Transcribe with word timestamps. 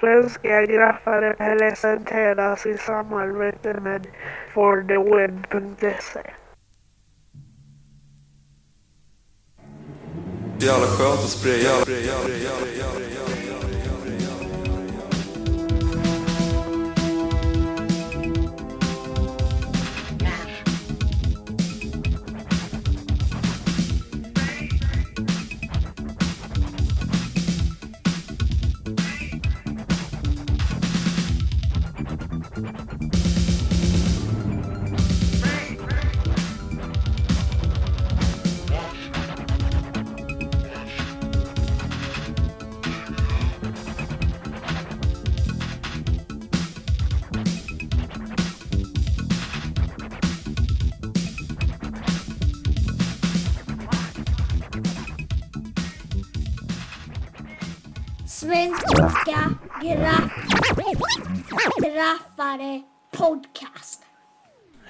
Svenska 0.00 0.66
graffare 0.66 1.34
presenteras 1.34 2.66
i 2.66 2.78
samarbete 2.78 3.74
med 3.80 4.06
fortheweb.se. 4.54 6.20
Jävla 10.60 10.86
skönt 10.86 11.20
att 11.20 11.28
spraya. 11.28 13.07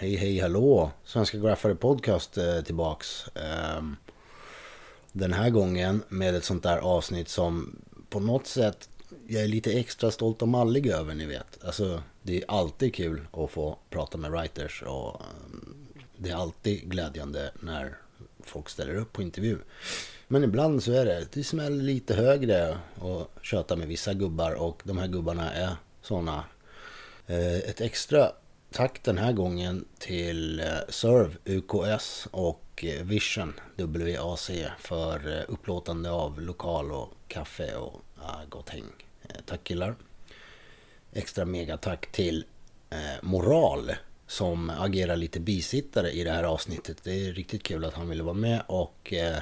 Hej 0.00 0.16
hej 0.16 0.38
hallå! 0.38 0.90
Svenska 1.04 1.38
Graffare 1.38 1.74
Podcast 1.74 2.38
eh, 2.38 2.60
tillbaks. 2.60 3.28
Eh, 3.28 3.82
den 5.12 5.32
här 5.32 5.50
gången 5.50 6.02
med 6.08 6.34
ett 6.34 6.44
sånt 6.44 6.62
där 6.62 6.78
avsnitt 6.78 7.28
som 7.28 7.76
på 8.08 8.20
något 8.20 8.46
sätt 8.46 8.88
jag 9.26 9.42
är 9.42 9.48
lite 9.48 9.72
extra 9.72 10.10
stolt 10.10 10.42
och 10.42 10.48
mallig 10.48 10.86
över 10.86 11.14
ni 11.14 11.26
vet. 11.26 11.64
Alltså 11.64 12.02
det 12.22 12.36
är 12.36 12.44
alltid 12.48 12.94
kul 12.94 13.26
att 13.32 13.50
få 13.50 13.78
prata 13.90 14.18
med 14.18 14.30
writers 14.30 14.82
och 14.82 15.20
ehm, 15.20 15.86
det 16.16 16.30
är 16.30 16.36
alltid 16.36 16.90
glädjande 16.90 17.50
när 17.60 17.98
folk 18.44 18.68
ställer 18.68 18.94
upp 18.94 19.12
på 19.12 19.22
intervju. 19.22 19.58
Men 20.28 20.44
ibland 20.44 20.82
så 20.82 20.92
är 20.92 21.04
det, 21.04 21.26
det 21.32 21.44
smäller 21.44 21.82
lite 21.82 22.14
högre 22.14 22.78
och 22.94 23.30
köta 23.42 23.76
med 23.76 23.88
vissa 23.88 24.14
gubbar 24.14 24.52
och 24.52 24.82
de 24.84 24.98
här 24.98 25.08
gubbarna 25.08 25.52
är 25.52 25.76
sådana. 26.02 26.44
Eh, 27.26 27.56
Ett 27.56 27.80
extra 27.80 28.32
tack 28.72 29.02
den 29.02 29.18
här 29.18 29.32
gången 29.32 29.84
till 29.98 30.60
eh, 30.60 30.66
Serve 30.88 31.34
UKS 31.44 32.28
och 32.30 32.84
eh, 32.84 33.04
Vision 33.04 33.54
WAC 33.76 34.50
för 34.78 35.38
eh, 35.38 35.44
upplåtande 35.48 36.10
av 36.10 36.40
lokal 36.40 36.92
och 36.92 37.12
kaffe 37.28 37.76
och 37.76 38.02
gott 38.48 38.68
häng. 38.68 38.84
Tack 39.46 39.64
killar. 39.64 39.94
Extra 41.12 41.44
megatack 41.44 42.12
till 42.12 42.44
Moral 43.22 43.92
som 44.28 44.70
agerar 44.70 45.16
lite 45.16 45.40
bisittare 45.40 46.10
i 46.10 46.24
det 46.24 46.30
här 46.30 46.44
avsnittet. 46.44 47.04
Det 47.04 47.26
är 47.26 47.32
riktigt 47.32 47.62
kul 47.62 47.84
att 47.84 47.94
han 47.94 48.08
ville 48.08 48.22
vara 48.22 48.34
med 48.34 48.62
och 48.66 49.12
eh, 49.12 49.38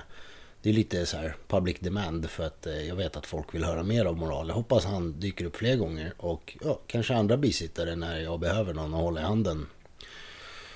det 0.67 0.71
är 0.71 0.75
lite 0.75 1.07
så 1.07 1.17
här 1.17 1.37
public 1.49 1.77
demand 1.81 2.31
för 2.31 2.47
att 2.47 2.67
eh, 2.67 2.89
jag 2.89 2.97
vet 2.97 3.17
att 3.17 3.27
folk 3.27 3.55
vill 3.55 3.65
höra 3.65 3.83
mer 3.83 4.05
av 4.05 4.17
Moral. 4.17 4.49
Jag 4.49 4.55
hoppas 4.55 4.85
han 4.85 5.21
dyker 5.21 5.45
upp 5.45 5.57
fler 5.57 5.77
gånger 5.77 6.13
och 6.17 6.59
ja, 6.65 6.81
kanske 6.87 7.15
andra 7.15 7.37
bisittare 7.37 7.97
när 7.97 8.19
jag 8.19 8.41
behöver 8.41 8.75
någon 8.75 8.95
att 8.95 9.01
hålla 9.01 9.21
i 9.21 9.25
handen. 9.25 9.67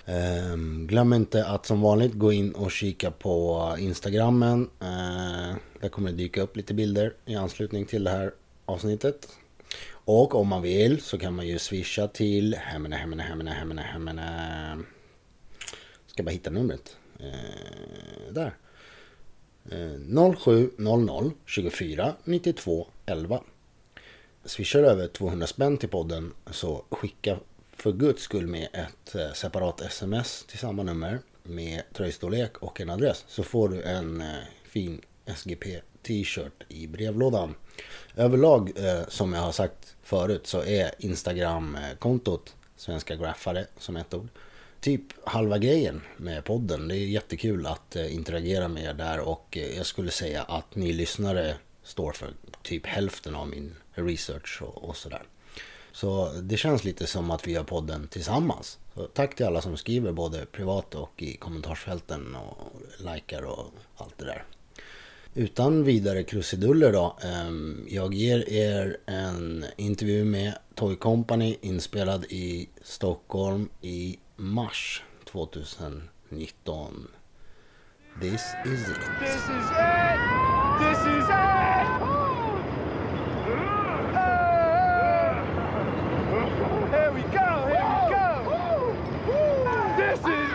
Ehm, 0.05 0.87
glöm 0.87 1.13
inte 1.13 1.47
att 1.47 1.67
som 1.67 1.81
vanligt 1.81 2.15
gå 2.15 2.33
in 2.33 2.53
och 2.53 2.71
kika 2.71 3.11
på 3.11 3.77
Instagrammen. 3.79 4.71
Ehm, 4.81 5.57
där 5.81 5.89
kommer 5.89 6.11
det 6.11 6.17
dyka 6.17 6.43
upp 6.43 6.57
lite 6.57 6.75
bilder 6.75 7.15
i 7.27 7.35
anslutning 7.35 7.87
till 7.87 8.05
det 8.05 8.11
här 8.11 8.33
avsnittet. 8.67 9.29
Och 9.91 10.35
om 10.35 10.49
man 10.49 10.63
vill 10.63 11.01
så 11.01 11.19
kan 11.19 11.35
man 11.35 11.47
ju 11.47 11.59
swisha 11.59 12.09
till 12.09 12.55
hemmene, 12.55 12.97
hemmene, 12.97 13.23
hemmene, 13.23 13.51
hemmene, 13.51 13.83
hemmene. 13.83 14.79
Ska 16.07 16.23
bara 16.23 16.31
hitta 16.31 16.51
numret. 16.51 16.97
Ehm, 17.21 18.35
där. 18.35 18.55
0700 20.37 21.31
24 21.47 22.15
92 22.25 22.87
11. 23.07 23.41
Swishar 24.45 24.83
över 24.83 25.09
200 25.09 25.47
spänn 25.47 25.79
till 25.79 25.89
podden 25.89 26.33
så 26.51 26.85
skicka 26.91 27.39
för 27.73 27.93
guds 27.93 28.23
skull 28.23 28.47
med 28.47 28.69
ett 28.73 29.15
eh, 29.15 29.33
separat 29.33 29.81
sms 29.81 30.45
till 30.45 30.59
samma 30.59 30.83
nummer 30.83 31.19
med 31.43 31.83
tröjstorlek 31.93 32.59
och 32.59 32.81
en 32.81 32.91
adress 32.91 33.25
så 33.29 33.43
får 33.43 33.69
du 33.69 33.83
en 33.83 34.21
eh, 34.21 34.37
fin 34.65 35.01
SGP 35.27 35.81
t-shirt 36.03 36.65
i 36.69 36.87
brevlådan. 36.87 37.55
Överlag 38.17 38.73
eh, 38.77 39.09
som 39.09 39.33
jag 39.33 39.41
har 39.41 39.53
sagt 39.53 39.97
förut 40.03 40.47
så 40.47 40.63
är 40.63 40.91
Instagram-kontot 40.99 42.55
Svenska 42.77 43.17
Graffare 43.17 43.67
som 43.79 43.97
ett 43.97 44.15
ord 44.15 44.29
typ 44.81 45.03
halva 45.25 45.59
grejen 45.59 46.01
med 46.17 46.45
podden. 46.45 46.89
Det 46.89 46.97
är 46.97 47.07
jättekul 47.07 47.67
att 47.67 47.97
eh, 47.97 48.15
interagera 48.15 48.69
med 48.69 48.85
er 48.85 48.95
där 48.95 49.21
och 49.21 49.57
eh, 49.57 49.77
jag 49.77 49.87
skulle 49.87 50.11
säga 50.11 50.43
att 50.43 50.75
ni 50.75 50.93
lyssnare 50.93 51.55
står 51.83 52.13
för 52.13 52.31
typ 52.63 52.87
hälften 52.87 53.35
av 53.35 53.49
min 53.49 53.75
research 53.93 54.63
och, 54.63 54.89
och 54.89 54.97
sådär. 54.97 55.23
Så 55.93 56.33
det 56.43 56.57
känns 56.57 56.85
lite 56.85 57.07
som 57.07 57.31
att 57.31 57.49
vi 57.49 57.53
gör 57.53 57.65
podden 57.65 58.09
tillsammans. 58.09 58.79
Så 58.95 59.07
tack 59.07 59.35
till 59.35 59.47
alla 59.47 59.61
som 59.61 59.77
skriver 59.77 60.13
både 60.13 60.47
privat 60.47 60.95
och 60.95 61.23
i 61.23 61.37
kommentarsfälten 61.37 62.37
och 62.37 62.73
likar 63.15 63.43
och 63.43 63.65
allt 63.97 64.19
det 64.19 64.25
där. 64.25 64.45
Utan 65.35 65.85
vidare 65.85 66.23
krusiduller 66.23 66.93
då. 66.93 67.17
Ehm, 67.23 67.87
jag 67.89 68.15
ger 68.15 68.49
er 68.49 68.97
en 69.07 69.65
intervju 69.77 70.25
med 70.25 70.55
Toy 70.75 70.97
Company 70.97 71.57
inspelad 71.61 72.25
i 72.25 72.69
Stockholm 72.83 73.69
i 73.81 74.19
mars 74.41 75.03
2019. 75.25 77.09
This 78.21 78.43
is 78.65 78.89
it. 78.89 78.99
This 79.21 79.37
is 79.37 79.71
it! 79.71 80.21
This 80.81 80.99
is 80.99 81.29
it! 81.29 81.87
Here 86.91 87.13
we 87.13 87.23
go! 87.23 87.51
Here 87.69 87.85
we 87.93 88.09
go! 88.11 88.29
This 89.97 90.21
is! 90.21 90.51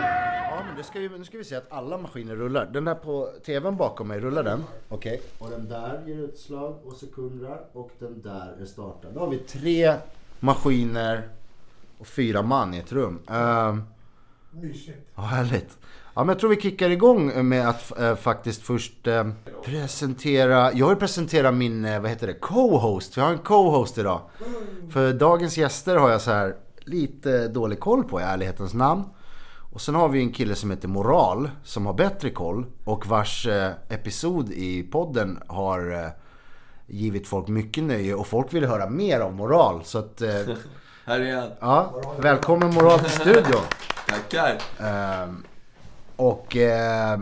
Ja, 0.50 0.62
men 0.66 0.76
det 0.76 0.84
ska 0.84 1.00
ju, 1.00 1.18
nu 1.18 1.24
ska 1.24 1.38
vi 1.38 1.44
se 1.44 1.56
att 1.56 1.72
alla 1.72 1.98
maskiner 1.98 2.36
rullar. 2.36 2.66
Den 2.66 2.84
där 2.84 2.94
på 2.94 3.30
tvn 3.46 3.76
bakom 3.76 4.08
mig, 4.08 4.20
rullar 4.20 4.42
den? 4.42 4.64
Okej. 4.88 5.22
Och 5.38 5.50
den 5.50 5.68
där 5.68 6.02
ger 6.06 6.16
utslag 6.16 6.78
och 6.84 6.96
sekunder 6.96 7.60
och 7.72 7.90
den 7.98 8.22
där 8.22 8.56
är 8.60 8.64
startad. 8.64 9.14
Då 9.14 9.20
har 9.20 9.30
vi 9.30 9.38
tre 9.38 9.94
maskiner 10.40 11.28
och 11.98 12.06
fyra 12.06 12.42
man 12.42 12.74
i 12.74 12.78
ett 12.78 12.92
rum. 12.92 13.20
Um, 13.26 13.82
Mysigt. 14.50 14.98
Ja, 15.14 15.22
härligt. 15.22 15.78
Ja, 16.14 16.24
men 16.24 16.28
jag 16.28 16.38
tror 16.38 16.50
vi 16.50 16.60
kickar 16.60 16.90
igång 16.90 17.48
med 17.48 17.68
att 17.68 17.98
eh, 17.98 18.16
faktiskt 18.16 18.62
först 18.62 19.06
eh, 19.06 19.28
presentera. 19.64 20.72
Jag 20.72 20.88
vill 20.88 20.96
presentera 20.96 21.52
min, 21.52 21.84
eh, 21.84 22.00
vad 22.00 22.10
heter 22.10 22.26
det, 22.26 22.34
co-host. 22.34 23.16
Jag 23.16 23.24
har 23.24 23.32
en 23.32 23.38
co-host 23.38 23.98
idag. 23.98 24.20
För 24.90 25.12
dagens 25.12 25.58
gäster 25.58 25.96
har 25.96 26.10
jag 26.10 26.20
så 26.20 26.30
här 26.30 26.56
lite 26.84 27.48
dålig 27.48 27.80
koll 27.80 28.04
på 28.04 28.20
i 28.20 28.22
ärlighetens 28.22 28.74
namn. 28.74 29.04
Och 29.72 29.80
sen 29.80 29.94
har 29.94 30.08
vi 30.08 30.20
en 30.20 30.32
kille 30.32 30.54
som 30.54 30.70
heter 30.70 30.88
Moral 30.88 31.50
som 31.64 31.86
har 31.86 31.94
bättre 31.94 32.30
koll 32.30 32.66
och 32.84 33.06
vars 33.06 33.46
eh, 33.46 33.72
episod 33.88 34.52
i 34.52 34.82
podden 34.82 35.38
har 35.46 35.92
eh, 35.92 36.08
givit 36.86 37.26
folk 37.26 37.48
mycket 37.48 37.84
nöje 37.84 38.14
och 38.14 38.26
folk 38.26 38.54
vill 38.54 38.64
höra 38.64 38.90
mer 38.90 39.20
av 39.20 39.34
Moral. 39.34 39.84
Så 39.84 39.98
att, 39.98 40.22
eh, 40.22 40.30
Här 41.08 41.20
är 41.20 41.36
han. 41.36 41.50
ja, 41.60 42.02
välkommen 42.18 42.74
Moral 42.74 42.98
till 42.98 43.10
studion. 43.10 43.62
Tackar. 44.08 44.58
Ehm, 44.80 45.44
och 46.16 46.56
eh, 46.56 47.20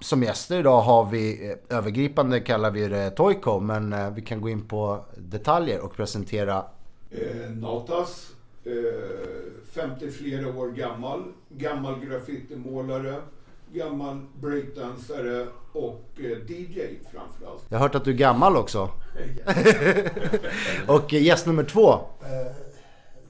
som 0.00 0.22
gäster 0.22 0.58
idag 0.58 0.80
har 0.80 1.04
vi, 1.04 1.50
eh, 1.50 1.76
övergripande 1.76 2.40
kallar 2.40 2.70
vi 2.70 2.88
det 2.88 3.10
Toyco, 3.10 3.60
men 3.60 3.92
eh, 3.92 4.10
vi 4.10 4.22
kan 4.22 4.40
gå 4.40 4.48
in 4.48 4.68
på 4.68 5.04
detaljer 5.16 5.80
och 5.80 5.96
presentera. 5.96 6.64
Eh, 7.10 7.50
Nautas, 7.50 8.30
eh, 8.64 8.72
50 9.72 10.10
flera 10.10 10.48
år 10.48 10.68
gammal, 10.68 11.24
gammal 11.48 12.00
graffitimålare, 12.04 13.14
gammal 13.72 14.20
breakdansare 14.40 15.46
och 15.72 16.04
eh, 16.16 16.50
DJ 16.50 16.80
framförallt. 17.12 17.64
Jag 17.68 17.78
har 17.78 17.82
hört 17.82 17.94
att 17.94 18.04
du 18.04 18.10
är 18.10 18.14
gammal 18.14 18.56
också. 18.56 18.78
och 20.86 21.14
eh, 21.14 21.22
gäst 21.22 21.46
nummer 21.46 21.64
två. 21.64 22.00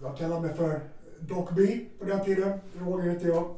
Jag 0.03 0.17
kallar 0.19 0.41
mig 0.41 0.55
för 0.55 0.81
Doc 1.21 1.49
B 1.57 1.81
på 1.99 2.05
den 2.05 2.25
tiden. 2.25 2.61
Roger 2.81 3.11
heter 3.11 3.29
jag. 3.29 3.55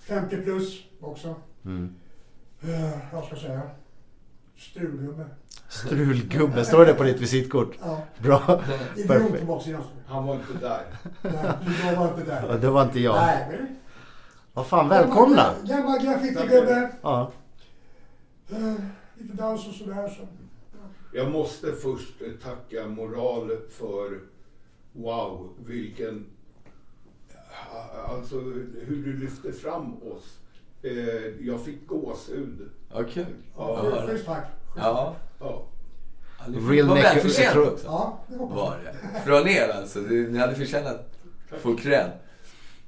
50 0.00 0.36
plus 0.42 0.80
också. 1.00 1.34
Mm. 1.64 1.94
Eh, 2.62 2.98
Jag 3.12 3.24
ska 3.24 3.36
säga. 3.36 3.62
Strulgubbe. 4.56 5.24
Strulgubben, 5.68 6.64
står 6.64 6.86
det 6.86 6.94
på 6.94 7.02
ditt 7.02 7.20
visitkort? 7.20 7.78
Ja. 7.80 8.00
Bra. 8.22 8.42
Jag. 8.96 9.80
Han 10.06 10.26
var 10.26 10.34
inte 10.34 10.52
där. 10.60 10.82
Nej, 11.22 11.90
jag 11.92 11.96
var 11.96 12.08
inte 12.08 12.30
Ja, 12.30 12.46
där. 12.48 12.58
Det 12.58 12.70
var 12.70 12.82
inte 12.82 13.00
jag. 13.00 13.14
Nej, 13.16 13.46
men... 13.50 13.76
Vad 14.52 14.66
fan, 14.66 14.88
välkomna! 14.88 15.54
Gammal 15.64 15.98
graffitigubbe. 16.04 16.90
Ja. 17.02 17.32
Eh, 18.50 18.74
Lite 19.14 19.34
dans 19.36 19.68
och 19.68 19.74
sådär. 19.74 20.08
Så. 20.08 20.26
Jag 21.12 21.30
måste 21.30 21.72
först 21.72 22.14
tacka 22.42 22.86
Moral 22.86 23.50
för 23.70 24.20
wow, 24.96 25.50
vilken... 25.66 26.26
Alltså 28.08 28.40
hur 28.86 29.02
du 29.04 29.16
lyfte 29.16 29.52
fram 29.52 29.94
oss. 30.02 30.38
Eh, 30.82 31.46
Jag 31.46 31.60
fick 31.64 31.86
gåshud. 31.86 32.68
Ja, 32.92 33.02
kul. 33.04 33.26
Ja, 33.56 33.90
Ja. 33.90 34.06
schysst- 34.06 34.26
tack. 34.26 34.44
Ja. 34.76 35.14
Ja. 35.40 35.66
Real 36.70 36.86
var 36.88 36.96
neck- 36.96 37.02
väl 37.02 37.14
jag 37.14 37.22
förtjänt 37.22 37.52
tror- 37.52 37.72
också. 37.72 37.86
Ja, 37.86 38.18
det. 38.28 38.36
Var 38.36 38.78
det. 38.84 39.20
Från 39.26 39.48
er 39.48 39.68
alltså. 39.68 39.98
Ni 39.98 40.38
hade 40.38 40.54
förtjänat 40.54 41.10
att 41.50 41.60
få 41.60 41.76
cred. 41.76 42.10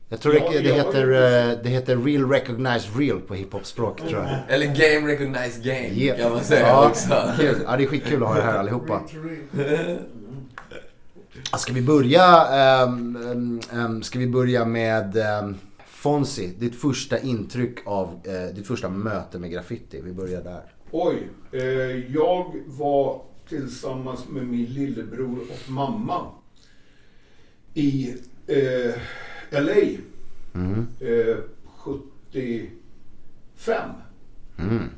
Jag 0.08 0.20
tror 0.20 0.32
det, 0.32 0.38
Ja, 0.38 0.50
det, 0.50 0.60
ja, 0.68 0.74
heter, 0.74 1.06
ja. 1.08 1.50
eh, 1.52 1.58
det 1.62 1.68
heter 1.68 1.96
Real 1.96 2.30
Recognized 2.30 2.96
Real 2.98 3.20
på 3.20 3.34
hiphop-språk 3.34 3.98
tror 4.00 4.12
jag. 4.12 4.38
Eller 4.48 4.66
game 4.66 5.12
recognized 5.12 5.64
game 5.64 5.88
Yeah. 5.88 6.18
kan 6.18 6.32
man 6.32 6.44
säga 6.44 6.66
ja, 6.68 6.88
också. 6.88 7.14
Kul. 7.38 7.56
Ja, 7.66 7.76
det 7.76 7.82
är 7.84 7.86
skitkul 7.86 8.22
att 8.22 8.28
ha 8.28 8.38
er 8.38 8.42
här 8.42 8.58
allihopa. 8.58 8.92
Real 8.94 9.08
to 9.08 9.16
real. 9.28 9.98
Ja, 10.70 11.27
Ska 11.58 11.72
vi 11.72 11.82
börja, 11.82 12.46
ehm, 12.46 13.60
ehm, 13.72 14.02
ska 14.02 14.18
vi 14.18 14.26
börja 14.26 14.64
med 14.64 15.16
um, 15.16 15.54
Fonzie, 15.86 16.50
ditt 16.58 16.74
första 16.74 17.18
intryck 17.18 17.78
av 17.86 18.20
eh, 18.24 18.54
ditt 18.54 18.66
första 18.66 18.88
möte 18.88 19.38
med 19.38 19.50
graffiti. 19.50 20.00
Vi 20.04 20.12
börjar 20.12 20.42
där. 20.42 20.62
Oj, 20.90 21.28
eh, 21.52 21.62
jag 22.14 22.54
var 22.66 23.22
tillsammans 23.48 24.28
med 24.28 24.46
min 24.46 24.64
lillebror 24.64 25.38
och 25.38 25.70
mamma 25.70 26.26
i 27.74 28.14
eh, 28.46 28.94
LA 29.50 29.72
eh, 31.00 31.36
75 31.76 33.90
Mm. 34.58 34.88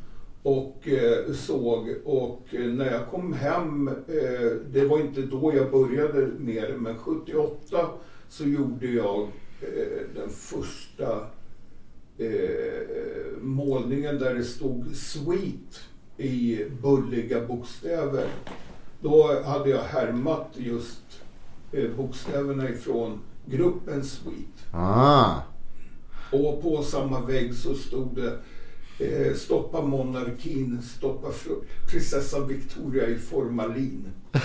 Och 0.42 0.88
eh, 0.88 1.32
såg 1.32 1.94
och 2.04 2.46
eh, 2.50 2.66
när 2.66 2.92
jag 2.92 3.06
kom 3.06 3.32
hem, 3.32 3.88
eh, 3.88 4.50
det 4.72 4.84
var 4.84 5.00
inte 5.00 5.22
då 5.22 5.52
jag 5.54 5.70
började 5.70 6.26
med 6.26 6.62
det, 6.62 6.78
men 6.78 6.98
78 6.98 7.88
så 8.28 8.44
gjorde 8.44 8.86
jag 8.86 9.20
eh, 9.60 10.00
den 10.14 10.30
första 10.30 11.26
eh, 12.18 13.38
målningen 13.40 14.18
där 14.18 14.34
det 14.34 14.44
stod 14.44 14.96
Sweet 14.96 15.80
i 16.16 16.64
bulliga 16.82 17.46
bokstäver. 17.46 18.26
Då 19.00 19.42
hade 19.44 19.70
jag 19.70 19.82
härmat 19.82 20.48
just 20.54 21.22
eh, 21.72 21.90
bokstäverna 21.96 22.68
ifrån 22.68 23.20
gruppen 23.46 24.04
Sweet. 24.04 24.66
Ah. 24.72 25.34
Och 26.32 26.62
på 26.62 26.82
samma 26.82 27.20
vägg 27.20 27.54
så 27.54 27.74
stod 27.74 28.16
det 28.16 28.38
eh, 29.00 29.34
Stoppa 29.34 29.80
monarkin, 29.82 30.82
stoppa 30.82 31.28
prinsessan 31.90 32.48
Victoria 32.48 33.06
i 33.06 33.18
formalin. 33.18 34.04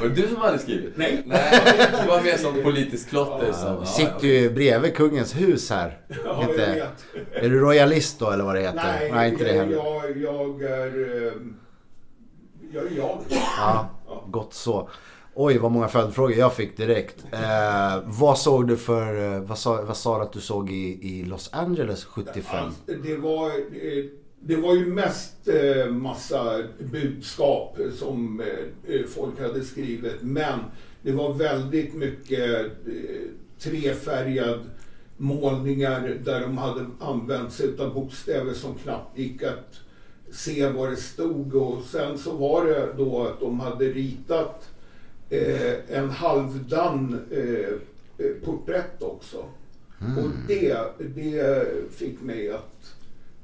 Var 0.00 0.08
det 0.08 0.14
du 0.14 0.28
som 0.28 0.36
hade 0.36 0.58
skrivit? 0.58 0.96
Nej. 0.96 1.22
Nej, 1.26 1.60
det 2.02 2.08
var 2.08 2.22
mer 2.22 2.36
som 2.36 2.62
politisk 2.62 3.08
klotter. 3.08 3.52
Som, 3.52 3.80
Vi 3.80 3.86
sitter 3.86 4.26
ju 4.28 4.50
bredvid 4.50 4.94
kungens 4.94 5.36
hus 5.36 5.70
här. 5.70 6.00
Ja, 6.24 6.42
Inte- 6.50 6.62
jag 6.62 6.74
vet. 6.74 7.44
Är 7.44 7.48
du 7.50 7.60
royalist 7.60 8.18
då 8.18 8.30
eller 8.30 8.44
vad 8.44 8.54
det 8.54 8.60
heter? 8.60 9.08
Nej, 9.12 9.30
inte 9.32 9.44
det 9.44 9.52
heller. 9.52 9.72
jag, 9.76 10.16
jag 10.16 10.62
är... 10.62 11.26
eh, 11.26 11.32
Jag 12.72 12.86
är 12.86 12.96
jag. 12.96 13.18
Ja, 13.58 13.90
gott 14.30 14.54
så. 14.54 14.88
Oj, 15.34 15.58
vad 15.58 15.72
många 15.72 15.88
följdfrågor 15.88 16.32
jag 16.32 16.54
fick 16.54 16.76
direkt. 16.76 17.24
Eh, 17.32 18.02
vad 18.04 18.38
såg 18.38 18.68
du 18.68 18.76
för, 18.76 19.34
eh, 19.34 19.40
vad 19.40 19.58
sa, 19.58 19.82
vad 19.82 19.96
sa 19.96 20.18
du 20.18 20.24
att 20.24 20.32
du 20.32 20.40
såg 20.40 20.70
i, 20.70 20.98
i 21.02 21.24
Los 21.24 21.50
Angeles 21.52 22.04
75? 22.04 22.64
Alltså, 22.64 22.80
det, 23.02 23.16
var, 23.16 23.48
eh, 23.48 24.04
det 24.40 24.56
var 24.56 24.74
ju 24.74 24.86
mest 24.86 25.48
eh, 25.48 25.86
massa 25.86 26.62
budskap 26.78 27.78
som 27.98 28.42
folk 29.14 29.40
hade 29.40 29.64
skrivit. 29.64 30.22
Men 30.22 30.58
det 31.02 31.12
var 31.12 31.32
väldigt 31.34 31.94
mycket 31.94 32.66
trefärgad 33.58 34.60
målningar 35.16 36.18
där 36.24 36.40
de 36.40 36.58
hade 36.58 36.86
använt 37.00 37.52
sig 37.52 37.68
av 37.78 37.94
bokstäver 37.94 38.54
som 38.54 38.74
knappt 38.74 39.18
gick 39.18 39.42
att 39.42 39.80
se 40.32 40.68
vad 40.68 40.90
det 40.90 40.96
stod. 40.96 41.54
Och 41.54 41.82
sen 41.84 42.18
så 42.18 42.36
var 42.36 42.64
det 42.64 42.88
då 42.96 43.26
att 43.26 43.40
de 43.40 43.60
hade 43.60 43.84
ritat 43.84 44.68
eh, 45.32 45.98
en 45.98 46.10
halvdan 46.10 47.20
eh, 47.30 48.26
eh, 48.26 48.32
porträtt 48.44 49.02
också. 49.02 49.44
Och 50.18 50.30
det, 50.48 50.76
det 50.98 51.66
fick 51.90 52.22
mig 52.22 52.50
att 52.50 52.94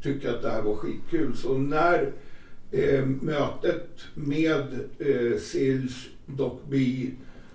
tycka 0.03 0.31
att 0.31 0.43
det 0.43 0.51
här 0.51 0.63
var 0.63 0.75
skitkul. 0.75 1.37
Så 1.37 1.59
när 1.59 2.13
eh, 2.71 3.07
mötet 3.07 3.89
med 4.15 4.81
eh, 4.99 5.39
Silch, 5.41 6.11
Doc 6.27 6.53
B, 6.69 7.07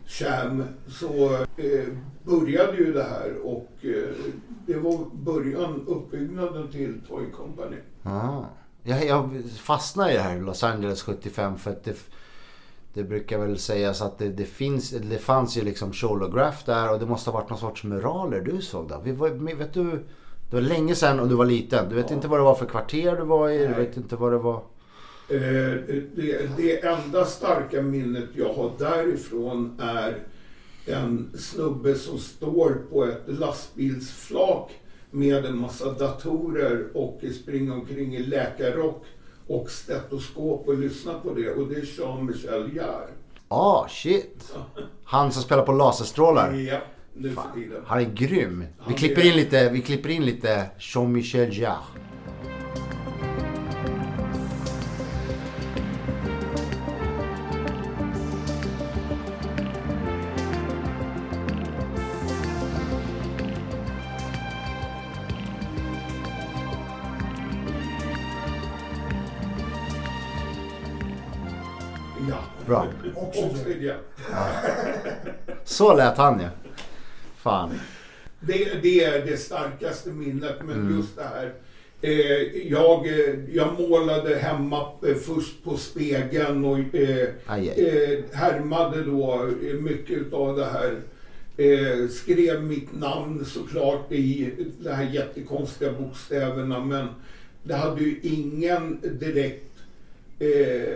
Sham 0.06 0.64
så 0.88 1.34
eh, 1.58 1.88
började 2.24 2.78
ju 2.78 2.94
det 2.94 3.04
här 3.04 3.38
och 3.44 3.72
eh, 3.82 4.10
det 4.66 4.78
var 4.78 5.06
början, 5.14 5.84
uppbyggnaden 5.88 6.72
till 6.72 7.02
Toy 7.08 7.26
Company. 7.32 7.78
Ah. 8.04 8.44
Jag, 8.84 9.06
jag 9.06 9.44
fastnar 9.58 10.10
i 10.10 10.14
det 10.14 10.20
här 10.20 10.40
Los 10.40 10.64
Angeles 10.64 11.02
75 11.02 11.58
för 11.58 11.72
att 11.72 11.84
det, 11.84 11.96
det 12.94 13.04
brukar 13.04 13.40
väl 13.40 13.57
sägas 13.57 14.01
att 14.01 14.18
det, 14.18 14.30
det 14.30 14.45
finns, 14.45 14.90
det 14.90 15.18
fanns 15.18 15.57
ju 15.57 15.62
liksom 15.62 15.94
Sholograph 15.94 16.66
där 16.66 16.92
och 16.92 17.00
det 17.00 17.06
måste 17.06 17.30
ha 17.30 17.40
varit 17.40 17.50
någon 17.50 17.60
sorts 17.60 17.84
muraler 17.84 18.42
du 18.42 18.62
såg 18.62 18.90
då. 18.90 19.01
Vi 19.04 19.12
var, 19.12 19.56
vet 19.56 19.74
du, 19.74 19.90
det 20.50 20.56
var 20.56 20.62
länge 20.62 20.95
sedan 20.95 21.19
och 21.19 21.28
du 21.28 21.36
var 21.36 21.45
liten. 21.45 21.90
Du 21.90 21.95
vet 21.95 22.12
inte 22.12 22.28
vad 22.28 22.40
det 22.40 22.44
var 22.44 22.56
för 22.56 22.66
kvarter 22.66 23.16
du 23.16 23.24
var 23.24 23.50
i. 23.50 23.57
Du 23.57 23.69
Nej. 23.69 23.86
vet 23.86 23.98
inte 23.98 24.16
vad 24.16 24.31
det 24.31 24.38
var. 24.38 24.63
Eh, 25.30 25.40
det, 26.16 26.57
det 26.57 26.86
enda 26.86 27.25
starka 27.25 27.81
minnet 27.81 28.30
jag 28.36 28.54
har 28.54 28.72
därifrån 28.78 29.80
är 29.81 30.18
en 30.86 31.31
snubbe 31.38 31.96
som 31.96 32.18
står 32.18 32.81
på 32.92 33.06
ett 33.06 33.24
lastbilsflak 33.25 34.72
med 35.12 35.46
en 35.46 35.57
massa 35.57 35.92
datorer 35.92 36.86
och 36.94 37.22
springer 37.42 37.74
omkring 37.74 38.16
i 38.16 38.24
läkarrock 38.24 39.06
och 39.48 39.69
stetoskop 39.69 40.68
och 40.68 40.78
lyssnar 40.78 41.19
på 41.19 41.34
det. 41.34 41.50
Och 41.50 41.68
det 41.68 41.75
är 41.75 42.00
Jean-Michel 42.00 42.75
Jarre. 42.75 43.07
Ah, 43.48 43.88
shit. 43.88 44.54
Han 45.04 45.31
som 45.31 45.44
spelar 45.44 45.66
på 45.66 45.72
laserstrålar. 45.72 46.54
Ja, 46.54 46.79
nu 47.13 47.29
för 47.29 47.44
tiden. 47.56 47.82
Han 47.86 48.00
är 48.00 48.06
grym. 48.06 48.65
Vi 48.88 48.94
klipper 48.94 49.25
in 49.25 49.36
lite, 49.36 49.70
vi 49.70 49.82
klipper 49.82 50.10
in 50.10 50.25
lite 50.25 50.65
Jean-Michel 50.79 51.53
Jarre. 51.53 51.77
Så 75.64 75.96
lät 75.96 76.18
han 76.18 76.40
ju. 76.40 76.48
Fan. 77.38 77.70
Det, 78.40 78.82
det 78.84 79.04
är 79.04 79.26
det 79.26 79.38
starkaste 79.38 80.10
minnet, 80.10 80.56
men 80.64 80.76
Mm. 80.76 80.98
just 80.98 81.16
det 81.16 81.24
här. 81.24 81.54
Eh, 82.02 82.68
jag, 82.72 83.08
eh, 83.08 83.36
jag 83.56 83.80
målade 83.80 84.36
hemma 84.36 84.88
eh, 85.08 85.16
först 85.16 85.64
på 85.64 85.78
spegeln 85.78 86.66
och 86.66 86.80
eh, 86.96 87.28
Aj, 87.46 87.70
aj. 87.70 87.86
eh, 87.88 88.20
härmade 88.38 89.04
då 89.04 89.50
eh, 89.68 89.74
mycket 89.74 90.34
av 90.34 90.58
det 90.58 90.66
här. 90.66 90.96
Eh, 91.58 92.08
skrev 92.10 92.64
mitt 92.64 92.94
namn 93.00 93.46
såklart 93.46 94.12
i 94.12 94.50
de 94.80 94.90
här 94.90 95.10
jättekonstiga 95.14 95.92
bokstäverna 95.92 96.80
men 96.86 97.08
det 97.64 97.74
hade 97.76 98.02
ju 98.04 98.20
ingen 98.22 99.00
direkt 99.20 99.72
eh, 100.40 100.96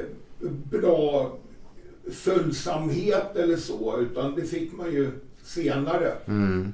följsamhet 2.32 3.36
eller 3.36 3.58
så 3.58 4.00
utan 4.00 4.36
det 4.36 4.42
fick 4.42 4.74
man 4.78 4.92
ju 4.92 5.12
senare. 5.44 6.14
Mm. 6.26 6.74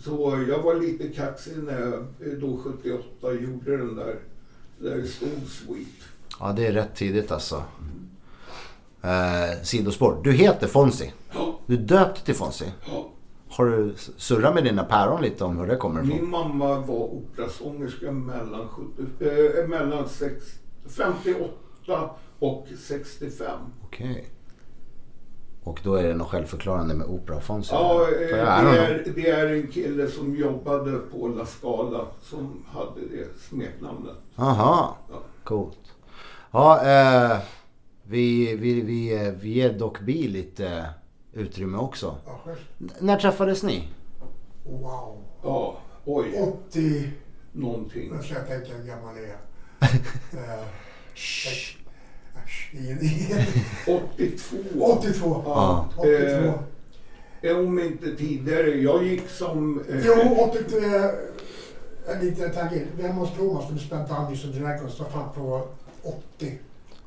Så 0.00 0.44
jag 0.48 0.62
var 0.62 0.74
lite 0.74 1.08
kaxig 1.08 1.62
när 1.62 1.80
jag 1.80 2.04
då 2.40 2.56
78 2.56 3.32
gjorde 3.32 3.76
den 3.76 3.96
där, 3.96 4.18
där 4.78 4.96
det 4.96 5.06
stod 5.06 5.28
Sweet. 5.48 5.88
Ja, 6.40 6.52
det 6.52 6.66
är 6.66 6.72
rätt 6.72 6.94
tidigt 6.94 7.30
alltså. 7.30 7.62
Eh, 9.02 9.62
sidospår. 9.62 10.20
Du 10.24 10.32
heter 10.32 10.66
Fonzie. 10.66 11.12
Ja, 11.34 11.60
Du 11.66 11.74
är 11.74 11.78
döpt 11.78 12.24
till 12.24 12.34
Fonzie. 12.34 12.72
ja. 12.86 13.10
Har 13.50 13.66
du 13.66 13.94
surrat 14.16 14.54
med 14.54 14.64
dina 14.64 14.84
päron 14.84 15.22
lite 15.22 15.44
om 15.44 15.56
hur 15.58 15.66
det 15.66 15.76
kommer 15.76 16.04
ifrån? 16.04 16.16
Min 16.16 16.30
mamma 16.30 16.80
var 16.80 17.14
operasångerska 17.14 18.12
mellan, 18.12 18.68
70, 18.68 19.60
eh, 19.60 19.68
mellan 19.68 20.08
sex, 20.08 20.44
58 20.88 22.10
och 22.38 22.66
65. 22.78 23.60
Okej. 23.84 24.28
Och 25.62 25.80
då 25.84 25.94
är 25.94 26.02
det 26.02 26.14
något 26.14 26.28
självförklarande 26.28 26.94
med 26.94 27.06
opera 27.06 27.36
och 27.36 27.42
Fonzie? 27.42 27.74
Ja, 27.76 28.02
eh, 28.10 28.18
det 28.18 28.78
är, 28.78 29.12
det 29.14 29.28
är 29.30 29.46
en 29.46 29.66
kille 29.66 30.08
som 30.08 30.36
jobbade 30.36 30.98
på 30.98 31.28
La 31.28 31.46
Scala 31.46 32.06
som 32.22 32.64
hade 32.68 33.00
det 33.00 33.40
smeknamnet. 33.48 34.16
Aha, 34.36 34.96
Ja. 35.10 35.16
coolt. 35.44 35.78
Ja, 36.50 36.80
eh, 36.86 37.38
vi, 38.02 38.56
vi, 38.56 38.80
vi, 38.80 39.26
eh, 39.26 39.32
vi 39.32 39.48
ger 39.48 39.72
dock 39.72 40.00
bi 40.00 40.28
lite 40.28 40.84
utrymme 41.32 41.78
också. 41.78 42.16
Ja, 42.26 42.40
när 42.98 43.16
träffades 43.16 43.62
ni? 43.62 43.88
Wow. 44.64 45.18
Ja, 45.42 45.76
oj, 46.04 46.54
80... 46.68 47.10
någonting. 47.52 48.12
Nu 48.16 48.22
ska 48.22 48.34
jag 48.34 48.46
tänka 48.46 48.74
hur 48.76 48.84
gammal 48.84 49.16
jag 49.16 49.24
är. 49.24 49.38
Eh, 50.58 50.64
Äsch, 52.48 52.70
ingen- 52.74 52.98
ingen- 53.02 53.46
82. 53.86 54.56
82. 54.82 55.42
Ja. 55.46 55.88
82. 55.96 56.52
Eh, 57.42 57.56
om 57.58 57.78
inte 57.80 58.16
tidigare. 58.16 58.70
Jag 58.70 59.04
gick 59.04 59.28
som... 59.28 59.80
eh, 59.88 60.06
Jo, 60.06 60.14
83. 60.50 60.78
En 62.08 62.20
liten 62.20 62.52
tangent. 62.52 62.86
Vem 62.96 63.10
hos 63.16 63.30
Thomas 63.36 63.64
när 63.68 63.74
vi 63.78 63.84
spelade 63.84 64.08
Dungeons 64.08 64.44
and 64.44 64.54
Dragons? 64.54 64.98
Var 65.00 65.06
fan 65.08 65.28
på 65.34 65.62
80. 66.02 66.58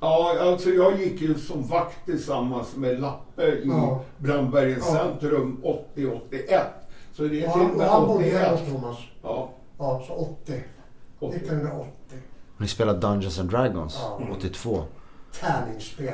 Ja, 0.02 0.36
alltså 0.42 0.70
jag 0.70 1.00
gick 1.02 1.22
ju 1.22 1.36
som 1.36 1.68
vakt 1.68 2.06
tillsammans 2.06 2.76
med 2.76 3.00
Lappe 3.02 3.44
i 3.44 3.62
Ja. 3.68 4.02
Brandbergens 4.18 4.86
Ja. 4.88 4.94
centrum 4.98 5.62
80-81. 5.64 6.62
Så 7.14 7.24
det 7.24 7.44
är 7.44 7.48
Och 7.48 7.54
till 7.54 7.62
han, 7.62 7.72
och 7.76 7.82
han 7.84 8.08
bodde 8.08 8.24
här 8.24 8.54
81. 8.54 8.60
hos 8.60 8.70
Thomas. 8.82 8.98
Ja, 9.24 9.50
Ja, 9.78 10.04
så 10.08 10.14
80. 10.14 10.64
80. 11.20 11.36
1980. 11.38 11.92
Ni 12.58 12.68
spelade 12.68 13.00
Dungeons 13.00 13.40
and 13.40 13.50
Dragons 13.50 13.98
Ja. 14.02 14.20
82. 14.38 14.84
Tärningsspel. 15.40 16.14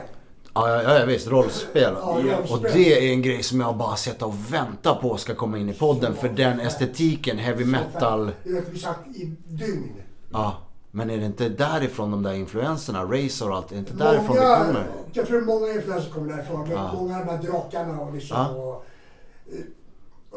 Ja, 0.54 0.84
ja, 0.84 1.00
ja 1.00 1.06
visst. 1.06 1.28
Rollspel. 1.28 1.94
Ja. 2.02 2.38
Och 2.50 2.62
det 2.62 3.08
är 3.08 3.12
en 3.12 3.22
grej 3.22 3.44
som 3.44 3.60
jag 3.60 3.78
bara 3.78 3.96
sett 3.96 4.22
och 4.22 4.54
väntar 4.54 4.96
på 4.96 5.18
ska 5.18 5.36
komma 5.36 5.58
in 5.58 5.70
i 5.70 5.74
podden. 5.74 6.16
För 6.16 6.30
den 6.30 6.60
estetiken, 6.60 7.38
heavy 7.38 7.66
metal. 7.66 8.32
Vi 8.44 8.80
satt 8.80 9.08
i 9.16 9.36
dygn. 9.46 9.94
Ja. 10.32 10.58
Men 10.92 11.10
är 11.10 11.18
det 11.18 11.26
inte 11.26 11.50
därifrån 11.50 12.12
de 12.12 12.24
där 12.24 12.34
influenserna, 12.34 13.04
Razor 13.04 13.50
och 13.50 13.58
allt, 13.58 13.72
är 13.72 13.76
det 13.76 13.80
inte 13.80 13.94
därifrån 13.94 14.36
det 14.36 14.42
Många, 14.42 14.66
kommer? 14.66 14.88
jag 15.14 15.28
tror 15.28 15.42
många 15.42 15.72
influenser 15.72 16.12
kommer 16.12 16.36
därifrån. 16.36 16.72
Ja. 16.72 16.94
Många 16.94 17.20
av 17.20 17.26
de 17.26 17.32
här 17.32 17.44
drakarna 17.44 18.02
och 18.02 18.14
liksom. 18.14 18.38
Ja. 18.38 18.50
Och, 18.50 18.86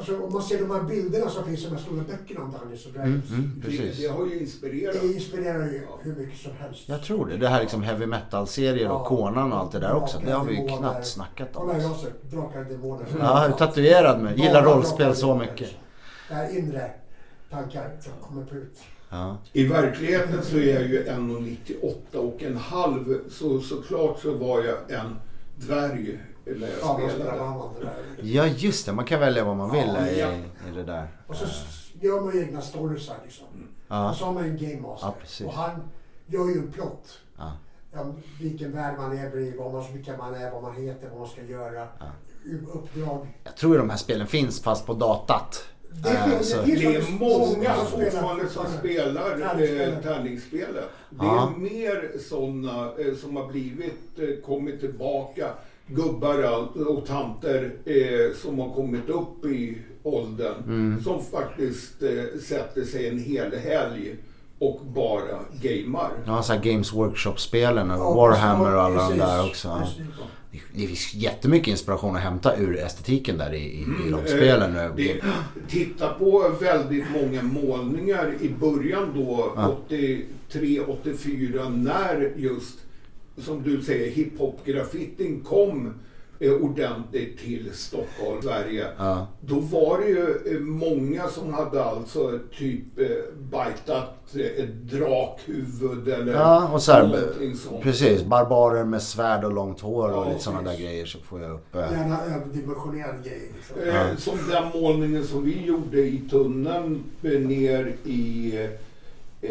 eh, 0.00 0.14
och 0.14 0.18
så, 0.20 0.24
om 0.26 0.32
man 0.32 0.42
ser 0.42 0.58
de 0.58 0.70
här 0.70 0.82
bilderna 0.82 1.28
som 1.30 1.44
finns 1.44 1.60
i 1.60 1.64
de 1.64 1.70
här 1.70 1.82
stora 1.82 2.02
böckerna 2.02 2.40
om 2.44 2.50
Dungeons 2.60 2.86
and 2.86 2.96
Mm, 2.96 3.10
Dragons. 3.10 3.30
mm, 3.30 3.52
Det, 3.56 3.66
precis. 3.68 3.98
det 4.02 4.06
har 4.08 4.26
ju 4.26 4.40
inspirerat. 4.40 4.96
Det 5.02 5.06
inspirerar 5.06 5.64
ju 5.66 5.86
hur 6.02 6.16
mycket 6.16 6.38
som 6.40 6.52
helst. 6.60 6.82
Jag 6.86 7.02
tror 7.02 7.26
det. 7.26 7.36
Det 7.36 7.48
här 7.48 7.60
liksom 7.60 7.82
heavy 7.82 8.06
metal-serier 8.06 8.88
och 8.90 9.00
Ja. 9.00 9.04
Conan 9.04 9.52
och 9.52 9.58
allt 9.58 9.72
det 9.72 9.78
där 9.78 9.94
också. 9.94 10.18
Det 10.24 10.32
har 10.32 10.44
vi 10.44 10.54
ju 10.62 10.68
knappt 10.68 11.06
snackat 11.06 11.56
om. 11.56 11.66
Kolla 11.66 11.78
jag 11.82 11.96
sett 11.96 12.30
Drakar 12.30 12.60
och 12.60 12.66
Demoner. 12.66 13.06
Ja, 13.18 13.44
är 13.44 13.50
tatuerad 13.52 14.20
med. 14.22 14.38
Gillar 14.38 14.62
rollspel 14.64 15.10
och 15.10 15.16
så 15.16 15.34
mycket. 15.36 15.68
Det 16.28 16.34
här 16.34 16.58
inre 16.58 16.90
tankar 17.50 17.90
som 18.00 18.12
kommer 18.28 18.44
på 18.46 18.54
ut. 18.54 18.78
Ja. 19.10 19.36
I 19.52 19.64
verkligheten 19.66 20.42
så 20.42 20.56
är 20.56 20.74
jag 20.74 20.82
ju 20.88 21.04
1,98 21.04 22.16
och 22.16 22.42
en 22.42 22.56
halv. 22.56 23.18
Så 23.30 23.60
såklart 23.60 24.20
så 24.20 24.34
var 24.34 24.62
jag 24.64 24.76
en 25.00 25.16
dvärg 25.56 26.20
Ja, 26.82 27.00
det 28.20 28.28
ja, 28.28 28.46
just 28.46 28.86
det. 28.86 28.92
Man 28.92 29.04
kan 29.04 29.20
välja 29.20 29.44
vad 29.44 29.56
man 29.56 29.70
vill 29.72 29.90
Ja, 29.98 30.06
i, 30.06 30.20
ja. 30.20 30.28
i 30.70 30.74
det 30.74 30.82
där. 30.82 31.08
Och 31.26 31.36
så 31.36 31.44
gör 32.00 32.20
man 32.20 32.38
egna 32.38 32.60
storiesar 32.60 33.14
liksom. 33.24 33.46
Ja. 33.88 34.10
Och 34.10 34.16
så 34.16 34.24
har 34.24 34.32
man 34.32 34.44
en 34.44 34.56
game 34.56 34.80
master. 34.80 35.46
Och 35.46 35.52
han 35.52 35.70
gör 36.26 36.46
ju 36.48 36.58
en 36.58 36.72
plott. 36.72 37.18
Ja. 37.38 37.52
Ja, 37.92 38.06
vilken 38.40 38.72
värld 38.72 38.94
man 38.98 39.18
är 39.18 39.38
i, 39.38 39.54
vad 39.58 39.72
man, 39.72 39.84
vilka 39.92 40.16
man 40.16 40.34
är, 40.34 40.50
vad 40.50 40.62
man 40.62 40.74
heter, 40.74 41.08
vad 41.10 41.18
man 41.18 41.28
ska 41.28 41.42
göra. 41.44 41.88
Uppdrag. 42.72 43.26
Jag 43.44 43.56
tror 43.56 43.72
ju 43.72 43.78
de 43.78 43.90
här 43.90 43.96
spelen 43.96 44.26
finns 44.26 44.62
fast 44.62 44.86
på 44.86 44.94
datat. 44.94 45.64
Det 45.92 46.10
finns- 46.30 46.50
så- 46.50 46.56
det 46.56 46.64
finns- 46.66 46.80
Det 46.82 46.96
är 46.96 47.18
många 47.18 47.74
fortfarande 47.74 48.48
som 48.48 48.64
spelar 48.78 49.30
eh, 49.40 50.02
Tärningsspelet. 50.02 50.84
Det 51.10 51.26
är 51.26 51.58
mer 51.58 52.18
sådana 52.28 52.92
eh, 52.98 53.14
som 53.20 53.36
har 53.36 53.46
blivit, 53.48 54.42
kommit 54.46 54.80
tillbaka. 54.80 55.48
Gubbar 55.90 56.68
och 56.88 57.06
tanter 57.06 57.72
eh, 57.84 58.36
som 58.42 58.58
har 58.58 58.74
kommit 58.74 59.08
upp 59.08 59.44
i 59.44 59.78
åldern. 60.02 60.54
Mm. 60.66 61.02
Som 61.04 61.24
faktiskt 61.24 62.02
eh, 62.02 62.40
sätter 62.40 62.84
sig 62.84 63.08
en 63.08 63.18
hel 63.18 63.52
helg 63.58 64.16
och 64.58 64.80
bara 64.94 65.38
gamar. 65.62 66.10
Ja, 66.26 66.42
så 66.42 66.52
här 66.52 66.60
Games 66.62 66.92
Workshop-spelen 66.92 67.90
och 67.90 67.96
Ja, 67.98 68.14
Warhammer 68.14 68.74
och 68.74 68.82
alla 68.82 69.08
de 69.08 69.18
där 69.18 69.46
också. 69.48 69.68
Ja. 69.68 69.78
precis. 69.80 70.06
Det 70.74 70.86
finns 70.86 71.14
jättemycket 71.14 71.68
inspiration 71.68 72.16
att 72.16 72.22
hämta 72.22 72.56
ur 72.56 72.76
estetiken 72.76 73.38
där 73.38 73.54
i, 73.54 73.58
i, 73.58 73.80
i 74.06 74.10
de 74.10 74.20
spelen. 74.26 74.76
Eh, 74.76 74.94
det, 74.96 75.20
titta 75.68 76.08
på 76.08 76.52
väldigt 76.60 77.04
många 77.12 77.42
målningar 77.42 78.34
i 78.40 78.48
början 78.48 79.12
då, 79.14 79.52
Ja. 79.56 79.76
83, 79.86 80.80
84, 80.80 81.68
när 81.68 82.32
just, 82.36 82.78
som 83.40 83.62
du 83.62 83.82
säger, 83.82 84.10
hiphop-graffitin 84.10 85.44
kom 85.44 85.94
eh, 86.40 86.52
ordentligt 86.52 87.38
till 87.38 87.70
Stockholm, 87.72 88.42
Sverige. 88.42 88.86
Ja. 88.98 89.26
Då 89.40 89.58
var 89.60 89.98
det 90.00 90.06
ju 90.08 90.54
eh, 90.54 90.60
många 90.60 91.28
som 91.28 91.54
hade 91.54 91.84
alltså 91.84 92.38
typ 92.58 92.98
eh, 92.98 93.06
bajtat 93.50 94.34
ett 94.34 94.72
drakhuvud 94.90 96.08
eller 96.08 96.32
Ja, 96.32 96.70
och 96.72 96.82
så 96.82 96.92
här, 96.92 97.06
någonting 97.08 97.56
sånt. 97.56 97.82
precis. 97.82 98.22
Barbarer 98.22 98.84
med 98.84 99.02
svärd 99.02 99.44
och 99.44 99.52
långt 99.52 99.80
hår 99.80 100.08
och 100.08 100.14
Ja, 100.26 100.28
lite 100.28 100.44
sådana 100.44 100.70
där 100.70 100.78
grejer 100.78 101.06
så 101.06 101.18
får 101.18 101.40
jag 101.42 101.50
upp. 101.50 101.74
eh, 101.74 101.80
Gärna 101.80 102.18
överdimensionerad 102.36 103.24
grej. 103.24 103.52
Liksom. 103.56 103.88
Eh, 103.88 104.16
Som 104.16 104.38
den 104.50 104.82
målningen 104.82 105.24
som 105.24 105.44
vi 105.44 105.64
gjorde 105.64 106.00
i 106.00 106.22
tunneln 106.30 107.04
ner 107.22 107.96
i 108.04 108.54
eh, 109.42 109.50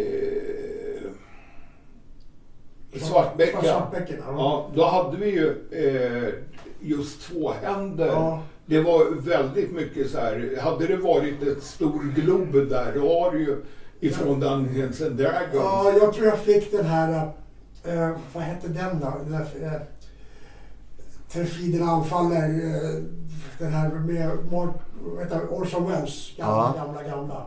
Svartbäcken. 2.97 3.61
Svartbäcken, 3.63 4.17
ja. 4.27 4.33
Ja, 4.37 4.69
då 4.75 4.85
hade 4.85 5.17
vi 5.17 5.29
ju 5.29 5.47
eh, 5.71 6.33
just 6.79 7.21
två 7.21 7.51
händer. 7.61 8.07
Ja. 8.07 8.41
Det 8.65 8.81
var 8.81 9.21
väldigt 9.21 9.71
mycket 9.71 10.09
så 10.11 10.17
här. 10.19 10.59
Hade 10.61 10.87
det 10.87 10.97
varit 10.97 11.41
ett 11.43 11.63
stor 11.63 12.13
glob 12.15 12.69
där, 12.69 12.91
då 12.95 13.07
var 13.07 13.31
det 13.31 13.37
ju 13.37 13.57
ifrån 13.99 14.39
Dungeons 14.39 15.01
and 15.01 15.15
Dragons. 15.17 15.53
Ja, 15.53 15.93
jag 15.99 16.13
tror 16.13 16.27
jag 16.27 16.39
fick 16.39 16.71
den 16.71 16.85
här, 16.85 17.31
eh, 17.83 18.09
vad 18.33 18.43
hette 18.43 18.67
den 18.67 18.99
då? 18.99 19.13
Den 19.23 19.31
där, 19.31 19.65
eh, 19.65 19.81
Terfiderna 21.31 21.91
anfaller, 21.91 22.43
eh, 22.49 23.03
den 23.57 23.73
här 23.73 23.89
med 23.89 24.51
Mark, 24.51 24.69
vet 25.17 25.29
du, 25.29 25.47
Orson 25.47 25.91
Welles, 25.91 26.37
gamla, 26.37 26.73
Ja. 26.77 26.85
gamla, 26.85 27.03
gamla. 27.03 27.45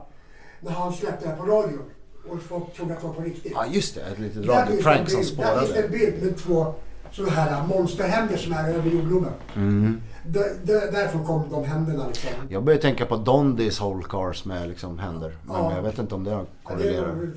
När 0.61 0.71
han 0.73 0.93
släppte 0.93 1.25
det 1.25 1.31
här 1.31 1.37
på 1.37 1.45
radion 1.47 1.83
och 2.29 2.43
folk 2.43 2.75
trodde 2.77 2.95
att 2.95 3.01
det 3.01 3.07
var 3.07 3.15
på 3.15 3.23
riktigt. 3.23 3.53
Ja, 3.55 3.67
just 3.67 3.95
det. 3.95 4.01
Ett 4.01 4.19
litet 4.19 4.43
det 4.47 4.49
radioprank 4.53 5.11
som 5.11 5.21
bild- 5.21 5.37
Där 5.39 5.59
finns 5.61 5.73
det 5.73 5.79
en 5.79 5.89
spårade. 5.89 5.89
bild 5.89 6.23
med 6.23 6.37
två 6.37 6.75
sådana 7.11 7.33
här 7.33 7.67
monsterhänder 7.67 8.37
som 8.37 8.53
är 8.53 8.69
över 8.69 8.91
jordgloben. 8.91 9.33
Mm. 9.57 10.01
Där- 10.27 10.57
där- 10.63 10.93
Därifrån 10.93 11.27
kom 11.27 11.45
de 11.51 11.65
händerna 11.65 12.07
liksom. 12.07 12.31
Jag 12.49 12.65
börjar 12.65 12.79
tänka 12.81 13.07
på 13.07 13.17
Dondys 13.17 13.81
Whole 13.81 14.05
Cars 14.09 14.45
med 14.45 14.69
liksom 14.69 14.99
händer. 14.99 15.37
Men 15.47 15.57
Ja. 15.57 15.73
jag 15.77 15.83
vet 15.83 15.99
inte 15.99 16.15
om 16.15 16.25
det 16.25 16.31
det 16.31 16.47
korrelerar. 16.63 17.13
men... 17.13 17.35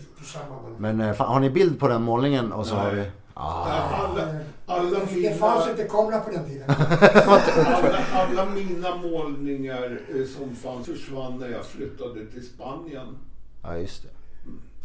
Men 0.97 1.01
eh, 1.09 1.13
fan, 1.15 1.27
har 1.27 1.39
ni 1.39 1.49
bild 1.49 1.79
på 1.79 1.87
den 1.87 2.01
målningen? 2.01 2.51
Och 2.51 2.65
så 2.67 2.75
Nej. 2.75 2.83
har 2.83 2.91
vi... 2.91 3.03
Ah. 3.33 3.63
Alla, 3.63 4.39
alla, 4.65 4.99
Det 4.99 5.15
mina, 5.15 5.35
fanns 5.35 5.69
inte 5.69 5.83
kamera 5.83 6.19
på 6.19 6.31
den 6.31 6.45
tiden. 6.45 6.69
alla, 7.27 7.97
alla 8.13 8.45
mina 8.45 8.95
målningar 8.95 9.99
eh, 10.15 10.25
som 10.37 10.55
fanns 10.55 10.85
försvann 10.85 11.39
när 11.39 11.49
jag 11.49 11.65
flyttade 11.65 12.25
till 12.25 12.45
Spanien. 12.47 13.17
Ja, 13.63 13.77
just 13.77 14.03
det. 14.03 14.09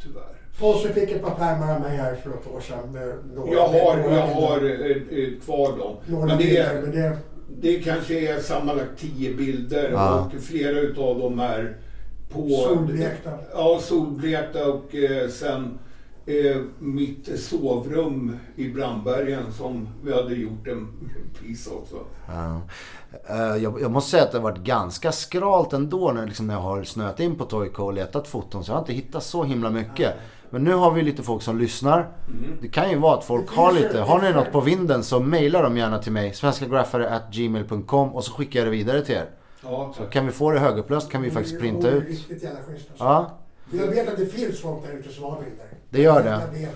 Tyvärr. 0.02 0.36
Fosse 0.58 0.88
fick 0.92 1.10
ett 1.10 1.22
par 1.22 1.34
pärmar 1.34 1.74
av 1.74 1.80
mig 1.80 1.96
här 1.96 2.14
för 2.14 2.30
ett 2.30 2.46
år 2.56 2.60
sedan. 2.60 2.92
Med 2.92 3.14
några, 3.34 3.52
Jag 3.52 3.68
har, 3.68 3.96
några 3.96 4.16
jag 4.16 4.28
bilder. 4.28 4.46
har 4.46 4.56
eh, 5.20 5.24
eh, 5.24 5.40
kvar 5.44 5.78
dem. 5.78 5.96
Några 6.06 6.26
Men 6.26 6.38
det, 6.38 6.44
bilder, 6.44 6.80
men 6.82 6.90
det... 6.92 7.18
det 7.60 7.78
kanske 7.80 8.32
är 8.34 8.40
sammanlagt 8.40 8.98
tio 8.98 9.34
bilder 9.34 9.90
Ja. 9.92 10.30
och 10.36 10.42
flera 10.42 10.78
utav 10.80 11.18
dem 11.18 11.40
är 11.40 11.76
på... 12.30 12.48
Solblekta. 12.48 13.30
Ja, 13.52 13.78
solblekta 13.82 14.72
och 14.72 14.94
eh, 14.94 15.28
sen 15.28 15.78
eh, 16.26 16.56
mitt 16.78 17.40
sovrum 17.40 18.36
i 18.56 18.68
Brandbergen 18.68 19.52
som 19.52 19.88
vi 20.04 20.12
hade 20.12 20.34
gjort 20.34 20.66
en 20.66 20.88
piece 21.40 21.70
också. 21.70 21.96
Ja. 22.28 22.60
Eh, 23.26 23.56
Jag, 23.62 23.80
jag 23.80 23.90
måste 23.90 24.10
säga 24.10 24.22
att 24.22 24.32
det 24.32 24.38
har 24.38 24.42
varit 24.42 24.58
ganska 24.62 25.12
skralt 25.12 25.72
ändå 25.72 26.12
när, 26.12 26.26
liksom, 26.26 26.46
när 26.46 26.54
jag 26.54 26.60
har 26.60 26.84
snöat 26.84 27.20
in 27.20 27.36
på 27.36 27.44
Toyko 27.44 27.82
och 27.84 27.92
letat 27.92 28.28
foton. 28.28 28.64
Så 28.64 28.70
jag 28.70 28.76
har 28.76 28.80
inte 28.82 28.92
hittat 28.92 29.22
så 29.22 29.44
himla 29.44 29.70
mycket. 29.70 30.14
Men 30.50 30.64
nu 30.64 30.74
har 30.74 30.90
vi 30.90 31.02
lite 31.02 31.22
folk 31.22 31.42
som 31.42 31.58
lyssnar. 31.58 32.08
Det 32.60 32.68
kan 32.68 32.90
ju 32.90 32.98
vara 32.98 33.16
att 33.18 33.24
folk 33.24 33.50
har 33.50 33.72
lite. 33.72 34.00
Har 34.00 34.22
ni 34.22 34.32
något 34.32 34.52
på 34.52 34.60
vinden 34.60 35.04
så 35.04 35.20
mejla 35.20 35.62
dem 35.62 35.76
gärna 35.76 35.98
till 35.98 36.12
mig. 36.12 36.34
svenskagraffare.gmail.com 36.34 38.14
och 38.14 38.24
så 38.24 38.32
skickar 38.32 38.60
jag 38.60 38.66
det 38.66 38.70
vidare 38.70 39.02
till 39.02 39.14
er. 39.14 39.30
Ja, 39.62 39.92
Så 39.96 40.02
kan 40.04 40.26
vi 40.26 40.32
få 40.32 40.50
det 40.50 40.58
högupplöst 40.58 41.10
kan 41.10 41.22
vi 41.22 41.30
faktiskt 41.30 41.60
printa 41.60 41.88
ut. 41.88 42.08
Riktigt 42.08 42.42
jävla 42.42 42.60
schysst 42.62 42.88
alltså. 42.90 43.04
Ja, 43.04 43.38
Jag 43.72 43.86
vet 43.86 44.08
att 44.08 44.16
det 44.16 44.26
finns 44.26 44.60
folk 44.60 44.86
där 44.86 44.92
ute 44.98 45.08
som 45.12 45.24
har 45.24 45.36
bilder. 45.42 45.66
Det 45.90 46.02
gör 46.02 46.22
det. 46.22 46.30
Jag 46.30 46.38
vet 46.38 46.52
det. 46.52 46.68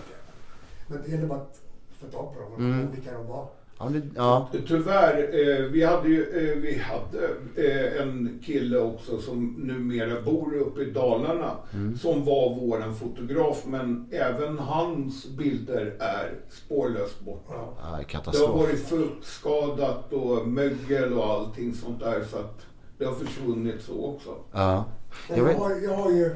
Men 0.87 1.03
det 1.05 1.09
gäller 1.11 1.27
bara 1.27 1.39
att 1.39 1.61
få 2.01 2.07
tag 2.07 2.35
på 2.35 2.41
dem 2.41 2.53
och 2.53 2.59
Mm. 2.59 2.91
vilka 2.91 3.13
de 3.13 3.27
var. 3.27 3.47
Ja, 3.79 3.85
det, 3.85 4.03
ja. 4.17 4.49
Tyvärr, 4.67 5.19
eh, 5.19 5.65
vi 5.65 5.85
hade 5.85 6.09
ju 6.09 6.23
eh, 6.23 6.57
vi 6.57 6.79
hade, 6.79 7.29
eh, 7.57 8.03
en 8.03 8.41
kille 8.45 8.79
också 8.79 9.19
som 9.19 9.55
numera 9.59 10.21
bor 10.23 10.55
uppe 10.55 10.81
i 10.81 10.91
Dalarna 10.91 11.57
som 12.01 12.25
var 12.25 12.55
våran 12.55 12.95
fotograf 12.95 13.65
men 13.67 14.09
även 14.13 14.59
hans 14.59 15.27
bilder 15.27 15.97
är 16.01 16.35
spårlöst 16.51 17.21
borta. 17.21 17.55
Ja. 17.79 18.01
Det 18.33 18.39
har 18.39 18.59
varit 18.59 18.89
fuktskadat 18.89 20.13
och 20.13 20.49
mögel 20.49 21.13
och 21.13 21.25
allting 21.25 21.75
sånt 21.75 22.01
där 22.01 22.25
så 22.31 22.37
att 22.37 22.67
det 22.99 23.05
har 23.05 23.15
försvunnit 23.15 23.83
så 23.83 24.05
också. 24.05 24.35
Ja. 24.53 24.85
Jag 25.29 25.39
jag, 25.39 25.55
har, 25.55 25.71
jag 25.71 25.97
har 25.97 26.11
ju 26.11 26.35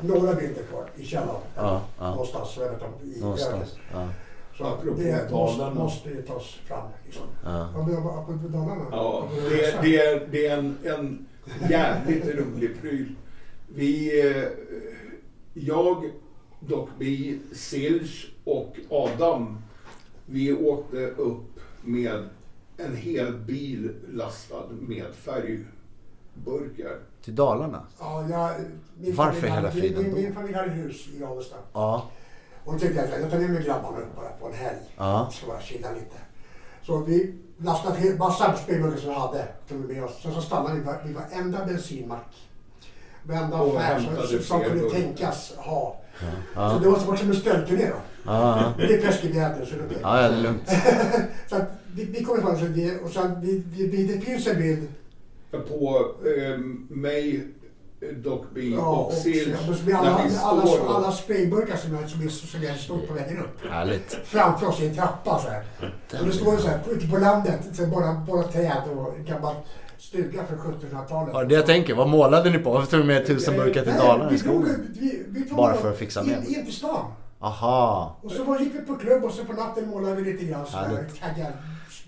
några 0.00 0.34
bilder 0.34 0.62
kvar 0.62 0.90
i 0.96 1.04
källaren. 1.04 1.40
Ja, 1.56 1.82
ja. 1.98 2.10
Någonstans. 2.10 2.56
Jag 2.56 2.70
vet 2.70 2.82
inte, 2.82 3.18
i 3.18 3.20
Någonstans. 3.20 3.76
Ja. 3.92 4.08
Så 4.58 4.64
Apropå 4.64 4.96
det 5.00 5.30
måste, 5.30 5.58
Dalarna. 5.58 5.74
måste 5.80 6.08
ju 6.10 6.22
tas 6.22 6.44
fram. 6.66 6.88
Liksom. 7.04 7.22
Ja. 7.44 7.68
Apropå 7.68 8.48
Dalarna. 8.48 8.84
Ja, 8.90 9.28
det, 9.50 9.82
det, 9.82 9.96
är, 9.98 10.28
det 10.30 10.46
är 10.46 10.58
en, 10.58 10.76
en 10.84 11.26
jävligt 11.70 12.24
rolig 12.26 12.80
pryl. 12.80 13.14
Vi, 13.74 14.20
eh, 14.30 14.44
jag, 15.54 16.10
Doc 16.60 16.88
B, 16.98 17.34
Silch 17.52 18.30
och 18.44 18.76
Adam, 18.90 19.58
vi 20.26 20.52
åkte 20.52 21.06
upp 21.06 21.60
med 21.84 22.28
en 22.76 22.96
hel 22.96 23.32
bil 23.38 23.90
lastad 24.12 24.62
med 24.80 25.04
färgburkar. 25.14 26.98
Till 27.24 27.34
Dalarna? 27.34 27.82
Ja, 27.98 28.26
jag, 28.30 28.50
min 29.00 29.14
Varför 29.14 29.32
familj 29.32 29.54
hela 29.54 29.68
hade- 29.68 29.80
friden 29.80 30.02
Min, 30.02 30.10
då? 30.14 30.16
min 30.20 30.34
familj 30.34 30.54
hade 30.54 30.70
hus 30.70 31.08
i 31.20 31.24
Avesta. 31.24 31.56
Ja. 31.72 32.10
Och 32.68 32.74
då 32.74 32.80
tänkte 32.80 33.00
jag 33.00 33.14
att 33.14 33.20
jag 33.20 33.30
tar 33.30 33.38
med 33.38 33.50
mig 33.50 33.64
grabbarna 33.64 33.98
upp 33.98 34.16
bara 34.16 34.28
på 34.40 34.46
en 34.46 34.54
helg. 34.54 34.78
Ja. 34.96 35.28
Så 35.32 35.46
bara 35.46 35.60
chilla 35.60 35.88
lite. 35.92 36.16
Så 36.82 36.98
vi 36.98 37.34
lastade 37.58 38.14
massa 38.18 38.56
spelburkar 38.56 38.96
som 39.00 39.08
vi 39.10 39.14
hade. 39.14 39.44
Tog 39.68 39.78
med 39.78 40.04
oss. 40.04 40.22
Sen 40.22 40.34
så 40.34 40.40
stannade 40.40 40.74
vi 40.74 40.80
var- 40.80 41.02
vid 41.04 41.14
varenda 41.16 41.66
bensinmack. 41.66 42.34
Varenda 43.22 43.56
affär 43.56 44.00
som, 44.00 44.38
som 44.42 44.60
kunde 44.64 44.90
tänkas 44.90 45.52
ha. 45.56 46.00
Ja. 46.54 46.70
Så 46.70 46.78
det 46.78 46.88
var 46.88 47.16
som 47.16 47.30
en 47.30 47.36
stöldturné 47.36 47.86
då. 47.86 47.96
Ja, 48.26 48.60
ja. 48.60 48.72
Men 48.78 48.86
det 48.88 48.94
är 48.94 49.02
preskriberat 49.02 49.58
nu 49.58 49.66
så 49.66 49.74
det 49.74 49.80
är 49.80 49.86
okej. 49.86 49.98
ja, 50.02 50.22
ja, 50.22 50.28
det 50.28 50.34
är 50.36 50.42
lugnt. 50.42 50.68
Så 51.48 51.56
att 51.56 51.68
vi, 51.94 52.04
vi 52.04 52.24
kommer 52.24 52.42
fram 52.42 52.56
till 52.58 52.76
det 52.76 53.00
och 53.00 53.10
sen 53.10 53.40
vi, 53.40 53.62
vi, 53.70 53.86
vi, 53.86 54.04
det 54.14 54.20
finns 54.20 54.46
en 54.46 54.56
bild. 54.58 54.88
På 55.50 56.06
eh, 56.36 56.58
mig, 56.88 57.48
Doc 58.16 58.40
B 58.54 58.60
Ja, 58.60 58.80
och 58.80 59.12
med 59.86 59.96
alla, 59.96 60.20
alla, 60.42 60.62
alla, 60.96 61.12
sprayburkar 61.12 61.76
som, 61.76 61.94
är- 61.94 62.06
som 62.46 62.62
jag 62.62 62.76
stod 62.76 63.08
på 63.08 63.14
vägen 63.14 63.38
upp. 63.38 63.70
Härligt. 63.70 64.18
framför 64.24 64.66
oss 64.66 64.80
i 64.80 64.86
en 64.88 64.94
trappa 64.94 65.38
så 65.38 65.48
här. 65.48 65.64
Och 66.20 66.26
det 66.26 66.32
står 66.32 66.54
ju 66.54 66.60
så 66.60 66.68
här, 66.68 66.80
ute 66.90 67.06
på 67.08 67.16
landet, 67.18 67.60
så 67.72 67.86
bara, 67.86 68.14
bara 68.28 68.42
träd 68.42 68.82
och 68.96 69.14
en 69.18 69.24
gammal 69.24 69.54
stuga 69.98 70.44
från 70.46 70.58
1700-talet. 70.58 71.30
Ja, 71.34 71.44
det 71.44 71.54
jag 71.54 71.66
tänker, 71.66 71.94
vad 71.94 72.08
målade 72.08 72.50
ni 72.50 72.58
på? 72.58 72.72
Varför 72.72 72.90
tog 72.90 73.00
ni 73.00 73.06
med 73.06 73.26
tusen 73.26 73.56
burkar 73.56 73.82
till 73.84 73.92
Dalarna 73.92 74.30
i 74.30 74.32
vi 74.34 74.38
tog- 74.40 74.48
skogen? 74.48 74.96
Vi, 75.00 75.22
vi 75.28 75.42
tog 75.48 75.56
Bara 75.56 75.74
för 75.74 75.90
att 75.90 75.98
fixa 75.98 76.22
med. 76.22 76.44
In, 76.48 76.54
in 76.58 76.64
till 76.64 76.74
stan. 76.74 77.12
Aha. 77.40 78.16
Och 78.22 78.30
så 78.30 78.44
var, 78.44 78.58
gick 78.58 78.74
vi 78.74 78.78
på 78.80 78.94
klubb 78.96 79.24
och 79.24 79.32
så 79.32 79.44
på 79.44 79.52
natten 79.52 79.88
målade 79.88 80.14
vi 80.14 80.32
lite 80.32 80.44
grann 80.44 80.66
sådär. 80.66 81.06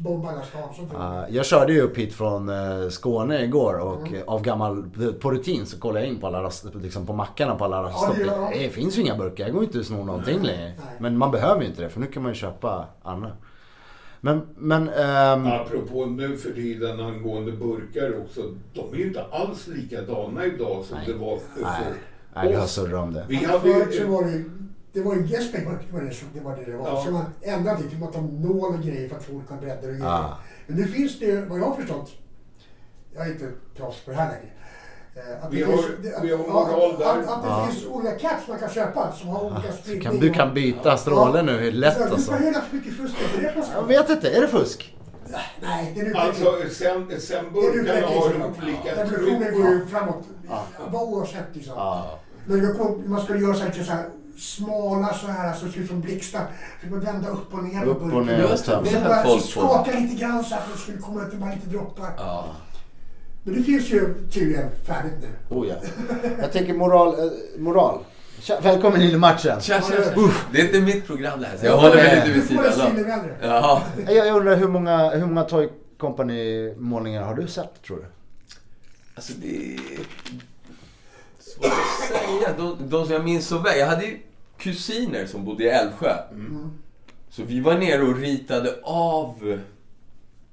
Sånt 0.02 0.90
där. 0.90 0.98
Ja, 0.98 1.26
jag 1.28 1.46
körde 1.46 1.72
ju 1.72 1.80
upp 1.80 1.98
hit 1.98 2.14
från 2.14 2.48
eh, 2.48 2.88
Skåne 2.88 3.44
igår 3.44 3.78
och 3.78 4.14
eh, 4.14 4.22
av 4.26 4.42
gammal, 4.42 4.90
på 5.20 5.30
rutin 5.30 5.66
så 5.66 5.78
kollade 5.80 6.00
jag 6.00 6.08
in 6.14 6.20
på 6.20 6.26
alla 6.26 6.42
rast, 6.42 6.66
liksom 6.74 7.06
på 7.06 7.12
mackarna 7.12 7.54
på 7.54 7.64
alla 7.64 7.82
raststopp. 7.82 8.16
Ja, 8.26 8.50
det 8.52 8.58
det 8.58 8.70
finns 8.70 8.98
ju 8.98 9.02
inga 9.02 9.16
burkar, 9.16 9.44
jag 9.44 9.54
går 9.54 9.64
inte 9.64 9.78
att 9.78 9.86
sno 9.86 10.04
någonting 10.04 10.42
längre. 10.42 10.64
Nej. 10.64 10.96
Men 10.98 11.18
man 11.18 11.30
behöver 11.30 11.62
ju 11.62 11.66
inte 11.68 11.82
det 11.82 11.88
för 11.88 12.00
nu 12.00 12.06
kan 12.06 12.22
man 12.22 12.32
ju 12.32 12.36
köpa 12.36 12.86
andra. 13.02 13.30
Men, 14.20 14.42
men... 14.56 14.88
ehm, 14.88 15.46
Apropå 15.46 16.06
nu 16.06 16.36
för 16.36 16.50
tiden 16.50 17.00
angående 17.00 17.52
burkar 17.52 18.18
också. 18.20 18.40
De 18.74 18.94
är 18.94 18.98
ju 18.98 19.06
inte 19.06 19.24
alls 19.30 19.66
likadana 19.66 20.46
idag 20.46 20.84
som 20.84 20.96
Nej. 20.96 21.06
det 21.06 21.14
var 21.14 21.36
för 21.36 21.62
nej, 21.62 21.92
nej, 22.34 22.48
vi 22.48 22.54
har 22.54 22.66
surrat 22.66 23.02
om 23.02 23.12
det. 23.12 23.24
Vi 23.28 23.36
hade 23.36 23.68
ju... 23.68 24.50
det 24.92 25.00
var 25.02 25.12
en 25.14 25.26
gästburk, 25.26 25.80
det 25.88 25.92
var 25.92 26.00
det, 26.00 26.14
som- 26.14 26.28
det 26.34 26.40
var 26.40 26.56
det 26.56 26.64
det 26.70 26.76
var. 26.76 26.88
Ja. 26.88 27.02
Så 27.04 27.10
man 27.10 27.24
ändrade 27.42 27.82
lite, 27.82 27.96
man 27.96 28.12
tar 28.12 28.20
nål 28.22 28.74
och 28.74 28.82
grejer 28.82 29.08
för 29.08 29.16
att 29.16 29.22
få 29.24 29.32
olika 29.32 29.54
bredder 29.54 29.88
och 29.88 29.94
grejer. 29.94 30.06
Ah. 30.06 30.38
Men 30.66 30.76
nu 30.76 30.84
finns 30.88 31.18
det 31.18 31.26
ju, 31.26 31.44
vad 31.46 31.58
jag 31.58 31.64
har 31.64 31.74
förstått, 31.76 32.10
jag 33.14 33.26
är 33.26 33.30
inte 33.32 33.48
proffs 33.76 34.00
på 34.04 34.10
det 34.10 34.16
här 34.16 34.28
längre. 34.30 34.50
eh, 35.14 35.44
Att 35.46 35.52
Vi 35.52 35.62
har- 35.62 35.72
finns, 35.72 35.86
det, 36.02 36.18
vi 36.22 36.30
har 36.32 36.38
ja, 36.38 36.52
moral 36.52 36.98
där. 36.98 37.06
Att, 37.06 37.28
att 37.28 37.42
det 37.42 37.48
Ja. 37.48 37.66
finns 37.70 37.86
olika 37.86 38.18
caps 38.18 38.48
man 38.48 38.58
kan 38.58 38.68
köpa 38.68 39.12
som 39.12 39.28
har 39.28 39.44
olika 39.44 39.72
Så 39.72 39.78
spridning. 39.78 40.02
kan, 40.02 40.18
du 40.18 40.30
kan 40.32 40.54
byta 40.54 40.96
stråle 40.96 41.42
nu, 41.42 41.52
hur 41.52 41.72
lätt 41.72 41.96
Du 41.98 42.04
alltså. 42.04 42.32
får 42.32 42.38
hela 42.38 42.60
för 42.60 42.76
mycket 42.76 42.92
fusk, 42.96 43.14
är 43.38 43.42
det 43.42 43.64
Jag 43.74 43.82
vet 43.86 44.10
inte, 44.10 44.30
är 44.30 44.40
det 44.40 44.48
fusk? 44.48 44.96
Nej, 45.62 45.92
det 45.94 46.00
är. 46.00 46.14
Alltså 46.14 46.44
sen, 46.70 47.20
sen 47.20 47.44
det 47.54 47.60
är 47.60 47.72
burkarna 47.72 48.06
har 48.06 48.26
olika 48.26 49.02
Revolutionen 49.02 49.42
tryck. 49.42 49.52
går 49.62 49.70
ju 49.70 49.86
framåt, 49.86 50.24
vad 50.90 51.02
oavsett 51.02 51.44
liksom. 51.52 51.74
Ja. 51.76 52.18
Men 52.46 52.76
man 53.10 53.20
skulle 53.22 53.38
göra 53.40 53.54
så 53.54 53.64
här, 53.64 53.72
så 53.72 53.92
här 53.92 54.04
smala 54.40 55.14
så 55.14 55.26
här, 55.26 55.54
så 55.54 55.68
ser 55.68 55.80
ut 55.80 55.88
som 55.88 56.00
blixtar. 56.00 56.46
Fick 56.80 56.90
man 56.90 57.00
vända 57.00 57.28
upp 57.28 57.54
och 57.54 57.64
ner 57.64 57.80
på 57.84 57.90
Upp 57.90 58.02
och 58.02 58.08
burken. 58.08 58.26
ner 58.26 58.44
och 58.44 58.50
Just 58.50 58.66
det, 58.66 58.72
töm. 58.72 58.84
det 58.84 58.90
Så 58.90 58.98
har 58.98 59.08
bara 59.08 59.22
folk 59.24 59.42
på. 59.42 59.48
skaka 59.48 59.98
lite 59.98 60.14
grann 60.14 60.44
så 60.44 60.54
att 60.54 60.62
det 60.74 60.78
skulle 60.78 60.98
komma 60.98 61.22
ut 61.22 61.34
bara 61.34 61.54
lite 61.54 61.66
droppar. 61.68 62.10
Ja. 62.16 62.46
Men 63.42 63.54
det 63.54 63.62
finns 63.62 63.90
ju 63.90 64.14
tydligen 64.32 64.70
färdigt 64.86 65.12
nu. 65.20 65.56
Oh, 65.56 65.68
ja. 65.68 65.74
Jag 66.40 66.52
tänker 66.52 66.74
moral. 66.74 67.08
Eh, 67.18 67.30
moral. 67.60 67.98
Tja, 68.40 68.60
välkommen 68.62 69.02
in 69.02 69.10
i 69.10 69.16
matchen. 69.16 69.60
Tja, 69.60 69.80
tja, 69.80 69.96
tja. 70.14 70.30
Det 70.52 70.60
är 70.60 70.64
inte 70.66 70.80
mitt 70.80 71.06
program 71.06 71.40
det 71.40 71.46
här, 71.46 71.56
så 71.56 71.66
jag 71.66 71.72
Ja, 71.72 71.80
håller 71.80 71.96
mig 71.96 72.14
lite 72.16 72.26
Du 72.26 72.32
vid 72.32 72.42
får 72.42 72.48
sidan 72.48 72.66
av. 72.86 72.94
silvervädre. 72.96 73.36
Ja. 73.42 73.82
Jag, 74.08 74.36
undrar 74.36 74.56
hur 74.56 74.68
många, 74.68 75.10
hur 75.10 75.26
många 75.26 75.44
Toy 75.44 75.68
Company-målningar 75.98 77.22
har 77.22 77.34
du 77.34 77.46
sett 77.46 77.82
tror 77.86 77.96
du? 77.96 78.04
Alltså 79.14 79.32
det 79.42 79.74
är 79.74 79.78
svårt 81.40 81.66
att 81.66 82.08
säga. 82.08 82.54
De, 82.58 82.76
de 82.88 83.04
som 83.04 83.12
jag 83.14 83.24
minns 83.24 83.46
så 83.46 83.58
väl. 83.58 83.78
Jag 83.78 83.86
hade 83.86 84.04
ju 84.04 84.18
kusiner 84.60 85.26
som 85.26 85.44
bodde 85.44 85.64
i 85.64 85.68
Älvsjö. 85.68 86.14
Så 87.30 87.42
vi 87.42 87.60
var 87.60 87.78
nere 87.78 88.02
och 88.02 88.16
ritade 88.16 88.74
av 88.82 89.58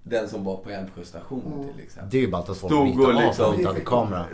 den 0.04 0.30
som 0.30 0.44
var 0.44 0.58
på 0.58 0.70
Älvsjö 0.70 1.04
station 1.06 1.70
till 1.76 1.84
exempel. 1.84 2.10
Det 2.12 2.18
är 2.18 2.22
ju 2.22 2.32
ballt 2.32 2.50
att 2.50 2.58
folk 2.58 2.74
Stod 2.74 2.88
ritar 2.88 3.02
och 3.02 3.16
av 3.16 3.24
liksom- 3.24 3.54
inte 3.56 3.68
hade 3.68 3.82
kamera. 3.82 4.26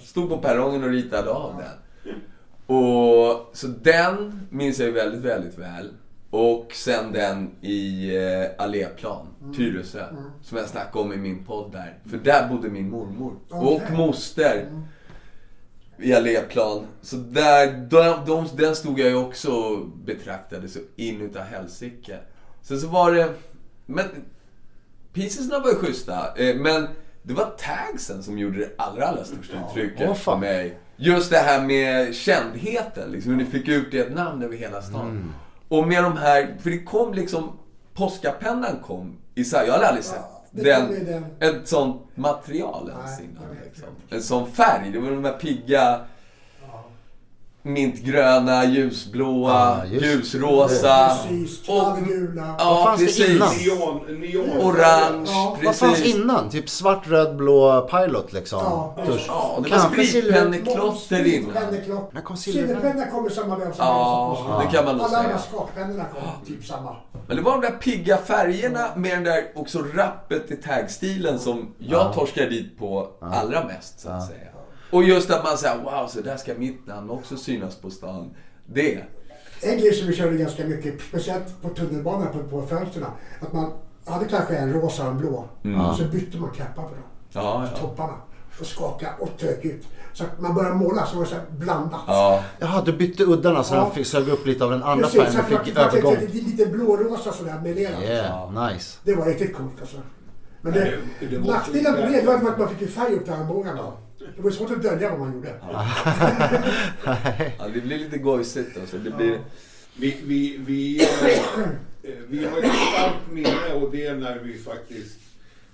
Stod 0.00 0.28
på 0.28 0.38
perrongen 0.38 0.84
och 0.84 0.90
ritade 0.90 1.30
av 1.30 1.54
den. 1.56 2.14
Och 2.76 3.50
så 3.52 3.66
den 3.66 4.40
minns 4.50 4.78
jag 4.78 4.86
ju 4.86 4.92
väldigt, 4.94 5.20
väldigt 5.20 5.58
väl. 5.58 5.88
Och 6.30 6.72
sen 6.74 7.12
den 7.12 7.50
i 7.60 8.16
eh, 8.16 8.64
Alléplan, 8.64 9.26
Tyresö. 9.56 10.04
Som 10.42 10.58
jag 10.58 10.68
snackade 10.68 11.04
om 11.04 11.12
i 11.12 11.16
min 11.16 11.44
podd 11.44 11.72
där. 11.72 11.98
För 12.10 12.16
där 12.16 12.48
bodde 12.48 12.68
min 12.68 12.90
mormor. 12.90 13.32
Och 13.48 13.72
Okej. 13.72 13.96
moster. 13.96 14.66
I 16.02 16.14
Alléplan. 16.14 16.86
Så 17.02 17.16
där, 17.16 17.72
de, 17.90 18.24
de, 18.26 18.48
den 18.56 18.76
stod 18.76 18.98
jag 18.98 19.08
ju 19.08 19.14
också 19.16 19.50
och 19.52 19.88
betraktade 19.88 20.68
så 20.68 20.78
in 20.96 21.20
utav 21.20 21.42
helsike. 21.42 22.18
Sen 22.62 22.80
så 22.80 22.86
var 22.86 23.12
det... 23.12 23.32
Men 23.86 24.04
Piecesna 25.12 25.58
var 25.58 25.68
ju 25.70 25.74
schyssta. 25.76 26.34
eh, 26.36 26.56
Men 26.56 26.88
det 27.22 27.34
var 27.34 27.54
tagsen 27.58 28.22
som 28.22 28.38
gjorde 28.38 28.58
det 28.58 28.70
allra, 28.78 29.06
allra 29.06 29.24
största 29.24 29.52
uttrycket 29.70 30.08
Åh, 30.08 30.14
fan. 30.14 30.40
för 30.40 30.46
mig. 30.46 30.78
Just 30.96 31.30
det 31.30 31.38
här 31.38 31.62
med 31.66 32.14
kändheten. 32.14 33.10
Liksom, 33.12 33.30
hur 33.32 33.38
ni 33.38 33.44
fick 33.44 33.68
ut 33.68 33.94
ert 33.94 34.14
namn 34.14 34.42
över 34.42 34.56
hela 34.56 34.82
stan. 34.82 35.10
Mm. 35.10 35.32
Och 35.68 35.88
med 35.88 36.04
de 36.04 36.16
här, 36.16 36.56
för 36.62 36.70
det 36.70 36.78
kom 36.78 37.14
liksom, 37.14 37.58
Påskapennan 37.94 38.76
kom 38.82 39.16
i 39.34 39.44
jag 39.52 39.72
hade 39.72 39.86
aldrig 39.86 40.04
sett 40.04 40.41
det 40.52 40.62
den, 40.62 41.04
den. 41.06 41.24
ett 41.40 41.68
sånt 41.68 42.02
material 42.14 42.90
ens 42.90 43.20
innan. 43.20 43.56
Liksom. 43.64 43.88
En 44.10 44.22
sån 44.22 44.52
färg, 44.52 44.90
det 44.92 44.98
var 44.98 45.10
de 45.10 45.24
här 45.24 45.38
pigga 45.38 46.00
mintgröna, 47.62 48.64
ljusblåa, 48.64 49.52
Ja, 49.78 49.84
just 49.86 50.00
det. 50.02 50.06
ljusrosa. 50.08 51.18
Precis, 51.28 51.68
Och- 51.68 51.80
knallgula. 51.80 52.54
Ja, 52.58 52.64
Vad 52.74 52.84
fanns 52.84 53.00
det 53.00 53.06
precis. 53.06 53.28
innan? 53.28 53.48
Neon, 53.66 54.20
neon. 54.20 54.60
Orange, 54.66 55.30
Ja, 55.30 55.56
Vad 55.64 55.76
fanns 55.76 55.92
precis. 55.98 56.14
innan? 56.14 56.50
Typ 56.50 56.68
svart, 56.68 57.06
röd, 57.08 57.36
blå 57.36 57.80
Pilot 57.90 58.32
liksom? 58.32 58.58
Ja. 58.64 58.94
Ja, 58.96 59.60
det 59.64 59.70
var 59.70 59.78
spritpenneklotter 59.78 61.26
innan. 61.34 61.52
När 62.12 62.20
kom 62.20 62.36
silverpenna? 62.36 63.06
Kommer 63.06 63.30
samma 63.30 63.56
väg 63.56 63.74
som 63.74 63.86
Ja, 63.86 64.36
Benson. 64.44 64.64
det 64.66 64.76
kan 64.76 64.84
man 64.84 64.96
nog 64.96 65.06
Alla 65.06 65.16
de 65.18 65.22
säga. 65.24 65.36
här 65.36 65.42
skakpennorna 65.50 66.04
kom 66.04 66.46
typ 66.46 66.64
samma. 66.64 66.96
Men 67.26 67.36
det 67.36 67.42
var 67.42 67.52
de 67.52 67.60
där 67.60 67.70
pigga 67.78 68.16
färgerna 68.16 68.88
med 68.96 69.10
den 69.16 69.24
där 69.24 69.44
också 69.54 69.78
rappet 69.94 70.50
i 70.50 70.56
tagstilen 70.56 71.38
som 71.38 71.74
jag 71.78 72.12
torskar 72.14 72.46
dit 72.50 72.78
på 72.78 73.08
allra 73.20 73.64
mest 73.64 74.00
så 74.00 74.08
att 74.08 74.26
säga. 74.26 74.38
Och 74.92 75.04
just 75.04 75.30
att 75.30 75.44
man 75.44 75.58
säger 75.58 75.78
wow, 75.82 76.06
så 76.08 76.20
där 76.20 76.36
ska 76.36 76.54
mitt 76.54 76.86
namn 76.86 77.10
också 77.10 77.36
synas 77.36 77.76
på 77.76 77.90
stan. 77.90 78.30
Det. 78.66 79.04
En 79.60 79.78
grej 79.78 79.92
som 79.94 80.06
vi 80.08 80.14
körde 80.16 80.36
ganska 80.36 80.64
mycket, 80.66 81.00
speciellt 81.08 81.62
på 81.62 81.68
tunnelbanan 81.68 82.28
på, 82.32 82.38
på 82.60 82.66
fönstren, 82.66 83.04
att 83.40 83.52
man 83.52 83.72
hade 84.06 84.24
kanske 84.24 84.56
en 84.56 84.72
rosa 84.72 85.02
och 85.02 85.08
en 85.10 85.18
blå. 85.18 85.48
Och 85.90 85.96
så 85.96 86.04
bytte 86.04 86.36
man 86.38 86.50
knappar 86.50 86.82
på 86.82 86.88
dem. 86.88 86.98
Ja, 87.32 87.68
ja. 87.72 87.78
Topparna. 87.80 88.12
och 88.60 88.66
skakade 88.66 89.12
och 89.18 89.28
tök 89.38 89.64
ut. 89.64 89.84
Så 90.12 90.24
att 90.24 90.40
man 90.40 90.54
började 90.54 90.74
måla 90.74 91.06
så 91.06 91.16
var 91.16 91.24
det 91.24 91.28
så 91.30 91.34
här 91.36 91.44
blandat. 91.50 92.00
Ja. 92.06 92.44
Jaha, 92.58 92.82
du 92.84 92.92
bytte 92.92 93.22
uddarna 93.24 93.64
så 93.64 93.74
Ja. 93.74 93.80
den 93.82 93.90
fick 93.90 94.06
sög 94.06 94.28
upp 94.28 94.46
lite 94.46 94.64
av 94.64 94.70
den 94.70 94.82
andra 94.82 95.04
Precis, 95.08 95.20
färgen 95.20 95.40
och 95.40 95.46
fick 95.66 95.76
man 95.76 95.90
fick 95.90 95.98
övergång. 96.04 96.16
lite, 96.20 96.32
lite 96.46 96.66
blårosa 96.66 97.32
sådär 97.32 97.60
melerat. 97.62 98.02
Yeah, 98.02 98.72
nice. 98.72 98.98
Det 99.04 99.14
var 99.14 99.24
riktigt 99.26 99.56
coolt 99.56 99.80
alltså. 99.80 99.96
Men 100.60 100.74
Ja, 100.74 100.80
det, 100.80 100.90
det- 101.20 101.26
det 101.26 101.38
var 101.38 101.46
nackdelen 101.46 101.94
på 101.94 102.00
det 102.00 102.22
var 102.26 102.34
att 102.50 102.58
man 102.58 102.68
fick 102.68 102.80
ju 102.80 102.86
färg 102.88 103.14
upp 103.14 103.24
till 103.24 103.32
armbågarna. 103.32 103.92
Det 104.36 104.42
var 104.42 104.50
svårt 104.50 104.70
att 104.70 104.82
dölja 104.82 105.10
vad 105.10 105.18
man 105.18 105.32
gjorde. 105.32 105.54
ja, 107.58 107.68
det 107.74 107.80
blir 107.80 107.98
lite 107.98 108.18
gojsigt 108.18 108.78
alltså. 108.80 108.98
Det 108.98 109.10
blir... 109.10 109.38
Vi, 109.96 110.16
vi, 110.24 110.60
vi, 110.66 111.02
eh, 112.02 112.10
vi 112.28 112.44
har 112.44 112.58
ett 112.58 112.74
starkt 112.92 113.32
minne 113.32 113.74
och 113.74 113.90
det 113.90 114.06
är 114.06 114.16
när 114.16 114.38
vi 114.38 114.58
faktiskt 114.58 115.18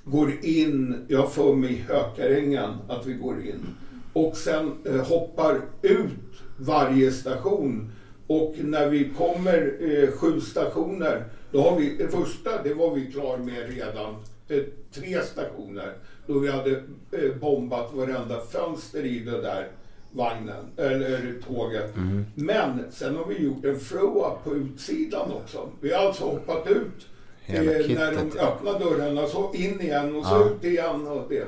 går 0.04 0.32
in, 0.42 1.06
jag 1.08 1.32
får 1.32 1.56
mig 1.56 1.72
i 1.72 1.84
Hökarängen 1.88 2.70
att 2.88 3.06
vi 3.06 3.12
går 3.12 3.40
in 3.40 3.66
och 4.12 4.36
sen 4.36 4.72
eh, 4.84 5.06
hoppar 5.06 5.60
ut 5.82 6.42
varje 6.56 7.12
station 7.12 7.92
och 8.26 8.54
när 8.58 8.88
vi 8.88 9.10
kommer 9.18 9.76
eh, 9.80 10.10
sju 10.10 10.40
stationer 10.40 11.24
då 11.52 11.62
har 11.62 11.78
vi, 11.78 11.96
det 11.96 12.08
första 12.08 12.62
det 12.62 12.74
var 12.74 12.94
vi 12.94 13.12
klar 13.12 13.38
med 13.38 13.68
redan 13.68 14.14
eh, 14.48 14.62
tre 14.92 15.22
stationer 15.22 15.94
då 16.28 16.38
vi 16.38 16.50
hade 16.50 16.70
eh, 17.12 17.34
bombat 17.40 17.90
varenda 17.94 18.40
fönster 18.40 19.04
i 19.06 19.18
det 19.20 19.42
där 19.42 19.68
vagnen, 20.12 20.64
eller 20.76 21.34
tåget. 21.48 21.94
Men 22.34 22.84
sen 22.90 23.16
har 23.16 23.24
vi 23.24 23.38
gjort 23.44 23.64
en 23.64 23.78
throw-up 23.78 24.44
på 24.44 24.54
utsidan 24.54 25.32
också. 25.32 25.68
Vi 25.80 25.92
har 25.94 26.06
alltså 26.06 26.24
hoppat 26.24 26.66
ut 26.70 27.06
eh, 27.46 27.62
när 27.62 28.12
de 28.12 28.38
öppnar 28.40 28.78
dörrarna, 28.78 29.26
så 29.26 29.52
in 29.54 29.80
igen 29.80 30.16
och 30.16 30.26
så 30.26 30.34
Ja. 30.34 30.44
ut 30.50 30.64
igen 30.64 31.06
och 31.06 31.26
det. 31.28 31.46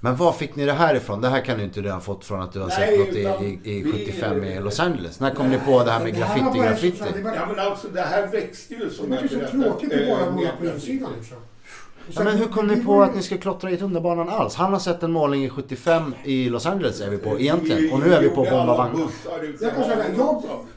Men 0.00 0.16
var 0.16 0.32
fick 0.32 0.56
ni 0.56 0.64
det 0.64 0.72
här 0.72 0.94
ifrån? 0.94 1.20
Det 1.20 1.28
här 1.28 1.40
kan 1.40 1.58
du 1.58 1.64
inte 1.64 1.90
ha 1.90 2.00
fått 2.00 2.24
från 2.24 2.40
att 2.40 2.52
du 2.52 2.60
har 2.60 2.68
Nej, 2.68 2.98
sett 2.98 3.24
något 3.24 3.42
i, 3.42 3.46
i, 3.64 3.78
i 3.78 3.82
vi- 3.82 3.92
75 3.92 4.44
i 4.44 4.60
Los 4.60 4.80
Angeles. 4.80 5.20
När 5.20 5.30
kom 5.34 5.48
ni 5.50 5.58
på 5.58 5.84
det 5.84 5.90
här 5.90 6.04
med 6.04 6.14
Det 6.14 6.24
här 6.24 6.38
graffiti, 6.38 6.44
bara 6.58 6.76
så- 6.76 6.86
graffiti? 6.86 7.04
Det 7.16 7.22
var, 7.22 7.34
Ja 7.34 7.46
men 7.46 7.58
alltså 7.66 7.88
det 7.88 8.00
här 8.00 8.26
växte 8.26 8.74
ju 8.74 8.90
som 8.90 9.10
det 9.10 9.16
var 9.16 9.22
ju 9.22 9.28
så 9.28 9.38
tråkigt 9.50 9.92
att 9.92 10.08
bara 10.08 10.30
måla 10.30 10.50
på 10.60 10.66
insidan 10.66 11.10
liksom. 11.18 11.36
Ja, 12.08 12.24
men 12.24 12.36
hur 12.36 12.46
kom 12.46 12.66
ni 12.66 12.84
på 12.84 13.02
att 13.02 13.14
ni 13.14 13.22
ska 13.22 13.38
klottra 13.38 13.70
i 13.70 13.76
tunnelbanan 13.76 14.28
alls? 14.28 14.54
Han 14.54 14.72
har 14.72 14.80
sett 14.80 15.02
en 15.02 15.12
målning 15.12 15.44
i 15.44 15.48
75 15.50 16.14
i 16.24 16.48
Los 16.48 16.66
Angeles 16.66 17.00
är 17.00 17.10
vi 17.10 17.18
på 17.18 17.38
egentligen. 17.40 17.92
Och 17.92 18.00
nu 18.00 18.14
är 18.14 18.20
vi 18.22 18.28
på 18.28 18.42
att 18.42 18.50
bomba 18.50 18.90
jag- 18.94 19.10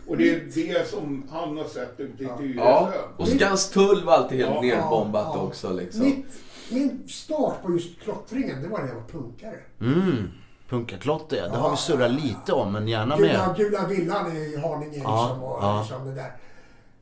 Och 0.07 0.17
det 0.17 0.29
är 0.29 0.39
det 0.73 0.89
som 0.89 1.23
han 1.31 1.57
har 1.57 1.65
sett 1.65 1.99
ute 1.99 2.23
i 2.23 2.27
Tyresö. 2.37 2.59
Ja. 2.65 2.89
Och 3.17 3.27
Skanstull 3.27 4.03
var 4.05 4.13
alltid 4.13 4.45
helt 4.45 4.61
nerbombat 4.61 5.37
också 5.37 5.73
liksom. 5.73 6.01
Mitt, 6.03 6.25
min 6.69 7.07
start 7.07 7.63
på 7.63 7.71
just 7.71 7.99
klottringen, 8.03 8.61
det 8.61 8.67
var 8.67 8.79
när 8.79 8.87
jag 8.87 8.95
var 8.95 9.03
punkare. 9.21 9.55
Mm. 9.81 10.27
Punkarklotter 10.69 11.37
ja, 11.37 11.47
det 11.47 11.57
har 11.57 11.71
vi 11.71 11.77
surrat 11.77 12.11
lite 12.11 12.53
om 12.53 12.71
men 12.73 12.87
gärna 12.87 13.17
Gula, 13.17 13.47
mer. 13.47 13.55
gula 13.63 13.87
villan 13.87 14.37
i 14.37 14.57
Haninge 14.57 14.91
liksom. 14.93 15.11
Ja, 15.13 15.31
och 15.41 15.63
ja. 15.63 15.79
liksom 15.81 16.05
det 16.05 16.15
där. 16.15 16.31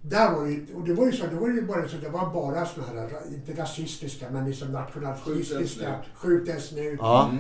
Där 0.10 0.32
var 0.32 0.46
ju, 0.46 0.68
och 0.76 0.84
det 0.88 0.94
var 0.94 1.06
ju 1.06 1.12
så, 1.12 1.28
det 1.28 1.36
var 1.36 1.48
ju 1.48 1.62
bara 1.66 1.88
så, 1.88 1.98
det 1.98 2.10
var 2.10 2.34
bara 2.34 2.66
såna 2.66 2.88
här, 2.88 3.10
inte 3.34 3.62
rasistiska, 3.62 4.26
men 4.32 4.46
liksom 4.46 4.72
nationalistiska, 4.72 5.96
skjut 6.16 6.50
en 6.50 6.62
snut. 6.62 7.00
Ja, 7.00 7.32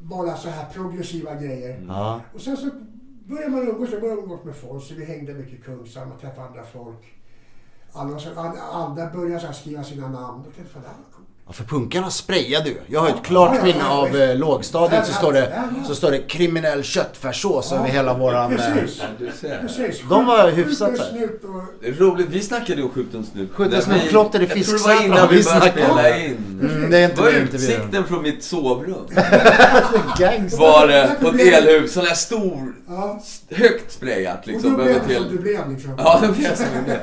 Bara 0.00 0.36
så 0.36 0.48
här 0.48 0.70
progressiva 0.72 1.34
grejer. 1.34 1.84
ja. 1.88 2.20
Och 2.34 2.40
sen 2.40 2.56
så 2.56 2.70
började 3.26 3.50
man 3.50 3.68
umgås, 3.68 3.90
jag 3.92 4.00
började 4.00 4.20
umgås 4.20 4.44
med 4.44 4.56
folk, 4.56 4.84
så 4.84 4.94
vi 4.94 5.04
hängde 5.04 5.34
mycket 5.34 5.58
i 5.58 5.62
Kungshamn 5.62 6.12
och 6.12 6.20
träffade 6.20 6.46
andra 6.48 6.62
folk. 6.64 7.14
Alla, 7.92 8.18
så, 8.18 8.30
andra 8.72 9.10
började 9.10 9.40
så 9.40 9.46
här 9.46 9.54
skriva 9.54 9.84
sina 9.84 10.08
namn. 10.08 10.42
Då 10.44 10.50
tänkte 10.50 10.78
jag, 10.78 10.82
det. 11.46 11.50
Ja, 11.50 11.52
för 11.52 11.64
punkarna 11.64 12.10
sprayade 12.10 12.68
ju. 12.68 12.76
Jag 12.86 13.00
har 13.00 13.08
ett 13.08 13.22
klart 13.24 13.62
minne 13.62 13.84
av 13.88 14.16
eh, 14.16 14.36
lågstadiet 14.36 15.06
så 15.06 15.12
står 15.12 15.32
det, 15.32 15.62
så 15.86 15.94
står 15.94 16.10
det 16.10 16.18
kriminell 16.18 16.82
köttfärssås 16.82 17.72
över 17.72 17.84
hela 17.88 18.14
våran... 18.14 18.52
eh, 18.52 18.58
Precis. 18.74 19.02
Du 19.18 19.30
ser. 19.40 19.58
Precis. 19.60 20.02
De 20.08 20.26
var 20.26 20.50
hyfsat 20.50 20.96
så 20.96 21.02
här. 21.02 21.10
snut 21.10 21.44
och 21.44 21.62
Det 21.80 21.88
är 21.88 21.92
roligt, 21.92 22.26
vi 22.30 22.40
snackade 22.40 22.74
ju 22.74 22.82
om 22.82 22.90
skjuten 22.90 23.24
snut. 23.32 23.50
Skjuten 23.54 23.82
snut, 23.82 24.02
vi- 24.04 24.08
klotter 24.08 24.40
i 24.40 24.46
Jag 24.54 24.64
tror 24.66 24.78
det 24.78 24.84
var 24.94 25.04
innan 25.04 25.18
har 25.18 25.28
vi 25.28 25.36
vi 25.36 25.44
började 25.44 25.60
snackat 25.60 25.90
om. 25.90 25.98
spela 25.98 26.18
in. 26.18 26.36
Mm, 26.62 26.90
det 26.90 26.96
är 26.96 27.00
Det 27.00 27.04
inte 27.04 27.22
var 27.22 27.30
med 27.32 27.40
intervjun. 27.42 27.70
utsikten 27.72 28.04
från 28.04 28.22
mitt 28.22 28.44
sovrum. 28.44 28.94
Gangster. 30.18 30.58
Var 30.58 30.86
det 30.86 31.10
på 31.20 31.28
ett 31.28 31.40
elhus, 31.40 31.92
sån 31.92 32.04
där 32.04 32.14
stor, 32.14 32.74
Ja. 32.88 33.22
högt 33.50 33.92
sprayat 33.92 34.40
Och 34.40 34.46
liksom. 34.48 34.76
då 34.76 34.82
Över 34.82 34.84
blev 34.84 35.08
det 35.08 35.14
som 35.14 35.22
du 35.24 35.28
till... 35.30 35.38
blev 35.40 35.70
liksom. 35.70 35.94
Ja, 35.98 36.18
det 36.22 36.28
blev 36.32 36.54
som 36.56 36.66
det 36.76 36.82
blev. 36.84 36.98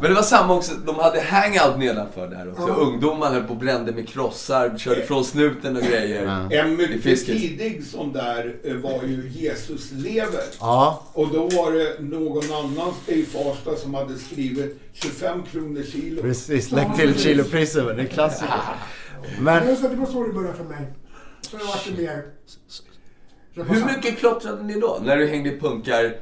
Men 0.00 0.10
det 0.10 0.14
var 0.16 0.22
samma 0.22 0.54
också, 0.54 0.72
de 0.86 0.98
hade 0.98 1.20
hangout 1.20 1.78
nedanför 1.78 2.26
där 2.28 2.50
också. 2.50 2.64
Ja. 2.68 2.74
Ungdomar 2.74 3.30
höll 3.30 3.42
på 3.42 3.52
och 3.52 3.56
brände 3.84 4.00
med 4.02 4.08
krossar, 4.08 4.78
körde 4.78 5.02
från 5.02 5.24
snuten 5.24 5.76
och 5.76 5.82
grejer. 5.82 6.24
Ja. 6.24 6.52
En 6.52 6.76
mycket 6.76 7.26
tidig 7.26 7.84
sån 7.84 8.12
där 8.12 8.56
eh, 8.64 8.74
var 8.74 9.02
ju 9.02 9.30
Jesus 9.34 9.92
lever. 9.92 10.42
Ja, 10.60 11.02
Och 11.12 11.28
då 11.28 11.48
var 11.48 11.72
det 11.72 11.96
någon 12.00 12.52
annan 12.52 12.92
i 13.06 13.22
Farsta 13.22 13.76
som 13.76 13.94
hade 13.94 14.18
skrivit 14.18 14.80
25 14.92 15.42
kronor 15.42 15.82
kilo. 15.82 16.22
precis. 16.22 16.70
Lägg 16.72 16.96
till 16.96 17.18
kilopriset, 17.18 17.96
det 17.96 18.02
är 18.02 18.06
klassiker. 18.06 18.54
Men 19.40 19.66
Det 19.66 19.68
var 19.72 19.76
så- 19.76 19.88
det 19.88 19.96
var 20.22 20.32
började 20.32 20.56
för 20.56 20.64
mig. 20.64 20.92
Så 21.40 21.56
det 21.56 21.64
vart 21.64 21.84
det 21.96 22.02
mer... 22.02 22.22
Hur 23.54 23.96
mycket 23.96 24.18
klottrade 24.18 24.62
ni 24.62 24.80
då? 24.80 24.98
När 25.04 25.16
du 25.16 25.26
hängde 25.26 25.58
punkar? 25.58 26.16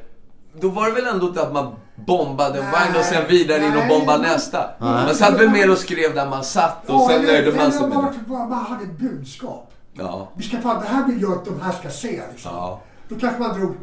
Då 0.60 0.68
var 0.68 0.86
det 0.86 0.92
väl 0.92 1.06
ändå 1.06 1.26
inte 1.26 1.42
att 1.42 1.52
man 1.52 1.74
bombade 1.94 2.58
en 2.58 2.70
vagn 2.70 2.96
och 2.98 3.04
sen 3.04 3.28
vidare 3.28 3.64
in 3.66 3.76
och 3.76 3.88
bombade 3.88 4.22
nästa? 4.22 4.70
Man 4.80 5.14
satt 5.14 5.40
väl 5.40 5.50
mer 5.50 5.70
och 5.70 5.78
skrev 5.78 6.14
där 6.14 6.28
man 6.30 6.44
satt 6.44 6.90
och 6.90 7.10
sen 7.10 7.22
nöjde 7.24 7.52
man 7.56 7.72
sig 7.72 7.80
med 7.88 7.90
det. 7.90 8.28
man, 8.32 8.48
man 8.48 8.64
hade 8.64 8.84
ett 8.84 8.98
budskap. 8.98 9.72
Ja. 9.92 10.28
Vi 10.36 10.42
ska 10.42 10.58
fan, 10.60 10.80
det 10.82 10.88
här 10.88 11.06
vill 11.06 11.22
jag 11.22 11.32
att 11.32 11.44
de 11.44 11.60
här 11.60 11.72
ska 11.72 11.90
se 11.90 12.22
liksom. 12.32 12.50
Ja. 12.54 12.80
Då 13.08 13.14
kanske 13.16 13.40
man 13.40 13.58
drog 13.60 13.74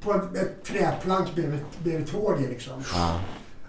på 0.00 0.14
ett, 0.14 0.36
ett 0.36 0.64
träplank 0.64 1.34
bredvid, 1.34 1.60
bredvid 1.84 2.12
tåget 2.12 2.48
liksom. 2.50 2.72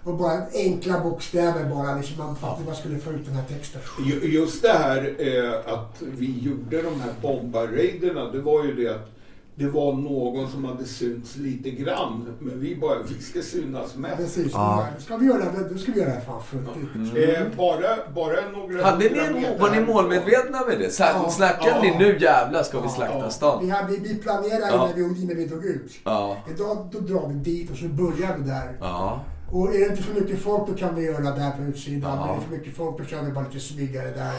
Och 0.04 0.14
bara 0.16 0.38
enkla 0.54 1.00
bokstäver 1.00 1.64
bara 1.64 1.94
liksom. 1.94 2.18
Man 2.26 2.36
fattade 2.36 2.64
man 2.66 2.74
skulle 2.74 2.98
få 2.98 3.10
ut 3.10 3.26
den 3.26 3.34
här 3.34 3.44
texten. 3.44 3.80
Ju- 4.06 4.32
Just 4.40 4.62
det 4.62 4.72
här 4.72 5.14
eh, 5.18 5.74
att 5.74 5.96
vi 6.00 6.38
gjorde 6.40 6.82
de 6.82 7.00
här 7.00 7.12
bombarraiderna, 7.22 8.24
det 8.24 8.40
var 8.40 8.64
ju 8.64 8.74
det 8.74 8.94
att 8.94 9.10
det 9.58 9.66
var 9.68 9.92
någon 9.92 10.50
som 10.50 10.64
hade 10.64 10.84
synts 10.84 11.36
lite 11.36 11.70
grann. 11.70 12.34
Men 12.40 12.60
vi 12.60 12.76
bara, 12.76 12.96
vi 13.08 13.22
ska 13.22 13.42
synas 13.42 13.96
mest. 13.96 14.16
Precis. 14.16 14.52
Ja. 14.52 14.86
Då 14.96 15.02
ska 15.02 15.16
vi 15.16 15.26
göra 15.26 15.38
det, 15.52 15.68
då 15.72 15.78
ska 15.78 15.92
vi 15.92 15.98
göra 16.00 16.08
det 16.10 16.14
här 16.14 16.20
fan 16.24 16.42
fullt 16.42 16.68
ut. 17.16 17.28
Eh, 17.36 17.56
bara, 17.56 17.88
bara 18.14 18.50
några 18.52 18.84
Hade 18.84 19.04
ni, 19.04 19.10
meter 19.40 19.58
var 19.58 19.70
ni 19.70 19.80
målmedvetna 19.80 20.64
med 20.66 20.78
det? 20.78 20.98
Ja. 20.98 21.30
Snackade 21.30 21.70
Ja. 21.70 21.82
ni 21.82 21.98
nu 21.98 22.18
jävlar 22.20 22.62
ska 22.62 22.80
vi 22.80 22.86
Ja. 22.86 22.90
slakta 22.94 23.30
stan? 23.30 23.58
Vi, 23.64 23.70
hade, 23.70 23.96
vi 23.96 24.14
planerade 24.14 24.66
Ja. 24.72 24.86
när, 24.86 24.94
vi, 24.94 25.22
innan 25.22 25.36
vi 25.36 25.44
drog 25.46 25.64
ut. 25.64 25.92
Ja. 26.04 26.36
Idag 26.54 26.88
då 26.92 26.98
drar 27.00 27.28
vi 27.28 27.34
dit 27.34 27.70
och 27.70 27.76
så 27.76 27.84
börjar 27.88 28.36
vi 28.38 28.44
där. 28.50 28.76
Ja. 28.80 29.20
Och 29.52 29.74
är 29.74 29.78
det 29.78 29.86
inte 29.86 30.02
för 30.02 30.20
mycket 30.20 30.38
folk 30.42 30.68
då 30.68 30.74
kan 30.74 30.94
vi 30.94 31.02
göra 31.02 31.30
där 31.30 31.50
på 31.50 31.62
utsidan. 31.62 32.16
Ja. 32.18 32.32
Är 32.32 32.34
det 32.36 32.40
för 32.46 32.56
mycket 32.56 32.76
folk 32.76 32.98
då 32.98 33.04
kör 33.04 33.22
vi 33.22 33.32
bara 33.32 33.44
lite 33.44 33.60
snyggare 33.60 34.10
där. 34.10 34.32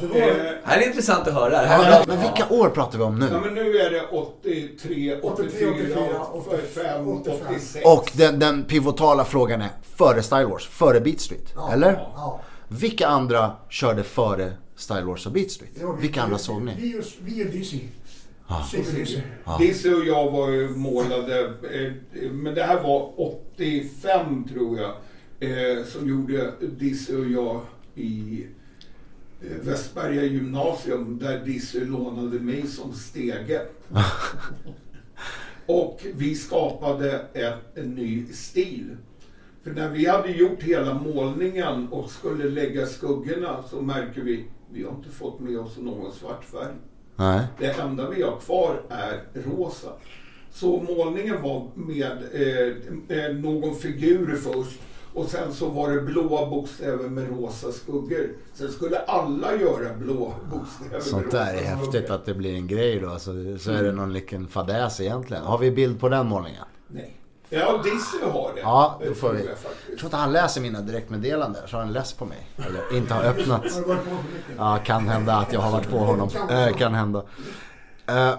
Det 0.00 0.06
var... 0.06 0.16
Eh, 0.16 0.26
Det 0.26 0.58
här 0.64 0.80
är 0.82 0.86
intressant 0.86 1.28
att 1.28 1.34
höra. 1.34 1.52
Ja, 1.66 2.02
men, 2.06 2.18
men 2.18 2.20
vilka 2.32 2.48
år 2.54 2.68
pratar 2.70 2.98
vi 2.98 3.04
om 3.04 3.22
ja, 3.22 3.28
nu? 3.40 3.40
men 3.44 3.54
nu 3.54 3.78
är 3.78 3.90
det 3.90 4.02
83, 4.06 5.20
84, 5.22 5.70
85, 6.32 7.08
86. 7.08 7.84
Och 7.86 8.10
den, 8.14 8.38
den 8.38 8.64
pivotala 8.64 9.24
frågan 9.24 9.62
är 9.62 9.68
före 9.96 10.22
Style 10.22 10.44
Wars, 10.44 10.66
före 10.68 11.00
Beat 11.00 11.20
Street. 11.20 11.52
Ja, 11.54 11.72
Eller? 11.72 11.92
Ja. 11.92 12.40
Vilka 12.68 13.06
andra 13.06 13.52
körde 13.68 14.02
före 14.02 14.52
Style 14.76 15.02
Wars 15.02 15.26
och 15.26 15.32
Beat 15.32 15.50
Street? 15.50 15.72
Vilka 16.00 16.22
andra 16.22 16.38
såg 16.38 16.62
ni? 16.62 16.72
Vi, 16.78 16.98
och- 17.00 17.04
vi 17.20 17.44
och 17.44 17.50
Dizzy. 17.50 17.80
Sigge 18.70 19.22
Dizzy. 19.58 19.92
Och 19.94 20.04
jag 20.04 20.30
var 20.30 20.48
ju 20.48 20.68
målade, 20.68 21.40
eh, 21.44 22.30
men 22.32 22.54
det 22.54 22.62
här 22.62 22.82
var 22.82 23.20
85 23.20 24.44
tror 24.52 24.78
jag, 24.78 24.90
eh, 25.50 25.84
som 25.84 26.08
gjorde 26.08 26.52
Dizzy 26.60 27.14
och 27.16 27.26
jag 27.26 27.60
i 27.94 28.46
Västberga 29.40 30.22
gymnasium 30.22 31.18
där 31.18 31.44
Dizzy 31.44 31.84
lånade 31.84 32.40
mig 32.40 32.66
som 32.66 32.92
stege. 32.92 33.60
och 35.66 36.06
vi 36.14 36.34
skapade 36.34 37.24
en, 37.32 37.52
en 37.74 37.94
ny 37.94 38.26
stil. 38.26 38.96
För 39.62 39.70
när 39.70 39.88
vi 39.88 40.06
hade 40.06 40.30
gjort 40.30 40.62
hela 40.62 40.94
målningen 40.94 41.88
och 41.88 42.10
skulle 42.10 42.44
lägga 42.48 42.86
skuggorna 42.86 43.62
så 43.62 43.82
märker 43.82 44.22
vi, 44.22 44.44
vi 44.72 44.84
har 44.84 44.94
inte 44.94 45.10
fått 45.10 45.40
med 45.40 45.58
oss 45.58 45.76
någon 45.78 46.12
svart 46.12 46.44
färg. 46.44 46.74
Nej. 47.16 47.46
Det 47.58 47.66
enda 47.66 48.10
vi 48.10 48.22
har 48.22 48.40
kvar 48.40 48.82
är 48.88 49.20
rosa. 49.34 49.92
Så 50.50 50.82
målningen 50.88 51.42
var 51.42 51.70
med 51.74 52.18
eh, 52.32 53.18
eh, 53.18 53.34
någon 53.34 53.74
figur 53.74 54.36
först 54.36 54.80
och 55.18 55.28
sen 55.28 55.52
så 55.54 55.68
var 55.68 55.90
det 55.90 56.00
blåa 56.00 56.46
bokstäver 56.50 57.08
med 57.08 57.28
rosa 57.28 57.72
skuggor. 57.72 58.28
Sen 58.54 58.72
skulle 58.72 58.98
alla 58.98 59.54
göra 59.56 59.94
blå 59.98 60.34
bokstäver 60.52 61.00
Sånt 61.00 61.30
där 61.30 61.54
är 61.54 61.62
häftigt 61.64 61.90
skuggor. 61.90 62.14
att 62.14 62.24
det 62.26 62.34
blir 62.34 62.54
en 62.54 62.66
grej 62.66 63.00
då. 63.00 63.18
Så, 63.18 63.56
så 63.58 63.70
är 63.70 63.82
det 63.82 63.92
någon 63.92 64.12
liten 64.12 64.48
fadäs 64.48 65.00
egentligen. 65.00 65.42
Har 65.42 65.58
vi 65.58 65.70
bild 65.70 66.00
på 66.00 66.08
den 66.08 66.26
målningen? 66.26 66.64
Nej. 66.88 67.14
Ja, 67.50 67.80
Dizzy 67.84 68.24
har 68.32 68.52
det. 68.54 68.60
Ja, 68.60 69.00
då 69.08 69.14
får 69.14 69.32
vi. 69.32 69.38
jag. 69.38 69.48
Jag 69.90 69.98
tror 69.98 70.04
inte 70.06 70.16
han 70.16 70.32
läser 70.32 70.60
mina 70.60 70.80
direktmeddelanden. 70.80 71.62
Så 71.66 71.76
har 71.76 71.84
han 71.84 71.92
läst 71.92 72.18
på 72.18 72.24
mig. 72.24 72.48
Eller 72.56 72.96
inte 72.98 73.14
har 73.14 73.22
öppnat. 73.24 73.62
Ja, 74.56 74.78
kan 74.84 75.08
hända 75.08 75.34
att 75.34 75.52
jag 75.52 75.60
har 75.60 75.70
varit 75.72 75.90
på 75.90 75.98
honom. 75.98 76.28
Eh, 76.50 76.76
kan 76.76 76.94
hända. 76.94 77.22
Eh, 78.06 78.34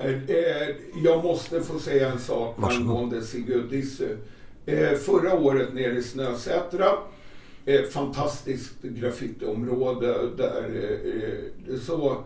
Jag 1.03 1.23
måste 1.23 1.61
få 1.61 1.79
säga 1.79 2.11
en 2.11 2.19
sak 2.19 2.55
Varsågod. 2.57 2.87
angående 2.89 3.21
Sigurd 3.21 3.69
Dissö. 3.69 4.07
Eh, 4.65 4.97
Förra 4.97 5.33
året 5.39 5.73
nere 5.73 5.97
i 5.97 6.03
Snösätra, 6.03 6.87
eh, 7.65 7.81
fantastiskt 7.83 8.81
graffitiområde 8.81 10.29
där 10.37 10.69
eh, 11.69 11.79
så 11.79 12.23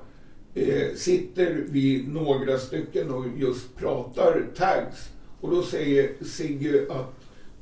sitter 0.96 1.64
vi 1.70 2.06
några 2.08 2.58
stycken 2.58 3.12
och 3.12 3.26
just 3.38 3.76
pratar 3.76 4.46
tags. 4.58 5.10
Och 5.42 5.52
då 5.52 5.64
säger 5.64 6.12
Sigge 6.26 6.86
att 6.90 7.14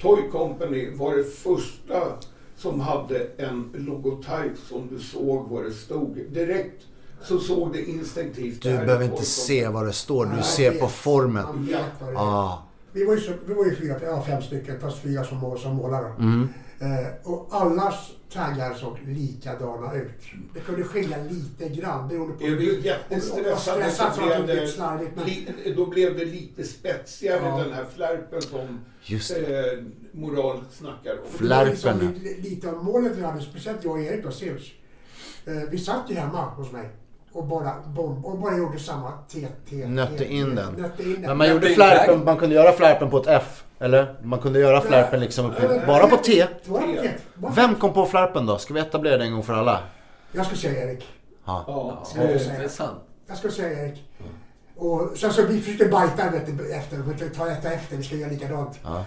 Toy 0.02 0.22
Company 0.32 0.90
var 0.96 1.16
det 1.16 1.24
första 1.24 2.18
som 2.58 2.80
hade 2.80 3.28
en 3.38 3.70
logotyp 3.74 4.58
som 4.70 4.88
du 4.92 5.00
såg 5.00 5.50
vad 5.50 5.64
det 5.64 5.72
stod. 5.72 6.26
Direkt 6.30 6.82
så 7.24 7.40
såg 7.40 7.74
det 7.74 7.90
instinktivt. 7.90 8.62
du 8.62 8.70
behöver 8.70 9.06
inte 9.06 9.26
se 9.26 9.68
vad 9.68 9.86
det 9.86 9.94
står. 9.94 10.26
Du 10.26 10.32
Nej, 10.32 10.44
ser 10.44 10.72
på 10.72 10.88
formen. 10.88 11.68
Ja. 12.14 12.64
Vi 12.94 13.04
var 13.06 13.14
ju, 13.14 13.20
så, 13.22 13.32
vi 13.46 13.54
var 13.54 13.66
ju 13.66 13.76
fyra, 13.76 13.96
ja, 14.04 14.24
fem 14.24 14.42
stycken, 14.42 14.80
fast 14.80 15.02
fyra 15.02 15.24
som, 15.24 15.58
som 15.58 15.76
målare. 15.76 16.14
Mm. 16.20 16.50
Eh, 16.80 17.08
och 17.32 17.48
allas 17.52 18.12
taggar 18.34 18.74
såg 18.74 18.98
likadana 19.08 19.94
ut. 19.94 20.12
Det 20.54 20.60
kunde 20.60 20.84
skilja 20.84 21.18
lite 21.30 21.70
grann 21.82 22.08
beroende 22.08 22.34
på... 22.34 22.44
Och 22.44 22.50
jättestressade 22.86 23.56
stressat 23.58 24.16
så 24.16 24.22
blev 24.26 24.38
det 24.38 24.44
blev 24.54 24.68
slarvigt. 24.68 25.12
Men, 25.16 25.26
det, 25.26 25.32
li, 25.66 25.74
då 25.76 25.86
blev 25.86 26.18
det 26.18 26.26
lite 26.26 26.64
spetsigare 26.64 27.40
Ja. 27.46 27.58
den 27.64 27.74
här 27.74 27.86
flärpen 27.96 28.42
som 28.42 28.80
Just 29.04 29.32
eh, 29.32 29.38
Moral 30.12 30.64
snackar 30.72 31.12
om. 31.12 31.48
det 31.50 31.66
liksom 31.66 32.00
Flärpen. 32.00 32.14
lite, 32.24 32.50
lite 32.50 32.70
av 32.70 32.84
målet 32.84 33.12
vi 33.18 33.24
hade, 33.24 33.42
speciellt 33.42 33.84
jag 33.84 33.94
och 33.94 34.02
Erik 34.02 34.26
och 34.26 34.34
Sils. 34.34 34.64
Eh, 35.46 35.54
vi 35.72 35.78
satt 35.78 36.10
ju 36.12 36.16
hemma 36.16 36.46
hos 36.50 36.72
mig 36.72 36.90
och 37.34 37.46
bara, 37.48 37.74
bomb, 37.88 38.26
och 38.26 38.38
bara 38.40 38.58
gjorde 38.58 38.80
samma 38.80 39.12
TT. 39.12 39.88
Nötte 39.88 40.26
in 40.34 40.56
den. 40.56 40.74
Nötte 40.74 41.04
in 41.04 41.14
den. 41.14 41.22
Men 41.22 41.38
man 41.38 41.50
gjorde 41.50 41.68
flärpen, 41.68 42.26
man 42.26 42.38
kunde 42.38 42.56
göra 42.56 42.72
flärpen 42.72 43.10
på 43.10 43.18
ett 43.18 43.28
F. 43.28 43.64
Eller? 43.80 44.16
Man 44.24 44.40
kunde 44.40 44.60
göra 44.60 44.82
flärpen 44.82 45.20
liksom 45.20 45.54
bara 45.88 46.08
på 46.08 46.18
T. 46.18 46.46
T. 46.66 47.10
Vem 47.56 47.76
kom 47.76 47.94
på 47.94 48.06
flärpen 48.06 48.46
då? 48.46 48.58
Ska 48.58 48.74
vi 48.74 48.80
etablera 48.80 49.18
det 49.18 49.24
en 49.26 49.32
gång 49.32 49.44
för 49.44 49.54
alla? 49.54 49.80
Jag 50.32 50.46
ska 50.46 50.56
säga 50.56 50.84
Erik. 50.84 51.08
Ja. 51.46 51.64
Ja. 51.68 52.04
Ska 52.06 52.22
jag 52.22 52.32
Ja, 52.36 52.40
säga. 52.40 52.58
det 52.60 52.64
är 52.64 52.68
sant. 52.70 53.00
Jag 53.28 53.38
ska 53.38 53.50
säga 53.50 53.84
Erik. 53.84 54.04
Och 54.76 55.12
sen 55.18 55.34
så 55.34 55.42
vi 55.46 55.62
försökte 55.62 55.86
bajta 55.86 56.24
efter, 56.24 57.30
ta 57.30 57.48
ett 57.52 57.66
efter, 57.66 57.98
vi 57.98 58.04
ska 58.04 58.16
göra 58.16 58.30
likadant. 58.32 58.80
Ja. 58.84 59.06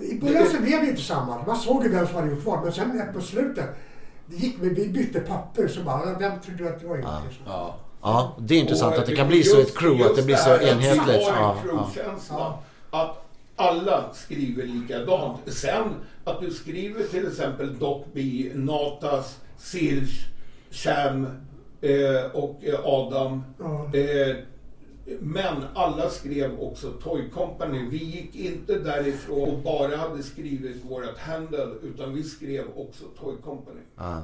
I 0.00 0.20
början 0.20 0.46
så 0.46 0.62
blev 0.62 0.80
det 0.80 0.86
inte 0.88 1.02
samma. 1.02 1.42
Man 1.46 1.56
såg 1.56 1.82
ju 1.84 1.88
vem 1.88 2.06
som 2.06 2.16
hade 2.16 2.30
gjort 2.30 2.44
vad. 2.44 2.62
Men 2.62 2.72
sen 2.72 3.02
på 3.14 3.20
slutet, 3.20 3.64
det 4.26 4.36
gick, 4.36 4.56
vi 4.60 4.68
vi 4.68 4.88
bytte 4.88 5.20
papper 5.20 5.68
så 5.68 5.80
bara, 5.82 6.18
vem 6.18 6.40
tror 6.40 6.54
du 6.56 6.68
att 6.68 6.80
det 6.80 6.86
var? 6.86 6.96
Ja. 6.98 7.22
Ja. 7.46 7.74
Ja, 8.02 8.36
det 8.38 8.54
är 8.54 8.60
intressant 8.60 8.94
Och 8.94 9.00
att 9.00 9.06
det 9.06 9.16
kan 9.16 9.28
bli 9.28 9.42
så 9.42 9.56
i 9.56 9.60
ett 9.60 9.66
just- 9.66 9.78
crew, 9.78 10.04
att 10.04 10.10
det 10.10 10.16
just 10.16 10.26
blir 10.26 10.36
så 10.36 10.50
att 10.50 10.62
enhetligt. 10.62 11.22
Ja, 11.22 11.56
en 12.06 12.18
ja. 12.30 12.62
Att 12.90 13.24
alla 13.56 14.04
skriver 14.14 14.62
likadant. 14.66 15.40
Sen 15.46 15.94
att 16.24 16.40
du 16.40 16.50
skriver 16.50 17.02
till 17.02 17.28
exempel 17.28 17.78
Doc 17.78 18.02
B, 18.12 18.50
Natas, 18.54 19.38
Silch, 19.58 20.26
Cham 20.70 21.26
eh, 21.80 22.30
och 22.32 22.64
eh, 22.64 22.80
Adam. 22.84 23.44
Ja. 23.58 23.90
Eh, 23.98 24.36
men 25.20 25.64
alla 25.74 26.10
skrev 26.10 26.60
också 26.60 26.90
Toy 26.90 27.30
Company. 27.30 27.88
Vi 27.90 27.96
gick 28.04 28.34
inte 28.34 28.78
därifrån 28.78 29.48
och 29.48 29.58
bara 29.62 29.96
hade 29.96 30.22
skrivit 30.22 30.84
vårt 30.84 31.18
handle 31.18 31.66
utan 31.82 32.14
vi 32.14 32.22
skrev 32.22 32.64
också 32.76 33.04
Toy 33.20 33.34
Company. 33.44 33.80
Ja. 33.96 34.22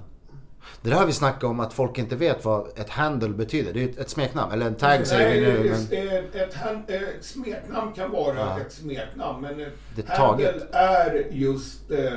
Det 0.83 0.91
där 0.91 0.97
har 0.97 1.07
vi 1.07 1.13
snackat 1.13 1.45
om 1.45 1.61
att 1.61 1.73
folk 1.73 1.99
inte 1.99 2.17
vet 2.17 2.45
vad 2.45 2.79
ett 2.79 2.91
handle 2.91 3.29
betyder. 3.29 3.73
Det 3.73 3.83
är 3.83 4.01
ett- 4.01 4.11
smeknamn, 4.11 4.53
eller 4.53 4.67
en 4.67 4.75
tag 4.75 5.07
säger 5.07 5.35
vi 5.35 5.41
nu. 5.63 5.71
Men... 5.71 6.09
ett, 6.25 6.35
ett, 6.35 6.55
hand- 6.55 6.91
ett 6.91 7.25
smeknamn 7.25 7.93
kan 7.93 8.11
vara 8.11 8.35
Ja. 8.39 8.61
ett 8.61 8.73
smeknamn 8.73 9.43
men 9.43 9.61
ett 9.61 9.73
Det 9.97 10.03
är 10.09 10.17
handle 10.17 10.47
taget. 10.53 10.69
är 10.73 11.27
just 11.31 11.91
eh, 11.91 12.13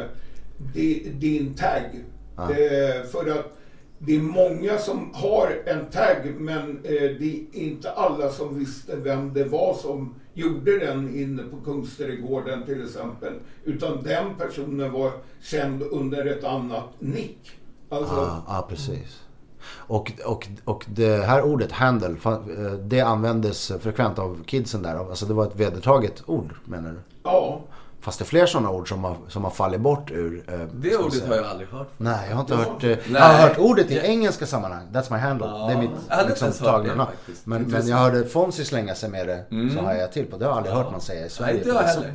di, 0.74 1.10
din 1.14 1.54
tagg. 1.56 2.06
Ja. 2.38 2.44
Eh, 2.44 3.04
för 3.04 3.30
att 3.40 3.58
det 4.06 4.16
är 4.16 4.20
många 4.20 4.78
som 4.78 5.10
har 5.14 5.62
en 5.66 5.86
tagg 5.86 6.36
men 6.38 6.70
eh, 6.84 6.92
det 7.20 7.46
är 7.54 7.60
inte 7.60 7.92
alla 7.92 8.30
som 8.30 8.60
visste 8.60 8.96
vem 8.96 9.34
det 9.34 9.44
var 9.44 9.74
som 9.74 10.16
gjorde 10.34 10.80
den 10.80 11.16
inne 11.16 11.44
på 11.44 11.58
Kungsträdgården 11.58 12.66
till 12.66 12.86
exempel. 12.86 13.34
Utan 13.64 14.04
den 14.04 14.36
personen 14.38 14.92
var 14.92 15.12
känd 15.42 15.84
under 15.84 16.26
ett 16.26 16.44
annat 16.44 16.84
nick. 17.00 17.52
Alltså, 17.90 18.16
Ja, 18.16 18.44
ja, 18.48 18.66
precis. 18.70 19.24
Och, 19.68 20.12
och, 20.26 20.48
och 20.66 20.86
det 20.88 21.26
här 21.26 21.42
ordet, 21.42 21.72
handle, 21.72 22.10
eh, 22.26 22.74
det 22.74 23.02
användes 23.02 23.72
frekvent 23.80 24.20
av 24.20 24.44
kidsen 24.46 24.82
där. 24.82 24.96
Alltså 24.96 25.26
det 25.26 25.34
var 25.34 25.46
ett 25.46 25.56
vedertaget 25.56 26.24
ord 26.26 26.54
menar 26.66 26.92
du? 26.92 27.00
ja. 27.24 27.62
Fast 28.04 28.20
det 28.20 28.24
är 28.24 28.26
fler 28.26 28.46
sådana 28.46 28.70
ord 28.72 28.90
som 28.90 29.04
har, 29.04 29.18
som 29.28 29.44
har 29.44 29.52
fallit 29.52 29.82
bort 29.82 30.12
ur... 30.12 30.44
eh, 30.48 30.60
Det 30.74 30.98
ordet 30.98 31.14
säga. 31.14 31.28
har 31.28 31.36
jag 31.36 31.46
aldrig 31.46 31.68
hört. 31.70 31.88
Nej, 31.98 32.26
jag 32.30 32.36
har 32.36 32.42
inte 32.42 32.54
Ja. 32.54 32.60
hört... 32.60 32.84
eh, 32.84 33.12
Jag 33.14 33.22
har 33.22 33.48
hört 33.48 33.58
ordet 33.60 33.92
i 33.92 33.96
Ja. 33.96 34.02
engelska 34.02 34.46
sammanhang. 34.46 34.88
That's 34.94 35.12
my 35.14 35.18
handle. 35.20 35.48
Ja. 35.48 35.68
Det 35.68 35.74
är 35.74 35.78
mitt 35.82 35.90
Jag 36.10 36.28
liksom, 36.30 36.52
tagna 36.52 36.90
det 36.90 36.96
namn. 36.96 37.12
Men, 37.44 37.62
men 37.64 37.88
jag 37.88 37.98
hörde 37.98 38.26
Fonzie 38.26 38.66
slänga 38.66 38.96
sig 38.96 39.10
med 39.10 39.28
det. 39.28 39.44
Så 39.50 39.56
Mm. 39.56 39.78
har 39.86 39.94
jag 39.94 40.12
till 40.12 40.26
på. 40.26 40.38
Det 40.38 40.46
har 40.46 40.52
jag 40.52 40.58
aldrig 40.58 40.76
hört 40.76 40.92
någon 40.92 41.02
säga 41.02 41.26
i 41.26 41.30
Sverige. 41.30 41.52
Nej, 41.54 41.58
inte 41.58 41.70
jag 41.70 41.82
heller. 41.82 42.14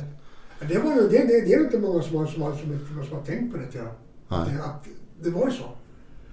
Det, 0.67 0.77
var, 0.79 0.95
det, 0.95 1.07
det, 1.09 1.41
det 1.45 1.53
är 1.53 1.59
inte 1.59 1.79
många 1.79 2.01
som 2.03 2.15
har, 2.17 2.25
som 2.25 2.41
har, 2.41 2.51
som, 2.51 2.59
som, 2.87 3.05
som 3.07 3.17
har 3.17 3.25
tänkt 3.25 3.51
på 3.53 3.57
det 3.57 3.65
tror 3.71 3.83
jag. 3.83 4.39
Att, 4.39 4.45
det- 4.47 4.63
att 4.63 4.85
det 5.23 5.29
var 5.29 5.45
ju 5.45 5.51
så. 5.51 5.63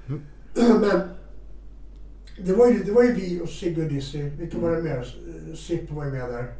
Men 0.80 1.00
det 2.46 2.52
var, 2.52 2.66
ju, 2.66 2.84
det 2.84 2.92
var 2.92 3.02
ju 3.02 3.12
vi 3.12 3.40
och 3.44 3.48
Sigge 3.48 3.82
och 3.82 3.88
Dizzy. 3.88 4.22
Vilka 4.22 4.58
var 4.58 4.70
det 4.70 4.82
mer? 4.82 5.14
Sipp 5.56 5.90
var 5.90 6.04
ju 6.04 6.10
med 6.10 6.28
där. 6.28 6.52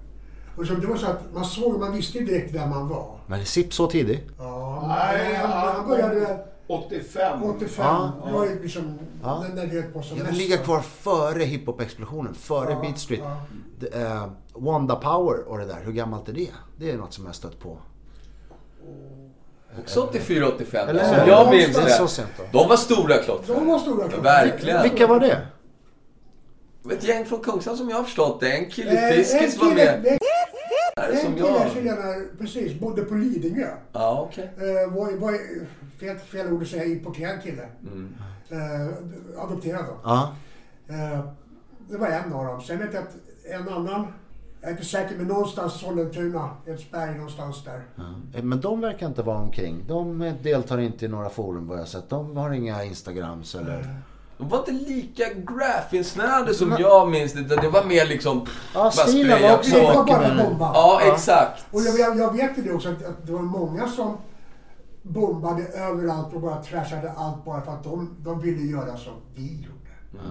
Och 0.56 0.66
så, 0.66 0.74
det 0.74 0.86
var 0.86 0.96
så 0.96 1.06
att 1.06 1.22
man 1.34 1.44
såg, 1.44 1.80
man 1.80 1.92
visste 1.92 2.18
direkt 2.18 2.54
vem 2.54 2.70
man 2.70 2.88
var. 2.88 3.18
Men 3.26 3.44
Sipp 3.46 3.74
så 3.74 3.86
tidig? 3.86 4.22
Ja, 4.38 4.84
Nej, 4.88 5.34
han, 5.34 5.50
han 5.50 5.88
började 5.88 6.20
väl 6.20 6.36
85. 6.66 7.42
85. 7.44 7.68
Ja. 7.78 8.12
Det 8.26 8.32
var 8.32 8.44
ju 8.46 8.62
liksom 8.62 8.98
Ja. 9.22 9.44
när, 9.54 9.66
vi 9.66 9.80
höll 9.80 9.90
på 9.92 10.02
som 10.02 10.18
Jag 10.18 10.24
vill 10.24 10.34
ligga 10.34 10.56
kvar 10.56 10.80
före 10.80 11.42
hiphop-explosionen. 11.44 12.34
Före 12.34 12.70
Ja, 12.72 12.80
Beat 12.80 12.98
Street. 12.98 13.20
ja. 13.24 13.36
Det, 13.78 13.94
eh, 14.02 14.26
Wanda 14.54 14.96
Power 14.96 15.48
och 15.48 15.58
det 15.58 15.64
där. 15.64 15.78
Hur 15.84 15.92
gammalt 15.92 16.28
är 16.28 16.32
det? 16.32 16.48
Det 16.78 16.90
är 16.90 16.96
något 16.96 17.12
som 17.14 17.24
jag 17.24 17.28
har 17.28 17.34
stött 17.34 17.60
på. 17.60 17.78
Också 19.80 20.08
84-85. 20.12 20.88
Eller 20.88 21.04
Som 21.04 21.16
jag 21.16 21.28
Ja, 21.28 21.50
minns 21.50 21.76
det 21.76 21.80
är 21.80 21.84
det. 21.84 21.90
så 21.90 22.08
sent 22.08 22.28
då. 22.52 22.58
De 22.62 22.68
var 22.68 22.76
stora 22.76 23.16
klottrar. 23.18 23.54
De 23.56 23.66
var 23.66 23.78
stora 23.78 24.08
klart. 24.08 24.24
Verkligen. 24.24 24.82
Vilka 24.82 25.06
var 25.06 25.20
det? 25.20 25.46
Ett 26.92 27.04
gäng 27.04 27.24
från 27.24 27.40
Kungsan 27.40 27.76
som 27.76 27.88
jag 27.90 27.96
har 27.96 28.04
förstått 28.04 28.40
det. 28.40 28.52
En 28.52 28.70
kille 28.70 28.90
Eh, 28.90 29.10
i 29.10 29.24
Fiskis 29.24 29.54
en 29.54 29.60
var 29.60 29.68
kille- 29.74 30.00
med. 30.02 30.18
En, 30.98 31.04
Är 31.04 31.08
det 31.08 31.20
en 31.20 31.34
kille 31.34 31.48
jag? 31.48 31.72
chilenare, 31.72 32.24
precis, 32.38 32.80
bodde 32.80 33.02
på 33.02 33.14
Lidingö. 33.14 33.68
Ja, 33.92 34.28
okej. 34.28 34.50
Eh, 34.56 34.94
var, 34.94 35.16
var, 35.16 35.38
fel, 36.00 36.18
fel 36.18 36.52
ord 36.52 36.62
att 36.62 36.68
säga 36.68 36.84
importerad 36.84 37.42
kille. 37.42 37.68
Mm. 37.82 38.14
Eh, 38.48 38.88
adopterad 39.42 39.84
då. 39.84 40.00
Ja. 40.04 40.34
Eh, 40.88 41.20
det 41.88 41.98
var 41.98 42.06
en 42.06 42.32
av 42.32 42.44
dem. 42.44 42.60
Sen 42.60 42.78
vet 42.78 42.94
jag 42.94 43.02
att 43.02 43.14
en 43.44 43.68
annan, 43.68 44.06
jag 44.60 44.68
är 44.68 44.72
inte 44.72 44.84
säker, 44.84 45.16
men 45.16 45.26
någonstans 45.26 45.80
Sollentuna, 45.80 46.50
Edsberg 46.66 47.14
någonstans 47.14 47.64
där. 47.64 47.82
Ja. 47.96 48.42
Men 48.42 48.60
de 48.60 48.80
verkar 48.80 49.06
inte 49.06 49.22
vara 49.22 49.38
omkring. 49.38 49.84
De 49.88 50.22
eh, 50.22 50.34
deltar 50.42 50.78
inte 50.78 51.04
i 51.04 51.08
några 51.08 51.28
forum 51.28 51.66
vad 51.68 51.78
jag 51.78 51.88
sett. 51.88 52.08
De 52.08 52.36
har 52.36 52.50
inga 52.50 52.84
Instagrams 52.84 53.54
eller... 53.54 54.00
De 54.38 54.48
var 54.48 54.58
inte 54.58 54.72
lika 54.72 55.24
graphinsnöade 55.34 56.54
som 56.54 56.76
jag 56.78 57.10
minns 57.10 57.32
det. 57.32 57.42
Det 57.42 57.68
var 57.68 57.84
mer 57.84 58.06
liksom... 58.06 58.46
Ja, 58.74 58.80
bara 58.80 58.90
stilen 58.90 59.42
var 59.42 59.54
också 59.54 59.76
Det 59.76 59.82
var 59.82 60.06
bara 60.06 60.34
men- 60.34 60.46
bomba. 60.46 60.70
Ja, 60.74 61.00
exakt. 61.12 61.64
Och 61.70 61.80
jag, 61.82 61.98
jag, 61.98 62.18
jag 62.18 62.32
vet 62.32 62.58
ju 62.58 62.62
det 62.62 62.72
också 62.72 62.88
att, 62.88 63.04
att 63.04 63.26
det 63.26 63.32
var 63.32 63.42
många 63.42 63.88
som 63.88 64.16
bombade 65.02 65.62
överallt 65.62 66.34
och 66.34 66.40
bara 66.40 66.62
trashade 66.62 67.12
allt 67.16 67.44
bara 67.44 67.62
för 67.62 67.72
att 67.72 67.84
de, 67.84 68.16
de 68.24 68.40
ville 68.40 68.62
göra 68.62 68.96
som 68.96 69.12
vi 69.34 69.56
gjorde. 69.56 70.22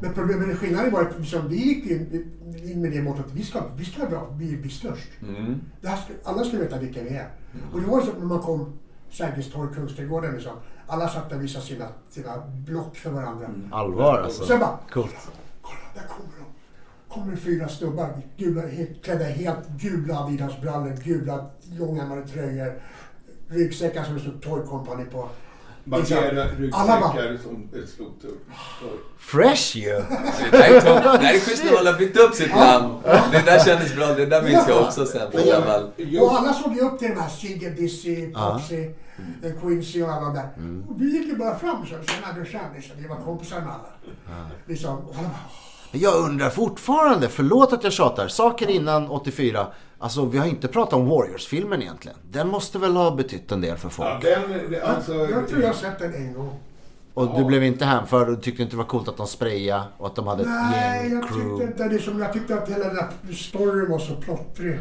Men 0.00 0.14
problemet, 0.14 0.46
men 0.46 0.56
skillnaden 0.56 0.92
var 0.92 1.02
att 1.02 1.18
liksom, 1.18 1.48
vi 1.48 1.56
gick 1.56 1.86
in, 1.86 2.30
in 2.64 2.82
med 2.82 2.92
det 2.92 3.02
måttet 3.02 3.26
att 3.26 3.32
vi 3.32 3.44
ska, 3.44 3.62
vi 3.76 3.84
ska 3.84 4.06
bra, 4.06 4.30
bli, 4.30 4.56
bli 4.56 4.70
störst. 4.70 5.08
Mm. 5.22 5.60
Det 5.80 5.88
här 5.88 5.96
ska, 5.96 6.12
alla 6.24 6.44
ska 6.44 6.56
veta 6.56 6.78
vilka 6.78 7.02
vi 7.02 7.08
är. 7.08 7.28
Och 7.72 7.80
det 7.80 7.86
var 7.86 8.00
så 8.00 8.10
att 8.10 8.18
när 8.18 8.26
man 8.26 8.40
kom 8.40 8.72
Sergels 9.10 9.52
torg, 9.52 9.74
Kungsträdgården 9.74 10.34
liksom. 10.34 10.52
Alla 10.90 11.08
satt 11.08 11.32
och 11.32 11.42
visade 11.42 11.64
sina, 11.64 11.88
sina 12.10 12.42
block 12.66 12.96
för 12.96 13.10
varandra. 13.10 13.46
Allvar 13.72 14.18
alltså. 14.18 14.44
Sen 14.46 14.60
bara, 14.60 14.78
Coolt. 14.90 15.14
kolla 15.62 15.78
där 15.94 16.02
kommer 16.08 16.30
de. 16.38 16.44
Kommer 17.14 17.36
fyra 17.36 17.68
snubbar 17.68 18.08
gula, 18.36 18.66
helt, 18.66 19.04
klädda 19.04 19.24
helt 19.24 19.68
gula 19.68 20.14
Adidas-brallor, 20.18 20.96
gula 21.04 21.46
långärmade 21.78 22.28
tröjor, 22.28 22.82
ryggsäckar 23.48 24.04
som 24.04 24.14
det 24.14 24.20
stod 24.20 24.42
Toy 24.42 24.62
Company 24.66 25.04
på. 25.04 25.28
Alla 25.92 26.04
bara- 27.00 27.12
ryggsäckar 27.12 27.38
som 27.42 27.68
slog 27.96 28.20
tull. 28.20 28.36
Fresh 29.18 29.76
ju! 29.76 29.90
Det 30.52 30.58
där 30.58 30.86
är. 30.86 31.32
Det 31.32 31.40
schysst 31.40 31.64
när 31.64 31.72
man 31.72 31.86
har 31.86 31.98
byggt 31.98 32.16
upp 32.16 32.34
sitt 32.34 32.54
namn. 32.54 32.94
Det 33.32 33.42
där 33.46 33.64
kändes 33.64 33.96
bra. 33.96 34.06
Det 34.06 34.26
där 34.26 34.42
minns 34.42 34.68
jag 34.68 34.82
också 34.82 35.06
sen. 35.06 35.28
Och 35.28 35.90
Just, 35.96 36.32
alla 36.32 36.54
såg 36.54 36.74
ju 36.74 36.80
upp 36.80 36.98
till 36.98 37.08
de 37.08 37.20
här 37.20 37.28
Sigge, 37.28 37.70
Dizzy, 37.70 38.32
Popsy, 38.32 38.90
eh, 39.42 39.52
Quincy 39.60 40.02
och 40.02 40.12
alla 40.12 40.28
där. 40.32 40.48
Och 40.88 41.00
vi 41.00 41.18
gick 41.18 41.26
ju 41.26 41.36
bara 41.36 41.54
fram 41.58 41.86
så. 41.86 41.88
Tjena 42.12 42.32
brorsan, 42.34 42.60
liksom. 42.76 42.96
Vi 42.98 43.08
var 43.08 43.16
kompisar 43.16 43.60
med 43.60 43.68
alla. 43.68 44.46
Liksom, 44.66 44.96
och 44.98 45.14
alla 45.18 45.28
bara, 45.28 45.38
Jag 45.92 46.14
undrar 46.30 46.50
fortfarande, 46.50 47.28
förlåt 47.28 47.72
att 47.72 47.84
jag 47.84 47.92
tjatar, 47.92 48.28
saker 48.28 48.70
innan 48.70 49.10
84. 49.10 49.66
Alltså 49.98 50.24
vi 50.24 50.38
har 50.38 50.46
inte 50.46 50.68
pratat 50.68 50.94
om 50.94 51.08
Warriors-filmen 51.08 51.82
egentligen. 51.82 52.18
Den 52.30 52.48
måste 52.48 52.78
väl 52.78 52.96
ha 52.96 53.10
betytt 53.16 53.52
en 53.52 53.60
del 53.60 53.76
för 53.76 53.88
folk. 53.88 54.24
ja, 54.24 54.38
den, 54.70 54.82
alltså, 54.82 55.14
jag 55.14 55.48
tror 55.48 55.60
jag 55.60 55.68
har 55.68 55.74
sett 55.74 55.98
den 55.98 56.14
en 56.14 56.34
gång. 56.34 56.58
Och 57.14 57.38
du 57.38 57.44
blev 57.44 57.64
inte 57.64 57.84
hänförd 57.84 58.28
och 58.28 58.42
tyckte 58.42 58.62
inte 58.62 58.72
det 58.72 58.78
var 58.78 58.84
coolt 58.84 59.08
att 59.08 59.16
de 59.16 59.26
sprayade 59.26 59.82
och 59.98 60.06
att 60.06 60.16
de 60.16 60.26
hade 60.26 60.42
ett 60.42 60.48
Nej, 60.48 61.02
gäng 61.04 61.12
jag 61.12 61.22
tyckte 61.22 61.34
crew. 61.40 61.64
inte 61.64 61.88
det. 61.88 61.98
Som 62.02 62.18
jag 62.18 62.32
tyckte 62.32 62.54
att 62.54 62.68
hela 62.68 62.84
den 62.84 62.94
där 62.96 63.34
storyn 63.34 63.90
var 63.90 63.98
så 63.98 64.14
plottrig. 64.14 64.80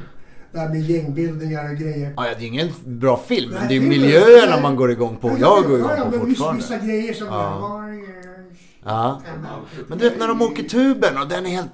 Det 0.51 0.59
här 0.59 0.69
med 0.69 0.81
gängbildningar 0.81 1.69
och 1.71 1.77
grejer. 1.77 2.13
Ja, 2.17 2.23
det 2.23 2.43
är 2.45 2.47
ingen 2.47 2.69
bra 2.85 3.17
film, 3.17 3.51
men 3.53 3.67
det 3.67 3.75
är 3.75 3.79
filmen- 3.79 3.89
miljöerna 3.89 4.51
nej. 4.53 4.61
man 4.61 4.75
går 4.75 4.91
igång 4.91 5.17
på. 5.21 5.27
Ja, 5.29 5.35
Jag 5.39 5.63
går 5.63 5.79
ja, 5.79 5.85
igång 5.85 5.91
ja, 5.97 6.03
på 6.05 6.09
men 6.17 6.19
fortfarande. 6.19 6.61
Vissa 6.61 6.77
grejer 6.77 7.13
som 7.13 7.27
Ja. 7.27 7.59
Warriors. 7.59 8.57
Ja. 8.85 9.21
Ja, 9.25 9.59
Men 9.87 9.97
du 9.97 10.09
vet 10.09 10.19
när 10.19 10.27
de 10.27 10.41
åker 10.41 10.63
tuben 10.63 11.17
och 11.21 11.27
den 11.27 11.45
är 11.45 11.49
helt 11.49 11.69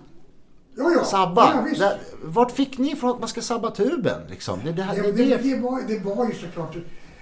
ja, 0.77 0.91
ja. 0.97 1.03
sabba. 1.03 1.51
Ja, 1.55 1.61
visst. 1.61 1.79
Där, 1.81 1.97
vart 2.23 2.51
fick 2.51 2.77
ni 2.77 2.91
ifrån 2.91 3.09
att 3.11 3.19
man 3.19 3.29
ska 3.29 3.41
sabba 3.41 3.71
tuben? 3.71 4.21
Liksom? 4.29 4.59
Det, 4.65 4.71
det, 4.71 4.81
här, 4.83 4.95
Ja, 4.97 5.03
det, 5.03 5.11
det, 5.11 5.59
var, 5.61 5.81
det 5.87 5.99
var 6.15 6.25
ju 6.25 6.33
såklart, 6.33 6.75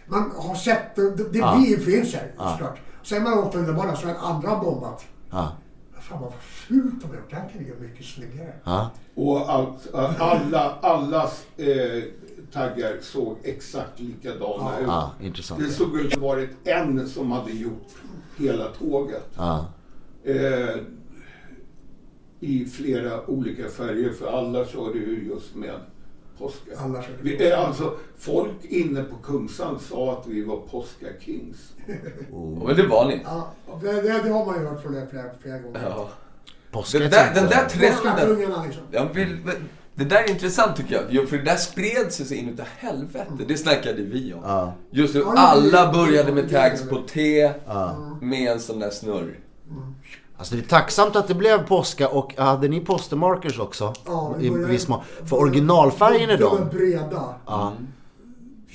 man 0.08 0.32
har 0.38 0.56
sett, 0.56 0.96
det, 0.96 1.10
det 1.32 1.40
Ja. 1.40 1.56
blir 1.58 1.70
ju 1.70 1.80
finns 1.80 2.14
här 2.14 2.32
såklart. 2.52 2.80
Sen 3.04 3.24
man 3.24 3.34
åkt 3.40 3.56
under 3.56 3.74
banan 3.74 3.98
så 3.98 4.08
har 4.08 4.16
andra 4.30 4.50
har 4.50 4.64
bombat. 4.64 5.06
Ja. 5.32 5.58
Fan 6.10 6.22
vad 6.22 6.34
fult 6.34 7.02
de 7.02 7.08
har 7.08 7.16
gjort, 7.16 7.30
det 7.30 7.36
här 7.36 7.50
kan 7.50 7.60
vi 7.60 7.68
göra 7.70 7.80
mycket 7.80 8.06
snyggare. 8.06 8.54
Ja. 8.64 8.90
och 9.16 9.50
allt, 9.54 9.94
alla, 10.20 10.72
allas 10.82 11.46
eh, 11.58 12.04
taggar 12.52 12.98
såg 13.02 13.38
exakt 13.44 14.00
likadana 14.00 14.80
ut. 14.80 14.86
ja, 14.88 15.12
intressant. 15.22 15.60
Det 15.64 15.70
såg 15.70 16.00
ut 16.00 16.14
att 16.14 16.22
varit 16.22 16.50
en 16.64 17.10
som 17.10 17.32
hade 17.32 17.52
gjort 17.52 17.88
hela 18.38 18.66
tåget. 18.68 19.30
Ja. 19.38 19.66
Eh, 20.24 20.76
I 22.40 22.66
flera 22.66 23.30
olika 23.30 23.70
färger 23.70 24.10
för 24.10 24.28
alla 24.38 24.66
körde 24.66 25.00
ju 25.00 25.28
just 25.28 25.56
med 25.56 25.76
påska. 26.44 27.02
Körde 27.02 27.18
Vi, 27.22 27.52
alltså, 27.52 27.98
folk 28.18 28.52
inne 28.62 29.04
på 29.04 29.16
Kungsan 29.16 29.80
sa 29.80 30.12
att 30.12 30.28
vi 30.28 30.44
var 30.44 30.58
påska 30.58 31.06
kings. 31.20 31.58
Men 32.66 32.76
det 32.76 32.88
var 32.88 33.06
ni. 33.08 33.22
Ja, 33.26 33.52
det, 33.82 33.92
det, 33.92 34.02
det 34.24 34.30
har 34.30 34.46
man 34.46 34.60
ju 34.62 34.68
hört 34.68 34.82
från 34.82 34.94
det 34.94 35.08
flera, 35.12 35.24
flera 35.42 35.60
gånger. 35.60 35.82
Ja. 35.90 36.10
Påsk 36.72 36.96
är 36.96 37.00
Den 37.00 37.06
ett 37.08 37.12
där, 37.12 37.26
sånt 37.26 37.36
den 37.36 37.50
där 37.50 37.70
trenden. 37.70 37.94
Påskakungarna. 37.98 38.66
Jag 38.92 39.14
vill, 39.14 39.38
men 39.46 39.56
det 39.96 40.04
där 40.04 40.24
är 40.24 40.30
intressant 40.30 40.78
tycker 40.78 40.96
jag. 40.96 41.04
Jo, 41.10 41.26
För 41.26 41.38
det 41.38 41.44
där 41.44 41.56
spred 41.56 42.14
sig 42.14 42.26
så 42.26 42.34
in 42.34 42.50
utav 42.50 42.66
helvete. 42.78 43.26
Det 43.48 43.58
snackade 43.58 44.02
vi 44.02 44.34
om. 44.34 44.40
Ja. 44.44 44.74
Just 44.92 45.16
hur 45.16 45.26
alla 45.36 45.94
började 45.94 46.32
med 46.32 46.50
tags 46.52 46.90
på 46.90 46.98
T 46.98 47.52
Ja. 47.66 48.18
med 48.22 48.52
en 48.52 48.60
sån 48.60 48.80
där 48.80 48.90
snurr. 48.90 49.40
Alltså 50.44 50.56
det 50.56 50.62
är 50.62 50.68
tacksamt 50.68 51.16
att 51.16 51.28
det 51.28 51.34
blev 51.34 51.68
påska 51.68 52.08
och 52.08 52.34
hade 52.38 52.68
ni 52.68 52.80
postermarkers 52.80 53.60
också? 53.60 53.94
Ja, 54.06 54.36
I 54.40 54.50
viss 54.50 54.88
mån. 54.88 55.00
För 55.26 55.38
originalfärgen 55.38 56.30
är 56.30 56.38
De 56.38 56.58
de. 56.72 56.78
breda. 56.78 57.24
Ja. 57.46 57.72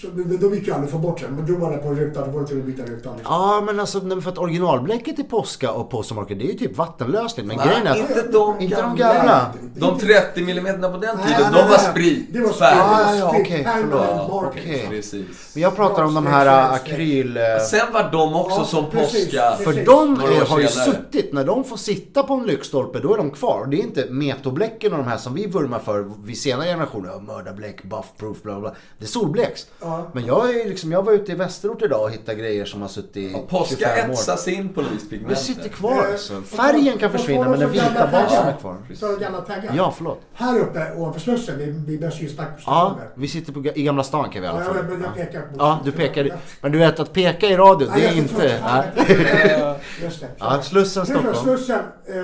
Så 0.01 0.07
de, 0.07 0.55
gick 0.55 0.67
ju 0.67 0.73
aldrig 0.73 0.85
att 0.85 0.91
få 0.91 0.99
bort 0.99 1.21
sen. 1.21 1.31
Men 1.37 1.47
drog 1.47 1.61
man 1.61 1.73
det 1.73 1.79
på 1.79 1.89
rutan, 1.95 2.25
då 2.27 2.31
var 2.33 2.41
det 2.41 2.47
till 2.47 2.59
att 2.59 2.65
byta 2.65 2.83
rutan. 2.83 2.95
Liksom. 3.17 3.35
Ja, 3.35 3.63
men 3.67 3.81
alltså 3.81 4.01
för 4.21 4.29
att 4.31 4.39
originalbläcket 4.39 5.19
i 5.19 5.23
påska 5.25 5.73
och 5.73 5.91
postermarker 5.91 6.35
det 6.35 6.45
är 6.45 6.49
ju 6.53 6.59
typ 6.59 6.77
vattenlösning. 6.77 7.47
Men 7.47 7.57
grejen 7.57 7.87
är 7.87 7.97
inte 7.97 8.23
de 8.33 8.61
Inte 8.61 8.77
de 8.77 8.97
gamla. 8.97 9.15
gamla. 9.15 9.53
De 9.77 9.99
30 9.99 10.41
mm 10.51 10.65
på 10.81 10.89
den 10.89 11.01
Nej, 11.17 11.27
tiden, 11.27 11.53
nej, 11.53 11.63
de 11.63 11.69
var 11.71 11.79
sprit. 11.79 12.27
Det 12.33 12.41
var 12.41 12.49
färg. 12.53 12.79
Ah, 12.81 13.15
ja, 13.15 13.29
sprit. 13.29 13.43
okej, 13.47 13.65
Permanent 13.65 14.23
förlåt. 14.29 14.89
Precis. 14.91 15.55
Men 15.55 15.63
jag 15.63 15.77
pratar 15.77 16.05
om 16.05 16.15
de 16.15 16.27
här 16.27 16.47
äh, 16.47 16.73
akryl... 16.73 17.37
äh, 17.37 17.43
Sen 17.71 17.93
var 17.93 18.09
de 18.13 18.37
också 18.37 18.59
Ja, 18.61 18.65
som. 18.65 18.91
Precis. 18.91 19.31
För 19.65 19.85
de 19.85 20.15
eh, 20.21 20.49
har 20.49 20.61
ju 20.61 20.69
senare. 20.69 20.91
suttit, 20.91 21.33
när 21.33 21.45
de 21.45 21.65
får 21.65 21.77
sitta 21.77 22.23
på 22.23 22.35
en 22.35 22.47
lyktstolpe 22.47 23.01
då 23.01 23.15
är 23.15 23.19
de 23.19 23.31
kvar. 23.31 23.67
Det 23.67 23.77
är 23.77 23.81
inte 23.83 24.07
metobläcken 24.11 24.93
och 24.93 24.99
de 24.99 25.07
här 25.07 25.17
som 25.19 25.35
vi 25.35 25.47
vurmar 25.47 25.79
för 25.79 26.11
vid 26.25 26.39
senare 26.39 26.67
generationer. 26.67 27.21
Mördarbläck, 27.21 27.83
buffproof, 27.85 28.43
bla 28.43 28.53
bla, 28.53 28.61
bla. 28.61 28.75
Det 28.99 29.05
är 29.05 29.09
solbläcks. 29.09 29.67
Ja. 29.89 30.11
Men 30.13 30.27
jag, 30.27 30.51
är 30.61 30.69
liksom, 30.69 30.93
jag 30.93 31.03
var 31.03 31.13
ute 31.13 31.33
i 31.33 31.35
Västerort 31.35 31.83
idag 31.83 32.03
och 32.03 32.11
hittade 32.11 32.39
grejer 32.39 32.65
som 32.65 32.81
har 32.83 32.89
suttit 32.89 33.17
i 33.17 33.37
Påska 33.49 33.77
25 33.77 34.11
år. 34.11 34.15
etsas 34.15 34.49
in 34.49 34.69
på 34.69 34.81
Det 34.81 34.87
ljuspigmentet. 34.93 35.39
sitter 35.39 35.69
kvar 35.69 35.93
Eh, 36.05 36.13
alltså. 36.13 36.41
Färgen 36.43 36.99
kan 36.99 37.11
försvinna 37.11 37.49
men 37.49 37.61
den 37.61 37.71
vita 37.71 38.09
basen 38.13 38.49
är 38.49 38.57
kvar. 38.61 38.77
Så 38.95 39.17
gamla 39.17 39.41
taggar. 39.41 39.73
Ja, 39.77 39.95
förlåt. 39.97 40.21
Här 40.35 40.59
uppe 40.61 40.93
ovanför 40.97 41.21
Slussen, 41.21 41.59
vid, 41.59 41.87
vid 41.87 42.01
bensinstack 42.01 42.49
på 42.57 42.63
Ja, 42.67 42.99
vi 43.15 43.29
sitter 43.29 43.53
på, 43.53 43.65
i 43.75 43.83
Gamla 43.83 44.03
stan 44.03 44.31
kan 44.31 44.43
vi 44.43 44.47
i 44.47 44.51
alla 44.51 44.65
Ja, 44.65 44.65
fall. 44.75 44.85
men 44.85 45.01
jag 45.01 45.11
Ja. 45.11 45.25
pekar 45.25 45.41
på 45.41 45.49
Ja, 45.59 45.81
du 45.85 45.93
pekar. 45.93 46.37
Men 46.61 46.73
du 46.73 46.79
vet 46.79 47.01
att 47.01 47.13
peka 47.13 47.47
i 47.47 47.57
radio, 47.57 47.89
det 47.95 48.05
är 48.07 48.17
inte... 48.17 48.43
Just 50.03 50.21
det. 50.21 50.29
Ja, 50.39 50.63
Slussen, 50.63 51.05
Det 51.05 51.11
Stockholm. 51.11 51.37
Slussen, 51.37 51.79
eh, 52.07 52.15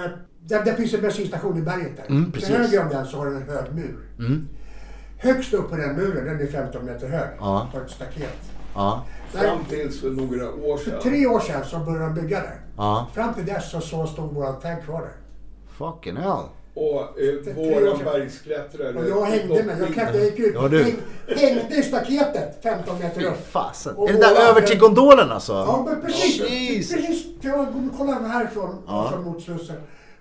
där, 0.47 0.65
där 0.65 0.75
finns 0.75 0.95
en 0.95 1.01
bensinstation 1.01 1.59
i 1.59 1.63
berget 1.63 1.97
där. 1.97 2.05
Mm, 2.09 2.33
precis. 2.33 2.49
Till 2.49 2.57
höger 2.59 2.83
om 2.83 2.89
den 2.89 3.07
så 3.07 3.17
har 3.17 3.27
den 3.27 3.37
en 3.37 3.49
hög 3.49 3.75
mur. 3.75 3.99
Mm. 4.19 4.49
Högst 5.25 5.55
upp 5.55 5.71
på 5.71 5.77
den 5.77 5.97
muren, 5.97 6.25
den 6.27 6.41
är 6.41 6.47
15 6.47 6.85
meter 6.87 7.09
hög, 7.09 7.29
Ja. 7.39 7.69
på 7.73 7.79
ett 7.81 7.91
staket. 7.91 8.39
Ja, 8.75 9.05
Fram 9.33 9.59
tills 9.69 10.01
för 10.01 10.11
några 10.11 10.53
år 10.55 10.77
För 10.77 10.91
sedan. 10.91 11.01
tre 11.03 11.27
år 11.27 11.41
sedan 11.41 11.65
så 11.65 11.79
började 11.79 12.05
de 12.05 12.15
bygga 12.15 12.41
där. 12.41 12.61
ja. 12.77 13.09
Fram 13.15 13.35
till 13.35 13.47
dess 13.47 13.71
så, 13.71 13.81
så 13.81 14.07
stod 14.07 14.35
våran 14.35 14.61
tank 14.61 14.85
kvar 14.85 15.01
där. 15.01 15.13
Fucking 15.79 16.17
hell. 16.17 16.43
Och 16.75 17.01
eh, 17.01 17.55
tre 17.55 17.77
år 17.77 17.81
våran 17.81 18.05
bergsklättrare. 18.05 18.95
Och 18.95 19.09
jag 19.09 19.25
hängde 19.25 19.63
med. 19.63 19.81
Jag, 19.81 19.89
klättrade, 19.95 20.19
jag 20.19 20.27
gick 20.27 20.39
ut. 20.39 20.55
Ja, 20.55 20.69
du. 20.69 20.83
Häng, 20.85 20.97
hängde 21.27 21.75
i 21.77 21.83
staketet 21.83 22.59
15 22.63 22.99
meter 22.99 23.21
Fy 23.21 23.27
upp. 23.27 23.47
fasen. 23.51 23.95
Och 23.97 24.09
Är 24.09 24.13
det 24.13 24.19
där 24.19 24.51
över 24.51 24.61
till 24.61 24.79
gondolen 24.79 25.31
alltså? 25.33 25.53
Ja, 25.53 25.87
men 25.91 26.01
precis. 26.01 26.51
Jesus. 26.51 26.93
Precis. 26.97 27.27
Jag 27.41 27.67
kollar 27.99 28.21
härifrån, 28.29 28.83
Ja. 28.87 29.11
från 29.13 29.25
mot 29.25 29.43
Slussen. 29.43 29.77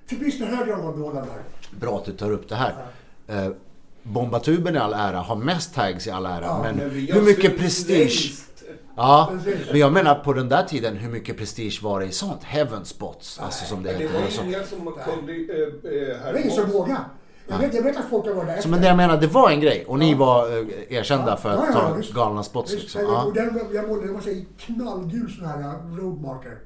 Precis 0.09 0.37
till 0.37 0.45
höger 0.47 0.73
om 0.73 0.81
gondolen 0.81 1.15
där. 1.25 1.79
Bra 1.79 1.97
att 1.97 2.05
du 2.05 2.11
tar 2.11 2.31
upp 2.31 2.49
det 2.49 2.55
här. 2.55 2.73
Eh, 3.27 3.47
Bombatuben 4.03 4.75
i 4.75 4.79
all 4.79 4.93
ära, 4.93 5.17
har 5.17 5.35
mest 5.35 5.73
tags 5.75 6.07
i 6.07 6.11
all 6.11 6.25
ära. 6.25 6.45
Ja, 6.45 6.59
men 6.63 6.75
Men 6.75 6.89
hur 6.89 7.21
mycket 7.21 7.57
prestige? 7.57 8.33
Ja, 8.95 9.31
men 9.71 9.79
jag 9.79 9.93
menar 9.93 10.15
på 10.15 10.33
den 10.33 10.49
där 10.49 10.63
tiden, 10.63 10.95
hur 10.97 11.09
mycket 11.09 11.37
prestige 11.37 11.79
var 11.83 11.99
det 11.99 12.05
i 12.05 12.11
sånt? 12.11 12.43
Heaven 12.43 12.85
spots, 12.85 13.39
alltså 13.39 13.65
som 13.65 13.83
det 13.83 13.89
heter. 13.93 14.21
var 14.21 14.29
Så, 14.29 14.43
ingen 14.43 14.65
som 14.65 14.77
kunde... 15.05 15.33
Eh, 15.33 15.39
eh, 15.39 16.25
Det 16.25 16.31
var 16.33 16.39
ingen 16.39 16.51
som 16.51 16.69
vågade. 16.71 16.99
Jag 17.47 17.57
vet, 17.57 17.73
jag 17.73 17.83
vet 17.83 17.97
att 17.97 18.09
folk 18.09 18.25
har 18.25 18.33
varit 18.33 18.47
där 18.47 18.61
så 18.61 18.69
men 18.69 18.81
det 18.81 18.87
jag 18.87 18.97
menar, 18.97 19.17
det 19.17 19.27
var 19.27 19.49
en 19.49 19.59
grej. 19.59 19.85
Och 19.87 19.99
ni 19.99 20.11
Ja. 20.11 20.17
var 20.17 20.47
eh, 20.59 20.65
erkända 20.97 21.37
för 21.37 21.49
att 21.49 21.59
Ja, 21.59 21.65
ja, 21.73 21.73
ta 21.89 21.93
visst. 21.93 22.13
galna 22.13 22.43
spots 22.43 22.71
Visst, 22.73 22.81
liksom. 22.83 23.01
jag- 23.01 23.11
Ja. 23.11 23.23
och 23.23 23.33
den, 23.33 23.59
jag 23.73 23.87
målade, 23.89 24.07
det 24.07 24.13
var 24.13 24.21
så 24.21 24.29
i 24.29 24.47
knallgul 24.57 25.31
sån 25.39 25.45
här 25.45 25.73
roadmarker. 25.97 26.57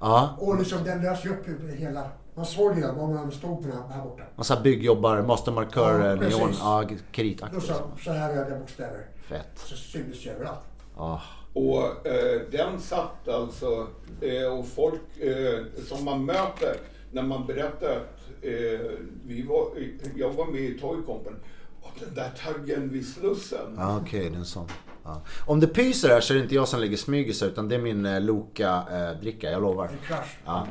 ja. 0.00 0.36
Och 0.38 0.58
liksom 0.58 0.78
den 0.84 1.02
lös 1.02 1.24
ju 1.26 1.30
upp 1.30 1.46
hela. 1.78 2.02
Man 2.34 2.46
såg 2.46 2.76
det 2.76 2.92
var 2.92 3.08
man 3.08 3.32
stod 3.32 3.62
på 3.62 3.68
den 3.68 3.76
här, 3.78 3.88
här 3.88 4.02
borta. 4.04 4.22
Massa 4.36 4.60
byggjobbare, 4.60 5.22
mastermarkör, 5.22 6.06
Ja, 6.08 6.14
neon, 6.14 6.52
ja, 6.58 6.82
Och 6.84 6.90
kritaktigt. 7.12 7.64
så, 7.64 7.74
så 8.04 8.12
här 8.12 8.34
röda 8.34 8.58
bokstäver. 8.58 9.06
Fett. 9.28 9.50
Så 9.54 9.76
syntes 9.76 10.26
ju 10.26 10.30
överallt. 10.30 10.60
Ja. 10.96 11.20
Och 11.52 12.06
eh, 12.06 12.40
den 12.50 12.80
satt 12.80 13.28
alltså, 13.28 13.86
eh, 14.20 14.58
och 14.58 14.66
folk 14.66 15.00
eh, 15.20 15.64
som 15.88 16.04
man 16.04 16.24
möter 16.24 16.76
när 17.12 17.22
man 17.22 17.46
berättar 17.46 17.96
att 17.96 18.20
eh, 18.42 18.80
vi 19.26 19.42
var, 19.48 19.68
jag 20.16 20.32
var 20.32 20.46
med 20.46 20.60
i 20.60 20.78
Toy 20.78 21.02
Company 21.02 21.36
och 21.80 21.90
den 22.00 22.14
där 22.14 22.30
taggen 22.44 22.88
vid 22.88 23.08
Slussen. 23.08 23.74
Ja, 23.76 24.00
okej, 24.02 24.30
det 24.30 24.36
är 24.36 24.38
en 24.38 24.44
sån. 24.44 24.66
Ja. 25.04 25.22
Om 25.46 25.60
det 25.60 25.66
pyser 25.66 26.08
här 26.08 26.20
så 26.20 26.32
är 26.32 26.36
det 26.36 26.42
inte 26.42 26.54
jag 26.54 26.68
som 26.68 26.80
lägger 26.80 26.96
smygisar 26.96 27.46
utan 27.46 27.68
det 27.68 27.74
är 27.74 27.78
min 27.78 28.06
eh, 28.06 28.20
Loka-dricka, 28.20 29.50
jag 29.50 29.62
lovar. 29.62 29.84
En 29.84 29.90
crush. 30.06 30.36
Ja. 30.44 30.66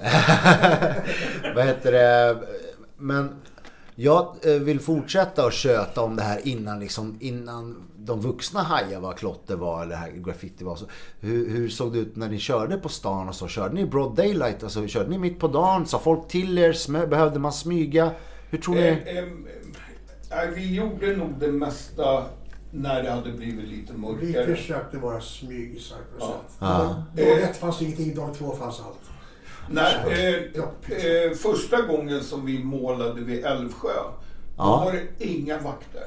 Vad 1.54 1.64
heter 1.64 1.92
det? 1.92 2.38
Men 2.96 3.34
jag 3.94 4.36
eh, 4.42 4.52
vill 4.52 4.80
fortsätta 4.80 5.46
att 5.46 5.52
köta 5.54 6.00
om 6.02 6.16
det 6.16 6.22
här 6.22 6.48
innan, 6.48 6.80
liksom, 6.80 7.16
innan 7.20 7.82
de 7.96 8.20
vuxna 8.20 8.62
hajar 8.62 9.00
vad 9.00 9.16
klotter 9.18 9.56
var 9.56 9.82
eller 9.82 9.96
här 9.96 10.10
graffiti 10.10 10.64
var. 10.64 10.76
Så 10.76 10.84
hur, 11.20 11.50
hur 11.50 11.68
såg 11.68 11.92
det 11.92 11.98
ut 11.98 12.16
när 12.16 12.28
ni 12.28 12.38
körde 12.38 12.76
på 12.76 12.88
stan 12.88 13.28
och 13.28 13.34
så? 13.34 13.48
Körde 13.48 13.74
ni 13.74 13.86
broad 13.86 14.16
daylight? 14.16 14.62
Alltså, 14.62 14.86
körde 14.86 15.10
ni 15.10 15.18
mitt 15.18 15.38
på 15.40 15.48
dagen? 15.48 15.86
Sa 15.86 15.98
folk 15.98 16.28
till 16.28 16.58
er? 16.58 17.06
Behövde 17.06 17.38
man 17.38 17.52
smyga? 17.52 18.10
Hur 18.50 18.58
tror 18.58 18.76
Eh, 18.76 18.82
ni? 18.82 19.16
eh, 19.16 19.18
eh, 20.44 20.50
vi 20.54 20.74
gjorde 20.74 21.16
nog 21.16 21.34
det 21.40 21.52
mesta 21.52 22.24
när 22.70 23.02
det 23.02 23.10
hade 23.10 23.32
blivit 23.32 23.68
lite 23.68 23.92
Vi 23.92 23.98
mörkare. 23.98 24.56
försökte 24.56 24.98
vara 24.98 25.20
smygisar 25.20 25.96
på 25.96 26.16
Ja. 26.20 26.26
sätt. 26.26 26.56
Ja. 26.60 27.02
Dag 27.16 27.40
ett 27.40 27.56
fanns 27.56 27.82
ingenting, 27.82 28.14
dag 28.14 28.34
två 28.38 28.50
fanns 28.56 28.80
allt. 28.80 28.98
När, 29.70 30.10
eh, 30.12 30.34
Ja, 30.54 30.94
eh, 30.94 31.32
första 31.36 31.82
gången 31.82 32.20
som 32.24 32.46
vi 32.46 32.64
målade 32.64 33.20
vid 33.20 33.44
Älvsjö, 33.44 33.88
då 33.88 34.12
Ja. 34.56 34.82
var 34.84 34.92
det 34.92 35.24
inga 35.26 35.58
vakter. 35.60 36.02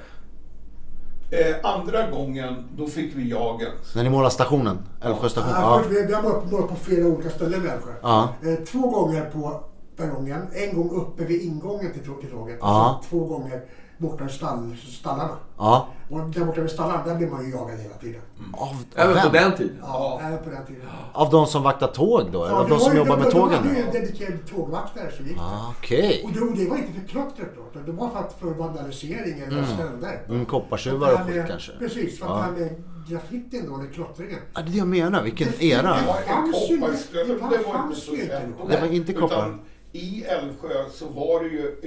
Eh, 1.32 1.55
andra 1.64 2.09
gången, 2.12 2.64
då 2.78 2.88
fick 2.88 3.16
vi 3.16 3.30
jagens. 3.30 3.95
När 3.95 4.03
ni 4.03 4.09
målar 4.09 4.30
stationen? 4.30 4.78
Älvsjö 5.01 5.30
station? 5.30 5.49
Ja. 5.55 5.82
Ja. 5.82 5.84
Vi, 5.89 6.05
vi 6.05 6.14
har 6.14 6.22
målat, 6.24 6.70
på 6.70 6.76
flera 6.76 7.05
olika 7.07 7.30
ställen 7.30 7.66
i 7.66 7.70
Älvsjö. 7.70 7.91
Ja. 8.01 8.30
Eh, 8.45 8.55
två 8.66 8.89
gånger 8.89 9.30
på 9.34 9.64
perrongen. 9.97 10.41
En 10.53 10.76
gång 10.76 10.89
uppe 10.89 11.26
vid 11.26 11.41
ingången 11.41 11.93
till, 11.93 12.05
tå- 12.05 12.22
till 12.22 12.30
tåget. 12.32 12.57
Ja. 12.62 13.01
Två 13.09 13.26
gånger 13.26 13.62
borta 14.02 14.26
i 14.26 14.30
stall, 14.30 14.76
stallarna. 14.99 15.38
ja. 15.58 15.88
Och 16.10 16.20
där 16.30 16.45
borta 16.45 16.62
vid 16.62 16.72
stallarna, 16.72 17.04
där 17.06 17.16
blir 17.16 17.28
man 17.30 17.45
ju 17.45 17.52
jagad 17.52 17.80
hela 17.80 17.93
tiden. 17.95 18.22
Av, 18.54 18.68
av 18.70 18.76
Även 18.95 19.24
på 19.24 19.30
vem? 19.30 19.43
den 19.49 19.58
tiden. 19.58 19.78
Ja, 19.82 20.22
även 20.24 20.43
på 20.43 20.49
den 20.49 20.66
tiden. 20.66 20.82
Av 21.14 21.30
de 21.32 21.45
som 21.47 21.64
vaktar 21.64 21.88
tåg 21.88 22.32
då? 22.32 22.45
Eller 22.45 22.56
av 22.56 22.64
det 22.64 22.70
de 22.70 22.80
som 22.80 22.88
var 22.89 22.93
ju- 22.93 22.99
jobbar 22.99 23.18
med 23.18 23.26
de- 23.26 23.32
tågen? 23.32 23.49
De 23.64 23.68
hade 23.70 23.80
ju 23.80 23.82
då? 23.86 23.88
en 23.88 23.93
dedikerad 23.93 24.39
tågvaktare 24.56 25.12
som 25.18 25.26
gick. 25.28 25.38
Ah, 25.39 25.74
Okej. 25.78 26.22
Och 26.26 26.32
det, 26.32 26.64
det 26.64 26.70
var 26.70 26.78
inte 26.78 26.93
för 27.02 27.08
klottret 27.08 27.49
då, 27.56 27.62
utan 27.72 27.86
det 27.86 27.91
var 27.91 28.10
för, 28.10 28.20
att, 28.20 28.34
för 28.39 28.47
vandalisering 28.47 29.39
eller 29.39 29.64
stölder. 29.66 30.22
Mm, 30.30 30.45
koppartjuvar 30.45 31.14
och 31.14 31.20
det 31.28 31.34
skit 31.34 31.43
kanske? 31.47 31.72
Precis, 31.80 32.20
för 32.20 32.26
att 32.26 32.32
Ja. 32.32 32.38
det 32.38 32.43
här 32.43 32.52
med 32.52 32.84
graffitin 33.10 33.66
då, 33.70 33.80
eller 33.80 33.89
klottringen. 33.91 34.39
Ja, 34.54 34.62
det 34.62 34.68
är 34.68 34.72
det 34.72 34.78
jag 34.78 34.88
menar. 34.88 35.24
Vilken 35.24 35.47
Det- 35.60 35.66
era. 35.66 35.82
det- 35.82 35.99
Ja, 36.08 36.18
fanns 36.28 36.70
ju- 36.70 36.76
det 36.76 36.76
det 36.76 36.82
var 36.82 36.89
inte 36.89 38.12
ju. 38.12 38.28
Det 38.70 38.78
var 38.82 38.88
inte 38.88 39.14
koppar. 39.14 39.58
I 39.93 40.24
Älvsjö 40.24 40.68
så 40.93 41.06
var 41.10 41.43
det 41.43 41.49
ju 41.49 41.80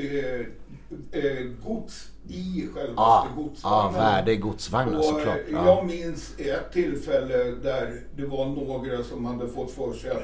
eh, 1.12 1.46
gods 1.66 2.08
i 2.28 2.60
Ja, 2.66 2.72
självaste 2.74 3.28
ja 3.28 3.28
godsvagnen. 3.36 4.00
värdegodsvagnar 4.00 4.98
Och 4.98 5.04
såklart. 5.04 5.36
eh, 5.48 5.52
Ja. 5.52 5.66
jag 5.66 5.86
minns 5.86 6.34
ett 6.38 6.72
tillfälle 6.72 7.36
där 7.44 8.00
det 8.16 8.26
var 8.26 8.46
några 8.46 9.02
som 9.04 9.24
hade 9.24 9.48
fått 9.48 9.70
för 9.70 9.92
sig 9.92 10.10
att 10.10 10.22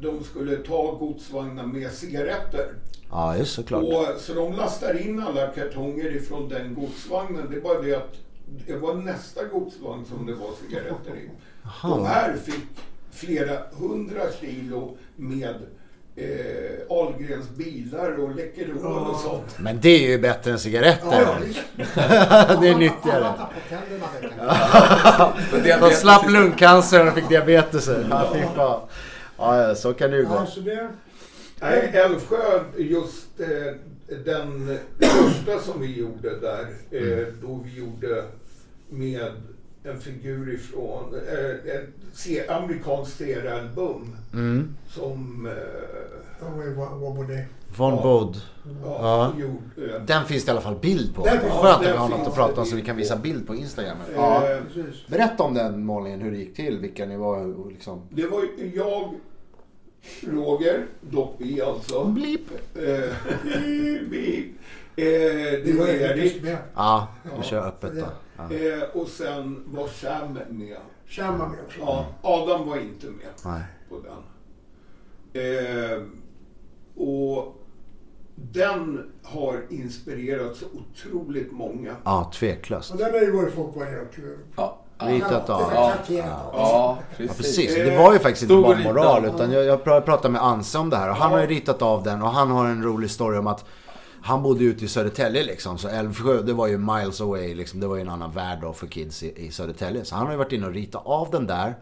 de 0.00 0.24
skulle 0.24 0.56
ta 0.56 0.92
godsvagnar 0.94 1.66
med 1.66 1.90
cigaretter. 1.92 2.74
ja, 3.10 3.36
just 3.36 3.52
såklart. 3.54 3.82
Och, 3.84 4.20
så 4.20 4.34
de 4.34 4.52
lastar 4.52 5.06
in 5.06 5.20
alla 5.20 5.46
kartonger 5.46 6.16
ifrån 6.16 6.48
den 6.48 6.74
godsvagnen. 6.74 7.46
Det 7.50 7.56
är 7.56 7.60
bara 7.60 7.80
det 7.82 7.94
att 7.94 8.14
det 8.66 8.76
var 8.76 8.94
nästa 8.94 9.44
godsvagn 9.44 10.04
som 10.04 10.26
det 10.26 10.34
var 10.34 10.50
cigaretter 10.68 11.14
i. 11.16 11.30
De 11.82 12.04
här 12.06 12.36
fick 12.36 12.64
flera 13.10 13.58
hundra 13.72 14.22
kilo 14.40 14.96
med 15.16 15.54
eh, 16.16 16.26
Ahlgrens 16.88 17.48
bilar 17.50 18.20
och 18.20 18.36
Läkerol 18.36 19.06
och 19.10 19.20
sånt. 19.20 19.58
Men 19.58 19.80
det 19.80 19.88
är 19.88 20.10
ju 20.10 20.18
bättre 20.18 20.50
än 20.50 20.58
cigaretter. 20.58 21.06
Ja, 21.12 21.36
det 22.60 22.68
är 22.68 22.70
Alla 22.70 22.78
nyttigare. 22.78 23.22
tappade 23.22 23.60
tänderna. 25.58 25.80
De 25.88 25.94
slapp 25.94 26.30
lungcancer 26.30 27.06
och 27.08 27.14
fick 27.14 27.28
diabetes. 27.28 27.88
Ja, 28.10 28.30
fy 28.34 28.40
fan. 28.56 28.80
Ja, 29.38 29.74
så 29.74 29.94
kan 29.94 30.10
det 30.10 30.16
ju 30.16 30.24
gå. 30.26 30.46
Nej, 31.60 31.90
Älvsjö, 31.94 32.60
just 32.76 33.40
eh, 33.40 33.74
den 34.24 34.78
första 35.00 35.58
som 35.58 35.80
vi 35.80 35.98
gjorde 35.98 36.40
där, 36.40 36.66
eh, 36.90 37.26
då 37.42 37.60
vi 37.64 37.78
gjorde 37.78 38.24
med 38.88 39.32
en 39.84 40.00
figur 40.00 40.54
ifrån 40.54 41.14
eh, 41.14 41.74
en 41.76 41.92
se, 42.12 42.48
amerikansk 42.48 43.16
seriealbum 43.16 44.16
Mm. 44.32 44.74
som 44.88 45.46
eh, 45.46 46.64
ju 46.66 46.74
vad 46.74 46.90
vad 47.00 47.16
var 47.16 47.24
det? 47.24 47.44
Von 47.76 47.94
Ja. 47.94 48.02
Bod. 48.02 48.40
ja, 48.84 49.32
Ja. 49.38 49.46
eh, 49.84 50.02
Den 50.06 50.24
finns 50.24 50.44
det 50.44 50.48
i 50.48 50.52
alla 50.52 50.60
fall 50.60 50.76
bild 50.80 51.14
på. 51.14 51.24
Den 51.24 51.38
Skönt 51.38 51.64
att 51.76 51.82
vi 51.86 51.90
har 51.90 52.08
något 52.08 52.28
att 52.28 52.34
prata 52.34 52.60
om 52.60 52.66
så 52.66 52.76
vi 52.76 52.82
kan 52.82 52.96
visa 52.96 53.16
bild 53.16 53.46
på 53.46 53.54
Instagram. 53.54 53.96
eh, 54.08 54.14
Ja. 54.16 54.42
Precis. 54.74 55.06
Berätta 55.06 55.42
om 55.42 55.54
den 55.54 55.84
målningen, 55.84 56.20
hur 56.20 56.30
det 56.30 56.36
gick 56.36 56.54
till, 56.56 56.78
vilka 56.78 57.06
ni 57.06 57.16
var 57.16 57.54
och 57.60 57.72
liksom. 57.72 58.02
Det 58.10 58.26
var 58.26 58.42
jag, 58.74 59.14
Roger, 60.20 60.86
dock 61.00 61.34
vi 61.38 61.62
alltså. 61.62 62.04
Blip. 62.04 62.50
Eh. 62.74 63.10
Eh, 64.96 65.04
det 65.64 65.78
var 65.78 65.86
Erik. 65.88 66.42
med. 66.42 66.56
Ja, 66.74 67.08
vi 67.38 67.42
kör 67.42 67.66
öppet 67.68 67.92
då. 67.94 68.06
Ja. 68.36 68.48
Och 68.92 69.08
sen 69.08 69.62
var 69.66 69.88
Sam 69.88 70.38
med. 70.50 70.76
Sam 71.16 71.38
var 71.38 71.46
med 71.46 71.58
också. 71.66 71.80
Ja, 71.80 72.06
Adam 72.22 72.68
var 72.68 72.76
inte 72.76 73.06
med 73.06 73.26
Nej. 73.44 73.62
på 73.88 73.96
den. 74.00 74.22
Eh, 75.42 76.02
och 77.06 77.56
den 78.34 79.12
har 79.22 79.60
inspirerat 79.70 80.56
så 80.56 80.64
otroligt 80.66 81.52
många. 81.52 81.96
Ja, 82.04 82.30
tveklöst. 82.34 82.90
Och 82.90 82.96
den 82.98 83.12
har 83.12 83.20
ju 83.20 83.30
varit 83.30 83.54
folk 83.54 83.76
varit 83.76 84.18
och... 84.18 84.24
Ja, 84.56 84.78
Ritat 84.98 85.50
av. 85.50 85.62
Ja. 85.74 85.92
Ja. 86.52 86.98
precis. 87.16 87.36
precis. 87.36 87.74
Det 87.74 87.96
var 87.96 88.12
ju 88.12 88.18
faktiskt 88.18 88.42
inte 88.42 88.62
bara 88.62 88.78
moral. 88.78 89.24
Utan 89.24 89.52
jag, 89.52 89.64
jag 89.64 89.82
pra- 89.82 90.00
pratade 90.00 90.32
med 90.32 90.42
Anse 90.42 90.78
om 90.78 90.90
det 90.90 90.96
här. 90.96 91.10
Och 91.10 91.16
han 91.16 91.32
har 91.32 91.40
ju 91.40 91.46
ritat 91.46 91.82
av 91.82 92.02
den. 92.02 92.22
Och 92.22 92.28
han 92.28 92.50
har 92.50 92.66
en 92.66 92.82
rolig 92.82 93.10
story 93.10 93.38
om 93.38 93.46
att 93.46 93.64
han 94.22 94.42
bodde 94.42 94.64
ute 94.64 94.84
i 94.84 94.88
Södertälje 94.88 95.42
liksom. 95.42 95.78
Så 95.78 95.88
Älvsjö, 95.88 96.42
det 96.42 96.52
var 96.52 96.66
ju 96.66 96.78
miles 96.78 97.20
away 97.20 97.54
liksom. 97.54 97.80
Det 97.80 97.86
var 97.86 97.96
ju 97.96 98.02
en 98.02 98.08
annan 98.08 98.32
värld 98.32 98.58
då 98.62 98.72
för 98.72 98.86
kids 98.86 99.22
i, 99.22 99.46
i 99.46 99.50
Södertälje. 99.50 100.04
Så 100.04 100.14
han 100.14 100.26
har 100.26 100.32
ju 100.32 100.38
varit 100.38 100.52
inne 100.52 100.66
och 100.66 100.72
ritat 100.72 101.02
av 101.06 101.30
den 101.30 101.46
där. 101.46 101.74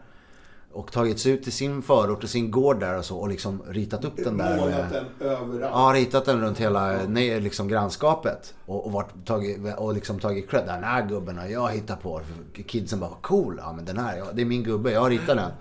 Och 0.73 0.91
tagit 0.91 1.19
sig 1.19 1.31
ut 1.31 1.43
till 1.43 1.51
sin 1.51 1.81
förort, 1.81 2.19
till 2.19 2.29
sin 2.29 2.51
gård 2.51 2.79
där 2.79 2.97
och 2.97 3.05
så. 3.05 3.17
Och 3.17 3.29
liksom 3.29 3.61
ritat 3.67 4.05
upp 4.05 4.17
den 4.17 4.37
där. 4.37 4.57
Målat 4.57 4.89
den 4.91 5.05
överallt. 5.19 5.73
Ja, 5.75 5.91
ritat 5.95 6.25
den 6.25 6.41
runt 6.41 6.57
hela 6.57 6.99
nej, 7.07 7.41
liksom, 7.41 7.67
grannskapet. 7.67 8.53
Och, 8.65 8.85
och, 8.85 8.91
varit, 8.91 9.25
tagit, 9.25 9.77
och 9.77 9.93
liksom 9.93 10.19
tagit 10.19 10.49
cred. 10.49 10.63
Den 10.67 10.83
här 10.83 11.07
gubben 11.07 11.37
har 11.37 11.47
jag 11.47 11.71
hittat 11.71 12.03
på. 12.03 12.21
Kidsen 12.67 12.99
bara, 12.99 13.11
cool. 13.21 13.59
Ja, 13.63 13.73
men 13.73 13.85
den 13.85 13.97
här, 13.97 14.17
ja, 14.17 14.25
det 14.33 14.41
är 14.41 14.45
min 14.45 14.63
gubbe. 14.63 14.91
Jag 14.91 15.01
har 15.01 15.09
ritat 15.09 15.37
den. 15.37 15.51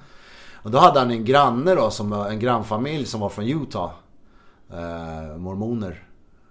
Och 0.63 0.71
då 0.71 0.79
hade 0.79 1.01
han 1.01 1.11
en 1.11 1.25
granne 1.25 1.75
då, 1.75 1.91
som, 1.91 2.13
en 2.13 2.41
grannfamilj 2.41 3.07
som 3.07 3.21
var 3.21 3.29
från 3.29 3.45
Utah. 3.45 3.91
Eh, 4.73 5.37
mormoner, 5.37 6.05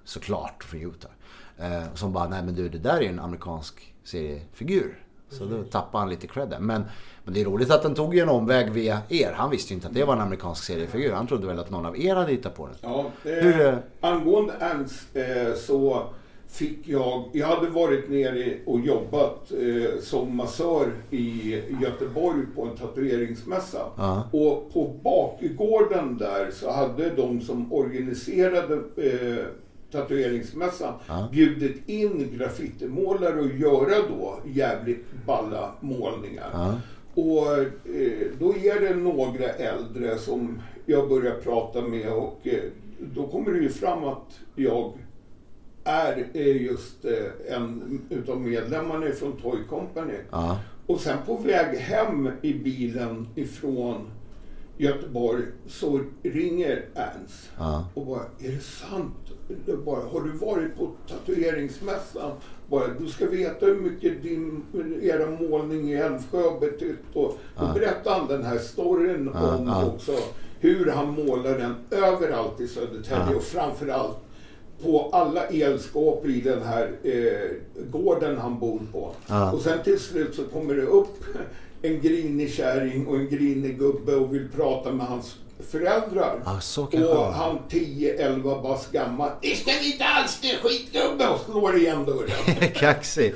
såklart, 0.10 0.64
från 0.64 0.82
Utah. 0.82 1.12
Eh, 1.58 1.94
som 1.94 2.14
bara, 2.14 2.30
nej 2.30 2.44
men 2.44 2.56
du, 2.56 2.70
det 2.70 2.78
där 2.78 2.98
är 2.98 3.02
ju 3.02 3.08
en 3.08 3.20
amerikansk 3.20 3.94
seriefigur. 4.04 5.04
Så 5.30 5.46
då 5.46 5.64
tappade 5.64 5.98
han 6.02 6.10
lite 6.10 6.28
cred 6.28 6.50
där. 6.50 6.60
Men, 6.60 6.84
men 7.24 7.34
det 7.34 7.42
är 7.42 7.46
roligt 7.46 7.72
att 7.72 7.84
den 7.84 7.96
tog 7.96 8.18
en 8.18 8.30
omväg 8.30 8.72
via 8.72 9.02
er. 9.10 9.32
Han 9.36 9.50
visste 9.50 9.74
ju 9.74 9.76
inte 9.76 9.88
att 9.88 9.94
det 9.94 10.04
var 10.04 10.14
en 10.14 10.22
amerikansk 10.22 10.64
seriefigur. 10.64 11.14
Han 11.14 11.28
trodde 11.28 11.48
väl 11.48 11.60
att 11.60 11.70
någon 11.70 11.86
av 11.86 12.00
er 12.00 12.16
hade 12.16 12.32
hittat 12.32 12.56
på 12.56 12.68
den. 12.68 12.76
Ja, 12.82 13.06
eh, 13.24 13.34
Hur, 13.34 13.62
eh, 13.68 13.76
Angående 14.02 14.54
Ernst 14.60 15.08
eh, 15.14 15.54
så 15.56 16.04
fick 16.48 16.88
jag, 16.88 17.30
jag 17.34 17.48
hade 17.48 17.70
varit 17.70 18.10
nere 18.10 18.58
och 18.66 18.80
jobbat 18.80 19.52
eh, 19.52 20.02
som 20.02 20.36
massör 20.36 20.92
i 21.10 21.54
Göteborg 21.82 22.46
på 22.56 22.66
en 22.66 22.78
tatueringsmässa. 22.78 23.82
Ja. 23.98 24.24
Och 24.32 24.74
på 24.74 24.96
bakgården 25.04 26.18
där 26.18 26.52
så 26.52 26.72
hade 26.72 27.10
de 27.10 27.42
som 27.42 27.74
organiserade 27.74 28.80
tatueringsmässan 29.92 30.94
bjudit 31.32 31.90
in 31.90 32.38
graffitimålare 32.38 33.40
att 33.40 33.60
göra 33.60 34.08
då 34.10 34.40
jävligt 34.46 35.06
balla 35.26 35.72
målningar. 35.80 36.50
Ja. 36.54 36.76
Och 37.14 37.58
eh, 37.96 38.28
då 38.40 38.56
är 38.56 38.80
det 38.80 38.96
några 38.96 39.50
äldre 39.50 40.18
som 40.18 40.62
jag 40.86 41.10
börjar 41.10 41.36
prata 41.36 41.82
med 41.82 42.14
och 42.14 42.40
eh, 42.44 42.64
då 43.00 43.28
kommer 43.28 43.52
det 43.52 43.60
ju 43.60 43.70
fram 43.70 44.04
att 44.04 44.40
jag 44.56 44.94
är 45.84 46.28
eh, 46.34 46.62
just 46.62 47.06
en 47.48 48.02
utav 48.10 48.42
medlemmarna 48.42 49.12
från 49.12 49.38
Toy 49.38 49.60
Company. 49.70 50.14
Ja. 50.32 50.60
Och 50.86 51.00
sen 51.00 51.18
på 51.26 51.36
väg 51.36 51.78
hem 51.78 52.30
i 52.42 52.54
bilen 52.54 53.28
ifrån 53.36 54.12
Göteborg 54.82 55.44
så 55.68 56.00
ringer 56.24 56.86
Ernst 56.96 57.50
Ja. 57.58 57.86
och 57.94 58.06
bara, 58.06 58.22
är 58.40 58.52
det 58.52 58.64
sant? 58.64 59.16
Bara, 59.86 60.02
har 60.06 60.22
du 60.22 60.32
varit 60.32 60.78
på 60.78 60.92
tatueringsmässan? 61.08 62.32
Bara, 62.70 62.88
du 63.00 63.08
ska 63.08 63.26
veta 63.26 63.66
hur 63.66 63.76
mycket 63.76 64.24
din, 64.24 64.64
era 65.02 65.30
målning 65.30 65.90
i 65.92 65.96
Älvsjö 65.96 66.38
har 66.42 66.60
betytt. 66.60 67.00
Och 67.14 67.38
då 67.60 67.74
berättade 67.74 68.16
han 68.16 68.28
den 68.28 68.44
här 68.44 68.58
storyn 68.58 69.32
Ja, 69.34 69.56
om 69.58 69.68
ja. 69.68 69.86
också 69.86 70.12
hur 70.60 70.86
han 70.92 71.14
målar 71.14 71.58
den 71.58 71.76
överallt 71.92 72.60
i 72.60 72.68
Södertälje 72.68 73.36
och 73.36 73.44
framförallt 73.44 74.18
på 74.84 75.10
alla 75.12 75.46
elskåp 75.46 76.26
i 76.26 76.42
den 76.42 76.62
här 76.64 76.92
eh, 77.04 77.50
gården 77.92 78.38
han 78.38 78.60
bor 78.60 78.82
på. 78.92 79.12
Ja. 79.28 79.52
Och 79.52 79.62
sen 79.62 79.84
till 79.84 80.00
slut 80.00 80.36
så 80.36 80.44
kommer 80.44 80.74
det 80.74 80.82
upp 80.86 81.24
en 81.82 82.02
grinig 82.02 82.54
kärring 82.54 83.08
och 83.08 83.16
en 83.16 83.30
grinig 83.30 83.80
gubbe 83.80 84.16
och 84.16 84.34
vill 84.34 84.48
prata 84.56 84.92
med 84.92 85.06
hans 85.08 85.36
föräldrar. 85.72 86.42
Ja, 86.46 86.60
så 86.60 86.86
kanske 86.86 86.98
det 87.00 87.14
och 87.14 87.18
var. 87.18 87.32
han 87.32 87.60
10-11 87.70 88.64
bast 88.64 88.92
gammal. 88.92 89.32
Det 89.42 89.56
ska 89.56 89.72
ni 89.72 89.92
inte 89.92 90.06
alls 90.06 90.40
det 90.42 90.58
skitgubbe! 90.70 91.28
Och 91.28 91.40
slår 91.40 91.78
igen 91.78 92.06
dörren. 92.06 92.72
Kaxig. 92.76 93.34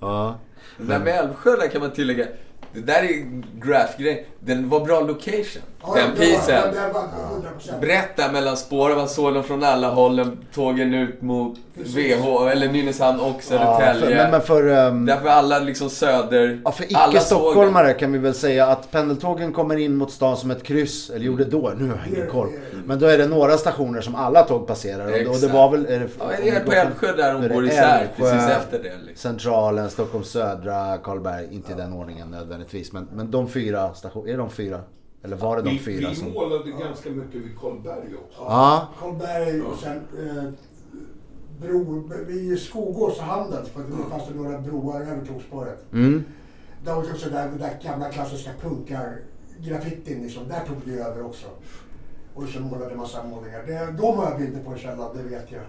Ja. 0.00 0.38
Men 0.76 1.02
med 1.02 1.18
Älvsjö 1.18 1.56
där 1.56 1.68
kan 1.68 1.80
man 1.80 1.90
tillägga, 1.92 2.26
det 2.72 2.80
där 2.80 3.02
är 3.02 3.42
graph-grejen. 3.60 4.24
Den 4.46 4.68
var 4.68 4.80
bra 4.80 5.00
location. 5.00 5.62
Ja, 5.86 5.94
Den 5.94 6.16
pisen. 6.16 6.62
var- 6.62 6.86
det 6.86 6.92
var 6.92 7.02
100%. 7.02 7.80
Brett 7.80 8.16
där 8.16 8.32
mellan 8.32 8.56
spåren, 8.56 8.96
man 8.96 9.08
såg 9.08 9.34
dem 9.34 9.44
från 9.44 9.64
alla 9.64 9.88
hållen. 9.90 10.38
Tågen 10.54 10.94
ut 10.94 11.22
mot 11.22 11.58
VH, 11.74 12.48
eller 12.52 12.68
Nynäshamn 12.68 13.20
och 13.20 13.26
Ja, 13.28 13.32
för, 13.40 13.42
Södertälje. 13.42 14.16
men, 14.16 14.30
men 14.30 14.40
för, 14.40 14.66
ehm, 14.68 15.06
Därför 15.06 15.28
alla 15.28 15.58
liksom 15.58 15.90
söder... 15.90 16.60
ja, 16.64 16.72
för 16.72 16.84
icke-stockholmare 16.84 17.92
kan 17.92 18.12
vi 18.12 18.18
väl 18.18 18.34
säga 18.34 18.66
att 18.66 18.90
pendeltågen 18.90 19.52
kommer 19.52 19.76
in 19.76 19.96
mot 19.96 20.10
stan 20.12 20.36
som 20.36 20.50
ett 20.50 20.62
kryss. 20.62 21.10
Eller 21.10 21.24
gjorde 21.26 21.44
då, 21.44 21.72
nu 21.78 21.88
har 21.88 21.96
jag 22.06 22.16
ingen 22.16 22.30
koll. 22.30 22.48
Men 22.86 22.98
då 22.98 23.06
är 23.06 23.18
det 23.18 23.26
några 23.26 23.56
stationer 23.56 24.00
som 24.00 24.14
alla 24.14 24.42
tåg 24.42 24.66
passerar. 24.66 25.04
Och, 25.04 25.10
och 25.10 25.18
det 25.18 25.20
Exakt. 25.30 25.52
var 25.54 25.70
väl... 25.70 25.86
Är 25.86 25.98
det, 26.00 26.08
Ja, 26.18 26.24
det 26.42 26.48
är 26.50 26.60
på 26.64 26.72
Älvsjö 26.72 27.12
där 27.16 27.34
de 27.34 27.48
går 27.54 27.66
isär, 27.66 28.00
Älvsjö, 28.00 28.32
precis 28.32 28.48
efter 28.56 28.78
det. 28.78 28.92
Liksom. 29.06 29.30
Centralen, 29.30 29.90
Stockholm 29.90 30.24
södra, 30.24 30.98
Karlberg. 31.04 31.48
Inte 31.50 31.72
i 31.72 31.74
den 31.76 31.92
ordningen 31.92 32.30
nödvändigtvis. 32.30 32.92
Men, 32.92 33.08
men 33.14 33.30
de 33.30 33.48
fyra 33.48 33.94
stationerna, 33.94 34.33
är 34.34 34.38
de 34.38 34.50
fyra? 34.50 34.80
Eller 35.22 35.36
var 35.36 35.56
det 35.56 35.62
de 35.62 35.70
Vi, 35.70 35.78
fyra 35.78 36.08
vi 36.08 36.16
som... 36.16 36.32
målade 36.32 36.70
ganska 36.70 37.10
mycket 37.10 37.34
vid 37.40 37.58
Karlberg 37.58 38.14
också. 38.26 38.40
Ja, 38.42 38.88
Karlberg 39.00 39.62
och 39.62 39.78
sen 39.78 39.96
eh, 39.96 40.44
bro, 41.60 42.10
vid 42.26 42.58
Skogås 42.60 43.18
och 43.18 43.24
Handels, 43.24 43.68
för 43.68 43.80
det 43.80 44.10
fanns 44.10 44.28
det 44.28 44.34
några 44.34 44.58
broar 44.58 45.00
över 45.00 45.26
tågspåret. 45.26 45.92
mm. 45.92 46.24
Där 46.84 46.94
var 46.94 47.02
också 47.02 47.30
där, 47.30 47.50
där 47.58 47.78
gamla 47.82 48.08
klassiska 48.10 48.50
punkar 48.62 49.18
graffitin 49.60 50.22
liksom, 50.22 50.48
där 50.48 50.60
tog 50.66 50.76
vi 50.84 50.98
över 50.98 51.26
också. 51.26 51.46
Och 52.34 52.48
så 52.48 52.60
målade 52.60 52.90
en 52.90 52.98
massa 52.98 53.24
målningar. 53.24 53.62
Det, 53.66 53.94
de 54.02 54.18
har 54.18 54.30
jag 54.30 54.38
bilder 54.38 54.60
på 54.64 54.76
i 54.76 54.78
källaren, 54.78 55.16
det 55.16 55.22
vet 55.22 55.52
jag. 55.52 55.62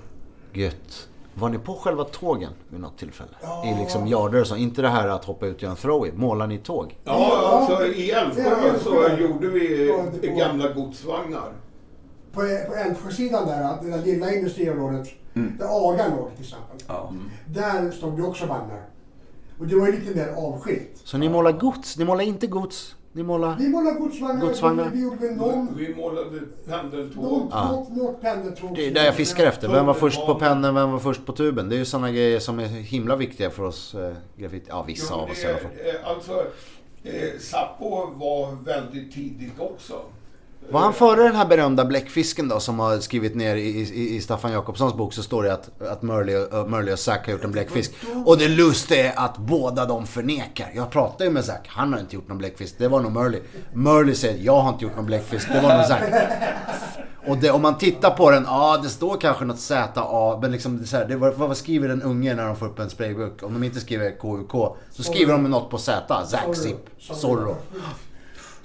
Gött. 0.64 1.08
Var 1.38 1.50
ni 1.50 1.58
på 1.58 1.74
själva 1.74 2.04
tågen 2.04 2.52
vid 2.70 2.80
något 2.80 2.98
tillfälle? 2.98 3.30
Ja. 3.42 3.66
I 3.66 3.80
liksom 3.80 4.08
yarder 4.08 4.42
och 4.42 4.48
så. 4.48 4.56
Inte 4.56 4.82
det 4.82 4.90
här 4.90 5.08
att 5.08 5.26
hoppa 5.26 5.46
ut 5.46 5.56
och 5.56 5.64
göra 5.64 5.72
en 5.72 5.78
throw-in. 5.78 6.18
Målar 6.18 6.48
ni 6.48 6.58
tåg? 6.58 6.98
Ja, 7.04 7.48
alltså 7.48 7.86
i 7.86 8.12
Älvsjö 8.12 8.80
så 8.84 9.08
gjorde 9.20 9.48
vi 9.48 9.94
gamla 10.38 10.74
godsvagnar. 10.74 11.52
På, 12.32 12.42
på 12.42 12.76
Älvsjösidan 12.76 13.48
där, 13.48 13.78
det 13.82 13.90
där 13.90 14.02
lilla 14.06 14.34
industriområdet, 14.34 15.08
där 15.34 15.90
Aga 15.90 16.08
låg 16.08 16.36
till 16.36 16.46
exempel. 16.46 16.78
Ja. 16.88 17.12
Där 17.46 17.92
stod 17.92 18.18
det 18.18 18.24
också 18.24 18.46
vagnar. 18.46 18.82
Och 19.60 19.68
det 19.68 19.76
var 19.76 19.88
ju 19.88 20.00
lite 20.00 20.16
mer 20.16 20.34
avskilt. 20.38 20.92
Så 21.04 21.18
ni 21.18 21.30
målar 21.30 21.52
gods? 21.52 21.98
Ni 21.98 22.06
målar 22.06 22.24
inte 22.24 22.48
gods? 22.48 22.96
Ni 23.16 23.24
målar... 23.24 23.56
Vi 23.60 23.68
målade 23.70 24.00
godsvagnar, 24.00 24.42
Godsvagnar. 24.48 24.90
vi 24.94 25.02
gjorde 25.02 25.32
någon, 25.36 25.68
Vi 25.78 25.96
målade 25.96 26.40
pendeltåg. 26.68 27.24
något, 27.24 27.48
Ja. 27.52 27.72
något, 27.72 27.90
något 27.96 28.22
pendeltåg. 28.22 28.76
Det 28.76 28.88
är 28.88 28.92
där 28.92 29.06
jag 29.06 29.16
fiskar 29.16 29.46
efter. 29.46 29.68
Vem 29.70 29.86
var 29.86 29.94
först 29.94 30.26
på 30.26 30.36
pendeln, 30.36 30.76
vem 30.76 30.92
var 30.92 31.00
först 31.00 31.26
på 31.26 31.32
tuben? 31.34 31.70
Det 31.70 31.76
är 31.76 31.78
ju 31.78 31.86
sådana 31.86 32.12
grejer 32.12 32.40
som 32.40 32.60
är 32.60 32.66
himla 32.68 33.16
viktiga 33.16 33.50
för 33.50 33.64
oss 33.64 33.96
eh, 33.96 34.14
graffiti. 34.38 34.66
Ja, 34.70 34.84
vissa 34.84 35.14
Jo, 35.18 35.22
av 35.22 35.30
oss 35.30 35.40
i 35.40 35.44
det- 35.44 35.50
alla 35.50 35.58
fall. 35.60 35.72
eh, 35.86 36.10
Alltså, 36.12 36.46
eh, 37.04 37.40
Sappo 37.40 37.90
var 38.16 38.64
väldigt 38.66 39.14
tidigt 39.14 39.60
också. 39.60 39.94
Var 40.70 40.80
han 40.80 40.94
före 40.94 41.24
den 41.24 41.36
här 41.36 41.46
berömda 41.46 41.86
bläckfisken 41.86 42.48
då 42.48 42.60
som 42.60 42.80
har 42.80 42.98
skrivit 43.00 43.36
ner 43.36 43.56
i, 43.56 43.62
i, 43.70 44.16
i 44.16 44.22
Staffan 44.22 44.52
Jakobssons 44.52 44.94
bok 44.94 45.14
så 45.14 45.24
står 45.24 45.44
det 45.44 45.54
att, 45.54 45.82
att 45.82 46.02
Murley, 46.02 46.36
och- 46.36 46.70
Murley 46.70 46.94
och 46.94 47.00
Zack 47.00 47.26
har 47.26 47.34
gjort 47.34 47.44
en 47.44 47.52
bläckfisk. 47.52 47.92
Och 48.26 48.38
det 48.38 48.48
lustiga 48.48 49.14
är 49.14 49.20
att 49.26 49.38
båda 49.38 49.86
de 49.86 50.06
förnekar. 50.08 50.72
Jag 50.76 50.90
pratade 50.92 51.24
ju 51.26 51.30
med 51.32 51.46
Zack, 51.46 51.68
han 51.68 51.94
har 51.94 52.00
inte 52.00 52.16
gjort 52.16 52.28
någon 52.28 52.38
bläckfisk. 52.38 52.76
Det 52.78 52.88
var 52.88 53.02
nog 53.02 53.12
Murley. 53.12 53.42
Murley 53.74 54.16
säger 54.16 54.44
jag 54.46 54.60
har 54.62 54.70
inte 54.74 54.84
gjort 54.86 54.96
någon 54.96 55.06
bläckfisk, 55.06 55.48
det 55.54 55.62
var 55.62 55.78
nog 55.78 55.86
Zack. 55.86 56.04
Och 57.28 57.38
det, 57.38 57.52
om 57.52 57.62
man 57.62 57.78
tittar 57.78 58.10
på 58.12 58.32
den, 58.32 58.44
ja 58.48 58.78
det 58.84 58.90
står 58.90 59.18
kanske 59.18 59.46
något 59.46 59.60
ZA, 59.60 60.40
men 60.42 60.52
liksom 60.52 60.78
det 60.82 60.88
så 60.88 60.98
här, 60.98 61.06
det, 61.06 61.16
vad, 61.16 61.34
vad 61.34 61.58
skriver 61.58 61.90
en 61.90 62.02
unge 62.02 62.36
när 62.36 62.46
de 62.48 62.56
får 62.56 62.66
upp 62.66 62.80
en 62.80 62.90
sprayburk? 62.90 63.44
Om 63.44 63.54
de 63.54 63.64
inte 63.64 63.80
skriver 63.80 64.12
KUK 64.12 64.52
så 64.92 65.04
skriver 65.04 65.34
de 65.34 65.44
något 65.44 65.70
på 65.70 65.78
Z, 65.78 66.26
Zack 66.28 66.56
Zip, 66.56 66.78
Zorro. 67.00 67.56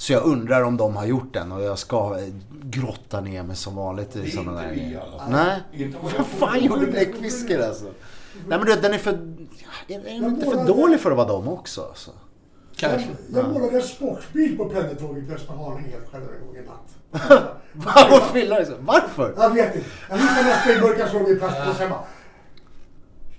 Så 0.00 0.12
jag 0.12 0.22
undrar 0.22 0.62
om 0.62 0.76
de 0.76 0.96
har 0.96 1.06
gjort 1.06 1.34
den 1.34 1.52
och 1.52 1.62
jag 1.62 1.78
ska 1.78 2.18
eh, 2.18 2.24
grotta 2.62 3.20
ner 3.20 3.42
mig 3.42 3.56
som 3.56 3.76
vanligt 3.76 4.16
i 4.16 4.20
är 4.20 4.30
sådana 4.30 4.60
där 4.60 4.68
grejer. 4.68 5.00
fall. 5.18 5.30
Nej. 5.30 5.92
Vad 6.02 6.26
fan 6.26 6.64
gjorde 6.64 6.86
bläckfiskar 6.86 7.60
alltså? 7.60 7.84
Nej 7.84 8.58
men 8.58 8.60
du 8.60 8.66
vet, 8.66 8.82
den 8.82 8.94
är 8.94 8.98
för... 8.98 9.12
Är 9.12 9.94
är 9.94 10.20
den 10.20 10.24
inte 10.24 10.46
för 10.46 10.66
dålig 10.66 11.00
för 11.00 11.10
att 11.10 11.16
vara 11.16 11.28
dem 11.28 11.48
också? 11.48 11.82
Alltså? 11.82 12.10
Kanske. 12.76 13.08
Jag, 13.32 13.44
jag 13.44 13.52
målade 13.52 13.76
en 13.76 13.82
sportbil 13.82 14.56
på 14.56 14.64
pendeltåget 14.64 15.24
i 15.24 15.26
Västerhaninge 15.26 15.88
helt 15.88 16.10
själv 16.12 16.24
en 16.40 16.46
gång 16.46 16.56
i 16.56 16.66
natt. 16.66 17.52
Varför? 17.72 18.76
Varför? 18.80 19.34
Jag 19.36 19.50
vet 19.50 19.74
inte. 19.74 19.88
Jag 20.10 20.18
hittade 20.18 20.42
några 20.42 20.56
sprayburkar 20.56 21.06
som 21.06 21.18
låg 21.22 21.30
i 21.30 21.36
plastpåse 21.36 21.82
hemma. 21.82 21.98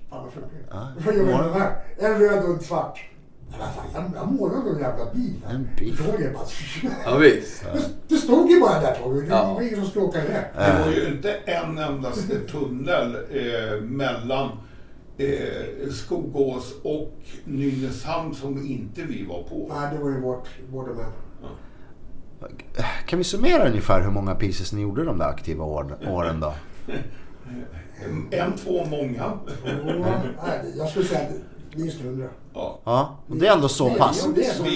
Fan 0.09 0.23
vad 0.23 0.33
funkar 0.33 0.93
Vad 1.05 1.15
gör 1.15 1.23
jag 1.23 1.25
med 1.27 1.45
den 1.45 1.61
här? 1.61 1.83
En 1.97 2.19
röd 2.19 2.43
och 2.43 2.49
en 2.49 2.59
svart. 2.59 3.10
Men 3.51 3.59
vad 3.59 3.69
fan, 3.69 3.85
Jag, 3.93 4.21
jag 4.21 4.31
målade 4.33 4.59
någon 4.69 4.79
jävla 4.79 5.13
bil. 5.13 5.35
En 5.49 5.67
bil? 5.77 5.97
Tåget 5.97 6.33
bara... 6.33 6.43
Ja, 7.05 7.17
visst. 7.17 7.63
Det, 7.73 7.81
det 8.07 8.15
stod 8.17 8.51
ju 8.51 8.59
bara 8.59 8.79
där 8.79 8.95
tåget. 8.95 9.23
Det 9.29 9.35
Ja. 9.35 9.53
var 9.53 9.61
ingen 9.61 9.75
som 9.75 9.85
skulle 9.85 10.05
åka 10.05 10.23
i 10.25 10.27
det. 10.27 10.45
Var 10.85 10.91
ju 10.91 11.07
inte 11.07 11.33
en 11.33 11.77
endaste 11.77 12.39
tunnel 12.39 13.15
eh, 13.15 13.81
mellan 13.81 14.49
eh, 15.17 15.89
Skogås 15.91 16.73
och 16.83 17.17
Nynäshamn 17.45 18.35
som 18.35 18.65
inte 18.65 19.01
vi 19.01 19.25
var 19.25 19.43
på. 19.43 19.71
Nej, 19.75 19.89
det 19.97 20.03
var 20.03 20.09
ju 20.09 20.19
vårt, 20.21 20.47
vår 20.71 20.87
domän. 20.87 21.11
Kan 23.07 23.17
vi 23.17 23.23
summera 23.23 23.67
ungefär 23.69 24.01
hur 24.01 24.11
många 24.11 24.35
pieces 24.35 24.73
ni 24.73 24.81
gjorde 24.81 25.03
de 25.05 25.17
där 25.17 25.25
aktiva 25.29 25.65
år, 25.65 25.97
åren 26.07 26.39
då? 26.39 26.53
En, 28.31 28.53
två, 28.57 28.85
många. 28.85 29.25
Och, 29.25 29.41
nej, 30.47 30.73
jag 30.77 30.89
skulle 30.89 31.05
säga 31.05 31.29
minst 31.75 32.01
hundra. 32.01 32.27
Ja. 32.53 32.79
Ja, 32.83 33.17
och 33.29 33.35
det 33.35 33.47
är 33.47 33.53
ändå 33.53 33.67
så 33.67 33.89
pass. 33.89 34.27
Det 34.35 34.45
är 34.45 34.53
så. 34.53 34.63
Vi, 34.63 34.71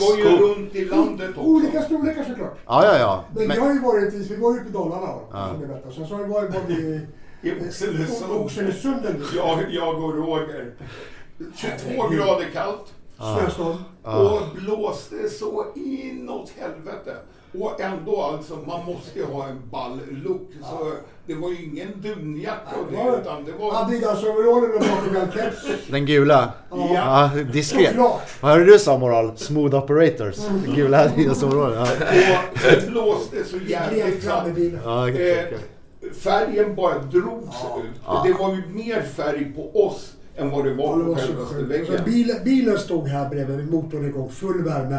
var, 0.00 0.16
ju 0.18 0.36
runt 0.36 0.74
i 0.74 0.84
landet 0.84 1.30
Olika 1.38 1.78
också. 1.78 1.82
storlekar 1.94 2.24
såklart. 2.24 2.56
Ja, 2.66 2.84
ja, 2.84 2.98
ja. 2.98 3.24
Men, 3.34 3.48
Men, 3.48 3.56
vi 3.56 3.62
har 3.62 3.72
ju 3.72 3.80
varit, 3.80 4.14
i- 4.14 4.26
vi 4.28 4.36
var 4.36 4.54
ju 4.54 4.64
på 4.64 4.70
Dalarna 4.78 5.06
då, 5.06 5.22
som 5.50 5.60
ni 5.60 5.66
vet. 5.66 5.86
Och 5.86 5.92
Sen 5.92 6.06
så 6.06 6.14
har 6.14 6.22
vi 6.24 6.28
varit, 6.32 6.70
I 6.70 7.52
Oxelösund. 8.44 9.06
Jag, 9.36 9.58
jag 9.70 10.04
och 10.04 10.14
Roger. 10.14 10.74
22 11.56 12.08
grader 12.08 12.46
kallt. 12.52 12.92
Snöstorm. 13.18 13.76
Och 14.02 14.40
blåste 14.54 15.28
så 15.28 15.64
inåt 15.74 16.52
helvete. 16.58 17.16
Och 17.58 17.80
ändå 17.80 18.22
alltså, 18.22 18.54
man 18.66 18.84
måste 18.86 19.18
ju 19.18 19.24
ha 19.24 19.48
en 19.48 19.60
ball 19.70 20.00
look. 20.24 20.48
Så 20.62 20.92
det 21.26 21.34
var 21.34 21.50
ju 21.50 21.64
ingen 21.64 21.88
dunjacka 22.02 22.76
och 22.86 22.92
Det 22.92 22.96
var 22.96 23.18
utan 23.20 23.44
det 23.44 23.52
var... 23.52 23.74
Adidas-overallen 23.84 24.74
och 24.74 24.80
bakom-keps. 24.80 25.90
den 25.90 26.06
gula? 26.06 26.52
Ja. 26.70 26.90
Ja, 26.94 27.42
diskret. 27.52 27.96
Hörde 28.40 28.64
du 28.64 28.78
sa 28.78 28.98
moral? 28.98 29.32
Smooth 29.36 29.74
operators. 29.74 30.36
Gula 30.76 31.04
Adidas-overall. 31.08 31.72
Ja. 31.74 31.82
Och 32.54 32.80
det 32.80 32.90
blåste 32.90 33.44
så 33.44 33.56
jävligt. 33.56 34.24
Ja, 34.84 35.08
okej, 35.08 35.38
eh, 36.02 36.10
färgen 36.12 36.74
bara 36.74 36.98
drogs 36.98 37.56
ut. 37.84 38.00
Och 38.06 38.26
det 38.26 38.32
var 38.32 38.50
ju 38.54 38.62
mer 38.74 39.02
färg 39.02 39.44
på 39.44 39.86
oss 39.86 40.12
än 40.36 40.50
vad 40.50 40.64
det 40.64 40.70
Ja, 40.70 40.76
var 40.76 41.04
på 41.04 41.14
självaste 41.14 41.54
sjukt. 41.54 41.70
väggen. 41.70 42.00
Bilen, 42.04 42.36
bilen 42.44 42.78
stod 42.78 43.08
här 43.08 43.28
bredvid, 43.28 43.70
motorn 43.72 44.04
igång, 44.06 44.30
full 44.30 44.62
värme. 44.64 44.98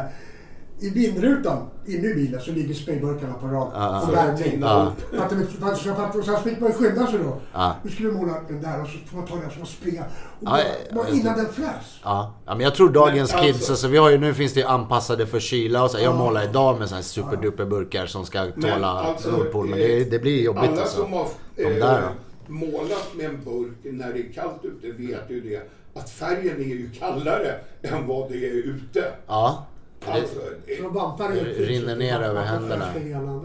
I 0.84 0.90
vindrutan, 0.90 1.70
inne 1.86 2.08
i 2.08 2.14
bilen, 2.14 2.42
så 2.42 2.52
ligger 2.52 2.74
sprayburkarna 2.74 3.34
på 3.34 3.48
rad. 3.48 3.72
Ja, 3.76 4.02
och 4.02 4.14
värmning. 4.14 4.64
Att- 4.64 6.26
Sen 6.26 6.44
fick 6.44 6.60
man 6.60 6.74
skynda 6.74 7.08
sig 7.08 7.20
då. 7.20 7.38
Ja. 7.54 7.76
Nu 7.84 7.90
skulle 7.92 8.10
vi 8.10 8.16
måla 8.16 8.34
den 8.48 8.62
där 8.62 8.82
och 8.82 8.88
så 8.88 8.98
får 9.10 9.18
man 9.18 9.28
ta 9.28 9.36
den 9.36 9.46
och 9.46 9.52
så 9.54 9.66
springa. 9.66 10.02
Och 10.02 10.48
Ja, 10.48 10.58
bara, 10.96 11.10
innan 11.10 11.38
den 11.38 11.46
fräs. 11.54 12.00
Ja. 12.04 12.34
ja, 12.46 12.56
men 12.56 12.64
jag 12.64 12.76
tror 12.76 12.90
dagens 12.90 13.34
Men 13.34 13.44
kids, 13.44 13.58
alltså- 13.58 13.72
alltså, 13.72 13.88
vi 13.88 13.98
har 13.98 14.10
ju, 14.10 14.18
nu 14.18 14.34
finns 14.34 14.54
det 14.54 14.60
ju 14.60 14.66
anpassade 14.66 15.28
för 15.28 15.40
kyla 15.40 15.84
och 15.84 15.92
så. 15.92 16.00
Jag 16.00 16.16
målar 16.18 16.44
idag 16.44 16.80
med 16.80 16.88
såna 16.90 16.98
här 16.98 17.04
superduper 17.04 17.66
burkar 17.66 18.06
som 18.06 18.26
ska 18.26 18.46
tåla 18.52 18.88
alltså, 18.88 19.32
Nordpol. 19.32 19.68
Men 19.70 19.80
eh, 19.80 19.86
det, 19.86 20.04
det 20.12 20.20
blir 20.20 20.44
jobbigt 20.44 20.64
Alla 20.64 20.82
alltså. 20.82 21.02
som 21.02 21.14
har 21.14 21.28
De 21.56 21.64
eh, 21.64 21.70
där 21.76 22.02
då? 22.02 22.54
målat 22.54 23.08
med 23.16 23.26
en 23.26 23.44
burk 23.44 23.78
när 23.84 24.14
det 24.14 24.20
är 24.20 24.34
kallt 24.34 24.60
ute 24.66 24.88
vet 25.02 25.30
ju 25.30 25.42
det. 25.42 25.62
Att 26.00 26.10
färgen 26.10 26.56
är 26.62 26.66
ju 26.66 26.90
kallare 27.00 27.56
än 27.82 28.08
vad 28.08 28.32
det 28.32 28.36
är 28.38 28.52
ute. 28.54 29.04
Ja. 29.28 29.66
Alltså, 30.06 30.36
Så 30.80 30.86
eh, 30.86 30.92
vampar 30.92 31.30
Det 31.30 31.44
rinner 31.44 31.96
ner 31.96 32.20
över 32.22 32.44
händerna. 32.44 32.86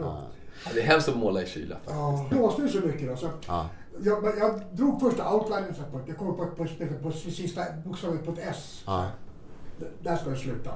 Ja. 0.00 0.22
Det 0.74 0.80
är 0.80 0.84
hemskt 0.84 1.08
att 1.08 1.16
måla 1.16 1.42
i 1.42 1.46
kyla. 1.46 1.76
Ja. 1.86 2.26
Det 2.30 2.36
blåste 2.36 2.62
ju 2.62 2.68
så 2.68 2.80
mycket 2.80 3.08
då. 3.08 3.16
Så 3.16 3.28
Ja. 3.46 3.66
jag, 4.02 4.24
jag 4.38 4.60
drog 4.72 5.00
första 5.00 5.34
outlinen 5.34 5.74
så 5.74 5.82
här 5.82 5.90
på, 5.90 6.00
jag 6.06 6.16
kom 6.18 6.36
på, 6.36 6.46
på, 6.46 6.64
på, 6.64 6.66
på 7.02 7.10
sista 7.12 7.62
bokstaven 7.84 8.18
på 8.18 8.32
ett 8.32 8.38
S. 8.50 8.82
Ja. 8.86 9.06
Där 10.02 10.16
ska 10.16 10.30
det 10.30 10.36
sluta. 10.36 10.70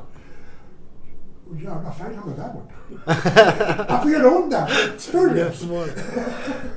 Och 1.50 1.56
jävla 1.56 1.92
färg 1.92 2.14
hamnade 2.14 2.42
där 2.42 2.52
borta. 2.54 3.86
Jag 3.88 4.02
får 4.02 4.10
göra 4.10 4.28
om 4.36 4.50
det. 4.50 4.68
Större. 4.98 5.52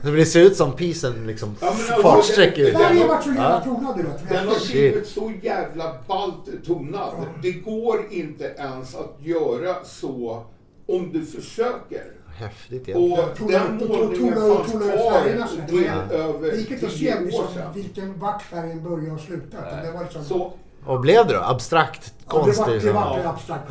Så 0.03 0.09
det 0.11 0.25
ser 0.25 0.41
ut 0.41 0.55
som 0.57 0.71
pisen 0.75 1.27
liksom 1.27 1.55
Ja, 1.61 1.67
alltså, 1.67 1.93
fartsträcker 2.01 2.63
det- 2.63 2.69
ut. 2.69 2.77
Färgen 2.77 3.07
vart 3.07 3.23
så 3.23 3.29
jävla 3.29 3.61
Ja. 3.65 3.73
tonad 3.75 3.97
du 3.97 4.03
vet. 4.03 4.29
Den 4.29 4.47
har 4.47 4.71
blivit 4.71 5.07
så 5.07 5.31
jävla 5.41 5.95
ballt 6.07 6.65
tonad. 6.65 7.13
Det 7.41 7.51
går 7.51 8.05
inte 8.09 8.43
ens 8.57 8.95
att 8.95 9.17
göra 9.19 9.75
så 9.83 10.43
om 10.87 11.11
du 11.13 11.25
försöker. 11.25 12.03
Häftigt 12.35 12.81
Och 12.81 13.01
egentligen. 13.01 13.35
Tona- 13.35 13.79
den 13.79 13.87
målningen 13.87 14.33
fanns 14.33 14.71
kvar 14.71 16.17
över 16.17 16.51
Det 16.51 16.57
gick 16.57 16.71
inte 16.71 16.85
att 16.85 16.91
se 16.91 16.97
tio 16.97 17.19
liksom, 17.21 17.43
år 17.45 17.47
sedan. 17.53 17.73
vilken 17.75 18.19
vart 18.19 18.41
färgen 18.41 18.83
började 18.83 19.11
och 19.11 19.19
slutade. 19.19 19.93
liksom, 20.03 20.23
Så 20.23 20.53
Och 20.85 20.99
blev 20.99 21.27
det 21.27 21.33
då? 21.33 21.39
Abstrakt, 21.39 22.13
Ja, 22.17 22.31
det 22.33 22.37
var, 22.37 22.43
konstigt? 22.65 22.83
det 22.83 22.91
var 22.91 23.01
Ja. 23.01 23.17
en 23.19 23.27
abstrakt. 23.27 23.69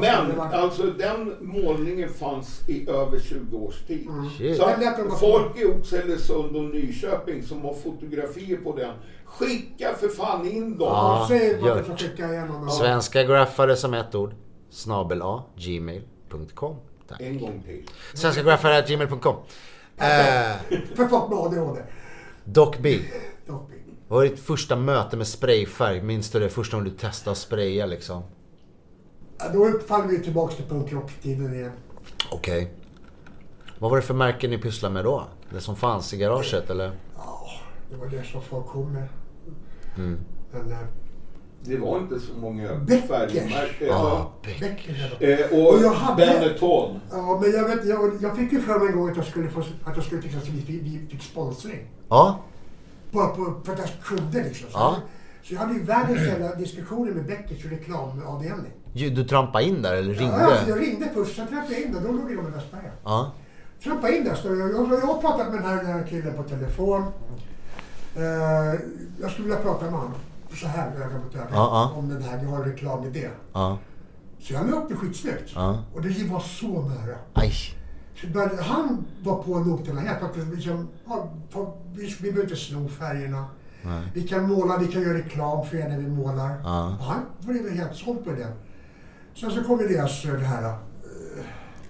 Men 0.00 0.40
alltså 0.40 0.82
den 0.82 1.34
målningen 1.40 2.08
fanns 2.08 2.68
i 2.68 2.88
över 2.90 3.18
20 3.18 3.56
års 3.56 3.82
tid. 3.86 4.08
Shit. 4.38 4.56
Så 4.56 4.64
att 4.64 5.20
folk 5.20 5.58
i 5.58 5.64
Oxelösund 5.64 6.56
och 6.56 6.64
Nyköping 6.64 7.42
som 7.42 7.62
har 7.64 7.74
fotografier 7.74 8.56
på 8.56 8.76
den, 8.76 8.92
skicka 9.24 9.94
för 9.94 10.08
fan 10.08 10.46
in 10.50 10.78
dem. 10.78 10.88
Ja, 10.88 11.28
igenom. 12.18 12.70
Svenska 12.70 13.22
graffare 13.22 13.76
som 13.76 13.94
ett 13.94 14.14
ord. 14.14 14.34
Snabel 14.70 15.22
A, 15.22 15.42
gmail.com. 15.56 16.76
Tack. 17.08 17.20
En 17.20 17.40
gång 17.40 17.62
till. 17.66 17.82
Svenska 18.14 18.42
graffare 18.42 18.84
gmail.com. 18.88 19.36
Eh, 19.96 20.04
För 20.96 21.08
folk 21.08 21.28
med 21.30 21.38
ADHD. 21.38 21.80
Doc 22.44 22.76
B. 22.80 22.98
Dock. 23.46 23.70
Vad 24.14 24.22
var 24.22 24.30
ditt 24.30 24.40
första 24.40 24.76
möte 24.76 25.16
med 25.16 25.26
sprayfärg? 25.26 26.02
Minns 26.02 26.30
du 26.30 26.40
det 26.40 26.48
första 26.48 26.76
gången 26.76 26.92
du 26.92 26.98
testade 26.98 27.32
att 27.32 27.38
spraya 27.38 27.86
liksom? 27.86 28.22
Ja, 29.38 29.48
Då 29.52 29.78
faller 29.86 30.08
vi 30.08 30.18
tillbaka 30.22 30.54
till 30.54 30.64
punkrocktiden 30.64 31.54
igen. 31.54 31.72
Okej. 32.30 32.72
Vad 33.78 33.90
var 33.90 33.96
det 33.98 34.02
för 34.02 34.14
märken 34.14 34.50
ni 34.50 34.58
pysslade 34.58 34.94
med 34.94 35.04
då? 35.04 35.24
Det 35.50 35.60
som 35.60 35.76
fanns 35.76 36.14
i 36.14 36.16
garaget 36.16 36.70
eller? 36.70 36.92
Ja, 37.16 37.46
det 37.90 37.96
var 37.96 38.06
det 38.06 38.24
som 38.24 38.42
folk 38.42 38.66
kom 38.66 38.92
med. 38.92 39.08
Mm. 39.96 40.18
Men, 40.52 40.72
eh, 40.72 40.78
Det 41.60 41.76
var 41.76 41.98
inte 41.98 42.20
så 42.20 42.34
många 42.34 42.68
färgmärken. 43.08 43.88
Ja, 43.88 44.32
Becker. 44.42 45.16
Eh, 45.20 45.58
och 45.60 45.74
Och 45.74 45.82
jag 45.82 45.90
hade- 45.94 46.26
Benetton. 46.26 47.00
Ja, 47.10 47.40
men 47.42 47.52
jag, 47.52 47.68
vet, 47.68 47.86
jag, 47.86 48.12
jag 48.22 48.36
fick 48.36 48.52
ju 48.52 48.60
för 48.60 48.78
mig 48.78 48.88
en 48.88 48.96
gång 48.98 49.10
att 49.10 49.16
jag 49.16 49.26
skulle 49.26 49.48
få, 49.48 49.60
att 49.60 49.96
jag 49.96 50.04
skulle 50.04 50.20
att 50.20 50.48
vi, 50.48 50.60
vi, 50.66 50.78
vi 50.78 51.06
fick 51.10 51.22
sponsring. 51.22 51.86
Ja. 52.08 52.40
På, 53.22 53.54
för 53.64 53.72
att 53.72 53.78
jag 53.78 53.88
kunde 54.04 54.42
liksom. 54.42 54.70
Så, 54.70 54.78
Ja. 54.78 54.96
så 55.42 55.54
jag 55.54 55.60
hade 55.60 55.74
ju 55.74 55.82
världens 55.82 56.20
jävla 56.20 56.54
diskussioner 56.54 57.12
med 57.12 57.26
Beckers 57.26 57.64
reklamavdelning. 57.64 58.72
Du 58.92 59.24
trampade 59.24 59.64
in 59.64 59.82
där 59.82 59.94
eller 59.96 60.14
Ja, 60.22 60.30
alltså, 60.32 60.68
jag 60.68 60.80
ringde? 60.80 60.90
ringde 60.90 61.10
först, 61.14 61.36
sen 61.36 61.46
trampade 61.48 61.74
jag 61.74 61.82
in 61.82 61.92
där. 61.92 62.00
Då 62.00 62.12
låg 62.12 62.26
de 62.26 62.32
i 62.32 62.50
Västberga. 62.50 62.90
Ja. 63.04 63.32
Trampade 63.84 64.16
in 64.16 64.24
där. 64.24 64.34
Så 64.34 64.48
jag, 64.48 64.58
jag, 64.58 64.92
jag 64.92 65.06
har 65.06 65.20
pratat 65.20 65.46
med 65.52 65.62
den 65.62 65.64
här, 65.70 65.76
den 65.76 65.86
här 65.86 66.06
killen 66.10 66.34
på 66.36 66.42
telefon. 66.42 67.02
Eh, 68.16 68.22
jag 69.20 69.30
skulle 69.30 69.48
vilja 69.48 69.62
prata 69.62 69.84
med 69.84 69.94
honom 69.94 70.14
så 70.60 70.66
här 70.66 70.88
öga 70.96 71.18
mot 71.24 71.34
öga. 71.34 71.46
Ja. 71.52 71.92
Om 71.96 72.08
den 72.08 72.22
här, 72.22 72.42
jag 72.42 72.48
har 72.50 72.56
en 72.64 72.64
reklamidé. 72.72 73.28
Så 74.40 74.52
jag 74.52 74.70
la 74.70 74.76
upp 74.76 74.88
det 74.88 74.94
skitsnyggt. 74.96 75.56
Och 75.94 76.02
det 76.02 76.24
var 76.30 76.40
så 76.40 76.82
nära. 76.82 77.16
Aj. 77.34 77.52
Så 78.20 78.26
började, 78.26 78.62
han 78.62 79.04
var 79.22 79.42
på 79.42 79.58
noterna 79.58 80.00
helt. 80.00 80.22
Att 80.22 80.36
liksom, 80.54 80.88
ja, 81.06 81.30
på, 81.52 81.74
vi, 81.92 82.06
vi 82.06 82.32
behöver 82.32 82.42
inte 82.42 82.56
sno 82.56 82.88
färgerna. 82.88 83.46
Vi 84.14 84.28
kan 84.28 84.48
måla, 84.48 84.78
vi 84.78 84.86
kan 84.86 85.02
göra 85.02 85.18
reklam 85.18 85.66
för 85.66 85.76
er 85.76 85.88
när 85.88 85.98
vi 85.98 86.08
målar. 86.08 86.60
Ja. 86.64 86.96
Och 86.98 87.04
han 87.04 87.22
blev 87.40 87.70
helt 87.70 87.96
såld 87.96 88.24
på 88.24 88.30
det. 88.30 88.48
Sen 89.34 89.50
så 89.50 89.64
kom 89.64 89.80
ju 89.80 89.88
deras, 89.88 90.24
eh, 90.24 90.32
det 90.32 90.44
här, 90.44 90.64
eh, 90.64 90.74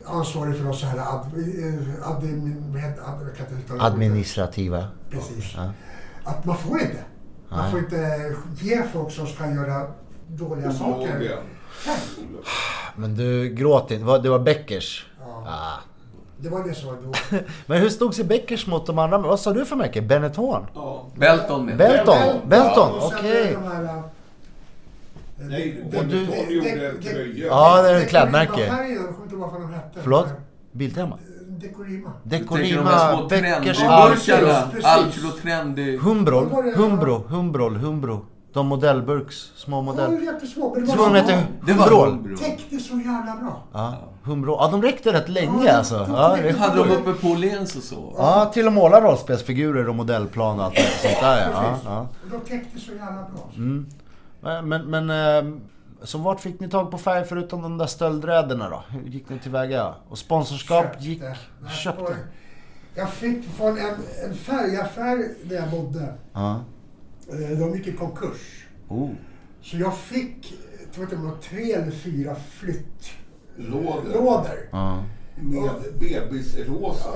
ansvarig 0.06 0.56
för 0.56 0.68
oss 0.68 0.80
så 0.80 0.86
här, 0.86 0.98
ad, 0.98 1.26
eh, 1.36 2.10
ad, 2.10 2.24
jag 2.24 3.36
kan 3.36 3.46
inte 3.46 3.54
uttala 3.54 3.80
ordet. 3.80 3.92
Administrativa. 3.92 4.84
Precis. 5.10 5.54
Ja. 5.56 5.72
Att 6.24 6.44
man 6.44 6.56
får 6.56 6.80
inte. 6.80 7.04
Man 7.48 7.58
Nej. 7.58 7.70
får 7.70 7.80
inte 7.80 8.34
ge 8.60 8.82
folk 8.92 9.12
som 9.12 9.26
ska 9.26 9.50
göra 9.50 9.86
dåliga 10.26 10.72
saker. 10.72 11.18
Nej, 11.86 11.98
Men 12.96 13.14
du 13.14 13.48
gråt 13.48 13.90
inte. 13.90 14.18
Det 14.18 14.30
var 14.30 14.38
Beckers? 14.38 15.06
Ja. 15.20 15.44
Ah. 15.48 15.93
Det 16.45 16.51
var 16.51 16.64
det 16.64 16.74
som 16.74 16.88
var 16.88 16.97
då. 17.03 17.38
Men 17.66 17.80
hur 17.80 17.88
stod 17.88 18.14
sig 18.14 18.24
Beckers 18.24 18.66
mot 18.66 18.86
de 18.86 18.99
andra? 18.99 19.18
Vad 19.18 19.40
sa 19.40 19.53
du 19.53 19.64
för 19.64 19.76
märke? 19.76 20.03
Benetton? 20.03 20.66
Ja. 20.74 21.07
Belton. 21.16 21.66
Belton? 21.76 22.16
Belton, 22.49 22.95
Och 22.95 23.03
sen 23.03 23.18
okej. 23.18 23.53
eh, 23.53 24.01
Nej, 25.36 25.84
Benetton 25.90 26.51
gjorde 26.51 26.92
tröja. 27.03 27.47
Ja, 27.47 27.82
det 27.82 27.88
är 27.88 27.95
Dekorima 27.95 28.03
ett 28.03 28.09
klädmärke. 28.09 28.61
Jag 28.61 28.68
kommer 28.70 28.92
inte 29.22 29.34
ihåg 29.34 29.51
vad 29.53 29.61
de 29.61 29.72
hette. 29.74 29.99
Förlåt? 30.03 30.26
Biltema? 30.72 31.18
Dekorima. 31.49 32.09
Här 32.09 32.38
Dekorima, 32.38 33.16
små 33.16 33.28
Beckers, 33.28 33.78
precis. 34.72 34.84
Alcro 34.84 35.30
Trendy. 35.42 35.97
Humbrol, 35.99 36.45
Vad 36.45 36.53
var 36.53 36.62
det? 36.62 36.76
Humbro, 36.76 37.24
Humbrol, 37.28 37.76
Humbro. 37.76 38.26
De 38.55 38.66
modellburks, 38.66 39.52
små 39.57 39.76
Det 39.80 39.84
modell. 39.84 40.11
var 40.12 40.20
jättesmå. 40.20 40.74
Men 40.74 40.84
det 40.84 40.90
Så 40.92 40.96
var 40.98 41.07
de 41.07 41.14
heter 41.16 41.46
Det 41.66 41.72
var 41.72 41.84
Humbrol? 41.84 42.09
Humbrol. 42.11 42.38
täckte 42.38 42.78
så 42.78 42.94
jävla 42.96 43.36
bra. 43.42 43.62
Ja, 43.72 43.94
Humbro. 44.22 44.57
Ja, 44.61 44.68
de 44.70 44.82
räckte 44.82 45.12
rätt 45.12 45.28
länge 45.28 45.66
Ja, 45.66 45.72
alltså. 45.72 45.98
de- 45.98 46.11
Ja, 46.14 46.36
de- 46.36 46.42
det- 46.42 46.59
Hade 46.59 46.76
de 46.84 46.90
uppe 46.90 47.12
på 47.12 47.26
Åhléns 47.28 47.76
och 47.76 47.82
så? 47.82 48.14
ja 48.18 48.50
till 48.55 48.66
att 48.66 48.72
måla 48.72 49.00
rollspelsfigurer 49.00 49.88
och 49.88 49.94
modellplan 49.94 50.59
och 50.59 50.64
allt 50.64 50.74
sånt 50.78 51.20
där 51.20 51.50
ja. 51.52 51.78
ja. 51.84 52.00
Och 52.24 52.30
de 52.30 52.50
täckte 52.50 52.80
så 52.80 52.90
jävla 52.92 53.12
bra. 53.22 53.50
Mm. 53.57 53.86
Men, 54.68 54.82
men 54.90 55.11
ehm, 55.11 55.61
så 56.02 56.18
vart 56.18 56.40
fick 56.40 56.61
ni 56.61 56.68
tag 56.70 56.90
på 56.90 56.98
färg 56.98 57.24
förutom 57.24 57.62
de 57.62 57.78
där 57.78 57.86
stöldräderna 57.86 58.68
då? 58.70 58.82
Hur 58.88 59.02
gick 59.02 59.28
ni 59.28 59.38
tillväga? 59.38 59.94
Och 60.09 60.18
sponsorskap 60.18 60.84
Köpte. 60.84 61.05
gick... 61.05 61.22
Köpte? 61.82 62.16
Jag 62.94 63.11
fick 63.11 63.44
från 63.57 63.78
en, 63.78 63.94
en 64.28 64.34
färgaffär 64.34 65.28
där 65.44 65.57
jag 65.57 65.70
bodde. 65.70 66.14
Ja. 66.32 66.61
De 67.58 67.74
gick 67.74 67.86
i 67.86 67.92
konkurs. 67.92 68.66
Oh. 68.88 69.10
Så 69.62 69.76
jag 69.76 69.98
fick, 69.98 70.54
jag 70.80 70.92
tror 70.92 71.04
att 71.04 71.10
det 71.10 71.16
var 71.16 71.36
tre 71.36 71.72
eller 71.72 71.90
fyra 71.90 72.36
Lådor. 73.56 74.02
flyttlådor. 74.02 75.04
Med 75.36 75.70
bebisrosa. 75.98 77.10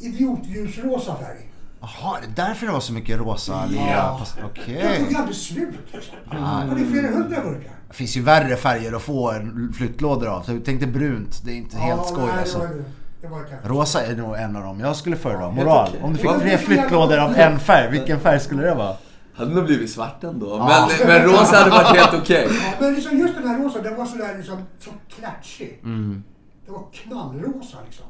Idiotljusrosa 0.00 1.16
färg. 1.16 1.52
Jaha, 1.80 2.18
det 2.20 2.42
är 2.42 2.48
därför 2.48 2.66
det 2.66 2.72
var 2.72 2.80
så 2.80 2.92
mycket 2.92 3.18
rosa 3.18 3.66
lila. 3.66 3.90
Ja. 3.90 4.26
Okej. 4.44 4.74
Jag 4.74 5.08
tog 5.08 5.16
aldrig 5.16 5.36
slut. 5.36 5.78
Liksom. 5.92 6.16
Jag 6.30 6.38
hade 6.38 6.84
flera 6.84 7.06
hundra 7.06 7.40
burkar. 7.40 7.72
Det 7.88 7.94
finns 7.94 8.16
ju 8.16 8.22
värre 8.22 8.56
färger 8.56 8.92
att 8.92 9.02
få 9.02 9.30
en 9.30 9.72
flyttlådor 9.76 10.28
av. 10.28 10.42
Så 10.42 10.52
jag 10.52 10.64
tänkte 10.64 10.86
brunt, 10.86 11.42
det 11.44 11.52
är 11.52 11.56
inte 11.56 11.76
helt 11.76 12.06
skoj 12.06 12.26
nej, 12.26 12.38
alltså. 12.38 12.58
Det 12.58 12.66
var, 12.66 12.74
det. 12.74 12.84
det 13.20 13.28
var 13.28 13.44
kanske. 13.50 13.68
Rosa 13.68 14.06
är 14.06 14.16
nog 14.16 14.36
en 14.36 14.56
av 14.56 14.62
dem 14.62 14.80
jag 14.80 14.96
skulle 14.96 15.16
föredra. 15.16 15.50
Moral. 15.50 15.90
Om 16.02 16.12
du 16.12 16.18
fick 16.18 16.30
tre 16.30 16.38
det 16.44 16.52
är 16.52 16.58
flyttlådor 16.58 17.18
av 17.18 17.34
en 17.34 17.58
färg, 17.58 17.90
vilken 17.90 18.20
färg 18.20 18.40
skulle 18.40 18.62
det 18.62 18.74
vara? 18.74 18.96
Hade 19.42 19.54
nog 19.54 19.64
blivit 19.64 19.90
svart 19.90 20.24
ändå. 20.24 20.46
Ja. 20.48 20.88
Men, 20.98 21.08
men 21.08 21.24
rosa 21.28 21.56
hade 21.56 21.70
varit 21.70 21.96
helt 21.96 22.22
okej. 22.22 22.48
Ja, 22.50 22.72
men 22.80 22.94
liksom 22.94 23.18
just 23.18 23.34
den 23.34 23.48
här 23.48 23.58
rosa, 23.58 23.82
den 23.82 23.96
var 23.96 24.06
sådär 24.06 24.36
liksom, 24.36 24.58
så 24.78 24.90
klatschig. 25.08 25.80
Mm. 25.84 26.22
Det 26.66 26.72
var 26.72 26.84
knallrosa 26.92 27.76
liksom. 27.84 28.06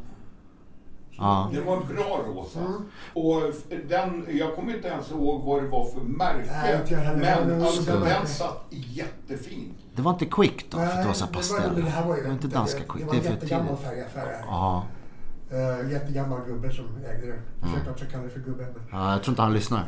Ja. 1.19 1.51
Det 1.55 1.61
var 1.61 1.77
en 1.77 1.87
bra 1.89 2.21
rosa. 2.27 2.59
Mm. 2.61 2.85
Och 3.13 3.43
den, 3.89 4.27
jag 4.39 4.55
kommer 4.57 4.75
inte 4.77 4.89
ens 4.89 5.11
ihåg 5.11 5.43
vad 5.45 5.63
det 5.63 5.69
var 5.69 5.85
för 5.85 6.01
märke. 6.01 6.51
Nej, 6.63 6.81
inte 6.81 6.95
jag 6.95 7.01
heller. 7.01 7.21
Det 7.21 7.37
var 7.37 7.47
men 7.47 7.63
alltså, 7.63 8.01
den 8.01 8.27
satt 8.27 8.67
jättefin. 8.71 9.75
Det 9.95 10.03
var 10.03 10.13
inte 10.13 10.27
Quick 10.27 10.71
då, 10.71 10.77
för 10.77 10.85
att 10.85 11.03
det 11.03 11.07
var 11.07 11.15
så 11.15 11.27
pastell. 11.27 11.85
det 11.85 11.91
här 11.91 12.07
var 12.07 12.17
ju 12.17 12.23
Det 12.23 12.29
var 12.29 12.35
inte 12.35 12.49
danska 12.49 12.83
Quick, 12.89 12.93
Det 12.93 12.99
det 12.99 13.07
var 13.07 13.15
är 13.15 13.19
en 13.19 13.25
för 13.25 13.31
jättegammal 13.31 13.77
färgaffär. 13.77 14.45
Ja. 14.47 14.85
Uh, 15.53 15.93
jättegammal 15.93 16.41
gubbe 16.47 16.73
som 16.73 16.85
ägde 16.97 17.27
det. 17.27 17.39
Jag 17.61 17.69
försökte 17.69 17.91
också 17.91 18.05
kalla 18.11 18.25
det 18.25 18.31
för 18.31 18.41
gubbe. 18.41 18.63
Men, 18.63 18.83
ja, 18.91 19.13
jag 19.13 19.23
tror 19.23 19.33
inte 19.33 19.43
han 19.43 19.55
lyssnar. 19.55 19.85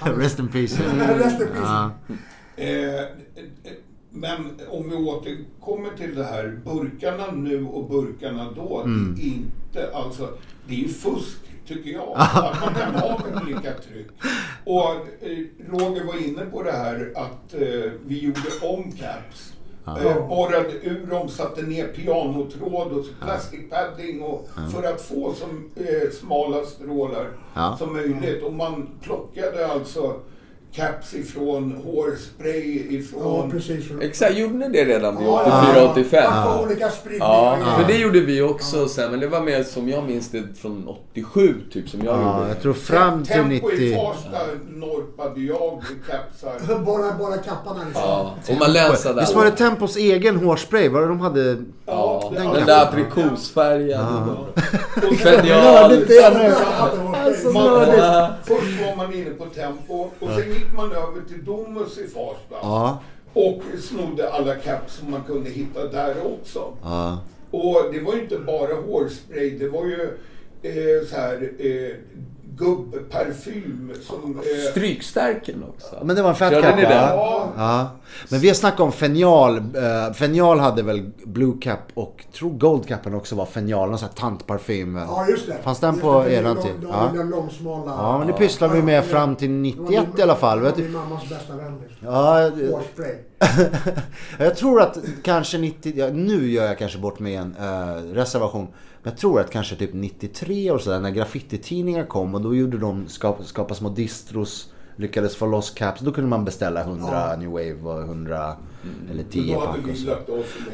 Rest 0.18 0.38
in 0.38 0.48
peace. 0.48 0.82
Rest 1.18 1.40
in 1.40 1.48
peace. 1.48 1.62
Ja. 1.62 1.90
Eh, 2.56 2.94
eh, 2.94 3.06
men 4.10 4.60
om 4.68 4.90
vi 4.90 4.96
återkommer 4.96 5.90
till 5.96 6.14
det 6.14 6.24
här, 6.24 6.60
burkarna 6.64 7.30
nu 7.32 7.64
och 7.64 7.88
burkarna 7.90 8.52
då. 8.56 8.82
Mm. 8.82 9.14
Det 9.14 9.22
är 9.22 9.26
inte, 9.26 9.96
alltså, 9.96 10.28
det 10.68 10.74
är 10.74 10.78
ju 10.78 10.88
fusk 10.88 11.38
tycker 11.66 11.90
jag. 11.90 12.14
att 12.16 12.60
man 12.60 12.74
kan 12.74 12.94
ha 12.94 13.20
olika 13.42 13.72
tryck. 13.72 14.06
Och 14.64 14.90
eh, 15.26 15.38
Roger 15.70 16.04
var 16.04 16.28
inne 16.28 16.44
på 16.44 16.62
det 16.62 16.72
här 16.72 17.12
att 17.16 17.54
eh, 17.54 17.92
vi 18.06 18.18
gjorde 18.24 18.40
om 18.62 18.92
caps. 18.92 19.53
Eh, 19.86 20.28
borrade 20.28 20.72
ur 20.82 21.06
dem, 21.10 21.28
satte 21.28 21.62
ner 21.62 21.86
pianotråd 21.88 22.92
och 22.92 23.04
plastic 23.20 23.60
padding 23.70 24.22
och 24.22 24.48
för 24.72 24.82
att 24.88 25.00
få 25.00 25.34
så 25.34 25.44
eh, 25.82 26.10
smala 26.20 26.64
strålar 26.64 27.28
Ja. 27.54 27.76
som 27.78 27.92
möjligt. 27.92 28.42
Och 28.42 28.52
man 28.52 28.88
plockade 29.02 29.66
alltså 29.66 30.14
caps 30.76 31.14
ifrån 31.14 31.72
hårspray 31.84 32.86
Ja, 32.90 32.98
ifrån... 32.98 33.50
precis. 33.50 33.84
Exakt, 34.00 34.36
gjorde 34.38 34.54
ni 34.54 34.68
det 34.68 34.84
redan 34.84 35.18
vid 35.18 35.26
Ja, 35.26 35.92
84-85? 35.94 36.04
ja. 36.12 36.62
Olika 36.62 36.90
spridningar. 36.90 37.26
Ja, 37.60 37.76
för 37.78 37.92
det 37.92 37.98
gjorde 37.98 38.20
vi 38.20 38.42
också 38.42 38.88
sen, 38.88 39.10
men 39.10 39.20
det 39.20 39.26
var 39.26 39.40
mer 39.40 39.62
som 39.62 39.88
jag 39.88 40.04
minns 40.04 40.30
det 40.30 40.42
från 40.60 40.88
87 41.12 41.54
typ 41.72 41.88
som 41.88 42.00
jag 42.04 42.14
Ja, 42.20 42.36
gjorde. 42.38 42.48
jag 42.48 42.62
tror 42.62 42.72
fram 42.72 43.24
till 43.24 43.34
Tempo 43.34 43.70
i 43.72 43.74
90... 43.90 43.94
Farsta 43.96 44.38
norpade 44.68 45.40
jag 45.40 45.82
kapsar. 46.10 46.84
Bara, 46.84 47.14
bara 47.18 47.36
kapparna 47.36 47.80
liksom. 47.84 48.02
Ja, 48.06 48.34
och 48.48 48.56
man 48.58 48.72
länsade 48.72 49.20
Visst 49.20 49.34
var 49.34 49.44
det 49.44 49.50
Tempos 49.50 49.96
egen 49.96 50.36
hårspray? 50.36 50.88
Var 50.88 51.00
det 51.00 51.06
de 51.06 51.20
hade? 51.20 51.56
Ja, 51.86 52.32
Den, 52.36 52.46
det- 52.46 52.60
där 52.64 52.90
det 56.08 56.16
är 56.18 56.34
nu. 56.34 56.54
Alltså, 57.18 57.48
Ja. 57.54 58.28
först 58.44 58.80
var 58.86 58.96
man 58.96 59.14
inne 59.14 59.30
på 59.30 59.44
Tempo 59.44 59.94
och 59.94 60.28
sen 60.28 60.54
gick 60.64 60.76
man 60.76 60.92
över 60.92 61.22
till 61.28 61.44
Domus 61.44 61.98
i 61.98 62.08
Farsta. 62.08 62.56
Ja. 62.62 62.98
Och 63.32 63.62
snodde 63.80 64.32
alla 64.32 64.54
caps 64.54 64.94
som 64.94 65.10
man 65.10 65.22
kunde 65.22 65.50
hitta 65.50 65.88
där 65.88 66.14
också. 66.26 66.72
Ja. 66.82 67.18
Och 67.50 67.92
det 67.92 68.00
var 68.00 68.14
ju 68.14 68.22
inte 68.22 68.38
bara 68.38 68.74
hårspray, 68.74 69.58
det 69.58 69.68
var 69.68 69.84
ju 69.84 70.02
eh, 70.62 71.06
så 71.06 71.16
här, 71.16 71.52
eh, 71.58 71.96
gubbparfym 72.56 73.92
som... 74.02 74.36
Eh, 74.38 74.70
Strykstärken 74.70 75.64
också. 75.68 75.96
Men 76.04 76.16
det 76.16 76.22
var 76.22 76.30
en 76.30 76.36
fat 76.36 76.52
cap 76.52 76.76
va? 76.76 76.80
ja, 76.82 77.48
Ja. 77.56 77.88
Men 78.28 78.40
vi 78.40 78.48
har 78.48 78.54
snackat 78.54 78.80
om 78.80 78.92
fenial. 78.92 79.56
Uh, 79.58 80.12
fenial 80.14 80.58
hade 80.58 80.82
väl 80.82 81.10
blue 81.24 81.54
cap 81.60 81.78
och 81.94 82.24
tror 82.32 82.50
gold 82.50 82.86
capen 82.88 83.14
också 83.14 83.34
var 83.34 83.46
fenial. 83.46 83.88
Någon 83.88 83.98
sån 83.98 84.08
här 84.08 84.14
tantparfym. 84.16 84.96
Ja, 84.96 85.26
just 85.28 85.46
det. 85.46 85.56
Fanns 85.62 85.80
den 85.80 85.90
Just 85.94 86.02
på 86.02 86.20
är 86.20 86.26
eran 86.28 86.54
lång- 86.54 86.62
tid? 86.64 86.72
Ja, 86.82 86.88
Ja. 87.12 87.18
den 87.18 87.30
långsmala. 87.30 87.90
Ja, 87.98 88.18
men 88.18 88.26
det 88.26 88.32
pysslade 88.32 88.74
vi 88.74 88.82
med 88.82 89.04
fram 89.04 89.36
till 89.36 89.48
Det 89.48 89.54
var 89.54 89.62
91 89.90 90.08
min- 90.08 90.18
i 90.20 90.22
alla 90.22 90.36
fall. 90.36 90.58
Det 90.60 90.70
var 90.70 90.78
min 90.78 90.92
mammas 90.92 91.28
bästa 91.28 91.56
vän. 91.56 91.78
liksom. 91.88 92.08
Ja, 92.08 92.50
Hårspray. 92.70 93.14
jag 94.38 94.56
tror 94.56 94.80
att 94.82 94.98
kanske 95.22 95.58
90, 95.58 95.92
ja, 95.96 96.08
nu 96.12 96.50
gör 96.50 96.66
jag 96.66 96.78
kanske 96.78 96.98
bort 96.98 97.18
mig 97.18 97.34
en 97.34 97.56
eh, 97.60 98.14
reservation. 98.14 98.68
Men 99.04 99.10
jag 99.10 99.18
tror 99.18 99.40
att 99.40 99.50
kanske 99.50 99.76
typ 99.76 99.90
93 99.92 100.70
och 100.70 100.80
sådär 100.80 101.00
när 101.00 101.10
graffititidningar 101.10 102.06
kom 102.06 102.34
och 102.34 102.40
då 102.40 102.54
gjorde 102.54 102.78
de 102.78 103.08
skap, 103.08 103.44
skapa 103.44 103.74
små 103.74 103.88
distros. 103.88 104.70
Lyckades 104.96 105.36
få 105.36 105.46
loss 105.46 105.70
caps. 105.70 106.00
Då 106.00 106.12
kunde 106.12 106.30
man 106.30 106.44
beställa 106.44 106.80
100 106.80 107.36
New 107.36 107.48
Wave 107.48 107.80
och 107.82 108.00
100 108.00 108.56
eller 109.10 109.22
10 109.22 109.54
då 109.54 109.60
hade 109.60 109.82
pack 109.82 109.90
och 109.90 109.96
så. 109.96 110.16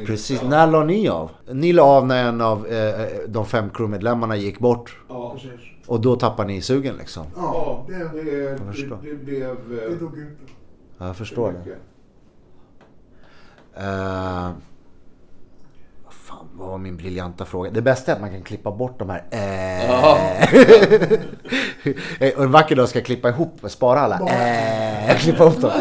Precis. 0.06 0.42
När 0.42 0.66
la 0.66 0.84
ni 0.84 1.08
av? 1.08 1.30
Ni 1.52 1.72
la 1.72 1.82
av 1.82 2.06
när 2.06 2.28
en 2.28 2.40
av 2.40 2.66
eh, 2.66 3.06
de 3.28 3.46
fem 3.46 3.70
crewmedlemmarna 3.70 4.36
gick 4.36 4.58
bort. 4.58 4.98
Ja, 5.08 5.32
Precis. 5.34 5.60
Och 5.86 6.00
då 6.00 6.16
tappade 6.16 6.48
ni 6.48 6.62
sugen 6.62 6.96
liksom. 6.96 7.26
Ja, 7.36 7.86
ja 7.88 7.94
det, 8.12 8.22
det, 8.22 8.50
det, 8.50 8.72
förstår. 8.72 8.98
det 9.02 9.14
blev... 9.14 9.56
det 9.68 9.84
eh, 9.84 9.98
dog 9.98 10.18
ut. 10.18 10.38
Ja, 10.98 11.06
jag 11.06 11.16
förstår 11.16 11.54
det. 11.64 11.70
Uh, 13.80 14.50
vad 16.60 16.68
var 16.68 16.78
min 16.78 16.96
briljanta 16.96 17.44
fråga? 17.44 17.70
Det 17.70 17.82
bästa 17.82 18.12
är 18.12 18.16
att 18.16 18.20
man 18.20 18.30
kan 18.30 18.42
klippa 18.42 18.70
bort 18.70 18.98
de 18.98 19.10
här 19.10 19.24
eh. 19.30 19.90
Och 22.36 22.42
en 22.44 22.52
vacker 22.52 22.76
dag 22.76 22.88
ska 22.88 22.98
jag 22.98 23.06
klippa 23.06 23.28
ihop, 23.28 23.60
spara 23.68 24.00
alla 24.00 24.14
eh. 24.16 25.16
Klippa 25.20 25.44
ihop 25.44 25.60
dem. 25.60 25.70
Någon, 25.70 25.80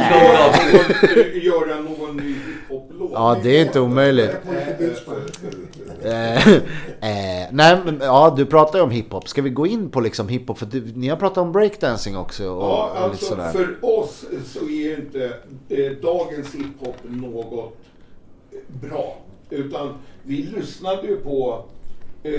göra 1.41 1.75
någon 1.81 2.17
ny 2.17 2.33
hiphop-låt. 2.33 3.11
Ja, 3.13 3.37
det 3.43 3.49
är 3.49 3.65
inte 3.65 3.79
omöjligt. 3.79 4.31
Eh, 6.03 6.47
eh, 6.47 7.47
nej 7.51 7.77
men 7.85 7.99
ja, 8.01 8.33
du 8.37 8.45
pratar 8.45 8.79
ju 8.79 8.83
om 8.83 8.91
hiphop. 8.91 9.27
Ska 9.27 9.41
vi 9.41 9.49
gå 9.49 9.67
in 9.67 9.89
på 9.89 10.01
liksom 10.01 10.27
hiphop? 10.27 10.57
För 10.57 10.65
du, 10.65 10.91
ni 10.95 11.07
har 11.07 11.17
pratat 11.17 11.37
om 11.37 11.51
breakdancing 11.51 12.17
också 12.17 12.49
och, 12.49 12.63
Ja, 12.63 12.87
och 12.89 12.95
lite 12.95 13.05
alltså 13.05 13.25
sådär. 13.25 13.51
för 13.51 13.77
oss 13.81 14.25
så 14.45 14.59
är 14.69 14.97
inte 14.99 15.33
eh, 15.69 15.91
dagens 16.01 16.55
hiphop 16.55 16.95
något 17.03 17.77
bra. 18.81 19.17
Utan 19.49 19.93
vi 20.23 20.43
lyssnade 20.43 21.07
ju 21.07 21.15
på 21.17 21.65
eh, 22.23 22.33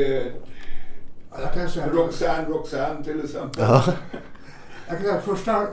Jag 1.42 1.54
kan 1.54 1.68
säga, 1.70 1.88
Roxanne 1.88 2.48
Roxanne 2.48 3.04
till 3.04 3.24
exempel. 3.24 3.62
Ja. 3.62 3.84
jag 4.88 4.96
kan 4.96 5.06
säga 5.06 5.20
första 5.20 5.66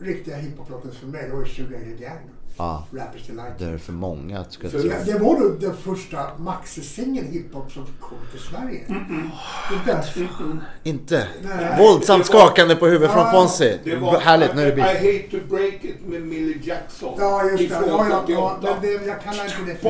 riktiga 0.00 0.36
hiphop-låten 0.36 0.90
för 1.00 1.06
mig 1.06 1.24
det 1.28 1.34
var 1.34 1.40
ju 1.44 1.46
Sugar 1.52 1.78
Hill 1.78 1.96
Gang. 1.96 2.18
Ja, 2.58 2.86
Rappers 2.92 3.26
Delight. 3.26 3.58
det 3.58 3.64
är 3.64 3.78
för 3.78 3.92
många. 3.92 4.44
Ska 4.44 4.68
För-. 4.68 4.78
Det, 4.78 5.12
det 5.12 5.18
var 5.18 5.40
nog 5.40 5.60
den 5.60 5.76
första 5.76 6.38
maxi-singeln 6.38 7.26
hiphop 7.32 7.72
som 7.72 7.86
kom 8.00 8.18
till 8.30 8.40
Sverige. 8.40 8.80
Inte? 9.72 10.02
Inte 10.82 11.28
Nej. 11.42 11.78
våldsamt 11.78 12.18
var- 12.32 12.40
skakande 12.46 12.76
på 12.76 12.86
huvudet 12.86 13.10
från 13.12 13.24
Ja, 13.26 13.32
Fonzie. 13.32 13.78
Det 13.84 13.96
var 13.96 14.20
Härligt, 14.20 14.54
nu 14.54 14.62
är 14.62 14.66
det 14.66 14.72
I, 14.72 14.76
beef. 14.76 15.02
I 15.02 15.18
hate 15.18 15.40
to 15.40 15.54
break 15.54 15.84
it 15.84 16.06
med 16.06 16.22
Millie 16.22 16.60
Jackson. 16.62 17.14
Ja, 17.18 17.44
just 17.50 17.58
det. 17.68 17.82
Ja, 17.86 18.06
ja, 18.10 18.20
78. 18.26 18.58
ja, 18.62 18.70
men 18.72 18.80
det, 18.82 19.06
jag 19.06 19.20
kallar 19.22 19.44
inte 19.44 19.72
det 19.72 19.76
för 19.76 19.88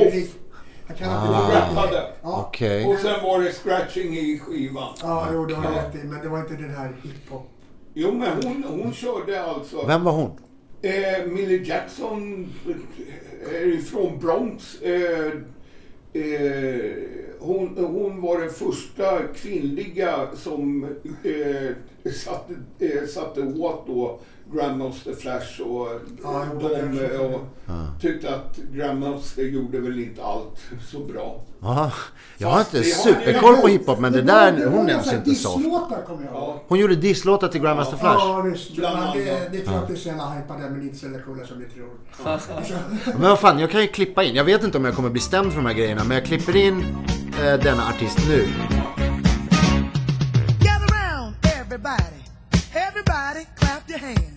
Jag 0.87 0.97
kallar 0.97 1.13
Ah. 1.15 1.45
inte 1.45 1.51
det 1.53 1.59
Rappade. 1.59 2.07
Ja, 2.21 2.45
Okej. 2.47 2.85
Och 2.85 2.99
sen 2.99 3.23
var 3.23 3.39
det 3.41 3.51
scratching 3.51 4.13
i 4.17 4.39
skivan. 4.39 4.93
ja 5.01 5.27
jo, 5.33 5.45
du 5.45 5.53
har 5.55 5.71
rätt 5.71 5.95
i. 5.95 6.07
Men 6.07 6.21
det 6.21 6.29
var 6.29 6.39
inte 6.39 6.53
den 6.53 6.69
här 6.75 6.95
hiphop. 7.03 7.49
Jo, 7.93 8.11
men 8.11 8.43
hon, 8.43 8.63
hon 8.81 8.93
körde 8.93 9.43
alltså... 9.43 9.85
Vem 9.87 10.03
var 10.03 10.11
hon? 10.11 10.31
Eh, 10.81 11.25
Millie 11.27 11.63
Jackson 11.65 12.47
eh, 12.67 13.55
är 13.55 13.81
från 13.81 14.19
Bronx. 14.19 14.81
Eh, 14.81 15.27
eh, 16.13 16.91
hon, 17.39 17.77
hon 17.77 18.21
var 18.21 18.39
den 18.39 18.49
första 18.49 19.19
kvinnliga 19.35 20.27
som 20.35 20.83
eh, 21.23 22.11
satte, 22.11 22.53
eh, 22.79 23.07
satte 23.07 23.41
åt 23.41 23.87
då 23.87 24.19
Grandmaster 24.55 25.13
Flash 25.13 25.61
och 25.61 25.87
Ja, 26.23 26.45
de 26.59 26.97
det 26.97 27.17
och 27.17 27.41
tyckte 28.01 28.35
att 28.35 28.57
Grandmaster 28.73 29.43
gjorde 29.43 29.79
väl 29.79 29.99
inte 29.99 30.23
allt 30.23 30.59
så 30.91 30.99
bra. 30.99 31.41
Ja, 31.61 31.91
jag 32.37 32.47
har 32.47 32.59
inte 32.59 32.77
det 32.77 32.83
superkoll 32.83 33.55
på 33.57 33.67
hiphop 33.67 33.99
men 33.99 34.11
det 34.13 34.21
var- 34.21 34.51
där, 34.51 34.65
var 34.65 34.77
hon 34.77 34.85
nämns 34.85 35.13
inte 35.13 35.35
så 35.35 35.49
ofta. 35.55 35.95
Ja. 36.33 36.61
Hon 36.67 36.79
gjorde 36.79 36.95
disslåtar 36.95 37.47
till 37.47 37.61
Grandmaster 37.61 37.97
Flash. 37.97 38.19
Ja, 38.19 38.41
visst. 38.41 38.75
Bland 38.75 38.99
Men 38.99 39.17
det, 39.17 39.49
det 39.51 39.59
tror 39.61 39.73
jag 39.75 39.83
inte 39.83 39.93
är 39.93 39.97
så 39.97 40.07
jävla 40.07 40.43
men 40.69 40.81
inte 40.81 40.97
så 40.97 41.05
jävla 41.05 41.19
coola 41.19 41.45
som 41.47 41.57
ni 41.59 41.65
tror. 41.65 41.89
Men 43.19 43.29
vad 43.29 43.39
fan, 43.39 43.59
jag 43.59 43.71
kan 43.71 43.81
ju 43.81 43.87
klippa 43.87 44.23
in. 44.23 44.35
Jag 44.35 44.43
vet 44.43 44.63
inte 44.63 44.77
om 44.77 44.85
jag 44.85 44.95
kommer 44.95 45.09
bli 45.09 45.21
stämd 45.21 45.51
för 45.51 45.59
de 45.61 45.65
här 45.65 45.73
grejerna 45.73 46.03
men 46.03 46.17
jag 46.17 46.25
klipper 46.25 46.55
in 46.55 46.85
eh, 47.43 47.59
denna 47.59 47.87
artist 47.89 48.17
nu. 48.29 48.47
Gather 50.59 50.87
round, 50.93 51.35
everybody. 51.43 52.19
Everybody, 52.73 53.45
clap 53.59 53.89
your 53.89 53.99
hands. 53.99 54.32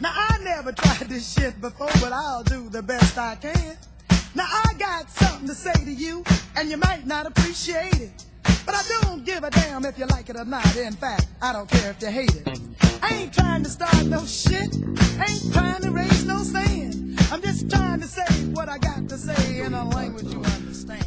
Now, 0.00 0.12
I 0.14 0.38
never 0.42 0.72
tried 0.72 1.08
this 1.10 1.30
shit 1.34 1.60
before, 1.60 1.90
but 2.00 2.12
I'll 2.12 2.42
do 2.42 2.70
the 2.70 2.82
best 2.82 3.18
I 3.18 3.36
can. 3.36 3.76
Now, 4.34 4.46
I 4.48 4.72
got 4.78 5.10
something 5.10 5.46
to 5.46 5.54
say 5.54 5.72
to 5.72 5.90
you, 5.92 6.24
and 6.56 6.70
you 6.70 6.78
might 6.78 7.06
not 7.06 7.26
appreciate 7.26 8.00
it. 8.00 8.24
But 8.64 8.74
I 8.74 8.82
don't 9.02 9.24
give 9.26 9.44
a 9.44 9.50
damn 9.50 9.84
if 9.84 9.98
you 9.98 10.06
like 10.06 10.30
it 10.30 10.36
or 10.36 10.46
not. 10.46 10.74
In 10.76 10.94
fact, 10.94 11.26
I 11.42 11.52
don't 11.52 11.68
care 11.68 11.90
if 11.90 12.00
you 12.00 12.08
hate 12.08 12.34
it. 12.34 12.60
I 13.02 13.14
ain't 13.14 13.34
trying 13.34 13.62
to 13.62 13.68
start 13.68 14.06
no 14.06 14.24
shit. 14.24 14.74
Ain't 15.20 15.52
trying 15.52 15.82
to 15.82 15.90
raise 15.90 16.24
no 16.24 16.38
sand. 16.38 17.18
I'm 17.30 17.42
just 17.42 17.70
trying 17.70 18.00
to 18.00 18.06
say 18.06 18.46
what 18.54 18.68
I 18.70 18.78
got 18.78 19.08
to 19.08 19.18
say 19.18 19.60
in 19.60 19.74
a 19.74 19.86
language 19.88 20.32
you 20.32 20.42
understand. 20.42 21.04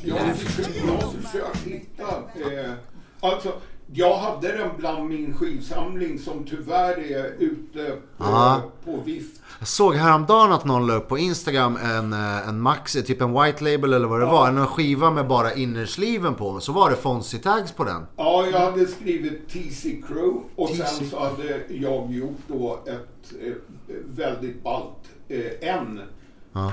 Alltså, 3.21 3.61
jag 3.95 4.17
hade 4.17 4.57
den 4.57 4.69
bland 4.77 5.09
min 5.09 5.33
skivsamling 5.33 6.19
som 6.19 6.43
tyvärr 6.45 7.11
är 7.11 7.25
ute 7.39 7.97
Ja. 8.17 8.61
på 8.85 8.97
vift. 9.05 9.41
Jag 9.59 9.67
såg 9.67 9.95
häromdagen 9.95 10.51
att 10.51 10.65
någon 10.65 10.87
la 10.87 10.93
upp 10.93 11.09
på 11.09 11.17
Instagram 11.17 11.77
en, 11.83 12.13
eh, 12.13 12.47
en 12.49 12.61
maxi, 12.61 13.03
typ 13.03 13.21
en 13.21 13.41
white 13.43 13.63
label 13.63 13.93
eller 13.93 14.07
vad 14.07 14.19
det 14.19 14.25
var. 14.25 14.47
En 14.49 14.67
skiva 14.67 15.11
med 15.11 15.27
bara 15.27 15.53
innersliven 15.53 16.35
på. 16.35 16.59
Så 16.59 16.71
var 16.71 16.89
det 16.89 16.95
Fonzie 16.95 17.39
tags 17.39 17.71
på 17.71 17.83
den. 17.83 18.05
Ja, 18.17 18.45
jag 18.51 18.59
hade 18.59 18.85
skrivit 18.87 19.49
TC 19.49 20.01
Crew 20.07 20.39
och 20.55 20.69
sen 20.69 21.07
så 21.09 21.19
hade 21.19 21.61
jag 21.69 22.11
gjort 22.13 22.39
då 22.47 22.79
ett 22.85 23.33
väldigt 24.05 24.63
ballt 24.63 24.97
eh, 25.29 25.69
N 25.75 25.99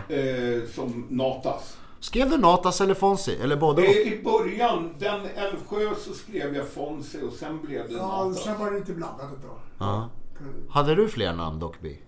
eh, 0.08 0.68
som 0.74 1.06
Natas. 1.10 1.76
Skrev 2.00 2.30
du 2.30 2.38
Natas 2.38 2.80
eller 2.80 2.94
Fonzie? 2.94 3.42
Eller 3.42 3.56
både 3.56 3.82
och? 3.82 3.88
Eh, 3.88 3.94
I 4.12 4.22
början, 4.24 4.94
den 4.98 5.20
Älvsjö, 5.26 5.94
så 5.98 6.12
skrev 6.14 6.56
jag 6.56 6.68
Fonzie 6.68 7.22
och 7.22 7.32
sen 7.32 7.60
blev 7.62 7.88
det 7.88 7.94
Ja, 7.94 8.24
Natas. 8.24 8.44
sen 8.44 8.58
var 8.58 8.70
det 8.70 8.78
inte 8.78 8.92
blandat 8.92 9.32
ett 9.32 9.42
tag. 9.42 9.58
Ja. 9.78 10.08
Hade 10.70 10.94
du 10.94 11.08
fler 11.08 11.32
namn 11.34 11.58
Dockby? 11.58 11.98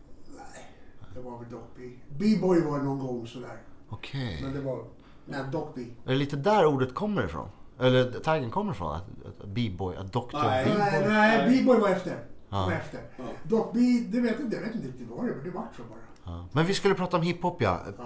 Det 1.15 1.21
var 1.21 1.39
väl 1.39 1.51
Dockby. 1.51 1.99
B-boy 2.09 2.61
var 2.65 2.79
någon 2.79 2.99
gång 2.99 3.27
sådär. 3.27 3.57
Okej. 3.89 4.39
Men 4.43 4.53
det 4.55 4.61
var... 4.61 4.85
Nej, 5.25 5.41
Dockby. 5.53 5.83
Är 6.05 6.11
det 6.11 6.15
lite 6.15 6.37
där 6.37 6.67
ordet 6.67 6.95
kommer 6.95 7.25
ifrån? 7.25 7.49
Eller 7.81 8.11
taggen 8.21 8.51
kommer 8.51 8.73
ifrån? 8.73 8.93
Att, 8.93 9.05
att 9.41 9.47
B-boy, 9.49 9.97
att 9.97 10.13
Dr. 10.13 10.19
Nej. 10.33 10.65
B-boy. 10.65 10.79
Nej, 10.79 11.09
nej, 11.09 11.47
B-boy 11.51 11.79
var 11.81 11.89
efter. 11.89 12.25
Ja. 12.49 12.65
Var 12.65 12.73
efter. 12.73 13.01
Dockby, 13.43 14.01
det 14.01 14.21
vet 14.21 14.33
jag 14.33 14.41
inte. 14.41 14.57
Jag 14.57 14.63
vet 14.63 14.75
inte 14.75 14.89
riktigt 14.89 15.09
vad 15.11 15.27
det 15.27 15.33
var. 15.35 15.45
Det 15.45 15.51
var 15.51 15.65
så 15.77 15.83
bara. 15.83 16.35
Ja. 16.35 16.47
Men 16.53 16.67
vi 16.67 16.75
skulle 16.75 16.95
prata 16.95 17.17
om 17.17 17.23
hiphop 17.23 17.63
ja. 17.63 17.81
Ja. 17.99 18.05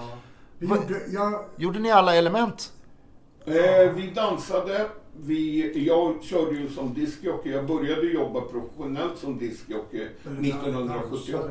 Vi 0.59 0.66
gjorde, 0.66 1.00
jag, 1.09 1.44
Gjorde 1.57 1.78
ni 1.78 1.90
alla 1.90 2.14
element? 2.14 2.72
Eh, 3.46 3.92
vi 3.94 4.11
dansade. 4.14 4.86
Vi, 5.20 5.72
jag 5.86 6.22
körde 6.22 6.57
ju 6.57 6.68
som 6.68 6.94
diskjockey. 6.94 7.50
Jag 7.50 7.66
började 7.66 8.07
jobba 8.07 8.40
professionellt 8.40 9.18
som 9.18 9.38
diskjockey 9.38 10.09
1978. 10.24 11.48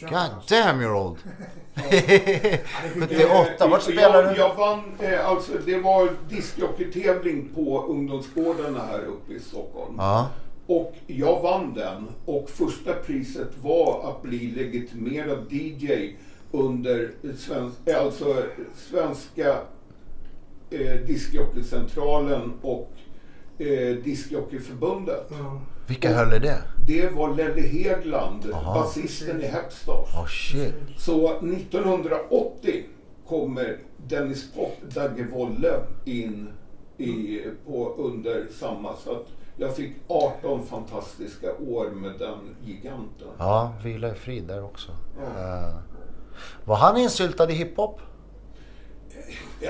God 0.00 0.10
damn 0.48 0.80
you're 0.80 1.06
old. 1.06 1.16
Eh, 1.74 2.58
78, 2.94 3.66
vart 3.66 3.82
spelar 3.82 4.22
jag, 4.22 4.34
du? 4.34 4.40
jag 4.40 4.54
vann, 4.54 4.80
eh, 4.98 5.28
alltså 5.28 5.52
det 5.66 5.78
var 5.78 6.10
diskjockeytävling 6.28 7.48
på 7.54 7.86
ungdomsgårdarna 7.86 8.78
här 8.78 9.04
uppe 9.04 9.32
i 9.32 9.40
Stockholm. 9.40 9.94
Ja. 9.98 10.28
Och 10.66 10.94
jag 11.06 11.42
vann 11.42 11.74
den 11.74 12.08
och 12.24 12.50
första 12.50 12.92
priset 12.92 13.50
var 13.62 14.10
att 14.10 14.22
bli 14.22 14.50
legitimerad 14.50 15.52
DJ 15.52 16.16
under 16.52 17.10
svensk, 17.36 17.88
alltså 17.88 18.42
Svenska 18.76 19.58
eh, 20.70 20.94
Diskjockeycentralen 21.06 22.52
och 22.62 22.92
eh, 23.58 23.96
Diskjockeyförbundet. 23.96 25.26
ja. 25.30 25.60
Vilka 25.86 26.14
höll 26.14 26.32
i 26.32 26.38
det? 26.38 26.62
Det 26.86 27.12
var 27.14 27.34
Lelle 27.34 27.60
Hedland, 27.60 28.46
basisten 28.50 29.42
i 29.42 29.46
Hepstars. 29.46 30.14
Oh 30.14 30.26
shit. 30.26 30.74
Så 30.98 31.38
1980 31.38 32.84
kommer 33.26 33.78
Dennis 34.06 34.52
Pop, 34.52 34.76
Dagge 34.94 35.26
Wolle, 35.32 35.80
in 36.04 36.48
i, 36.98 37.40
på, 37.66 37.94
under 37.98 38.46
samma. 38.60 38.96
Så 38.96 39.12
att 39.12 39.26
jag 39.56 39.76
fick 39.76 39.92
18 40.08 40.66
fantastiska 40.66 41.52
år 41.56 41.90
med 41.90 42.12
den 42.18 42.56
giganten. 42.64 43.28
Ja, 43.38 43.72
vila 43.84 44.10
i 44.10 44.14
frid 44.14 44.44
där 44.44 44.64
också. 44.64 44.92
Eh, 45.20 45.74
var 46.64 46.76
han 46.76 46.96
insyltad 46.96 47.50
i 47.50 47.54
hiphop? 47.54 48.00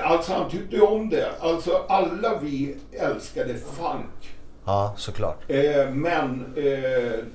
Alltså 0.03 0.33
han 0.33 0.49
tyckte 0.49 0.81
om 0.81 1.09
det. 1.09 1.31
Alltså 1.39 1.85
alla 1.87 2.39
vi 2.39 2.75
älskade 2.91 3.53
funk. 3.53 4.35
Ja, 4.65 4.93
såklart. 4.97 5.37
Eh, 5.47 5.89
men 5.91 6.53
eh, 6.57 7.25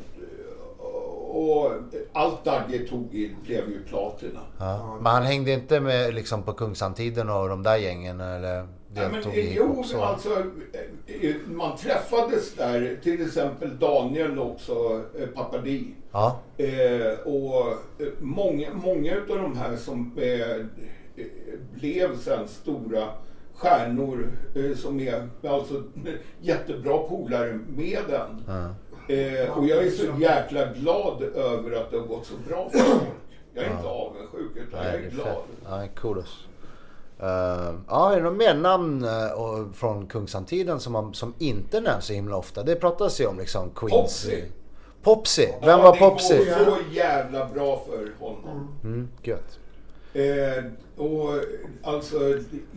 och 1.31 1.73
allt 2.13 2.45
Dagge 2.45 2.79
tog 2.79 3.15
i 3.15 3.37
blev 3.45 3.69
ju 3.69 3.85
platina. 3.85 4.41
Ja. 4.59 4.99
Men 5.03 5.13
han 5.13 5.23
hängde 5.23 5.53
inte 5.53 5.81
med 5.81 6.15
liksom 6.15 6.43
på 6.43 6.53
Kungsan-tiden 6.53 7.31
och 7.31 7.49
de 7.49 7.63
där 7.63 7.77
gängen 7.77 8.21
eller 8.21 8.67
Ja, 8.95 9.03
men, 9.03 9.13
deltog 9.13 9.35
i 9.35 9.49
eh, 9.49 9.57
jo, 9.57 9.69
hiphop? 9.69 9.87
så? 9.87 10.03
alltså 10.05 10.31
eh, 10.33 11.31
eh, 11.31 11.37
man 11.47 11.77
träffades 11.77 12.55
där, 12.55 12.99
till 13.03 13.27
exempel 13.27 13.79
Daniel 13.79 14.39
också, 14.39 15.03
eh, 15.19 15.27
Papadi. 15.27 15.95
Ja, 16.13 16.41
Eh, 16.57 17.19
och 17.25 17.67
eh, 17.99 18.07
många, 18.19 18.69
många 18.75 19.13
av 19.31 19.37
de 19.39 19.57
här 19.57 19.77
som 19.77 20.13
eh, 20.17 20.51
eh, 20.51 21.27
blev 21.75 22.17
sen 22.19 22.49
stora 22.49 23.09
stjärnor 23.55 24.29
eh, 24.55 24.77
som 24.77 25.01
är 25.01 25.29
alltså 25.49 25.83
jättebra 26.41 26.99
polare 26.99 27.59
med 27.69 27.99
den. 28.09 28.45
ja. 28.47 28.75
Eh, 29.15 29.59
och 29.59 29.67
jag 29.67 29.87
är 29.87 29.91
så 29.91 30.05
jäkla 30.21 30.67
glad 30.73 31.23
över 31.23 31.73
att 31.77 31.91
det 31.91 31.99
har 31.99 32.07
gått 32.07 32.27
så 32.27 32.35
bra 32.49 32.69
för 32.71 32.79
folk. 32.79 33.03
Jag 33.55 33.65
är 33.65 33.71
inte 33.71 33.87
avundsjuk 33.89 34.57
utan 34.69 34.85
jag 34.85 34.93
Nej, 34.93 35.01
det 35.03 35.07
är 35.07 35.11
glad. 35.11 35.37
Ja, 35.65 35.87
kudos. 35.97 36.45
Uh, 37.23 37.27
ja, 37.89 38.13
är 38.13 38.17
det 38.17 38.23
några 38.23 38.37
mer 38.37 38.55
namn 38.55 39.05
eh, 39.05 39.33
och- 39.33 39.75
från 39.77 40.07
Kungsan-tiden 40.07 40.81
som, 40.81 40.93
man- 40.93 41.15
som 41.15 41.35
inte 41.39 41.81
nämns 41.81 42.05
så 42.05 42.13
himla 42.13 42.37
ofta? 42.37 42.63
Det 42.63 42.75
pratas 42.77 43.21
ju 43.21 43.27
om 43.27 43.39
liksom 43.39 43.71
Quincy. 43.71 43.97
Popsy. 43.97 44.43
Popsy? 45.03 45.47
Vem 45.47 45.69
Ja, 45.69 45.77
var 45.77 45.93
det 45.93 45.99
Popsy? 45.99 46.37
går 46.39 46.45
så 46.45 46.77
jävla 46.93 47.47
bra 47.47 47.85
för 47.87 48.13
honom. 48.19 48.79
Mm, 48.85 49.09
gött. 49.23 49.59
Eh, 50.15 50.65
och 51.05 51.35
alltså 51.83 52.35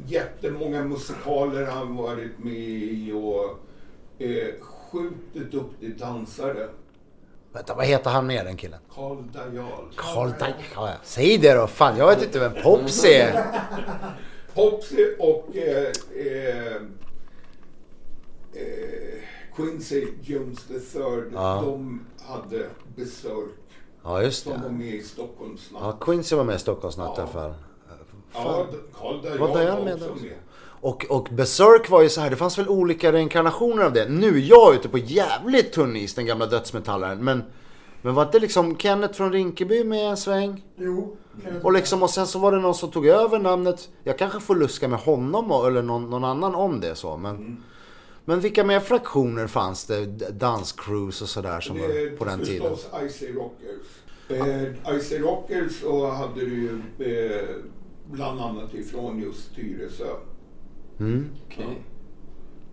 jättemånga 0.08 0.84
musikaler 0.84 1.66
har 1.66 1.72
han 1.74 1.96
varit 1.96 2.40
med 2.40 2.54
i 2.54 3.12
och 3.12 3.60
eh, 4.26 4.48
sjukt 4.62 5.52
duktig 5.52 5.98
dansare. 5.98 6.68
Vänta, 7.54 7.74
vad 7.76 7.86
heter 7.86 8.10
han 8.10 8.28
mer 8.28 8.44
den 8.44 8.58
killen? 8.58 8.80
Karl 8.96 9.18
Dajal. 9.34 9.86
Ja, 10.76 10.90
ja. 10.90 10.94
Säg 11.04 11.38
det 11.38 11.54
då, 11.54 11.68
fan 11.68 11.98
jag 11.98 12.08
vet 12.08 12.24
inte 12.24 12.40
vem 12.40 12.54
Popsy 12.64 13.08
är. 13.08 13.46
Popsy 14.54 15.06
och 15.20 15.56
eh, 15.56 15.92
eh, 16.26 16.76
eh, 18.54 19.24
Quincy 19.56 20.08
Jones 20.24 20.66
III, 20.72 21.02
Ja. 21.34 21.62
de 21.66 22.02
hade 22.28 22.70
besök 22.96 23.50
Ja, 24.04 24.24
just 24.24 24.44
som 24.44 24.52
var 24.62 24.70
det. 24.70 24.76
med 24.76 24.88
i 24.96 25.02
Stockholmsnatt. 25.04 25.82
Ja, 25.86 25.92
Quincy 26.06 26.36
var 26.36 26.44
med 26.44 26.56
i 26.56 26.60
Stockholmsnatt 26.60 27.14
Ja. 27.18 27.28
fall. 27.28 27.54
Ja, 28.34 28.66
Karl 29.00 29.22
Dajal 29.24 29.40
Var 29.40 29.48
var, 29.48 29.56
Dajal 29.56 29.84
med 29.84 29.94
också 29.94 30.16
med. 30.24 30.32
Och, 30.84 31.06
och 31.10 31.28
Berserk 31.32 31.90
var 31.90 32.02
ju 32.02 32.10
så 32.10 32.22
här, 32.22 32.30
det 32.30 32.36
fanns 32.36 32.58
väl 32.58 32.70
olika 32.70 33.12
reinkarnationer 33.12 33.84
av 33.84 33.94
det. 33.94 34.10
Nu 34.10 34.28
är 34.38 34.42
jag 34.42 34.76
ute 34.76 34.90
på 34.90 34.98
jävligt 34.98 35.74
tunn 35.74 35.96
is, 35.96 36.16
den 36.16 36.26
gamla 36.26 36.46
dödsmetallaren. 36.46 37.24
Men, 37.24 37.44
men 38.02 38.16
var 38.16 38.24
inte 38.26 38.40
liksom 38.40 38.78
Kenneth 38.78 39.14
från 39.14 39.32
Rinkeby 39.32 39.84
med 39.84 40.10
en 40.10 40.18
sväng? 40.18 40.66
Jo. 40.76 41.18
Och, 41.64 41.74
liksom, 41.74 42.04
och 42.04 42.10
sen 42.10 42.28
så 42.28 42.40
var 42.40 42.52
det 42.52 42.60
någon 42.60 42.76
som 42.76 42.92
tog 42.92 43.08
över 43.08 43.40
namnet. 43.40 43.90
Jag 44.04 44.18
kanske 44.18 44.40
får 44.40 44.56
luska 44.56 44.88
med 44.88 45.00
honom 45.00 45.52
och, 45.52 45.68
eller 45.68 45.82
någon, 45.82 46.10
någon 46.10 46.24
annan 46.24 46.56
om 46.56 46.80
det 46.80 46.96
så. 46.96 47.18
Men, 47.18 47.64
men 48.26 48.40
vilka 48.40 48.64
mer 48.64 48.80
fraktioner 48.80 49.48
fanns 49.48 49.86
det? 49.86 50.06
D- 50.06 50.26
Danscruise 50.32 51.24
och 51.24 51.30
sådär 51.30 51.62
som 51.62 51.78
Det 51.78 52.18
på 52.18 52.26
den 52.26 52.40
tiden. 52.46 52.76
förstås 52.76 53.02
Icy 53.04 53.34
Rockers. 53.34 53.88
Eh, 54.30 54.96
Icy 54.98 55.18
Rockers 55.20 55.80
så 55.82 56.08
hade 56.12 56.42
du 56.42 56.54
ju 56.56 56.82
eh, 57.00 57.48
bland 58.12 58.40
annat 58.42 58.74
ifrån 58.74 59.20
just 59.20 59.56
Tyresö. 59.56 60.16
Mm. 61.00 61.30
Okej. 61.48 61.82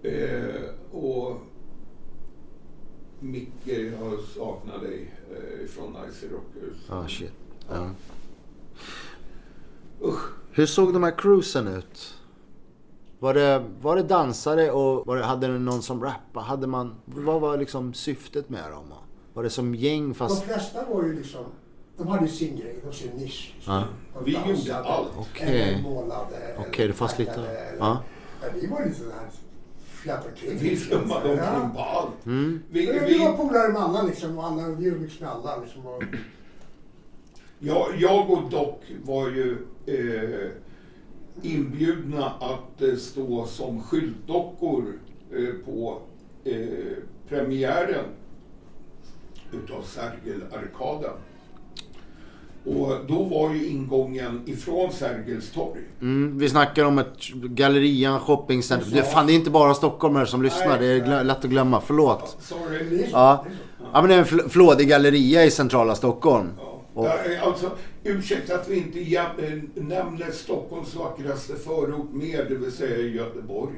Eh, 0.02 0.94
och 0.96 1.36
Micke, 3.20 3.66
jag 3.66 4.20
saknar 4.36 4.78
dig 4.78 5.14
eh, 5.36 5.64
ifrån 5.64 5.96
Icy 6.10 6.26
Rockers. 6.26 6.76
Ah, 6.90 7.08
shit. 7.08 7.32
Ja. 7.70 7.90
Usch. 10.02 10.20
Hur 10.52 10.66
såg 10.66 10.92
de 10.92 11.02
här 11.02 11.18
cruisen 11.18 11.68
ut? 11.68 12.14
Var 13.20 13.34
det, 13.34 13.64
var 13.80 13.96
det 13.96 14.02
dansare 14.02 14.70
och 14.70 15.06
var 15.06 15.16
det, 15.16 15.24
hade 15.24 15.46
det 15.46 15.58
någon 15.58 15.82
som 15.82 16.02
rappade? 16.02 16.46
Hade 16.46 16.66
man, 16.66 16.94
vad 17.04 17.40
var 17.40 17.56
liksom 17.58 17.94
syftet 17.94 18.48
med 18.48 18.70
dem? 18.70 18.92
Var 19.34 19.42
det 19.42 19.50
som 19.50 19.74
gäng 19.74 20.08
De 20.08 20.14
fast... 20.14 20.42
flesta 20.44 20.84
var 20.90 21.02
ju 21.02 21.12
liksom, 21.16 21.44
de 21.96 22.06
hade 22.08 22.26
ju 22.26 22.32
sin 22.32 22.56
grej, 22.56 22.78
de 22.84 22.92
sin 22.92 23.10
nisch. 23.10 23.52
Liksom. 23.56 23.74
Ja. 23.74 23.84
De 24.14 24.24
Vi 24.24 24.32
dansade, 24.32 24.52
gjorde 24.58 24.76
allt. 24.76 25.08
Okej. 25.18 25.60
Eller 25.62 25.82
målade. 25.82 26.36
Okej, 26.58 26.74
eller 26.84 26.88
det 26.88 26.92
fanns 26.94 27.18
lite- 27.18 27.32
eller- 27.32 27.76
ja. 27.78 27.98
Men 28.40 28.60
vi 28.60 28.66
var 28.66 28.84
lite 28.84 28.98
sådär 28.98 29.14
flattade 29.90 30.34
kring. 30.36 30.58
Vi 30.58 30.76
flummade 30.76 31.30
omkring 31.30 31.36
Ja. 31.38 31.70
på 31.74 31.80
allt. 31.80 32.26
Mm. 32.26 32.62
Vi, 32.70 32.86
Vi, 32.86 32.98
vi 33.14 33.18
var 33.18 33.32
polare 33.36 33.72
med 33.72 33.82
alla 33.82 34.02
liksom, 34.02 34.38
och 34.38 34.44
alla, 34.44 34.68
vi 34.68 34.86
umgicks 34.88 35.20
med 35.20 35.28
alla 35.30 35.56
liksom. 35.56 35.86
Och, 35.86 36.02
jag, 37.58 37.86
jag 37.98 38.30
och 38.30 38.50
Doc 38.50 38.74
var 39.04 39.28
ju 39.28 39.66
eh, 39.86 40.50
inbjudna 41.42 42.26
att 42.40 42.82
eh, 42.82 42.94
stå 42.96 43.46
som 43.46 43.82
skyltdockor 43.82 44.84
eh, 45.32 45.54
på 45.64 45.98
eh, 46.44 46.54
premiären 47.28 48.04
utav 49.52 49.82
Sergelarkaden. 49.82 51.12
Och 52.64 52.92
då 53.08 53.22
var 53.22 53.54
ju 53.54 53.66
ingången 53.68 54.42
ifrån 54.46 54.92
Sergels 54.92 55.50
torg. 55.50 55.80
Mm, 56.00 56.38
vi 56.38 56.48
snackar 56.48 56.84
om 56.84 56.98
ett 56.98 57.28
gallerian 57.32 58.20
shoppingcenter. 58.20 58.90
Det, 58.92 59.02
fan, 59.02 59.26
det 59.26 59.32
är 59.32 59.34
inte 59.34 59.50
bara 59.50 59.74
stockholmare 59.74 60.26
som 60.26 60.42
lyssnar. 60.42 60.78
Det 60.78 60.86
är 60.86 61.00
glö- 61.04 61.22
lätt 61.24 61.44
att 61.44 61.50
glömma. 61.50 61.80
Förlåt. 61.80 62.36
Sorry. 62.40 63.06
Ja. 63.12 63.44
Ja 63.92 64.00
men 64.00 64.08
det 64.08 64.14
är 64.14 64.18
en 64.18 64.24
fl- 64.24 64.48
flådig 64.48 64.88
galleria 64.88 65.44
i 65.44 65.50
centrala 65.50 65.94
Stockholm. 65.94 66.48
Ja. 66.58 66.74
Ja, 66.94 67.12
Alltså, 67.42 67.70
ursäkta 68.04 68.54
att 68.54 68.68
vi 68.68 68.76
inte 68.76 68.98
jäm- 68.98 69.38
eh, 69.76 69.82
nämner 69.82 70.30
Stockholms 70.30 70.94
vackraste 70.94 71.54
förort 71.56 72.12
mer, 72.12 72.46
det 72.48 72.54
vill 72.54 72.72
säga 72.72 72.98
Göteborg. 72.98 73.74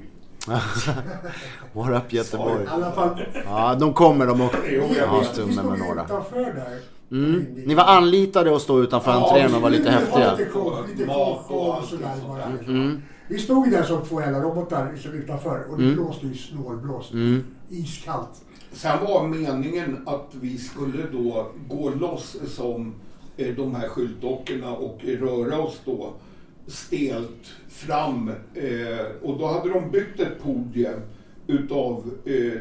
What 1.72 1.90
up 2.04 2.12
Göteborg. 2.12 2.66
Ja, 3.44 3.74
de 3.80 3.92
kommer 3.94 4.26
de 4.26 4.40
också. 4.40 4.58
Jo, 4.70 4.82
jag 4.96 5.08
Ja, 5.08 5.18
vi 5.20 5.26
stod 5.26 5.54
med 5.54 5.64
några. 5.78 6.04
utanför 6.04 6.36
där. 6.44 6.78
Mm. 7.18 7.40
Ni 7.66 7.74
var 7.74 7.84
anlitade 7.84 8.56
att 8.56 8.62
stå 8.62 8.82
utanför 8.82 9.10
Ja, 9.10 9.28
entrén 9.28 9.54
och 9.54 9.60
vara 9.62 9.70
lite 9.72 9.90
häftiga. 9.90 10.36
Lite 10.36 10.50
show, 10.50 10.86
lite 10.96 11.06
show 11.06 11.76
och 11.78 11.84
sådär 11.84 12.14
bara. 12.28 12.42
Mm. 12.66 13.02
Vi 13.28 13.38
stod 13.38 13.66
ju 13.66 13.72
där 13.72 13.82
som 13.82 14.04
två 14.04 14.20
jävla 14.20 14.40
robotar 14.40 14.90
liksom 14.92 15.12
utanför 15.12 15.64
och 15.70 15.78
det 15.78 15.84
Mm. 15.84 15.96
blåste 15.96 16.26
ju 16.26 16.34
snålblåst. 16.34 17.12
Mm. 17.12 17.44
Iskallt. 17.68 18.28
Sen 18.72 18.98
var 19.04 19.26
meningen 19.28 20.02
att 20.06 20.28
vi 20.40 20.58
skulle 20.58 21.02
då 21.12 21.46
gå 21.68 21.90
loss 21.90 22.36
som 22.48 22.94
de 23.56 23.74
här 23.74 23.88
skyltdockorna 23.88 24.72
och 24.72 24.98
röra 25.04 25.58
oss 25.60 25.80
då 25.84 26.12
stelt 26.66 27.46
fram. 27.68 28.28
Eh, 28.54 29.06
och 29.22 29.38
då 29.38 29.46
hade 29.46 29.68
de 29.72 29.90
byggt 29.90 30.20
ett 30.20 30.42
podium 30.42 31.00
utav 31.46 32.10
eh, 32.24 32.60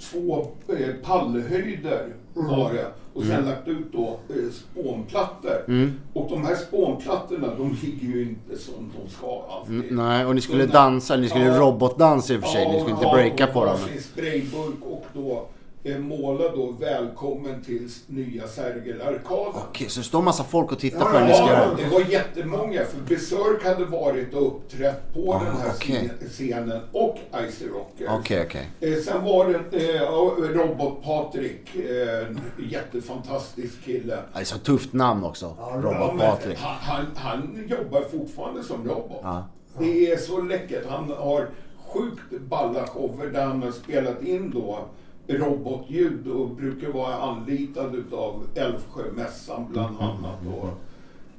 två 0.00 0.46
eh, 0.68 0.94
pallhöjder 1.04 2.14
var 2.34 2.72
det. 2.72 2.86
Och 3.14 3.24
sen 3.24 3.44
lagt 3.44 3.68
ut 3.68 3.92
då 3.92 4.18
eh, 4.28 4.50
spånplattor. 4.52 5.64
Mm. 5.68 5.92
Och 6.12 6.30
de 6.30 6.44
här 6.44 6.54
spånplattorna 6.54 7.54
de 7.58 7.76
ligger 7.82 8.08
ju 8.16 8.22
inte 8.22 8.58
som 8.62 8.90
de 9.02 9.10
ska 9.10 9.42
alltid. 9.50 9.74
Mm, 9.74 9.96
Nej, 9.96 10.26
och 10.26 10.34
ni 10.34 10.40
skulle 10.40 10.66
dansa, 10.66 11.16
ni 11.16 11.28
skulle 11.28 11.44
Ja. 11.44 11.58
robotdansa 11.60 12.34
i 12.34 12.36
och 12.36 12.40
för 12.40 12.48
sig. 12.48 12.68
Ni 12.68 12.78
skulle 12.80 12.90
inte 12.94 13.04
Ja, 13.06 13.14
breaka 13.14 13.46
på 13.46 13.64
dem. 13.64 13.78
sprayburk 14.00 14.84
och 14.90 15.06
då 15.14 15.46
måla 15.84 16.48
då 16.48 16.70
välkommen 16.80 17.62
till 17.62 17.88
nya 18.06 18.46
Sergelarkaden. 18.48 19.62
Okej, 19.68 19.88
så 19.88 20.00
det 20.00 20.04
står 20.06 20.22
massa 20.22 20.44
folk 20.44 20.72
och 20.72 20.78
tittar 20.78 20.98
på 21.04 21.16
Ja, 21.16 21.20
er 21.20 21.26
ni 21.26 21.34
ska 21.34 21.42
Ja, 21.42 21.50
göra. 21.52 21.74
det 21.76 21.88
var 21.88 22.00
jättemånga 22.00 22.84
för 22.84 23.00
Besök 23.14 23.64
hade 23.64 23.84
varit 23.84 24.34
och 24.34 24.46
uppträtt 24.46 25.14
på 25.14 25.32
Ah, 25.34 25.44
den 25.44 25.56
här 25.56 25.68
scen- 25.70 26.28
scenen 26.28 26.80
och 26.92 27.18
Icy 27.48 27.66
Rockers. 27.68 28.08
Okej, 28.20 28.42
okej. 28.46 28.68
Eh, 28.92 28.98
sen 29.02 29.24
var 29.24 29.48
det 29.70 29.76
eh, 29.90 29.96
ja, 29.96 30.34
Robot-Patrik, 30.38 31.74
eh, 31.76 32.26
jättefantastisk 32.70 33.84
kille. 33.84 34.18
Det 34.34 34.40
är 34.40 34.44
så 34.44 34.58
tufft 34.58 34.92
namn 34.92 35.24
också. 35.24 35.54
Ja, 35.58 35.70
Ja, 35.74 35.80
Robot 35.90 36.14
men 36.16 36.30
Patrik. 36.30 36.58
Han, 36.58 36.76
han, 36.82 37.06
han 37.14 37.64
jobbar 37.68 38.02
fortfarande 38.10 38.62
som 38.62 38.88
robot. 38.88 39.20
Ja. 39.22 39.44
Det 39.78 40.12
är 40.12 40.16
så 40.16 40.40
läckert. 40.40 40.86
Han 40.88 41.10
har 41.18 41.48
sjukt 41.86 42.40
balla 42.48 42.86
shower 42.86 43.26
där 43.26 43.44
han 43.46 43.62
har 43.62 43.70
spelat 43.70 44.22
in 44.22 44.50
då 44.50 44.78
robotljud 45.26 46.26
och 46.28 46.48
brukar 46.50 46.88
vara 46.88 47.14
anlitad 47.14 47.94
utav 47.94 48.46
Älvsjömässan 48.54 49.66
bland 49.72 49.96
annat. 50.00 50.36
Och, 50.58 50.68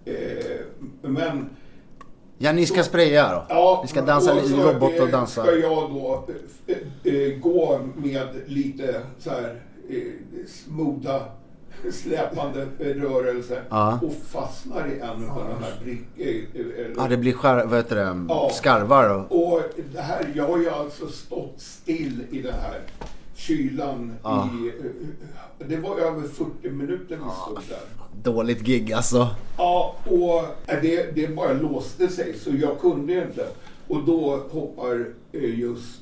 eh, 0.10 0.62
men 1.02 1.50
Ja, 2.38 2.52
ni 2.52 2.66
ska 2.66 2.84
spraya 2.84 3.32
då? 3.34 3.46
Ja, 3.50 3.80
Ni 3.84 3.88
ska 3.88 4.02
dansa 4.02 4.34
och 4.36 4.42
lite 4.44 4.74
robot 4.74 5.00
och 5.00 5.06
eh, 5.08 5.12
dansa? 5.12 5.42
ska 5.44 5.52
jag 5.56 5.90
då 5.92 6.26
eh, 6.68 7.14
eh, 7.14 7.40
gå 7.40 7.80
med 7.96 8.28
lite 8.46 9.02
så 9.20 9.30
här 9.30 9.62
eh, 9.90 9.98
smootha 10.48 11.20
släpande 11.92 12.68
rörelser 12.80 13.64
Ja. 13.70 14.00
och 14.04 14.14
fastnar 14.14 14.88
i 14.88 15.00
en 15.00 15.30
av 15.30 15.44
de 15.50 15.64
här 15.64 15.80
brick... 15.84 16.02
eh, 16.18 16.92
Ja, 16.98 17.08
det 17.08 17.18
blir 17.18 17.34
skär, 17.34 17.66
vad 17.66 17.78
heter 17.80 17.96
det, 17.96 18.26
Ja. 18.30 18.50
skarvar 18.54 19.10
och... 19.30 19.48
Och 19.54 19.62
det 19.94 20.02
här, 20.02 20.26
jag 20.36 20.48
har 20.48 20.58
ju 20.58 20.70
alltså 20.70 21.08
stått 21.08 21.54
still 21.58 22.24
i 22.32 22.42
den 22.42 22.54
här 22.54 22.80
kylan 23.36 24.14
Ja. 24.24 24.50
i... 24.64 24.68
eh, 24.68 25.68
Det 25.68 25.78
var 25.78 25.98
över 25.98 26.22
40 26.28 26.70
minuter 26.70 27.16
vi 27.16 27.32
stod 27.44 27.60
där. 27.70 28.32
Dåligt 28.32 28.60
gig 28.62 28.94
alltså. 28.94 29.28
Ja, 29.58 29.96
och 30.06 30.40
eh, 30.74 30.82
det, 30.82 31.16
det 31.16 31.36
bara 31.36 31.54
låste 31.54 32.08
sig 32.08 32.34
så 32.40 32.50
jag 32.62 32.80
kunde 32.82 33.14
inte. 33.28 33.48
Och 33.88 34.04
då 34.06 34.38
hoppar 34.52 35.08
eh, 35.32 35.60
just 35.60 36.00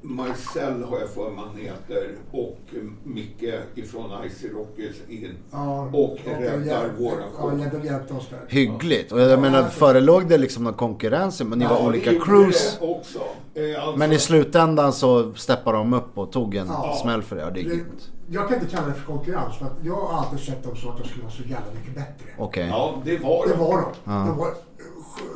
Marcel, 0.00 0.82
har 0.82 0.98
jag 1.00 1.08
för 1.10 1.30
mig 1.30 1.44
han 1.46 1.56
heter, 1.56 2.08
och 2.32 2.58
Micke 3.04 3.54
ifrån 3.74 4.10
Icy 4.26 4.48
Rockers 4.48 4.96
in 5.08 5.34
Ja, 5.50 5.80
och 5.92 6.18
de 6.24 6.30
räddar 6.30 6.64
hjälp- 6.66 6.92
våran 7.00 7.14
Ja, 7.38 7.42
show. 7.50 7.68
de 7.80 7.86
hjälpte 7.88 8.14
oss 8.14 8.28
där. 8.30 8.38
Hyggligt. 8.48 9.12
Och 9.12 9.20
jag 9.20 9.40
menar, 9.40 9.62
förelåg 9.68 10.28
det 10.28 10.38
liksom 10.38 10.64
någon 10.64 10.74
konkurrens? 10.74 11.42
Men 11.42 11.58
ni 11.58 11.64
var 11.66 11.76
Ja, 11.76 11.86
olika 11.86 12.10
det 12.10 12.16
gjorde 12.16 12.26
crews. 12.26 12.78
det 12.80 12.86
Också. 12.86 13.18
Eh, 13.54 13.82
alltså, 13.84 13.98
Men 13.98 14.12
i 14.12 14.18
slutändan 14.18 14.92
så 14.92 15.32
steppade 15.34 15.78
de 15.78 15.92
upp 15.92 16.18
och 16.18 16.32
tog 16.32 16.54
en 16.54 16.66
Ja. 16.66 16.98
smäll 17.02 17.22
för 17.22 17.36
det. 17.36 17.42
Ja, 17.42 17.50
det 17.50 17.60
är 17.60 17.64
Det, 17.64 17.70
grymt. 17.70 18.10
jag 18.30 18.48
kan 18.48 18.58
inte 18.60 18.70
kalla 18.76 18.86
det 18.86 18.94
för 18.94 19.06
konkurrens 19.06 19.56
för 19.58 19.66
att 19.66 19.76
jag 19.84 19.94
har 19.94 20.18
alltid 20.18 20.38
sett 20.40 20.62
dem 20.64 20.76
så 20.76 20.88
att 20.90 20.98
de 20.98 21.08
skulle 21.08 21.22
vara 21.22 21.32
så 21.32 21.42
jävla 21.42 21.72
mycket 21.80 21.94
bättre. 21.94 22.26
Okej. 22.38 22.66
Ja, 22.68 22.94
det 23.04 23.18
var 23.18 23.46
Det 23.46 23.52
det. 23.52 23.58
var 23.58 23.76
de. 23.76 24.10
De 24.12 24.38
var 24.38 24.46
sjö- 24.46 24.54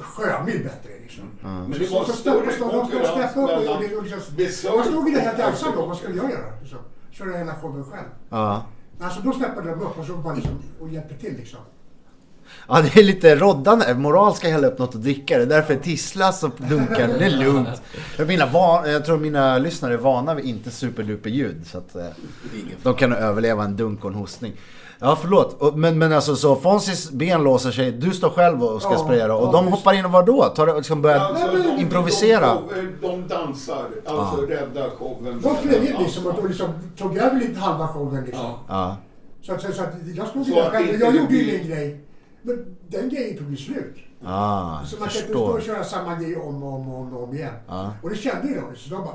sjömil 0.02 0.62
bättre 0.64 0.90
liksom. 1.02 1.24
Men 1.42 1.70
det 1.70 1.90
var 1.90 2.04
Så 2.04 2.12
större 2.12 2.52
konkurrens 2.58 2.58
konkurrens 2.58 3.30
upp 3.30 3.36
och 3.36 3.42
mellan 3.48 3.82
det- 3.82 3.96
och 3.96 4.02
liksom, 4.02 4.20
stod 4.20 5.12
där 5.14 5.20
helt 5.20 5.38
och 5.38 5.44
ensam 5.44 5.72
då, 5.76 5.86
vad 5.86 5.96
skulle 5.96 6.16
jag 6.16 6.30
göra? 6.30 6.60
Liksom. 6.60 6.78
Köra 7.10 7.36
hela 7.38 7.54
showen 7.54 7.84
själv. 7.84 8.06
Ja. 8.30 8.64
Alltså 9.00 9.20
då 9.20 9.32
steppade 9.32 9.70
de 9.70 9.80
upp 9.80 9.98
och 9.98 10.06
så 10.06 10.12
bara 10.16 10.34
liksom, 10.34 10.52
och 10.80 10.88
hjälpte 10.88 11.14
till 11.14 11.36
liksom. 11.36 11.58
Ja, 12.68 12.80
det 12.82 12.96
är 13.00 13.02
lite 13.04 13.36
roddande. 13.36 13.94
Moral 13.94 14.34
ska 14.34 14.48
hälla 14.48 14.66
upp 14.66 14.78
något 14.78 14.94
att 14.94 15.02
dricka. 15.02 15.36
Det 15.36 15.42
är 15.42 15.46
därför 15.46 15.74
det 15.74 15.80
tisslas 15.80 16.42
och 16.42 16.50
dunkar. 16.56 17.08
Det 17.18 17.24
är 17.24 17.30
lugnt. 17.38 17.82
Jag, 18.16 18.28
mina 18.28 18.46
van, 18.46 18.90
jag 18.90 19.04
tror 19.04 19.18
mina 19.18 19.58
lyssnare 19.58 19.92
är 19.94 19.98
vana 19.98 20.34
vid 20.34 20.44
inte 20.44 20.70
superduper 20.70 21.30
ljud. 21.30 21.66
Så 21.66 21.78
att 21.78 21.94
eh, 21.96 22.04
de 22.82 22.94
kan 22.94 23.12
överleva 23.12 23.64
en 23.64 23.76
dunk 23.76 24.04
och 24.04 24.10
en 24.10 24.16
hostning. 24.16 24.52
Ja, 24.98 25.18
förlåt. 25.20 25.76
Men, 25.76 25.98
men 25.98 26.12
alltså 26.12 26.36
så 26.36 26.56
Fonzis 26.56 27.10
ben 27.10 27.44
låser 27.44 27.70
sig. 27.70 27.92
Du 27.92 28.10
står 28.10 28.30
själv 28.30 28.62
och 28.64 28.82
ska 28.82 28.92
Ja, 28.92 28.98
spraya. 28.98 29.34
Och 29.34 29.48
ja, 29.48 29.52
de 29.52 29.66
hoppar 29.68 29.92
in 29.94 30.04
och 30.04 30.10
vad 30.10 30.26
då? 30.26 30.44
Tar, 30.44 30.66
det- 30.66 30.76
liksom 30.76 31.02
börjar 31.02 31.18
Alltså, 31.20 31.46
de- 31.56 31.80
improvisera? 31.82 32.54
De, 32.54 32.62
de, 33.00 33.08
de 33.08 33.28
dansar, 33.28 33.84
alltså 34.06 34.40
rädda 34.46 34.90
showen. 34.90 35.40
De 35.42 35.56
in 35.86 35.96
liksom 35.98 36.26
och 36.26 36.48
liksom 36.48 36.68
tog 36.98 37.16
över 37.16 37.40
lite 37.40 37.60
halva 37.60 37.88
showen 37.88 38.24
liksom. 38.24 38.44
Ja. 38.44 38.56
Ja. 38.68 38.96
Så, 39.42 39.52
att, 39.52 39.62
så, 39.62 39.72
så 39.72 39.82
att 39.82 39.88
jag 40.16 40.26
ju 40.48 40.54
där 40.54 40.70
själv 40.70 41.00
jag 41.00 41.14
gjorde 41.16 41.34
ju 41.34 41.58
min 41.58 41.68
grej. 41.68 42.00
Men 42.42 42.76
den 42.88 43.08
grejen 43.08 43.38
tog 43.38 43.50
ju 43.50 43.56
slut. 43.56 43.96
Ah, 44.24 44.84
Så 44.84 44.96
man 45.00 45.08
kan 45.08 45.16
inte 45.18 45.28
stå 45.32 45.44
och 45.44 45.62
köra 45.62 45.84
samma 45.84 46.14
grej 46.14 46.36
om 46.36 46.62
och 46.62 46.74
om 46.74 46.94
om, 46.94 47.16
om 47.16 47.34
igen. 47.34 47.52
Ja. 47.68 47.92
Och 48.02 48.10
det 48.10 48.16
kände 48.16 48.48
ju 48.48 48.54
de, 48.54 48.76
så 48.76 48.94
de 48.94 49.04
bara... 49.04 49.14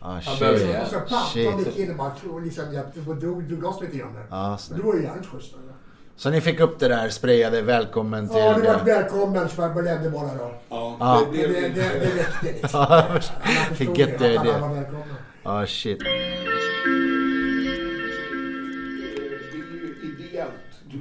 Ah, 0.00 0.20
Han 0.24 0.38
behöver 0.38 0.58
shit. 0.58 0.68
det. 0.72 0.82
Och 0.82 0.86
så 0.88 1.00
papp, 1.00 1.28
Shit. 1.32 1.50
de 1.52 1.64
gick 1.64 1.78
in 1.78 1.90
och 2.30 2.40
liksom 2.42 2.72
hjälpte 2.72 3.00
och 3.10 3.16
drog, 3.16 3.44
drog 3.48 3.62
loss 3.62 3.80
lite 3.80 3.96
grann 3.96 4.14
där. 4.14 4.26
Ja, 4.30 4.52
Och 4.54 4.60
snällt. 4.60 4.82
det 4.82 4.86
var 4.88 4.94
ju 4.94 5.02
jävligt 5.02 5.26
schysst. 5.26 5.52
ja. 5.54 5.72
Så 6.18 6.30
ni 6.30 6.40
fick 6.40 6.60
upp 6.60 6.78
det 6.78 6.88
där 6.88 7.08
sprayade 7.08 7.62
välkommen 7.62 8.28
till... 8.28 8.38
Ja, 8.38 8.52
det 8.52 8.60
var 8.68 8.74
eh, 8.74 8.84
välkommen 8.84 9.48
så 9.48 9.62
jag 9.62 9.84
ledde 9.84 10.10
bara 10.10 10.22
då. 10.34 10.52
Ja, 10.68 10.96
Ja. 11.00 11.22
det 11.32 11.46
Det, 11.46 11.52
det, 11.52 11.60
det, 11.68 11.74
det 11.74 12.06
räckte 12.22 12.46
liksom. 12.60 12.80
Ja, 12.80 12.86
Alla 12.86 13.20
förstod 13.74 13.98
Get 13.98 14.18
the 14.18 14.36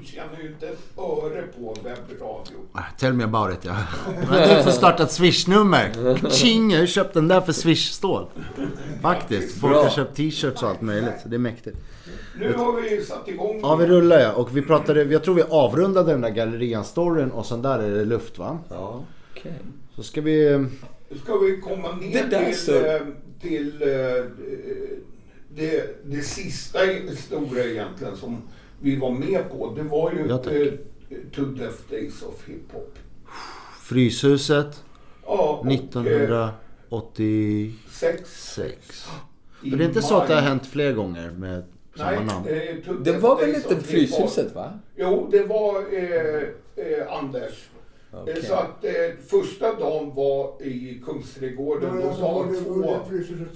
Du 0.01 0.05
tjänar 0.05 0.39
ju 0.43 0.47
inte 0.47 0.67
ett 0.67 0.79
öre 0.97 1.43
på 1.59 1.75
webbradio. 1.83 2.57
Ah, 2.71 2.81
Tell 2.99 3.13
me 3.13 3.23
about 3.23 3.53
it, 3.53 3.59
ja. 3.65 3.75
Men 4.29 4.57
du 4.57 4.63
får 4.63 4.71
starta 4.71 5.03
ett 5.03 5.11
swishnummer. 5.11 5.91
Tjing, 6.29 6.69
jag 6.71 6.77
har 6.77 6.81
ju 6.81 6.87
köpt 6.87 7.13
den 7.13 7.27
där 7.27 7.41
för 7.41 7.51
swishstål. 7.53 8.25
Faktiskt. 9.01 9.57
Folk 9.59 9.75
har 9.75 9.89
köpt 9.89 10.15
t-shirts 10.17 10.63
och 10.63 10.69
allt 10.69 10.81
möjligt. 10.81 11.13
Så 11.23 11.29
det 11.29 11.35
är 11.35 11.39
mäktigt. 11.39 11.77
Nu 12.39 12.53
har 12.53 12.81
vi 12.81 13.01
satt 13.05 13.27
igång. 13.27 13.59
Ja, 13.61 13.75
vi 13.75 13.85
rullar 13.85 14.19
ja. 14.19 14.31
Och 14.33 14.57
vi 14.57 14.61
pratade, 14.61 15.03
jag 15.03 15.23
tror 15.23 15.35
vi 15.35 15.43
avrundade 15.49 16.11
den 16.11 16.21
där 16.21 16.29
gallerian-storyn 16.29 17.31
och 17.31 17.45
sen 17.45 17.61
där 17.61 17.79
är 17.79 17.91
det 17.95 18.05
luft 18.05 18.37
va? 18.37 18.59
Ja, 18.69 19.03
okej. 19.31 19.53
Så 19.95 20.03
ska 20.03 20.21
vi... 20.21 20.47
eh, 20.51 20.63
Ska 21.23 21.37
vi 21.37 21.61
komma 21.61 21.91
ner 21.95 22.23
där 22.29 22.45
till, 22.45 22.57
så- 22.57 22.85
eh, 22.85 23.01
till 23.41 23.81
eh, 23.81 24.23
det, 25.55 26.03
det 26.05 26.21
sista 26.21 26.79
stora 27.17 27.63
egentligen 27.63 28.15
som 28.17 28.41
vi 28.81 28.95
var 28.95 29.11
med 29.11 29.49
på. 29.51 29.73
Det 29.75 29.83
var 29.83 30.11
ju 30.11 30.25
Ja, 30.29 30.35
eh, 30.51 30.67
Two 31.35 31.45
Death 31.45 31.77
Days 31.89 32.21
of 32.23 32.47
Hip 32.47 32.71
Hop. 32.73 32.95
Fryshuset 33.81 34.83
Ja, 35.25 35.59
och, 35.61 35.65
eh, 35.65 35.71
1986. 36.89 38.51
sex 38.55 39.07
i 39.63 39.69
För 39.69 39.77
det 39.77 39.83
är 39.83 39.87
inte 39.87 40.01
så 40.01 40.17
att 40.17 40.27
det 40.27 40.33
har 40.35 40.41
hänt 40.41 40.65
fler 40.67 40.93
gånger 40.93 41.31
med 41.31 41.63
samma 41.95 42.11
Nej, 42.11 42.25
namn? 42.25 42.47
eh, 42.47 42.75
Det 43.01 43.17
var 43.17 43.39
väl 43.39 43.55
inte. 43.55 43.75
Fryshuset 43.75 44.55
va? 44.55 44.79
Jo, 44.95 45.27
det 45.31 45.43
var 45.43 45.93
eh, 45.93 46.41
eh, 46.75 47.13
Anders. 47.19 47.69
Eh, 48.27 48.43
Så 48.43 48.53
att 48.53 48.85
eh, 48.85 48.91
första 49.27 49.73
dagen 49.75 50.15
var 50.15 50.63
i 50.63 50.93
Det 50.99 51.05
Kungsträdgården 51.05 51.95
dag 51.95 52.03
alltså 52.05 52.63
två... 52.63 52.99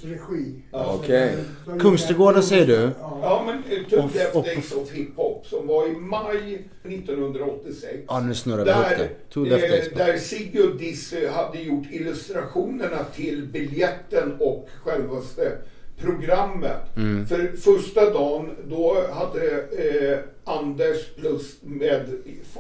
regi. 0.01 0.53
Ja, 0.71 0.95
okej. 0.99 1.35
Så- 1.65 1.79
Kungsträdgården 1.79 2.43
säger 2.43 2.67
du? 2.67 2.89
Ja. 2.99 3.43
Men 3.45 3.55
eh, 3.79 3.85
Two 3.89 3.95
Och- 3.97 4.11
Death 4.13 4.37
och- 4.37 4.43
Days 4.45 4.71
of 4.71 4.91
Hip 4.91 5.09
Hop 5.15 5.45
som 5.45 5.67
var 5.67 5.87
i 5.87 5.91
maj 5.91 6.65
1986. 6.83 7.93
Ja, 8.07 8.19
nu 8.19 8.33
snurrar 8.35 8.65
vi 8.65 8.71
ihop 8.71 8.83
Där, 8.89 8.97
det. 8.97 9.33
Two 9.33 9.43
Death 9.43 9.73
eh, 9.73 9.97
där 10.07 10.17
Sigge 10.17 10.63
och 10.63 10.75
Dizzy 10.75 11.27
hade 11.27 11.61
gjort 11.61 11.85
illustrationerna 11.91 13.03
till 13.15 13.45
biljetten 13.47 14.35
och 14.39 14.69
självaste 14.83 15.51
programmet. 15.97 16.97
Mm. 16.97 17.25
För 17.27 17.51
första 17.57 18.09
dagen 18.09 18.49
då 18.69 18.97
hade 19.13 19.51
eh, 19.61 20.19
Anders 20.43 21.15
plus 21.15 21.57
med 21.61 22.05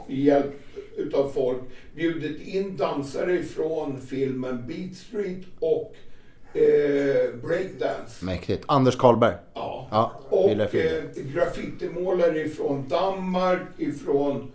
hjälp 0.07 0.53
utav 0.97 1.31
folk 1.33 1.57
bjudit 1.99 2.47
in 2.47 2.77
dansare 2.77 3.43
från 3.43 4.01
filmen 4.01 4.63
Beat 4.67 4.95
Street 4.95 5.45
och 5.59 5.95
eh, 6.53 7.35
Breakdance. 7.43 8.25
Mäktigt. 8.25 8.63
Anders 8.67 8.95
Karlberg. 8.95 9.33
Ja. 9.53 9.87
Ja, 9.91 10.11
Och 10.29 10.49
eh, 10.75 11.03
graffitimålare 11.33 12.39
ifrån 12.39 12.87
Danmark, 12.87 13.61
ifrån... 13.77 14.51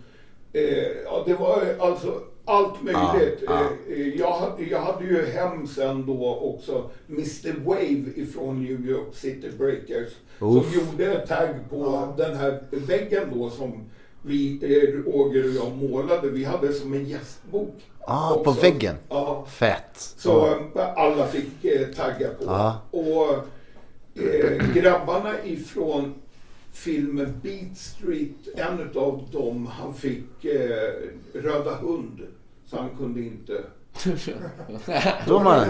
Eh, 0.53 0.63
ja, 1.05 1.23
det 1.25 1.33
var 1.33 1.63
alltså 1.79 2.21
allt 2.45 2.81
möjligt. 2.83 3.43
Ja, 3.47 3.61
Eh, 3.89 3.99
eh, 3.99 4.07
jag, 4.07 4.31
hade, 4.31 4.63
jag 4.63 4.79
hade 4.79 5.05
ju 5.05 5.25
hem 5.25 5.67
sen 5.67 6.05
då 6.05 6.35
också 6.35 6.89
Mr 7.09 7.65
Wave 7.65 8.11
ifrån 8.15 8.63
New 8.63 8.89
York 8.89 9.15
City 9.15 9.49
Breakers. 9.57 10.09
Uff. 10.39 10.63
Som 10.65 10.65
gjorde 10.73 11.13
ett 11.13 11.29
tagg 11.29 11.55
på 11.69 12.13
den 12.17 12.35
här 12.35 12.63
väggen 12.71 13.23
då 13.33 13.49
som 13.49 13.89
vi, 14.25 14.59
Roger 15.05 15.43
och 15.43 15.49
jag 15.65 15.77
målade. 15.89 16.29
Vi 16.29 16.43
hade 16.43 16.73
som 16.73 16.93
en 16.93 17.05
gästbok. 17.05 17.75
Ah, 18.07 18.29
på 18.33 18.39
också. 18.49 18.61
väggen? 18.61 18.95
Ja. 19.09 19.45
Fett. 19.49 19.97
Så 20.17 20.45
eh, 20.47 20.97
alla 20.97 21.27
fick 21.27 21.65
eh, 21.65 21.87
tagga 21.87 22.27
på. 22.29 22.43
Ja. 22.45 22.81
Och 22.91 23.33
eh, 24.23 24.73
grabbarna 24.73 25.33
ifrån 25.43 26.13
filmen 26.71 27.39
Beat 27.43 27.77
Street, 27.77 28.47
en 28.57 28.79
av 29.01 29.27
dem, 29.31 29.67
han 29.67 29.93
fick 29.93 30.45
eh, 30.45 30.93
röda 31.33 31.75
hund. 31.75 32.21
Så 32.65 32.77
han 32.77 32.89
kunde 32.97 33.19
inte... 33.21 33.61
Då 35.27 35.39
man, 35.39 35.67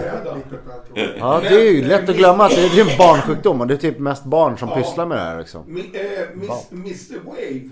ja, 1.18 1.40
det 1.40 1.68
är 1.68 1.72
ju 1.72 1.84
lätt 1.84 2.08
att 2.08 2.16
glömma 2.16 2.44
att 2.44 2.50
det 2.50 2.60
är 2.66 2.78
är 2.86 2.90
en 2.92 2.98
barnsjukdom 2.98 3.60
och 3.60 3.66
det 3.66 3.74
är 3.74 3.78
typ 3.78 3.98
mest 3.98 4.24
barn 4.24 4.58
som 4.58 4.68
Ja. 4.68 4.74
pysslar 4.76 5.06
med 5.06 5.18
det 5.18 5.22
här 5.24 5.38
liksom. 5.38 5.64
Mi- 5.66 5.94
eh, 5.94 6.28
Mr 6.72 7.24
Wave 7.24 7.70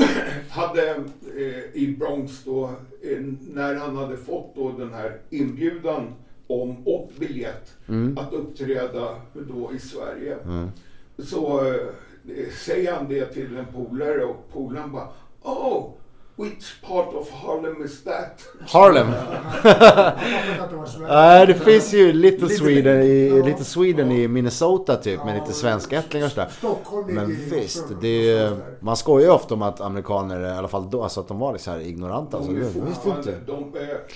hade 0.50 0.90
eh, 1.36 1.64
i 1.74 1.96
Bronx 1.98 2.44
då, 2.44 2.64
eh, 3.02 3.18
när 3.40 3.74
han 3.74 3.96
hade 3.96 4.16
fått 4.16 4.54
då 4.54 4.72
den 4.72 4.94
här 4.94 5.18
inbjudan 5.30 6.14
om 6.46 6.86
och 6.86 7.10
biljett 7.18 7.74
att 8.16 8.32
uppträda 8.32 9.16
då 9.32 9.70
i 9.74 9.78
Sverige. 9.78 10.36
Så 11.18 11.66
eh, 11.66 12.52
säger 12.64 12.92
han 12.92 13.08
det 13.08 13.26
till 13.26 13.56
en 13.56 13.66
polare 13.66 14.24
och 14.24 14.48
polaren 14.52 14.92
bara 14.92 15.08
Oh, 15.42 15.90
Which 16.40 16.82
part 16.88 17.14
of 17.14 17.30
Harlem 17.30 17.84
is 17.84 18.04
that? 18.04 18.42
Harlem. 18.68 19.06
Nej, 21.08 21.46
det 21.46 21.54
finns 21.54 21.92
ju 21.94 22.12
Little 22.12 22.48
Sweden 22.48 23.02
i, 23.02 23.42
Little 23.42 23.64
Sweden 23.64 24.12
i 24.12 24.28
Minnesota 24.28 24.96
typ 24.96 25.24
med 25.24 25.34
lite 25.40 25.52
svenskättlingar 25.52 26.26
och 26.26 26.32
sådär. 26.32 26.50
Men 27.12 27.30
i 27.30 27.34
visst, 27.34 27.84
det 28.00 28.30
är, 28.32 28.56
man 28.80 28.96
skojar 28.96 29.26
ju 29.26 29.32
ofta 29.32 29.54
om 29.54 29.62
att 29.62 29.80
amerikaner, 29.80 30.40
i 30.40 30.50
alla 30.50 30.68
fall 30.68 30.90
då, 30.90 31.02
alltså 31.02 31.20
att 31.20 31.28
de 31.28 31.38
var 31.38 31.56
så 31.56 31.70
här 31.70 31.80
ignoranta. 31.80 32.36
Alltså, 32.36 32.52
De 32.52 32.64
fortfarande- 32.64 33.30
inte. 33.32 33.52
de, 33.52 33.72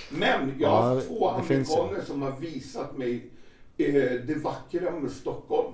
men 0.09 0.53
jag 0.59 0.69
har 0.69 0.89
Ja, 0.89 0.93
haft 0.95 1.07
två 1.07 1.29
amerikaner 1.29 2.01
som 2.07 2.21
har 2.21 2.31
visat 2.39 2.97
mig 2.97 3.31
eh, 3.77 3.93
det 4.27 4.43
vackra 4.43 4.91
med 5.01 5.11
Stockholm. 5.11 5.73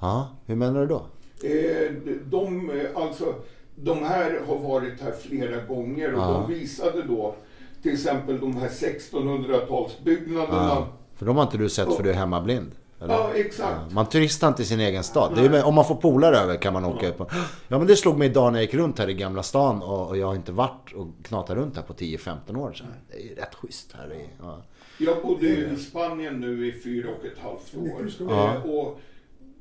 Ja, 0.00 0.28
hur 0.46 0.56
menar 0.56 0.80
du 0.80 0.86
då? 0.86 1.02
Eh, 1.48 1.92
de, 2.24 2.70
alltså, 2.94 3.34
de 3.76 4.02
här 4.04 4.40
har 4.46 4.58
varit 4.58 5.00
här 5.00 5.12
flera 5.22 5.60
gånger 5.64 6.14
och 6.14 6.20
Ja. 6.20 6.44
de 6.48 6.54
visade 6.54 7.02
då 7.02 7.34
till 7.82 7.92
exempel 7.92 8.40
de 8.40 8.56
här 8.56 8.68
1600-talsbyggnaderna. 8.68 10.68
Ja. 10.68 10.88
För 11.14 11.26
de 11.26 11.36
har 11.36 11.42
inte 11.42 11.58
du 11.58 11.68
sett 11.68 11.94
för 11.96 12.02
du 12.02 12.10
är 12.10 12.14
hemmablind? 12.14 12.70
eller? 13.00 13.14
Ja, 13.14 13.30
exakt. 13.34 13.70
Ja, 13.88 13.94
Man 13.94 14.06
turistar 14.06 14.48
inte 14.48 14.62
i 14.62 14.64
sin 14.64 14.80
egen 14.80 15.02
stad. 15.04 15.32
Det 15.34 15.40
är, 15.58 15.64
om 15.66 15.74
man 15.74 15.84
får 15.84 15.94
polare 15.94 16.36
över 16.36 16.56
kan 16.56 16.72
man 16.72 16.84
åka 16.84 17.08
ut 17.08 17.18
på. 17.18 17.26
Ja 17.68 17.78
men 17.78 17.86
det 17.86 17.96
slog 17.96 18.18
mig 18.18 18.28
idag 18.28 18.52
när 18.52 18.58
jag 18.58 18.64
gick 18.64 18.74
runt 18.74 18.98
här 18.98 19.08
i 19.10 19.14
Gamla 19.14 19.42
stan 19.42 19.82
och, 19.82 20.08
och 20.08 20.16
jag 20.16 20.26
har 20.26 20.34
inte 20.34 20.52
varit 20.52 20.92
och 20.96 21.06
knatat 21.22 21.56
runt 21.56 21.76
här 21.76 21.82
på 21.82 21.92
10-15 21.92 22.56
år. 22.56 22.72
Så 22.72 22.84
det 23.10 23.16
är 23.16 23.20
ju 23.20 23.34
rätt 23.34 23.54
schysst 23.54 23.92
här 23.98 24.12
i. 24.12 24.28
Ja. 24.42 24.62
Jag 24.98 25.22
bodde 25.22 25.46
i 25.46 25.76
Spanien 25.76 26.40
nu 26.40 26.66
i 26.68 26.72
fyra 26.82 27.08
och 27.18 27.24
ett 27.24 27.38
halvt 27.38 27.74
år. 27.76 28.08
Ja. 28.30 28.54
Eh, 28.54 28.62
och, 28.70 29.00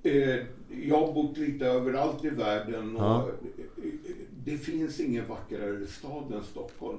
eh, 0.03 0.39
jag 0.83 0.97
har 1.07 1.13
bott 1.13 1.37
lite 1.37 1.65
överallt 1.65 2.25
i 2.25 2.29
världen 2.29 2.95
och 2.95 3.01
Ja. 3.03 3.27
det 4.45 4.57
finns 4.57 4.99
ingen 4.99 5.27
vackrare 5.27 5.85
stad 5.87 6.33
än 6.33 6.43
Stockholm. 6.43 6.97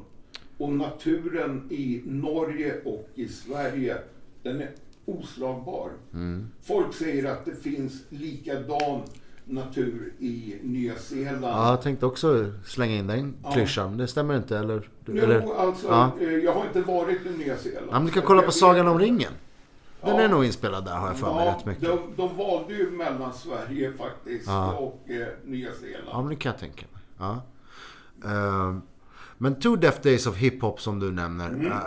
Och 0.59 0.73
naturen 0.73 1.67
i 1.71 2.03
Norge 2.07 2.81
och 2.85 3.09
i 3.15 3.29
Sverige, 3.29 3.97
den 4.43 4.61
är 4.61 4.71
oslagbar. 5.05 5.91
Mm. 6.15 6.47
Folk 6.63 6.95
säger 6.95 7.25
att 7.33 7.45
det 7.45 7.55
finns 7.63 8.03
likadan 8.09 9.01
natur 9.45 10.13
i 10.19 10.55
Nya 10.63 10.95
Zeeland. 10.97 11.45
ja, 11.45 11.71
jag 11.71 11.83
tänkte 11.83 12.07
också 12.07 12.53
slänga 12.67 12.95
in 12.97 13.07
den 13.07 13.35
Ja. 13.43 13.53
klyschan. 13.53 13.97
Det 13.97 14.07
stämmer 14.07 14.37
inte 14.37 14.59
eller? 14.59 14.89
Jo, 15.07 15.17
eller? 15.17 15.55
alltså, 15.55 15.87
Ja. 15.89 16.11
eh, 16.21 16.29
jag 16.33 16.53
har 16.53 16.67
inte 16.67 16.81
varit 16.81 17.19
i 17.27 17.39
Nya 17.39 17.57
Zeeland. 17.57 17.87
Ja, 17.91 17.93
men 17.99 18.07
du 18.07 18.13
kan 18.13 18.23
kolla 18.23 18.43
på 18.43 18.51
Sagan 18.53 18.89
om 18.89 18.99
ringen. 18.99 19.33
Den 20.05 20.17
Ja. 20.17 20.23
är 20.23 20.29
nog 20.29 20.45
inspelad 20.45 20.85
där 20.85 20.93
har 20.97 21.07
jag 21.07 21.17
för 21.17 21.35
mig 21.35 21.47
rätt 21.47 21.65
mycket. 21.65 21.85
De, 21.85 21.99
de 22.17 22.37
valde 22.37 22.75
ju 22.75 22.91
mellan 22.91 23.33
Sverige 23.33 23.93
faktiskt 23.93 24.47
Ja. 24.47 24.73
och 24.73 25.11
eh, 25.11 25.27
Nya 25.45 25.73
Zeeland. 25.73 26.09
Ja, 26.11 26.21
men 26.21 26.29
det 26.31 26.37
kan 26.37 26.51
jag 26.53 26.59
tänka 26.61 26.87
mig. 26.93 27.03
Ja. 27.19 27.43
Ehm, 28.31 28.83
men 29.39 29.61
Two 29.61 29.77
Death 29.77 30.01
Days 30.03 30.27
of 30.27 30.37
Hip 30.37 30.63
Hop 30.63 30.81
som 30.81 30.99
du 30.99 31.13
nämner. 31.13 31.49
Mm. 31.49 31.67
eh, 31.67 31.79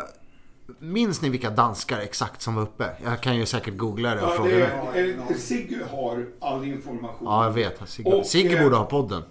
minns 0.80 1.22
ni 1.22 1.30
vilka 1.30 1.50
danskar 1.50 2.00
exakt 2.00 2.42
som 2.42 2.56
var 2.56 2.62
uppe? 2.64 2.90
Jag 3.04 3.22
kan 3.22 3.36
ju 3.38 3.46
säkert 3.46 3.78
googla 3.78 4.16
det 4.16 4.22
och 4.22 4.28
Ja, 4.30 4.34
fråga 4.36 4.50
det, 4.94 5.12
eh, 5.30 5.36
Sigge 5.38 5.78
har 5.92 6.26
all 6.40 6.64
information. 6.66 7.18
Ja, 7.28 7.44
jag 7.44 7.52
vet. 7.52 7.90
Sigge, 7.90 8.10
Och, 8.14 8.26
Sigge 8.26 8.58
eh, 8.58 8.64
borde 8.64 8.76
ha 8.76 8.86
podden. 8.86 9.24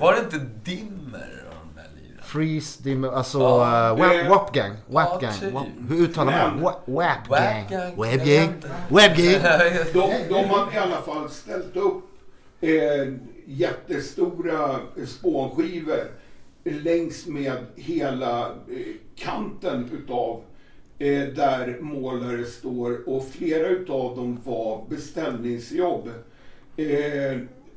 Var 0.00 0.12
det 0.12 0.20
inte 0.20 0.38
Dimmer 0.64 1.44
och 1.48 1.54
de 1.66 1.80
där 1.80 1.88
lirarna? 1.96 2.19
Freeze, 2.32 2.82
Dim, 2.82 3.04
alltså 3.04 3.38
Ja, 3.38 3.90
uh, 3.92 3.98
Wap, 4.00 4.10
det- 4.12 4.28
Wap 4.28 4.54
Gang. 4.54 4.72
Wap 4.86 5.08
Ja, 5.12 5.18
Gang. 5.20 5.32
typ. 5.40 5.52
Wap, 5.52 5.66
hur 5.88 5.96
uttalar 6.04 6.32
man 6.32 6.60
Wap 6.62 6.82
Wap 6.88 7.28
Gang. 7.28 7.66
Gang. 7.70 8.02
Web 8.02 8.20
Jag 8.20 8.26
Gang. 8.26 8.26
vet 8.26 8.42
inte. 8.54 8.68
Web 8.88 9.16
Gang. 9.16 9.72
De, 9.92 10.28
de 10.34 10.44
har 10.48 10.74
i 10.74 10.78
alla 10.78 11.02
fall 11.02 11.30
ställt 11.30 11.76
upp 11.76 12.04
eh, 12.60 13.12
jättestora 13.46 14.76
spånskivor 15.06 16.00
längs 16.64 17.26
med 17.26 17.56
hela 17.76 18.40
eh, 18.46 18.52
kanten 19.16 19.90
utav 19.92 20.42
eh, 20.98 21.22
där 21.22 21.78
målare 21.80 22.44
står 22.44 23.08
och 23.08 23.26
flera 23.32 23.66
utav 23.68 24.16
dem 24.16 24.40
var 24.44 24.84
beställningsjobb. 24.88 26.08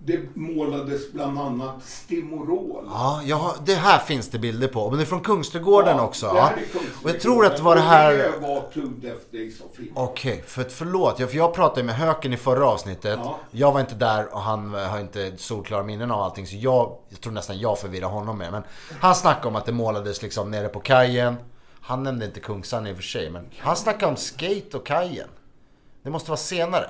Det 0.06 0.36
målades 0.36 1.12
bland 1.12 1.39
annat 1.39 1.84
Stimorol. 1.84 2.86
Ja, 3.26 3.38
har, 3.38 3.56
det 3.66 3.76
här 3.76 3.99
finns 3.99 4.30
det 4.30 4.39
bilder 4.39 4.68
på. 4.68 4.89
Men 4.89 4.97
det 4.97 5.04
är 5.04 5.06
från 5.06 5.22
Kungsträdgården 5.22 5.99
också. 5.99 6.28
det 6.28 6.38
Ja. 6.38 6.43
här 6.43 6.54
är 6.58 7.04
Och 7.04 7.10
jag 7.10 7.20
tror 7.20 7.45
att 7.45 7.58
det 7.58 7.64
var 7.64 7.76
det 7.76 7.82
här... 7.82 8.14
Det 8.14 8.39
var 8.41 8.62
Two 8.74 8.88
Death 9.01 9.22
Days 9.32 9.62
of. 9.62 9.68
Okej, 9.95 10.43
för 10.47 10.62
att 10.62 10.72
förlåt. 10.72 11.20
Ja, 11.20 11.28
för 11.28 11.38
jag 11.38 11.54
pratade 11.54 11.84
med 11.84 11.95
Höken 11.95 12.34
i 12.34 12.38
förra 12.38 12.68
avsnittet. 12.68 13.20
Ja. 13.24 13.39
Jag 13.51 13.72
var 13.72 13.80
inte 13.80 13.95
där 13.95 14.34
och 14.34 14.41
han 14.41 14.74
har 14.74 14.99
inte 14.99 15.38
solklara 15.38 15.84
minnen 15.84 16.12
av 16.12 16.22
allting. 16.22 16.47
Så 16.47 16.56
jag, 16.56 16.97
jag 17.10 17.22
tror 17.22 17.34
nästan 17.34 17.60
jag 17.60 17.80
förvirrar 17.80 18.08
honom 18.10 18.38
med. 18.38 18.51
Men 18.51 18.64
han 18.99 19.16
snackade 19.16 19.47
om 19.47 19.56
att 19.56 19.66
det 19.66 19.72
målades 19.72 20.22
liksom 20.22 20.51
nere 20.51 20.68
på 20.68 20.80
kajen. 20.80 21.36
Han 21.82 22.04
nämnde 22.04 22.26
inte 22.26 22.39
Kungsan 22.39 22.88
i 22.88 22.91
och 22.91 22.95
för 22.95 23.04
sig. 23.04 23.30
Men 23.30 23.45
han 23.58 23.76
snackade 23.76 24.12
om 24.12 24.18
skate 24.18 24.78
och 24.78 24.86
kajen. 24.86 25.28
Det 26.04 26.10
måste 26.10 26.32
vara 26.32 26.38
senare. 26.38 26.89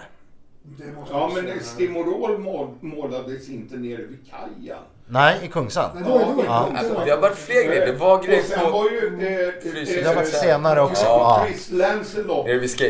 Det 0.64 0.91
måste 0.91 1.14
Ja, 1.14 1.32
men 1.36 1.43
säga. 1.43 1.59
Stimorol 1.59 2.38
mål, 2.38 2.68
målades 2.82 3.49
inte 3.49 3.76
nere 3.78 4.01
vid 4.01 4.20
kajen. 4.30 4.78
Nej, 5.07 5.39
i 5.43 5.47
Kungsan. 5.47 5.89
Nej, 5.95 6.03
då, 6.07 6.18
då, 6.38 6.43
Ja. 6.45 6.70
Alltså, 6.76 6.93
det 7.05 7.11
har 7.11 7.22
varit 7.22 7.38
fler 7.38 7.64
grejer. 7.64 7.86
Det 7.86 7.93
var 7.93 8.24
grejer 8.24 8.57
på... 8.66 8.72
var 8.72 8.89
ju... 8.89 9.28
Eh, 9.28 9.51
Frysen. 9.72 9.97
eh, 9.97 10.03
Det 10.03 10.07
har 10.09 10.16
varit 10.16 10.28
senare 10.34 10.82
också. 10.82 11.05
Ja. 11.05 11.45
Chris 11.47 11.72
Lancelot. 11.72 12.47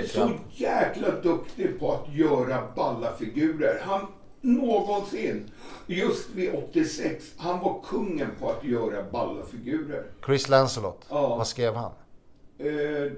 Så 0.07 0.29
jäkla 0.51 1.07
duktig 1.23 1.79
på 1.79 1.91
att 1.93 2.13
göra 2.15 2.63
balla 2.75 3.11
figurer. 3.19 3.81
Han 3.85 4.07
någonsin, 4.41 5.51
just 5.87 6.29
vid 6.29 6.53
86, 6.69 7.23
han 7.37 7.59
var 7.59 7.81
kungen 7.89 8.27
på 8.39 8.49
att 8.49 8.63
göra 8.63 9.03
balla 9.11 9.45
figurer. 9.51 10.03
Chris 10.25 10.49
Lancelot. 10.49 11.05
Ja. 11.09 11.35
Vad 11.35 11.47
skrev 11.47 11.75
han? 11.75 11.91
Eh, 12.59 13.11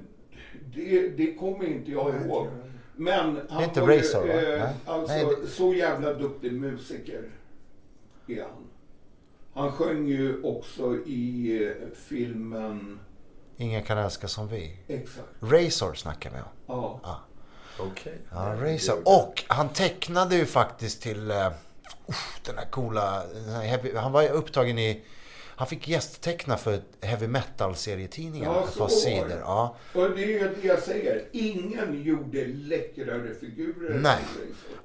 det, 0.75 1.09
det 1.17 1.33
kommer 1.35 1.65
inte 1.65 1.91
jag 1.91 2.09
ihåg. 2.15 2.47
Men 2.97 3.41
han 3.49 3.63
inte 3.63 3.81
var 3.81 3.91
ju, 3.91 3.97
Razor, 3.99 4.27
va? 4.27 4.33
eh, 4.33 4.59
Nej. 4.59 4.73
alltså 4.85 5.13
Nej, 5.15 5.25
det- 5.41 5.47
så 5.47 5.73
jävla 5.73 6.13
duktig 6.13 6.53
musiker 6.53 7.23
är 8.27 8.41
han. 8.41 8.67
Han 9.53 9.71
sjöng 9.71 10.07
ju 10.07 10.43
också 10.43 10.95
i 11.05 11.57
eh, 11.67 11.87
filmen, 11.95 12.99
Ingen 13.57 13.83
kan 13.83 13.97
älska 13.97 14.27
som 14.27 14.47
vi. 14.47 14.77
exakt, 14.87 15.27
Razor 15.39 15.93
snackar 15.93 16.29
vi 16.31 16.37
om. 16.37 16.99
ja. 17.03 17.19
Okej. 17.79 18.17
Ja, 18.31 18.55
Razor. 18.61 19.01
Och 19.05 19.43
han 19.47 19.69
tecknade 19.69 20.35
ju 20.35 20.45
faktiskt 20.45 21.01
till 21.01 21.31
uh, 21.31 21.49
den 22.45 22.57
här 22.57 22.65
coola... 22.71 23.23
Den 23.33 23.49
här 23.49 23.61
heavy, 23.63 23.95
han 23.95 24.11
var 24.11 24.21
ju 24.21 24.29
upptagen 24.29 24.79
i... 24.79 25.03
Han 25.57 25.67
fick 25.67 25.87
gästteckna 25.87 26.57
för 26.57 26.79
heavy 27.01 27.27
metal-serietidningar. 27.27 28.53
Ja, 28.53 28.67
så 28.67 28.87
sidor. 28.87 29.39
Ja. 29.39 29.75
Och 29.93 30.09
det 30.09 30.23
är 30.23 30.27
ju 30.27 30.39
det 30.39 30.67
jag 30.67 30.79
säger, 30.79 31.25
ingen 31.31 32.03
gjorde 32.03 32.45
läckrare 32.45 33.33
figurer 33.33 33.99
Nej. 33.99 34.17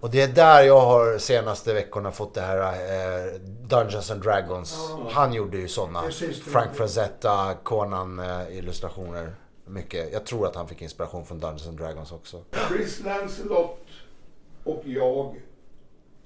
Och 0.01 0.11
det 0.11 0.23
är 0.23 0.29
där 0.29 0.63
jag 0.63 0.81
har 0.81 1.19
senaste 1.19 1.75
veckorna 1.75 2.13
fått 2.13 2.35
det 2.35 2.41
här 2.41 2.59
eh, 2.59 3.41
Dungeons 3.69 4.11
and 4.11 4.23
Dragons. 4.23 4.91
Han 5.11 5.33
gjorde 5.33 5.59
ju 5.59 5.69
sådana. 5.69 6.03
Frank. 6.45 6.75
Frazetta, 6.75 7.55
Conan-illustrationer. 7.63 9.35
Mycket. 9.67 10.13
Jag 10.13 10.27
tror 10.27 10.47
att 10.47 10.57
han 10.57 10.69
fick 10.69 10.83
inspiration 10.83 11.27
från 11.27 11.41
Dungeons 11.41 11.69
and 11.69 11.79
Dragons 11.79 12.13
också. 12.13 12.43
Chris 12.69 13.01
Lancelot 13.05 13.79
och 14.65 14.83
jag 14.87 15.37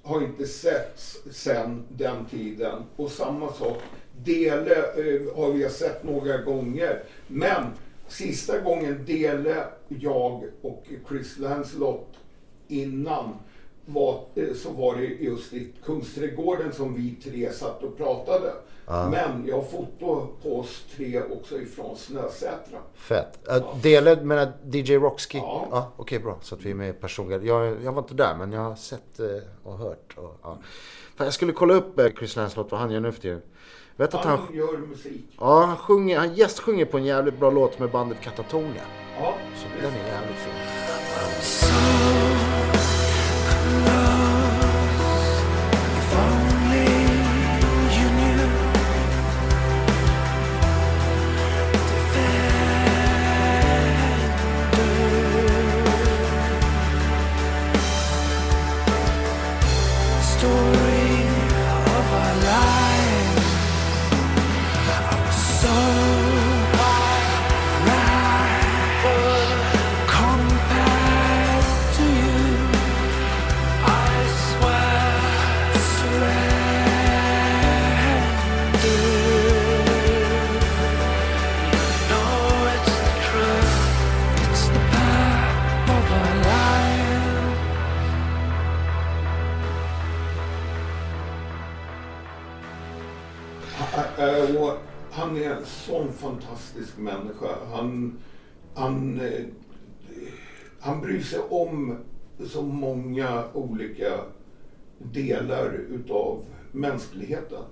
har 0.03 0.21
inte 0.21 0.45
setts 0.45 1.17
sen 1.31 1.85
den 1.89 2.25
tiden. 2.25 2.83
Och 2.95 3.11
samma 3.11 3.53
sak, 3.53 3.77
Dele 4.23 4.75
eh, 4.75 5.35
har 5.35 5.51
vi 5.51 5.69
sett 5.69 6.03
några 6.03 6.37
gånger. 6.37 7.03
Men 7.27 7.63
sista 8.07 8.59
gången 8.59 9.05
Dele, 9.05 9.63
jag 9.87 10.43
och 10.61 10.85
Chris 11.09 11.39
Lancelot 11.39 12.09
innan 12.67 13.33
var, 13.85 14.25
eh, 14.35 14.53
så 14.53 14.71
var 14.71 14.95
det 14.95 15.05
just 15.05 15.53
i 15.53 15.73
Kungsträdgården 15.83 16.73
som 16.73 16.93
vi 16.93 17.15
tre 17.31 17.51
satt 17.51 17.83
och 17.83 17.97
pratade. 17.97 18.53
Men 18.87 19.47
jag 19.47 19.55
har 19.55 19.63
foto 19.63 20.27
på 20.43 20.59
oss 20.59 20.85
tre 20.95 21.21
också 21.21 21.61
ifrån 21.61 21.97
Snösätra. 21.97 22.79
Fett. 22.93 23.39
Uh, 23.51 23.77
Dele 23.81 24.21
menar 24.23 24.53
DJ 24.71 24.95
Rocksky? 24.95 25.37
Ja. 25.37 25.67
ja 25.71 25.91
Okej, 25.97 26.19
bra. 26.19 26.37
Så 26.41 26.55
att 26.55 26.61
vi 26.61 26.71
är 26.71 26.75
med 26.75 27.01
personliga. 27.01 27.43
Jag, 27.43 27.83
jag 27.83 27.91
var 27.91 28.01
inte 28.01 28.13
där, 28.13 28.35
men 28.35 28.51
jag 28.51 28.61
har 28.61 28.75
sett 28.75 29.19
eh, 29.19 29.27
och 29.63 29.77
hört. 29.77 30.13
Och, 30.17 30.39
ja. 30.43 30.57
Jag 31.17 31.33
skulle 31.33 31.51
kolla 31.51 31.73
upp 31.73 31.99
eh, 31.99 32.07
Chris 32.19 32.35
Lancelot, 32.35 32.71
vad 32.71 32.79
han 32.79 32.91
gör 32.91 32.99
nu 32.99 33.11
för 33.11 33.21
tiden. 33.21 33.41
Vet 33.97 34.13
att 34.13 34.25
han, 34.25 34.39
Han 34.39 34.55
gör 34.55 34.77
musik. 34.77 35.35
ja, 35.39 35.65
han, 35.65 35.77
sjunger, 35.77 36.17
han 36.19 36.33
gästsjunger 36.33 36.85
på 36.85 36.97
en 36.97 37.05
jävligt 37.05 37.39
bra 37.39 37.49
låt 37.51 37.79
med 37.79 37.91
bandet 37.91 38.21
Katatonia. 38.21 38.81
Ja, 39.19 39.33
Så 39.55 39.67
den 39.81 39.93
är 39.93 40.07
jävligt 40.07 40.37
fin. 40.37 42.34
Han 95.35 95.43
är 95.43 95.55
en 95.55 95.65
sån 95.65 96.13
fantastisk 96.13 96.97
människa. 96.97 97.47
Han, 97.71 98.17
han, 98.75 99.19
eh, 99.19 99.45
han 100.79 101.01
bryr 101.01 101.23
sig 101.23 101.39
om 101.49 101.97
så 102.47 102.61
många 102.61 103.43
olika 103.53 104.19
delar 104.97 105.73
utav 105.89 106.43
mänskligheten. 106.71 107.63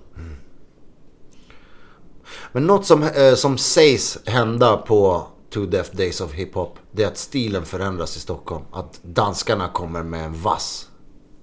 Men 2.52 2.66
något 2.66 2.86
som, 2.86 3.02
eh, 3.02 3.34
som 3.34 3.58
sägs 3.58 4.18
hända 4.26 4.76
på 4.76 5.26
Two 5.50 5.66
Death 5.66 5.96
Days 5.96 6.20
of 6.20 6.32
Hip 6.32 6.54
Hop, 6.54 6.78
det 6.90 7.02
är 7.02 7.06
att 7.06 7.18
stilen 7.18 7.64
förändras 7.64 8.16
i 8.16 8.20
Stockholm. 8.20 8.64
Att 8.72 9.00
danskarna 9.02 9.68
kommer 9.68 10.02
med 10.02 10.24
en 10.24 10.34
vass, 10.34 10.88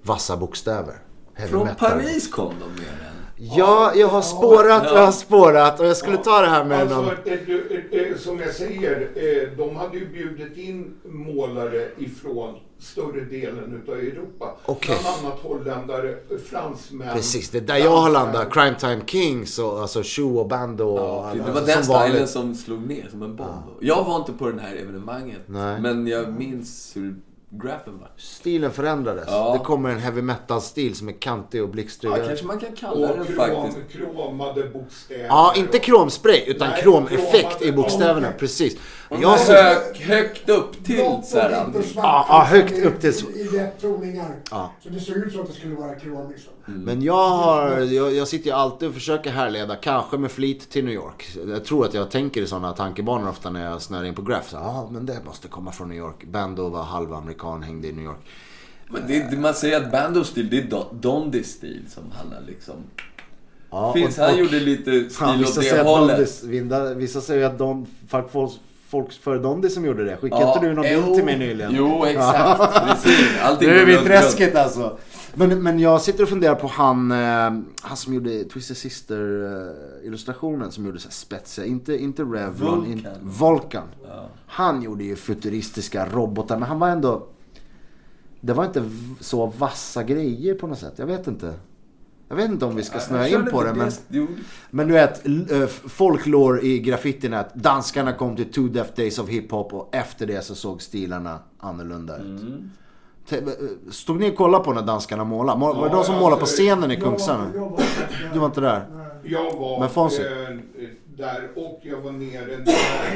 vassa 0.03 0.38
bokstäver. 0.38 0.95
Heavy 1.34 1.52
Från 1.52 1.64
metal. 1.64 1.89
Paris 1.89 2.31
kom 2.31 2.53
de 2.60 2.69
med 2.69 2.91
den. 2.99 3.20
Ja, 3.43 3.91
jag 3.95 4.07
har 4.07 4.22
spårat 4.22 4.91
och 4.91 4.97
jag 4.97 5.05
har 5.05 5.11
spårat 5.11 5.80
och 5.80 5.85
jag 5.85 5.97
skulle 5.97 6.18
ta 6.18 6.41
det 6.41 6.47
här 6.47 6.63
med 6.65 6.80
Alltså, 6.81 7.01
någon... 7.01 8.18
som 8.18 8.39
jag 8.39 8.53
säger, 8.53 9.09
eh, 9.15 9.57
de 9.57 9.76
hade 9.76 9.97
ju 9.97 10.07
bjudit 10.09 10.57
in 10.57 10.93
målare 11.05 11.88
ifrån 11.97 12.55
större 12.80 13.22
delen 13.22 13.81
utav 13.84 13.95
Europa. 13.95 14.55
Okej. 14.65 14.97
Bland 15.01 15.26
annat 15.26 15.39
holländare, 15.39 16.15
fransmän. 16.49 17.15
Precis, 17.15 17.49
det 17.49 17.57
är 17.57 17.61
där 17.61 17.77
jag 17.77 17.97
har 17.97 18.09
landat. 18.09 18.53
Crime 18.53 18.76
Time 18.80 19.01
Kings 19.05 19.59
och 19.59 19.81
alltså 19.81 20.01
Shoe 20.03 20.39
och 20.39 20.47
Bando 20.47 20.84
och 20.84 20.99
Ja, 20.99 21.30
alla- 21.30 21.43
det 21.43 21.51
var 21.51 21.57
som 21.59 21.65
den 21.68 21.84
stilen 21.84 21.99
vanligt. 22.01 22.30
som 22.30 22.55
slog 22.55 22.88
ner 22.88 23.07
som 23.11 23.22
en 23.22 23.35
bomb. 23.35 23.49
Jag 23.80 24.03
var 24.03 24.15
inte 24.15 24.34
på 24.34 24.51
det 24.51 24.61
här 24.61 24.76
evenemanget. 24.76 25.39
Nej. 25.45 25.81
Men 25.81 26.07
jag 26.07 26.34
minns 26.34 26.91
hur 26.95 27.15
grafen 27.53 27.99
var. 27.99 28.11
Stilen 28.18 28.72
förändrades. 28.72 29.26
Ja. 29.28 29.53
Det 29.53 29.60
kommer 29.60 29.90
en 29.90 29.99
heavy 29.99 30.22
metal-stil 30.22 30.95
som 30.95 31.07
är 31.10 31.14
kantig 31.14 31.64
och 31.64 31.69
blixtrig. 31.69 32.11
Ja, 32.11 32.18
kanske 32.28 32.45
man 32.45 32.60
kan 32.60 32.76
kalla 32.76 33.10
Och 33.11 33.18
den 33.18 33.26
krom, 33.26 33.36
faktiskt. 33.38 33.90
kromade 33.91 34.64
bokstäver. 34.69 35.26
ja 35.26 35.53
inte 35.56 35.80
kromspray 35.80 36.44
utan 36.48 36.69
Nej, 36.69 36.82
kromeffekt 36.82 37.61
i 37.61 37.72
bokstäverna. 37.72 38.28
ja, 38.28 38.34
Precis. 38.40 38.78
Jag 39.10 39.38
hög, 39.38 39.95
högt 39.98 40.49
upp 40.49 40.84
till 40.86 41.15
så 41.23 41.40
här. 41.40 41.65
och 41.69 41.76
och. 41.76 41.82
Ja, 41.95 42.26
ja, 42.30 42.44
högt 42.44 42.86
upp 42.86 42.99
till- 43.02 43.14
I, 43.36 43.40
i 43.40 43.48
rätt 43.48 43.82
toningar. 43.82 44.36
Ja. 44.52 44.72
Så 44.84 44.90
det 44.90 44.99
såg 44.99 45.15
ut 45.18 45.32
som 45.32 45.41
att 45.41 45.48
det 45.48 45.53
skulle 45.53 45.76
vara 45.76 45.95
krom 45.95 46.30
liksom. 46.30 46.53
men 46.65 47.02
jag, 47.02 47.30
har, 47.30 47.80
jag, 47.80 48.14
jag 48.14 48.28
sitter 48.28 48.45
ju 48.49 48.56
alltid 48.56 48.88
och 48.88 48.94
försöker 48.94 49.32
härleda, 49.32 49.76
kanske 49.76 50.18
med 50.18 50.32
flit, 50.32 50.69
till 50.69 50.86
New 50.86 50.94
York. 50.94 51.38
Jag 51.48 51.65
tror 51.65 51.86
att 51.86 51.94
jag 51.94 52.11
tänker 52.11 52.41
i 52.41 52.48
sådana 52.48 52.73
tankebanor 52.73 53.30
ofta 53.30 53.49
när 53.49 53.65
jag 53.72 53.82
snör 53.82 54.03
in 54.03 54.14
på. 54.15 54.22
Så, 54.26 54.56
Ja, 54.56 54.88
men 54.91 55.06
det 55.06 55.18
måste 55.26 55.48
komma 55.48 55.72
från 55.72 55.90
New 55.90 55.98
York. 55.98 56.23
Bando 56.26 56.69
var 56.69 56.84
halvamerikan, 56.84 57.40
hängde 57.63 57.88
i 57.88 57.91
New 57.91 58.05
York. 58.05 58.19
Men 58.89 59.01
det, 59.07 59.38
man 59.38 59.53
säger 59.53 59.77
att 59.81 59.91
Bandos 59.91 60.27
stil, 60.27 60.47
det 60.49 60.57
är 60.57 60.61
Do- 60.63 60.93
Dondis 61.01 61.51
stil 61.51 61.81
som 61.89 62.03
han 62.13 62.27
har 62.34 62.41
liksom... 62.47 62.76
Ja, 63.72 63.93
Finns, 63.93 64.18
och- 64.18 64.23
han 64.26 64.34
och- 64.34 64.39
gjorde 64.39 64.59
lite 64.59 64.84
stil 64.91 65.09
Fan, 65.09 65.35
åt 65.35 65.41
vissa, 65.41 65.61
säger 65.61 65.73
det 65.76 65.81
att 65.81 65.88
hållet. 65.88 66.15
Dondis, 66.18 66.43
vinda- 66.43 66.93
vissa 66.93 67.22
säger 67.22 67.45
att 67.45 67.57
de, 67.57 67.85
folk, 68.09 68.31
folk, 68.31 68.51
folk 68.89 69.11
före 69.11 69.39
Dondi 69.39 69.69
som 69.69 69.85
gjorde 69.85 70.03
det. 70.05 70.18
Skickade 70.18 70.41
Ja, 70.41 70.53
inte 70.53 70.68
du 70.68 70.73
någon 70.73 70.84
bild 71.03 71.15
till 71.15 71.26
mig 71.26 71.38
nyligen? 71.38 71.72
Jo, 71.76 72.05
exakt. 72.05 72.85
Precis. 72.88 73.27
Allting 73.43 73.69
Nu 73.69 73.80
är 73.80 73.85
vi 73.85 73.93
i 73.93 73.97
träsket 73.97 74.55
alltså. 74.55 74.97
Men, 75.34 75.64
men 75.64 75.80
jag 75.80 76.02
sitter 76.02 76.24
och 76.24 76.30
funderar 76.30 76.56
på 76.56 76.68
han, 76.68 77.12
eh, 77.12 77.64
han 77.82 77.98
som 77.98 78.14
gjorde 78.14 78.44
Twisted 78.44 78.78
Sister 78.78 79.44
eh, 79.44 80.08
illustrationen 80.08 80.72
som 80.72 80.86
gjorde 80.86 80.99
så 80.99 81.08
här 81.08 81.14
spetsiga, 81.14 81.68
inte, 81.68 81.98
inte 81.98 82.24
Revlon, 82.24 82.80
Vulcan. 82.80 82.91
In, 82.91 83.08
Volkan. 83.22 83.88
Ja. 84.08 84.30
Han 84.48 84.82
gjorde 84.82 85.03
ju 85.03 85.16
futuristiska 85.16 86.06
robotar 86.06 86.58
men 86.58 86.68
han 86.68 86.80
var 86.80 86.90
ändå, 86.90 87.28
det 88.41 88.53
var 88.53 88.66
inte 88.66 88.90
så 89.20 89.45
vassa 89.45 90.03
grejer 90.03 90.56
på 90.56 90.68
något 90.68 90.80
sätt. 90.80 90.94
Jag 90.95 91.06
vet 91.06 91.28
inte. 91.28 91.53
Jag 92.28 92.36
vet 92.36 92.49
inte 92.49 92.66
om 92.66 92.76
vi 92.76 92.84
ska 92.84 92.99
snöa 92.99 93.28
in 93.28 93.45
på 93.52 93.64
det 93.64 93.74
men, 93.74 93.91
men 94.70 94.88
du 94.88 94.94
vet, 94.94 95.28
eh, 95.52 95.68
folklore 95.68 96.62
i 96.62 96.80
graffitin 96.80 97.34
är 97.34 97.38
att 97.38 97.56
danskarna 97.56 98.14
kom 98.14 98.36
till 98.36 98.52
Two 98.52 98.68
Death 98.68 98.91
Days 98.95 99.20
of 99.20 99.30
Hip 99.30 99.52
Hop 99.52 99.74
och 99.74 99.95
efter 99.95 100.28
det 100.28 100.41
så 100.41 100.56
såg 100.56 100.82
stilarna 100.82 101.40
annorlunda 101.60 102.18
ut. 102.18 102.41
Eh, 102.41 102.48
Stod 103.91 104.20
ni 104.20 104.32
och 104.32 104.36
kollade 104.36 104.64
på 104.64 104.74
när 104.74 104.82
danskarna 104.82 105.24
målade? 105.24 105.60
Må- 105.60 105.74
Var 105.74 105.86
det 105.86 105.91
Ja, 105.91 105.98
de 105.98 106.03
som 106.03 106.16
målade 106.16 106.40
på 106.40 106.45
scenen 106.45 106.91
i 106.91 106.95
Kungsan? 107.02 107.52
Du 108.34 108.40
var 108.40 108.45
inte 108.45 108.62
där? 108.62 108.86
Jag 109.24 109.56
var 109.58 109.80
Men 109.80 109.90
Fonzie? 109.90 110.49
eh, 110.52 110.58
där 111.18 111.49
och 111.56 111.80
jag 111.84 112.02
var 112.02 112.12
nere 112.12 112.58
när 112.66 113.16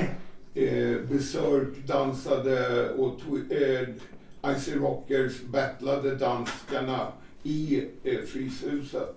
eh, 0.63 0.97
Berserk 1.09 1.87
dansade 1.87 2.89
och 2.89 3.19
eh, 3.51 3.87
Icy 4.55 4.75
Rockers 4.75 5.41
battlade 5.41 6.15
danskarna 6.15 7.07
i 7.43 7.83
eh, 8.03 8.17
Fryshuset. 8.27 9.15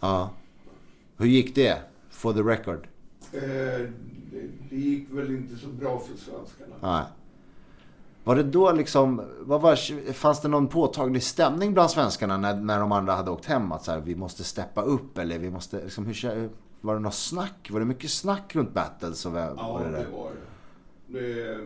Ja. 0.00 0.30
Hur 1.16 1.26
gick 1.26 1.54
det? 1.54 1.76
For 2.10 2.32
the 2.32 2.40
record? 2.40 2.86
Eh, 3.32 3.40
det, 3.42 3.88
det 4.70 4.76
gick 4.76 5.06
väl 5.10 5.30
inte 5.30 5.56
så 5.56 5.66
bra 5.68 5.98
för 5.98 6.18
svenskarna. 6.18 6.74
Nej. 6.82 7.02
Var 8.24 8.36
det 8.36 8.42
då 8.42 8.72
liksom, 8.72 9.22
vad 9.40 9.60
var, 9.60 10.12
fanns 10.12 10.40
det 10.40 10.48
någon 10.48 10.68
påtaglig 10.68 11.22
stämning 11.22 11.74
bland 11.74 11.90
svenskarna 11.90 12.36
när, 12.36 12.54
när 12.54 12.80
de 12.80 12.92
andra 12.92 13.12
hade 13.12 13.30
åkt 13.30 13.44
hem? 13.44 13.72
Att 13.72 13.84
så 13.84 13.92
här, 13.92 14.00
vi 14.00 14.14
måste 14.14 14.44
steppa 14.44 14.82
upp 14.82 15.18
eller 15.18 15.38
vi 15.38 15.50
måste, 15.50 15.84
liksom, 15.84 16.06
hur, 16.06 16.50
var 16.80 16.94
det 16.94 17.00
något 17.00 17.14
snack? 17.14 17.68
Var 17.70 17.80
det 17.80 17.86
mycket 17.86 18.10
snack 18.10 18.54
runt 18.56 18.74
battles? 18.74 19.26
Och 19.26 19.32
vad, 19.32 19.42
Ja, 19.42 19.72
var 19.72 19.84
det 19.84 19.90
det 19.90 20.06
var 20.12 20.30
det 21.06 21.58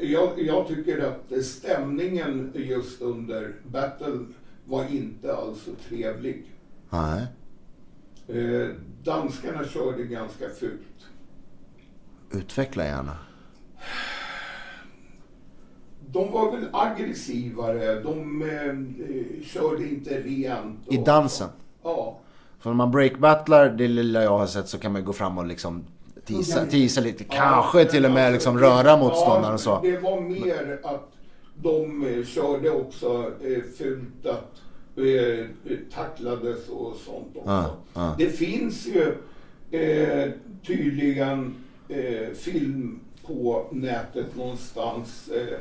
jag, 0.00 0.40
jag 0.40 0.68
tycker 0.68 0.98
att 0.98 1.44
stämningen 1.44 2.52
just 2.54 3.00
under 3.00 3.54
battle 3.66 4.18
var 4.64 4.84
inte 4.86 5.36
alls 5.36 5.62
så 5.62 5.70
trevlig. 5.88 6.52
Nej. 6.90 7.26
Eh, 8.28 8.68
danskarna 9.02 9.64
körde 9.64 10.04
ganska 10.04 10.48
fult. 10.48 11.06
Utveckla 12.30 12.84
gärna. 12.84 13.16
De 16.14 16.32
var 16.32 16.52
väl 16.52 16.68
aggressivare, 16.72 18.00
de 18.00 18.42
eh, 18.42 19.44
körde 19.46 19.88
inte 19.88 20.20
rent. 20.20 20.78
I 20.92 20.98
och- 20.98 21.04
dansen? 21.04 21.48
Ja. 21.82 22.18
För 22.60 22.70
när 22.70 22.74
man 22.76 22.90
breakbattlar, 22.90 23.68
det 23.68 23.88
lilla 23.88 24.22
jag 24.22 24.38
har 24.38 24.46
sett, 24.46 24.68
så 24.68 24.78
kan 24.78 24.92
man 24.92 25.04
gå 25.04 25.12
fram 25.12 25.38
och 25.38 25.46
liksom 25.46 25.84
tisa, 26.24 26.66
tisa 26.66 27.00
lite. 27.00 27.24
Kanske 27.24 27.80
Ja, 27.82 27.88
till 27.88 28.04
och 28.04 28.10
med 28.10 28.32
liksom 28.32 28.58
röra 28.58 28.96
motståndaren 28.96 29.44
och 29.44 29.52
ja, 29.52 29.58
så. 29.58 29.80
Det 29.82 29.98
var 29.98 30.20
mer 30.20 30.80
att 30.82 31.10
de 31.62 32.06
eh, 32.06 32.24
körde 32.24 32.70
också 32.70 33.30
eh, 33.44 33.62
fult 33.78 34.26
att 34.26 34.62
eh, 34.98 35.46
tacklades 35.94 36.68
och 36.68 36.96
sånt 36.96 37.36
också. 37.36 37.50
Ja, 37.50 37.74
ja. 37.94 38.14
Det 38.18 38.28
finns 38.28 38.86
ju 38.86 39.14
eh, 39.80 40.30
tydligen 40.66 41.54
eh, 41.88 42.28
film 42.34 43.00
på 43.26 43.66
nätet 43.72 44.36
någonstans, 44.36 45.28
eh, 45.28 45.58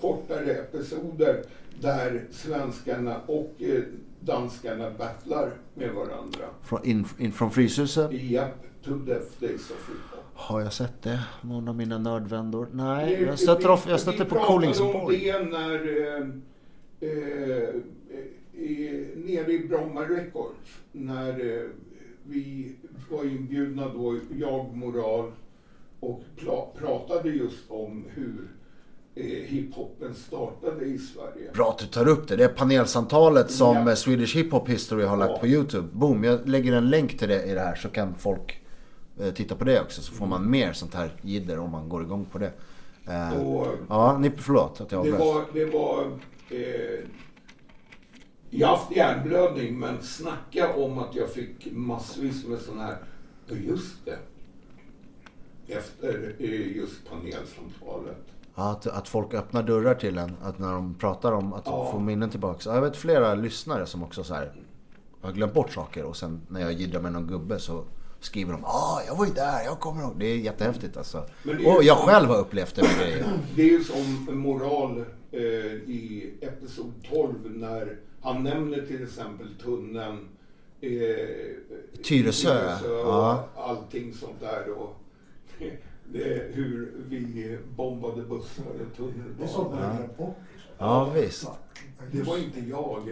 kortare 0.00 0.52
episoder 0.54 1.42
där 1.80 2.22
svenskarna 2.30 3.16
och 3.26 3.54
eh, 3.58 3.82
danskarna 4.20 4.90
battlar 4.98 5.50
med 5.74 5.90
varandra. 5.94 6.44
Från, 6.62 6.84
in, 6.84 7.04
in 7.18 7.32
från 7.32 7.50
Fryshuset? 7.50 8.12
Japp, 8.12 8.54
to 8.84 8.94
death 8.94 9.26
days 9.40 9.70
of 9.70 9.76
football. 9.76 10.20
Har 10.34 10.60
jag 10.60 10.72
sett 10.72 11.02
det? 11.02 11.20
Någon 11.42 11.68
av 11.68 11.76
mina 11.76 11.98
nördvändor? 11.98 12.68
Nej, 12.72 13.16
Vi- 13.16 13.24
jag 13.24 13.38
stöter, 13.38 13.62
vi- 13.62 13.68
off, 13.68 13.86
jag 13.88 14.00
stöter 14.00 14.18
vi 14.18 14.30
på 14.30 14.34
pratade 14.36 14.52
om 14.52 14.60
Kolingsborg. 14.60 15.18
det 15.24 15.42
när, 15.44 15.74
eh, 16.18 16.28
eh, 17.10 17.74
i, 18.60 19.06
nere 19.16 19.52
i 19.52 19.68
Bromma 19.68 20.00
Records. 20.02 20.78
När 20.92 21.56
eh, 21.56 21.62
vi 22.24 22.72
var 23.10 23.24
inbjudna 23.24 23.88
då, 23.88 24.18
jag, 24.38 24.76
Moral, 24.76 25.32
och 26.00 26.22
pratade 26.78 27.28
just 27.28 27.70
om 27.70 28.04
hur 28.14 28.48
hiphopen 29.14 30.14
startade 30.14 30.84
i 30.84 30.98
Sverige. 30.98 31.50
Bra 31.54 31.70
att 31.70 31.78
du 31.78 31.86
tar 31.86 32.08
upp 32.08 32.28
det. 32.28 32.36
Det 32.36 32.44
är 32.44 32.48
panelsamtalet 32.48 33.50
som 33.50 33.76
Ja. 33.76 33.88
eh, 33.90 33.94
Swedish 33.94 34.36
Hip 34.36 34.52
Hop 34.52 34.68
History 34.68 35.04
har 35.04 35.16
lagt 35.16 35.30
Ja. 35.32 35.38
på 35.38 35.46
YouTube. 35.46 35.88
Boom, 35.92 36.24
jag 36.24 36.48
lägger 36.48 36.72
en 36.72 36.90
länk 36.90 37.18
till 37.18 37.28
det 37.28 37.44
i 37.44 37.54
det 37.54 37.60
här 37.60 37.74
så 37.74 37.88
kan 37.88 38.14
folk 38.14 38.60
eh, 39.20 39.30
titta 39.34 39.54
på 39.56 39.64
det 39.64 39.80
också. 39.80 40.02
Så 40.02 40.12
får 40.12 40.26
man 40.26 40.50
mer 40.50 40.72
sånt 40.72 40.94
här 40.94 41.10
jidder 41.22 41.58
om 41.58 41.70
man 41.70 41.88
går 41.88 42.02
igång 42.02 42.24
på 42.24 42.38
det. 42.38 42.52
Eh, 43.06 43.32
Och, 43.46 43.66
ja, 43.88 44.18
ni, 44.18 44.30
förlåt 44.36 44.80
att 44.80 44.92
jag 44.92 45.04
Det 45.04 45.12
avbröt. 45.12 45.26
var, 45.34 45.44
det 45.52 45.64
var 45.64 46.18
eh, 46.50 47.04
jag 48.50 48.68
har 48.68 48.76
haft 48.76 48.96
hjärnblödning 48.96 49.78
men 49.78 50.02
snacka 50.02 50.74
om 50.74 50.98
att 50.98 51.14
jag 51.14 51.30
fick 51.30 51.68
massvis 51.72 52.46
med 52.46 52.58
sån 52.58 52.78
här, 52.80 52.96
just 53.48 54.04
det. 54.04 54.18
Efter 55.68 56.34
eh, 56.38 56.76
just 56.76 57.08
panelsamtalet. 57.10 58.26
Att, 58.54 58.86
att 58.86 59.08
folk 59.08 59.34
öppnar 59.34 59.62
dörrar 59.62 59.94
till 59.94 60.18
en. 60.18 60.32
Att 60.42 60.58
när 60.58 60.72
de 60.72 60.94
pratar 60.94 61.32
om 61.32 61.52
att 61.52 61.62
Ja. 61.66 61.88
få 61.92 61.98
minnen 61.98 62.30
tillbaka. 62.30 62.60
Ja, 62.64 62.74
Jag 62.74 62.82
vet 62.82 62.96
flera 62.96 63.34
lyssnare 63.34 63.86
som 63.86 64.02
också 64.02 64.24
så 64.24 64.34
här 64.34 64.52
har 65.20 65.32
glömt 65.32 65.54
bort 65.54 65.72
saker 65.72 66.04
och 66.04 66.16
sen 66.16 66.40
när 66.48 66.60
jag 66.60 66.72
jiddrar 66.72 67.00
med 67.00 67.12
någon 67.12 67.26
gubbe 67.26 67.58
så 67.58 67.84
skriver 68.20 68.52
de 68.52 68.64
ah 68.64 69.00
jag 69.06 69.14
var 69.16 69.26
ju 69.26 69.32
där, 69.32 69.64
jag 69.64 69.80
kommer 69.80 70.02
ihåg. 70.02 70.14
Det 70.18 70.26
är 70.26 70.36
jättehäftigt 70.36 70.96
alltså. 70.96 71.18
Är 71.44 71.76
Och 71.76 71.84
jag 71.84 71.96
som- 71.98 72.06
själv 72.06 72.28
har 72.28 72.38
upplevt 72.38 72.74
det 72.74 72.82
med 72.82 72.98
grejer. 73.00 73.26
Det 73.56 73.62
är 73.62 73.66
ju 73.70 73.84
som 73.84 74.28
moral 74.38 75.04
eh, 75.32 75.40
i 75.74 76.34
episod 76.40 76.92
12 77.10 77.34
när 77.44 77.96
han 78.22 78.42
nämner 78.42 78.86
till 78.86 79.02
exempel 79.04 79.46
tunneln 79.64 80.28
eh, 80.80 80.90
Tyresö, 82.04 82.74
och 82.84 83.08
ja. 83.08 83.44
allting 83.56 84.14
sånt 84.14 84.40
där. 84.40 84.70
Och 84.70 84.96
det, 86.12 86.54
hur 86.54 86.92
vi 87.08 87.58
bombade 87.76 88.22
bussar 88.22 88.64
och 88.66 88.74
Det 88.78 89.02
är 89.04 89.06
tunnelbanor. 89.06 89.70
man 89.80 89.96
glömt 89.96 90.16
bort. 90.18 90.36
Ja, 90.78 91.10
visst. 91.14 91.48
Det 92.12 92.22
var 92.22 92.36
inte 92.38 92.60
jag. 92.60 93.02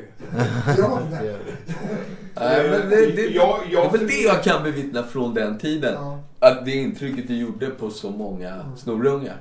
Nej, 2.37 2.71
men 2.71 2.91
det, 2.91 3.07
det, 3.13 3.23
Jag- 3.29 3.61
jag 3.71 3.93
det 3.93 3.97
är 3.97 3.99
väl 3.99 4.07
det 4.07 4.21
jag 4.23 4.43
kan 4.43 4.63
bevittna 4.63 5.03
från 5.03 5.35
den 5.35 5.59
tiden. 5.59 5.95
Ja. 5.95 6.21
Att 6.39 6.65
det 6.65 6.71
intrycket 6.73 7.29
det 7.29 7.35
gjorde 7.35 7.67
på 7.71 7.91
så 7.91 8.11
många 8.11 8.77
snorungar. 8.77 9.37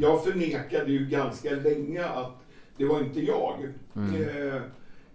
Jag 0.00 0.24
förnekade 0.24 0.92
ju 0.92 1.06
ganska 1.06 1.50
länge 1.50 2.04
att 2.04 2.32
det 2.76 2.84
var 2.84 3.00
inte 3.00 3.20
jag. 3.20 3.54
Eh, 3.96 4.62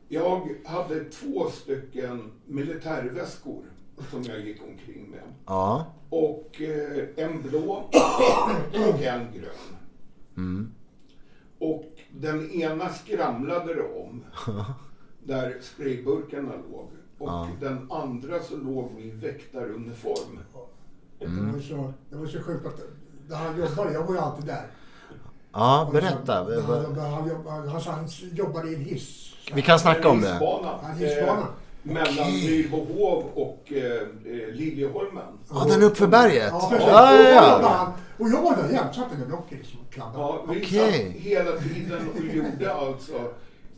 jag 0.07 0.49
hade 0.65 1.03
två 1.03 1.49
stycken 1.49 2.31
militärväskor 2.45 3.61
som 4.11 4.23
jag 4.23 4.39
gick 4.39 4.61
omkring 4.61 5.09
med. 5.09 5.19
Ja. 5.45 5.85
Och 6.09 6.61
eh, 6.61 7.25
en 7.25 7.41
blå 7.41 7.89
och 8.73 9.01
en 9.01 9.27
grön. 9.33 10.69
Och 11.59 11.85
den 12.11 12.51
ena 12.51 12.89
skramlade 12.89 13.73
det 13.73 13.83
om. 13.83 14.23
Där 15.23 15.57
sprayburkarna 15.61 16.51
låg. 16.71 16.89
Och 17.17 17.47
den 17.61 17.91
andra 17.91 18.39
så 18.39 18.57
låg 18.57 18.91
min 18.95 19.19
väktaruniform. 19.19 20.39
Det 21.19 21.25
var 21.27 21.59
så, 21.59 21.93
det 22.09 22.15
var 22.15 22.25
så 22.25 22.41
sjukt 22.41 22.65
att 22.65 22.81
där 23.27 23.35
han 23.35 23.59
jobbade, 23.59 23.93
jag 23.93 24.03
var 24.03 24.13
ju 24.13 24.19
alltid 24.19 24.45
där. 24.45 24.67
Ja, 25.53 25.89
berätta. 25.93 26.45
så- 26.45 26.61
Han, 26.71 26.99
han, 26.99 27.29
jobbade, 27.29 27.69
han, 27.69 27.81
han 27.81 28.07
jobbade 28.31 28.69
i 28.69 28.75
en 28.75 28.81
hiss. 28.81 29.33
Vi 29.53 29.61
kan 29.61 29.79
snacka 29.79 30.09
om 30.09 30.21
det. 30.21 30.29
Hissbana. 30.31 30.79
Ja, 30.83 30.87
hissbana. 30.89 31.47
Mellan 31.87 32.31
Nybohov 32.31 33.23
och 33.33 33.63
eh, 33.71 33.83
eh, 33.93 34.53
Liljeholmen. 34.53 35.23
Ja, 35.49 35.65
den 35.69 35.83
uppför 35.83 36.07
berget. 36.07 36.47
Ja, 36.51 36.59
Ja, 36.61 36.69
precis. 36.69 36.87
ja, 36.87 37.61
ja. 37.61 37.67
han- 37.67 37.91
Och 38.17 38.29
jag 38.29 38.41
var 38.41 38.55
där 38.63 38.73
jämt, 38.73 38.95
satt 38.95 39.17
med 39.17 39.27
blocket 39.27 39.57
liksom 39.57 39.79
och 39.87 39.93
kladdade. 39.93 40.17
Ja, 40.19 40.45
vi 40.49 40.61
Okej. 40.61 41.03
satt 41.13 41.21
hela 41.21 41.51
tiden 41.51 41.99
och 42.15 42.35
gjorde 42.35 42.73
alltså 42.73 43.13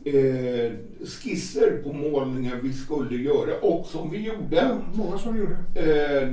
eh, 0.04 0.72
skisser 1.06 1.80
på 1.84 1.92
målningar 1.92 2.58
vi 2.62 2.72
skulle 2.72 3.16
göra 3.22 3.58
och 3.62 3.86
som 3.86 4.10
vi 4.10 4.18
gjorde. 4.18 4.78
Många 4.94 5.18
som 5.18 5.36
gjorde. 5.38 5.56
Eh, 5.74 6.28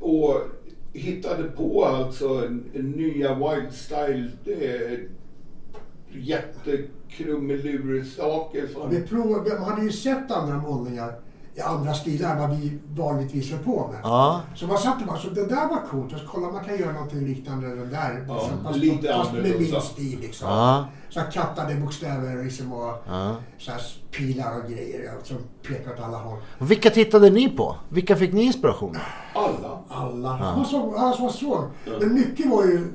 och 0.00 0.34
hittade 0.92 1.44
på 1.44 1.84
alltså 1.84 2.42
nya 2.74 3.34
wild 3.34 3.72
style 3.72 4.28
eh, 4.46 4.98
jättekrumelurer-saker 6.12 8.68
Ja, 8.74 8.80
som... 8.80 8.90
vi 8.90 9.02
provade, 9.02 9.58
man 9.60 9.68
hade 9.70 9.82
ju 9.82 9.92
sett 9.92 10.30
andra 10.30 10.56
målningar 10.56 11.12
i 11.54 11.60
andra 11.60 11.94
stilar 11.94 12.32
än 12.32 12.38
vad 12.40 12.50
vi 12.60 12.78
vanligtvis 12.96 13.50
höll 13.50 13.60
på 13.64 13.88
med. 13.92 14.00
Ja. 14.02 14.40
Så 14.54 14.66
man 14.66 14.78
satt 14.78 15.00
och 15.00 15.06
bara, 15.06 15.18
så 15.18 15.28
det 15.30 15.46
där 15.46 15.68
var 15.68 15.82
coolt. 15.90 16.12
Och 16.12 16.18
så 16.18 16.26
kolla 16.26 16.50
man 16.50 16.64
kan 16.64 16.78
göra 16.78 16.92
någonting 16.92 17.26
liknande 17.26 17.68
den 17.68 17.90
där. 17.90 18.24
Ja, 18.28 18.34
liksom, 18.34 18.64
fast, 18.64 18.78
lite 18.78 19.08
fast 19.08 19.32
med 19.32 19.42
min 19.60 19.80
stil 19.80 20.18
liksom. 20.20 20.48
Ja. 20.48 20.86
Så 21.08 21.20
här 21.20 21.30
kattade 21.30 21.74
bokstäver 21.74 22.44
liksom 22.44 22.72
och 22.72 22.94
Ja. 23.08 23.36
så 23.58 23.70
här 23.70 23.80
pilar 24.10 24.56
och 24.62 24.70
grejer 24.70 25.02
ja, 25.04 25.12
som 25.24 25.36
pekar 25.68 25.92
åt 25.92 26.00
alla 26.00 26.18
håll. 26.18 26.38
Och 26.58 26.70
Vilka 26.70 26.90
tittade 26.90 27.30
ni 27.30 27.48
på? 27.48 27.76
Vilka 27.88 28.16
fick 28.16 28.32
ni 28.32 28.42
inspiration? 28.42 28.96
Alla. 29.34 29.78
Alla. 29.88 30.38
Man 30.38 30.64
såg, 30.66 30.94
alla 30.96 31.12
som 31.12 31.24
man 31.24 31.32
såg. 31.32 31.64
Men 32.00 32.14
mycket 32.14 32.50
var 32.50 32.64
ju, 32.64 32.92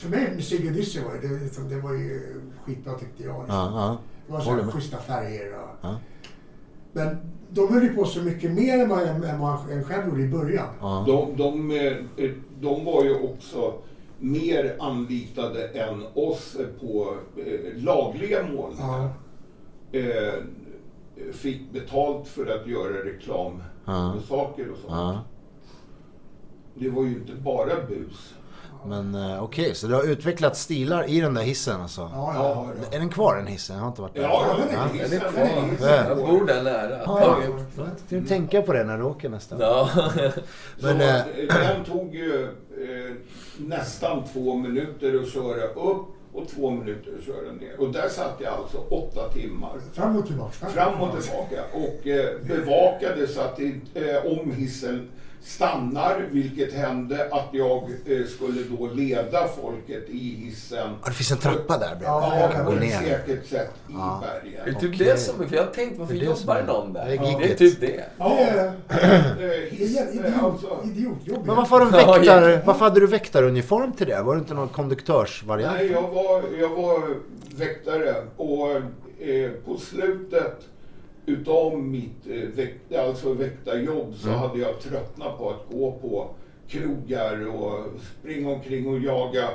för 0.00 0.08
mig 0.08 0.30
med 0.34 0.44
Sigge 0.44 0.70
var 1.04 1.28
det, 1.28 1.44
liksom, 1.44 1.68
det 1.68 1.80
var 1.80 1.92
ju 1.92 2.40
skitbra 2.64 2.94
tyckte 2.98 3.22
jag. 3.22 3.40
Liksom. 3.42 3.56
Ja, 3.56 3.72
ja. 3.74 3.98
Det 4.26 4.32
var 4.32 4.40
så 4.40 4.44
Håller 4.50 4.58
här 4.62 4.66
med. 4.66 4.74
schyssta 4.74 4.96
färger 4.96 5.52
och... 5.54 5.68
Ja. 5.82 5.96
Men 6.92 7.16
de 7.50 7.72
höll 7.74 7.82
ju 7.82 7.94
på 7.94 8.04
så 8.04 8.22
mycket 8.22 8.50
mer 8.50 8.78
än 8.78 8.88
vad, 8.88 9.02
än 9.02 9.40
vad 9.40 9.58
jag 9.70 9.86
själv 9.86 10.08
gjorde 10.08 10.22
i 10.22 10.28
början. 10.28 10.68
Ja. 10.80 11.04
De, 11.06 11.36
de, 11.36 11.70
eh, 12.16 12.30
de 12.60 12.84
var 12.84 13.04
ju 13.04 13.14
också 13.14 13.74
mer 14.18 14.76
anlitade 14.80 15.66
än 15.68 16.02
oss 16.14 16.56
på 16.80 17.14
eh, 17.36 17.82
lagliga 17.82 18.42
målningar. 18.46 19.10
Ja. 19.90 19.98
Eh, 19.98 20.32
fick 21.32 21.72
betalt 21.72 22.28
för 22.28 22.46
att 22.60 22.66
göra 22.66 23.04
reklam 23.04 23.62
Ja. 23.84 24.14
och 24.14 24.22
saker 24.22 24.70
och 24.70 24.76
sånt. 24.78 24.92
Ja. 24.92 25.20
Det 26.74 26.88
var 26.90 27.02
ju 27.04 27.08
inte 27.14 27.32
bara 27.34 27.86
bus. 27.88 28.34
Men 28.86 29.14
eh, 29.14 29.42
okej, 29.42 29.74
så 29.74 29.86
du 29.86 29.94
har 29.94 30.02
utvecklat 30.02 30.56
stilar 30.56 31.08
i 31.10 31.20
den 31.20 31.34
där 31.34 31.42
hissen 31.42 31.80
alltså? 31.80 32.00
Ja, 32.00 32.32
ja, 32.34 32.66
ja. 32.90 32.96
Är 32.96 32.98
den 33.00 33.08
kvar 33.08 33.36
den 33.36 33.46
hissen? 33.46 33.76
Jag 33.76 33.82
har 33.82 33.88
inte 33.88 34.02
varit 34.02 34.14
där. 34.14 34.22
Ja, 34.22 34.56
den 34.58 34.68
är 34.68 34.72
ja, 34.72 34.84
hissen, 34.92 35.10
den 35.10 35.28
är 35.28 35.32
den 35.32 35.64
är 35.64 35.70
hissen. 35.70 35.88
Jag 36.08 36.16
bor 36.16 36.46
där 36.46 36.62
nära. 36.62 37.00
Ja, 37.06 37.38
Ja. 37.76 37.84
du 38.08 38.24
tänka 38.24 38.62
på 38.62 38.72
det 38.72 38.84
när 38.84 38.98
du 38.98 39.04
åker 39.04 39.28
nästa? 39.28 39.56
Ja. 39.60 39.90
Men, 40.80 40.98
så, 40.98 41.04
eh, 41.04 41.16
eh, 41.16 41.24
den 41.48 41.84
tog 41.84 42.14
ju 42.14 42.42
eh, 42.44 43.14
nästan 43.58 44.24
två 44.32 44.54
minuter 44.54 45.20
att 45.22 45.28
köra 45.32 45.64
upp 45.64 46.06
och 46.32 46.48
två 46.48 46.70
minuter 46.70 47.12
att 47.18 47.24
köra 47.26 47.52
ner. 47.52 47.80
Och 47.80 47.92
där 47.92 48.08
satt 48.08 48.36
jag 48.38 48.54
alltså 48.54 48.78
åtta 48.78 49.28
timmar. 49.28 49.72
Fram 49.92 50.16
och 50.16 50.26
tillbaka. 50.26 50.66
Fram 50.66 51.00
och 51.00 51.22
tillbaka 51.22 51.62
och 51.72 52.06
eh, 52.06 52.36
bevakade 52.46 53.26
så 53.26 53.40
att 53.40 53.56
det, 53.56 54.10
eh, 54.10 54.26
om 54.38 54.52
hissen 54.52 55.08
stannar, 55.42 56.26
vilket 56.30 56.72
hände, 56.72 57.28
att 57.32 57.48
jag 57.52 57.82
eh, 58.06 58.26
skulle 58.26 58.62
då 58.62 58.86
leda 58.94 59.48
folket 59.48 60.08
i 60.08 60.18
hissen. 60.44 60.88
Ja, 61.02 61.08
det 61.08 61.12
finns 61.14 61.30
en 61.32 61.38
trappa 61.38 61.78
där 61.78 61.86
bredvid. 61.88 62.06
Ja, 62.08 62.32
jag 62.40 62.50
Ja, 62.50 62.52
kan 62.52 62.64
gå 62.64 62.72
ner. 62.72 62.98
säkert 62.98 63.46
sätt 63.48 63.70
i 63.88 63.92
Ja. 63.92 64.22
Är 64.24 64.44
det 64.44 64.50
bergen. 64.64 64.80
typ 64.80 64.94
Okej. 64.94 65.06
det 65.06 65.16
som 65.16 65.48
För 65.48 65.56
jag 65.56 65.62
har 65.64 65.70
tänkt 65.70 65.98
varför 65.98 66.14
Det 66.14 66.18
är 66.20 66.20
det 66.20 66.40
jobbar 66.40 66.56
är- 66.56 66.64
någon 66.66 66.92
där? 66.92 67.06
det 67.06 67.12
är 67.14 67.38
Det 67.38 67.52
är 67.52 67.56
typ 67.56 67.80
det. 67.80 68.04
Ja, 68.18 68.36
Det 68.38 68.42
är, 68.42 68.66
eh, 68.66 68.72
det 69.38 69.54
är 69.56 69.70
hiss, 69.70 69.98
eh, 70.00 70.08
idiot, 70.08 70.34
alltså, 70.42 70.78
idiotjobb. 70.84 71.46
Men 71.46 71.56
varför, 71.56 71.80
har 71.80 71.90
väktar, 71.90 72.62
varför 72.66 72.84
hade 72.84 73.00
du 73.00 73.06
väktaruniform 73.06 73.92
till 73.92 74.06
det? 74.06 74.22
Var 74.22 74.34
det 74.34 74.38
inte 74.38 74.54
någon 74.54 74.68
konduktörsvariant? 74.68 75.76
Nej, 75.76 75.90
jag 75.92 76.02
var, 76.02 76.42
jag 76.60 76.68
var 76.68 77.02
väktare 77.56 78.14
och 78.36 78.70
eh, 79.26 79.50
på 79.64 79.76
slutet 79.76 80.60
utav 81.30 81.82
mitt 81.82 82.26
eh, 82.26 82.34
väkt, 82.34 82.94
alltså 82.94 83.32
väktarjobb 83.32 84.14
så 84.14 84.30
hade 84.30 84.58
jag 84.58 84.80
tröttnat 84.80 85.38
på 85.38 85.50
att 85.50 85.66
gå 85.72 85.92
på 85.92 86.28
krogar 86.68 87.46
och 87.46 87.84
springa 88.20 88.50
omkring 88.50 88.86
och 88.86 89.00
jaga 89.00 89.48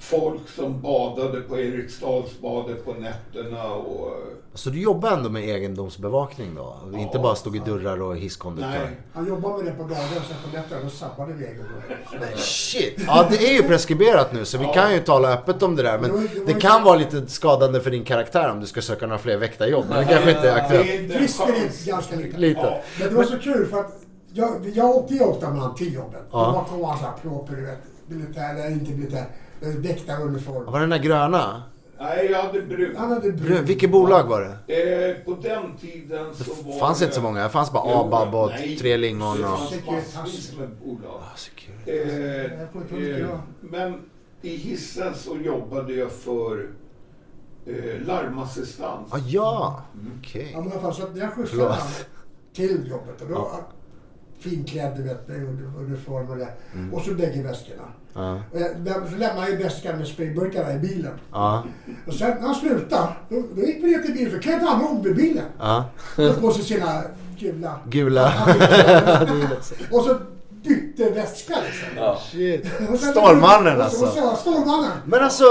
folk 0.00 0.48
som 0.56 0.80
badade 0.80 1.40
på 1.40 1.58
Eriksdalsbadet 1.58 2.84
på 2.84 2.92
nätterna 2.94 3.64
och... 3.72 4.12
Så 4.54 4.70
du 4.70 4.80
jobbade 4.80 5.14
ändå 5.14 5.28
med 5.30 5.42
egendomsbevakning 5.48 6.54
då? 6.54 6.76
Inte 6.98 7.16
Ja. 7.16 7.22
bara 7.22 7.34
stod 7.34 7.56
i 7.56 7.58
dörrar 7.58 8.02
och 8.02 8.16
hiskonduktör? 8.16 8.70
Nej, 8.70 8.96
Han 9.12 9.26
jobbade 9.28 9.56
med 9.64 9.72
det 9.72 9.76
på 9.76 9.82
dagen 9.82 9.90
och 9.92 10.24
sen 10.26 10.36
på 10.50 10.56
nätterna 10.56 10.80
då 10.84 10.90
sabbade 10.90 11.32
vi 11.32 11.44
egendomen. 11.44 12.36
Shit! 12.36 12.94
Ja, 13.06 13.26
det 13.30 13.36
är 13.36 13.52
ju 13.52 13.62
preskriberat 13.62 14.32
nu 14.32 14.44
så 14.44 14.58
vi 14.58 14.64
kan 14.74 14.92
ju 14.94 15.00
tala 15.00 15.32
öppet 15.32 15.62
om 15.62 15.76
det 15.76 15.82
där. 15.82 15.98
Det 15.98 16.08
var- 16.08 16.18
Men 16.18 16.28
det 16.34 16.38
var 16.40 16.46
det 16.46 16.60
kan 16.60 16.84
vara 16.84 16.96
lite 16.96 17.26
skadande 17.26 17.80
för 17.80 17.90
din 17.90 18.04
karaktär 18.04 18.50
om 18.50 18.60
du 18.60 18.66
ska 18.66 18.82
söka 18.82 19.06
några 19.06 19.18
fler 19.18 19.36
väktarjobb. 19.36 19.84
Men 19.88 19.98
det 19.98 20.12
kanske 20.12 20.30
inte 20.30 20.50
är 20.50 20.56
aktuellt. 20.56 20.86
det 21.08 21.14
är 21.14 21.22
inte 21.64 21.90
ganska 21.90 22.16
lite. 22.16 22.36
Lite. 22.38 22.60
Ja. 22.60 22.80
Men 23.00 23.08
det 23.08 23.14
var 23.14 23.24
så 23.24 23.38
kul 23.38 23.66
för 23.66 23.80
att 23.80 23.92
jag, 24.32 24.50
jag 24.74 24.90
åkte 24.90 25.14
ju 25.14 25.20
ofta 25.20 25.50
med 25.50 25.62
han 25.62 25.74
till 25.74 25.94
jobbet. 25.94 26.22
Ja. 26.32 26.46
Det 26.46 26.52
var 26.52 26.78
på 26.78 26.86
han 26.86 26.98
såhär 26.98 27.12
proper, 27.22 27.56
du 27.56 27.66
vet. 27.66 27.78
Militär, 28.06 28.54
eller 28.54 28.70
inte 28.70 28.90
militär. 28.92 29.24
Eh, 29.60 29.68
Väktaruniform. 29.68 30.64
Var 30.64 30.72
det 30.72 30.78
den 30.80 30.90
där 30.90 30.98
gröna? 30.98 31.62
Nej, 32.00 32.28
jag 32.30 32.42
hade 32.42 32.62
brun. 32.62 32.96
Han 32.96 33.12
hade 33.12 33.32
Brun. 33.32 33.64
Vilket 33.64 33.90
bolag 33.90 34.24
var 34.24 34.40
det? 34.66 35.08
Eh, 35.08 35.24
på 35.24 35.34
den 35.42 35.76
tiden 35.76 36.34
så 36.34 36.44
Det 36.44 36.70
var 36.70 36.78
fanns 36.78 37.02
inte 37.02 37.14
så 37.14 37.20
många. 37.20 37.42
Det 37.42 37.48
fanns 37.48 37.72
bara 37.72 38.00
ABAB 38.00 38.34
och 38.34 38.50
nej. 38.50 38.76
Tre 38.78 38.96
Lingon 38.96 39.38
Det 39.40 39.46
och... 39.46 39.58
fanns 39.58 40.16
massvis 40.16 40.58
med 40.58 40.68
bolag. 40.68 41.20
Ah. 41.20 41.90
Eh, 41.90 41.94
eh, 41.94 42.50
det. 42.90 43.40
men 43.60 44.00
i 44.42 44.56
hissen 44.56 45.14
så 45.14 45.36
jobbade 45.36 45.92
jag 45.92 46.10
för 46.10 46.70
eh, 47.66 48.06
larmassistans. 48.06 49.12
Ah, 49.12 49.18
ja, 49.26 49.82
okej. 50.18 50.50
Ja 50.52 50.60
men 50.60 50.68
i 50.68 50.72
alla 50.72 50.80
fall 50.80 50.94
så 50.94 51.02
att 51.02 51.16
jag 51.16 51.32
skjutsade 51.32 51.62
Förlåt. 51.62 51.76
han 51.78 51.88
till 52.52 52.88
jobbet 52.90 53.22
och 53.22 53.28
då 53.28 53.50
finklädd 54.40 54.96
du 54.96 55.02
vet 55.02 55.28
uniform 55.78 56.30
och 56.30 56.36
det. 56.36 56.48
Mm. 56.74 56.94
Och 56.94 57.02
så 57.02 57.14
bägge 57.14 57.42
väskorna. 57.42 57.82
Ja. 58.14 58.34
Och 59.02 59.08
så 59.08 59.16
lämnade 59.16 59.40
jag 59.40 59.50
ju 59.50 59.56
väskan 59.56 59.98
med 59.98 60.06
sprayburkarna 60.06 60.74
i 60.74 60.78
bilen. 60.78 61.12
Ja, 61.32 61.64
Och 62.06 62.14
sen 62.14 62.30
när 62.30 62.46
han 62.46 62.54
slutade, 62.54 63.12
då, 63.28 63.42
då 63.56 63.62
gick 63.62 63.76
vi 63.76 63.90
ner 63.90 63.98
till 63.98 64.12
bilen 64.14 64.30
för 64.30 64.38
klädde 64.38 64.66
han 64.66 64.84
om 64.84 65.06
i 65.06 65.14
bilen. 65.14 65.44
ja. 65.58 65.84
Tog 66.16 66.40
på 66.40 66.52
sig 66.52 66.64
sina 66.64 67.02
gula... 67.38 67.80
Gula. 67.90 68.32
och 69.90 70.02
så 70.02 70.18
bytte 70.68 71.10
väska 71.10 71.54
liksom. 71.66 71.88
Ja. 71.96 72.18
Shit. 72.30 72.64
Och 72.92 72.98
sen- 72.98 73.10
Stålmannen 73.12 73.80
och 73.80 73.86
så- 73.92 74.02
och 74.02 74.06
alltså. 74.08 74.20
så- 74.20 74.36
Stålmannen. 74.36 74.90
Men 75.04 75.24
alltså, 75.24 75.44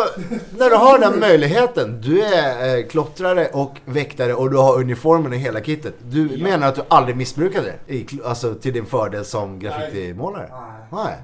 när 0.57 0.69
du 0.69 0.75
har 0.75 0.99
den 0.99 1.19
möjligheten. 1.19 2.01
Du 2.01 2.23
är 2.23 2.77
eh, 2.77 2.85
klottrare 2.85 3.47
och 3.53 3.75
väktare 3.85 4.33
och 4.33 4.49
du 4.51 4.57
har 4.57 4.79
uniformen 4.79 5.33
i 5.33 5.37
hela 5.37 5.61
kittet. 5.61 5.93
Du 6.01 6.37
menar 6.43 6.67
att 6.67 6.75
du 6.75 6.81
aldrig 6.87 7.17
missbrukade 7.17 7.73
det? 7.87 7.93
I, 7.95 8.07
alltså 8.25 8.53
till 8.55 8.73
din 8.73 8.85
fördel 8.85 9.25
som 9.25 9.59
graffitimålare? 9.59 10.49
Nej. 10.91 11.05
Nej. 11.05 11.15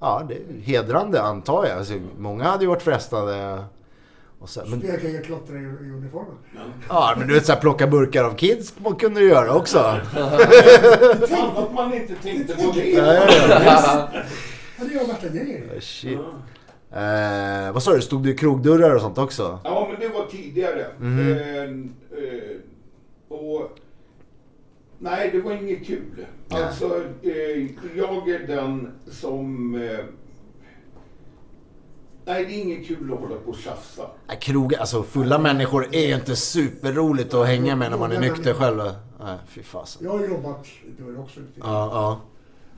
Ja, 0.00 0.22
det 0.28 0.34
är 0.34 0.60
hedrande 0.64 1.22
antar 1.22 1.66
jag. 1.66 1.78
Alltså, 1.78 1.94
många 2.18 2.44
hade 2.44 2.64
ju 2.64 2.68
varit 2.68 2.82
frestade 2.82 3.64
Och 4.42 4.48
så, 4.48 4.62
men, 4.66 4.82
Jag 4.86 5.00
kan 5.00 5.12
ju 5.12 5.22
klottra 5.22 5.56
i, 5.56 5.60
i 5.60 5.90
uniformen. 5.90 6.34
ja, 6.88 7.14
men 7.18 7.28
du 7.28 7.34
vet 7.34 7.46
såhär 7.46 7.60
plocka 7.60 7.86
burkar 7.86 8.24
av 8.24 8.34
kids 8.34 8.74
man 8.78 8.94
kunde 8.96 9.20
du 9.20 9.28
göra 9.28 9.54
också. 9.54 9.78
Fan 11.28 11.56
att 11.56 11.74
man 11.74 11.94
inte 11.94 12.14
tänkte 12.14 12.56
på 12.56 12.72
det. 12.74 12.90
Ja, 12.90 13.14
ja, 13.14 13.24
ja. 13.64 14.08
Ja, 14.78 14.84
det 14.92 14.98
har 14.98 15.06
värsta 15.06 15.28
grejer. 15.28 15.80
Shit. 15.80 16.18
Eh, 16.92 17.72
vad 17.72 17.82
sa 17.82 17.92
du, 17.94 18.00
stod 18.02 18.22
det 18.24 18.30
i 18.30 18.36
krogdörrar 18.36 18.94
och 18.94 19.00
sånt 19.00 19.18
också? 19.18 19.58
Ja, 19.64 19.88
men 19.90 20.00
det 20.00 20.14
var 20.14 20.26
tidigare. 20.26 20.86
Mhm. 21.00 21.32
Eh, 21.32 21.62
eh, 21.62 22.56
och, 23.28 23.78
nej, 24.98 25.30
det 25.32 25.40
var 25.40 25.52
inget 25.52 25.86
kul. 25.86 26.26
Nej. 26.48 26.62
Alltså, 26.62 27.02
eh, 27.22 27.66
jag 27.96 28.28
är 28.28 28.46
den 28.46 28.92
som... 29.10 29.74
Eh, 32.26 32.32
nej, 32.32 32.44
det 32.44 32.52
är 32.52 32.60
inget 32.62 32.86
kul 32.86 33.12
att 33.12 33.20
hålla 33.20 33.36
på 33.36 33.50
och 33.50 33.56
tjafsa. 33.56 34.02
Nej, 34.26 34.38
krog, 34.40 34.74
alltså 34.74 35.02
fulla 35.02 35.38
människor 35.38 35.94
är 35.94 36.06
ju 36.06 36.14
inte 36.14 36.36
superroligt 36.36 37.34
att 37.34 37.46
hänga 37.46 37.76
med 37.76 37.90
när 37.90 37.98
man 37.98 38.12
är 38.12 38.20
nykter 38.20 38.54
själv. 38.54 38.78
Nej, 39.24 39.38
fy 39.46 39.62
fasen. 39.62 40.04
Jag 40.04 40.18
har 40.18 40.26
jobbat 40.28 40.66
dörr 40.98 41.20
också. 41.20 41.40
Ja, 41.40 41.64
ja. 41.64 42.20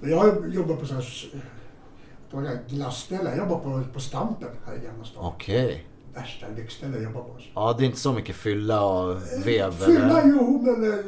Men 0.01 0.11
jag 0.11 0.19
har 0.19 0.47
jobbat 0.47 0.81
på 0.81 0.87
sådana 0.87 2.49
här 2.49 2.59
glasställen. 2.69 3.27
Jag 3.27 3.39
jobbar 3.39 3.59
på, 3.59 3.83
på 3.93 4.01
Stampen 4.01 4.49
här 4.66 4.77
i 4.77 4.87
Gamla 4.87 5.05
stan. 5.05 5.25
Okej. 5.25 5.87
Värsta 6.15 6.47
lyxstället 6.57 6.95
jag 6.95 7.05
jobbar 7.05 7.21
på. 7.23 7.37
Ja, 7.55 7.75
det 7.79 7.85
är 7.85 7.87
inte 7.87 7.99
så 7.99 8.12
mycket 8.12 8.37
fylla 8.37 8.85
och 8.85 9.16
vev. 9.47 9.73
Fylla, 9.73 10.21
eller? 10.21 10.35
jo, 10.37 10.62
men 10.62 10.93
eh, 10.93 11.05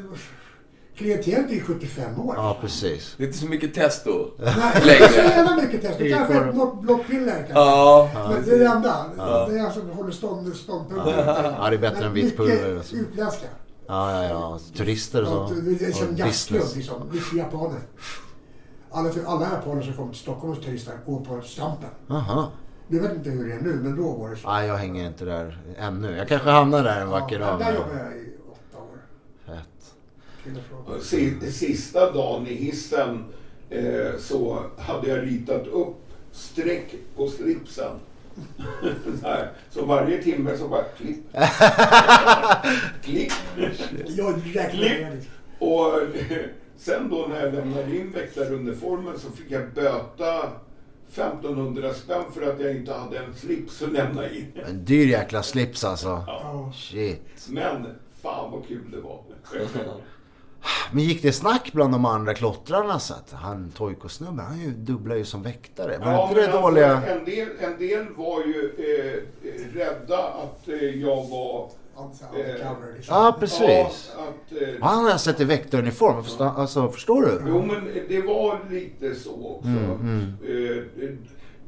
klientelet 0.96 1.50
är 1.50 1.60
75 1.60 2.20
år. 2.20 2.34
Ja, 2.36 2.56
precis. 2.60 3.14
Det 3.16 3.22
är 3.22 3.26
inte 3.26 3.38
så 3.38 3.46
mycket 3.46 3.74
testo 3.74 4.30
Nej, 4.38 4.54
längre. 4.86 5.04
är 5.04 5.08
så 5.08 5.18
jävla 5.18 5.56
mycket 5.56 5.82
test. 5.82 5.98
Det 5.98 6.10
kanske 6.10 6.34
är 6.34 6.52
något 6.52 6.80
blått 6.82 7.06
piller 7.06 7.34
kanske. 7.36 7.52
Ja. 7.54 8.10
Men 8.14 8.44
det 8.44 8.54
är 8.54 8.58
det 8.58 8.66
enda. 8.66 9.06
Det 9.48 9.58
är 9.58 9.64
alltså 9.64 9.80
håller 9.80 10.12
stånd, 10.12 10.56
ståndpunkter. 10.56 11.24
Ja, 11.60 11.70
det 11.70 11.76
är 11.76 11.80
bättre 11.80 12.04
än 12.06 12.12
vitt 12.12 12.24
Mycket 12.24 12.38
pulver. 12.38 12.78
och 12.78 12.84
så. 12.84 12.96
utländska. 12.96 13.46
Ja, 13.86 14.12
ja, 14.22 14.28
ja. 14.28 14.58
Turister 14.76 15.22
och 15.22 15.28
så. 15.28 15.54
Det 15.54 15.84
är 15.86 15.92
som 15.92 16.14
business. 16.14 16.76
liksom. 16.76 17.08
Mycket 17.12 17.32
japaner. 17.32 17.80
Alla, 18.90 19.10
alla 19.26 19.42
japaner 19.50 19.82
som 19.82 19.94
kommer 19.94 20.12
till 20.12 20.20
Stockholm 20.20 20.52
och 20.52 20.62
turistar 20.62 20.94
går 21.06 21.20
på 21.20 21.40
Stampen. 21.40 21.88
Aha. 22.10 22.50
Jag 22.88 23.00
vet 23.02 23.12
inte 23.14 23.30
hur 23.30 23.48
det 23.48 23.54
är 23.54 23.60
nu, 23.60 23.80
men 23.82 23.96
då 23.96 24.12
var 24.12 24.30
det 24.30 24.36
så. 24.36 24.48
Nej, 24.52 24.66
jag 24.68 24.76
hänger 24.76 25.06
inte 25.06 25.24
där 25.24 25.58
ännu. 25.78 26.16
Jag 26.16 26.28
kanske 26.28 26.50
hamnar 26.50 26.84
där 26.84 27.00
en 27.00 27.08
vacker 27.08 27.40
ja, 27.40 27.46
dag. 27.46 27.58
Där 27.58 27.74
jobbade 27.74 27.98
jag 28.04 28.12
i 28.16 28.32
åtta 28.52 28.82
år. 28.82 28.98
Fett. 29.46 29.54
Till 29.56 29.56
och 29.56 29.56
från. 29.56 29.74
Si- 29.76 30.34
Sista 31.50 32.12
dagen 32.12 32.46
i 32.46 32.54
hissen 32.54 33.24
eh, 33.70 34.18
så 34.18 34.62
hade 34.78 35.08
jag 35.08 35.22
ritat 35.26 35.66
upp 35.66 35.96
streck 36.32 36.94
på 37.16 37.28
slipsen. 37.28 37.92
så, 39.20 39.26
här. 39.26 39.52
så 39.70 39.84
varje 39.84 40.22
timme 40.22 40.56
så 40.56 40.68
bara 40.68 40.84
klipp. 40.84 41.32
klipp. 43.02 43.32
Det. 43.56 45.20
Och 45.58 45.92
sen 46.76 47.08
då 47.10 47.26
när 47.28 47.44
jag 47.44 47.54
lämnade 47.54 47.96
in 47.96 48.10
väktaruniformen 48.10 49.18
så 49.18 49.30
fick 49.30 49.50
jag 49.50 49.72
böta 49.74 50.52
1500 51.12 51.94
spänn 51.94 52.24
för 52.34 52.52
att 52.52 52.60
jag 52.60 52.76
inte 52.76 52.92
hade 52.92 53.18
en 53.18 53.34
slips 53.34 53.82
att 53.82 53.92
lämna 53.92 54.30
in. 54.30 54.52
En 54.66 54.84
dyr 54.84 55.06
jäkla 55.06 55.42
slips 55.42 55.84
alltså. 55.84 56.24
Ja. 56.26 56.72
Shit. 56.74 57.46
Men 57.48 57.86
fan 58.22 58.52
vad 58.52 58.66
kul 58.68 58.90
det 58.90 59.00
var. 59.00 59.20
Men 60.92 61.04
gick 61.04 61.22
det 61.22 61.32
snack 61.32 61.70
bland 61.72 61.92
de 61.94 62.04
andra 62.04 62.34
klottrarna 62.34 62.98
så 62.98 63.14
att 63.14 63.32
han 63.32 63.70
Toiko-snubben, 63.76 64.44
han 64.44 64.60
är 64.60 64.64
ju 64.64 64.70
dubblar 64.70 65.16
ju 65.16 65.24
som 65.24 65.42
väktare. 65.42 65.98
Var 65.98 66.12
Ja, 66.12 66.28
inte 66.28 66.40
det 66.40 66.52
dåliga... 66.52 66.96
Alltså, 66.96 67.10
en, 67.10 67.24
del, 67.24 67.48
en 67.60 67.78
del 67.78 68.06
var 68.16 68.40
ju 68.40 68.70
eh, 68.78 69.74
rädda 69.78 70.18
att 70.18 70.68
eh, 70.68 70.74
jag 70.76 71.16
var... 71.28 71.70
Alltså, 71.98 72.24
undercover 72.34 72.92
liksom. 72.96 73.14
Ja, 73.16 73.36
precis. 73.40 73.60
Ja, 74.16 74.22
att, 74.22 74.62
eh, 74.62 74.68
Han 74.80 75.04
har 75.04 75.10
jag 75.10 75.20
sett 75.20 75.40
i 75.40 75.44
väktaruniform. 75.44 76.24
Förstå, 76.24 76.44
alltså, 76.44 76.88
förstår 76.88 77.22
du? 77.22 77.42
Jo, 77.48 77.62
men 77.62 77.88
det 78.08 78.20
var 78.22 78.60
lite 78.70 79.14
så 79.14 79.46
också. 79.56 79.68
Mm, 79.68 80.32
Eh, 80.48 81.08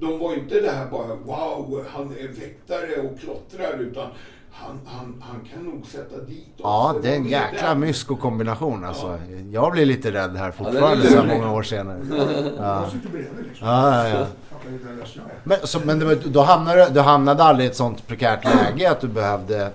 De 0.01 0.19
var 0.19 0.35
inte 0.35 0.61
det 0.61 0.71
här 0.71 0.87
bara 0.91 1.15
wow, 1.15 1.85
han 1.89 2.13
är 2.19 2.29
väktare 2.29 3.01
och 3.09 3.21
klottrar 3.21 3.79
utan 3.81 4.11
han, 4.61 4.81
han, 4.85 5.23
han 5.27 5.41
kan 5.53 5.63
nog 5.65 5.87
sätta 5.87 6.17
dit 6.17 6.55
oss. 6.55 6.61
Ja, 6.63 6.95
det 7.03 7.09
är 7.09 7.17
en 7.17 7.29
jäkla 7.29 7.75
mysko-kombination 7.75 8.85
alltså. 8.85 9.19
Jag 9.51 9.73
blir 9.73 9.87
lite 9.87 10.13
rädd 10.13 10.37
här 10.37 10.47
Ja, 10.47 10.53
fortfarande 10.53 11.07
är 11.07 11.11
så 11.11 11.17
här 11.23 11.39
många 11.39 11.53
år 11.53 11.63
senare. 11.63 11.99
Jag 12.57 12.91
sitter 12.91 13.09
bredvid 13.09 13.47
liksom. 13.49 13.69
Ja, 13.69 14.09
ja, 14.09 14.19
ja. 14.19 14.27
Men, 15.45 15.59
så, 15.65 15.81
men 15.85 16.19
då, 16.25 16.41
hamnade, 16.41 16.89
du 16.91 17.01
hamnade 17.01 17.43
aldrig 17.43 17.67
i 17.67 17.71
ett 17.71 17.77
sånt 17.77 18.07
prekärt 18.07 18.45
läge 18.45 18.91
att 18.91 19.01
du 19.01 19.09
behövde... 19.09 19.71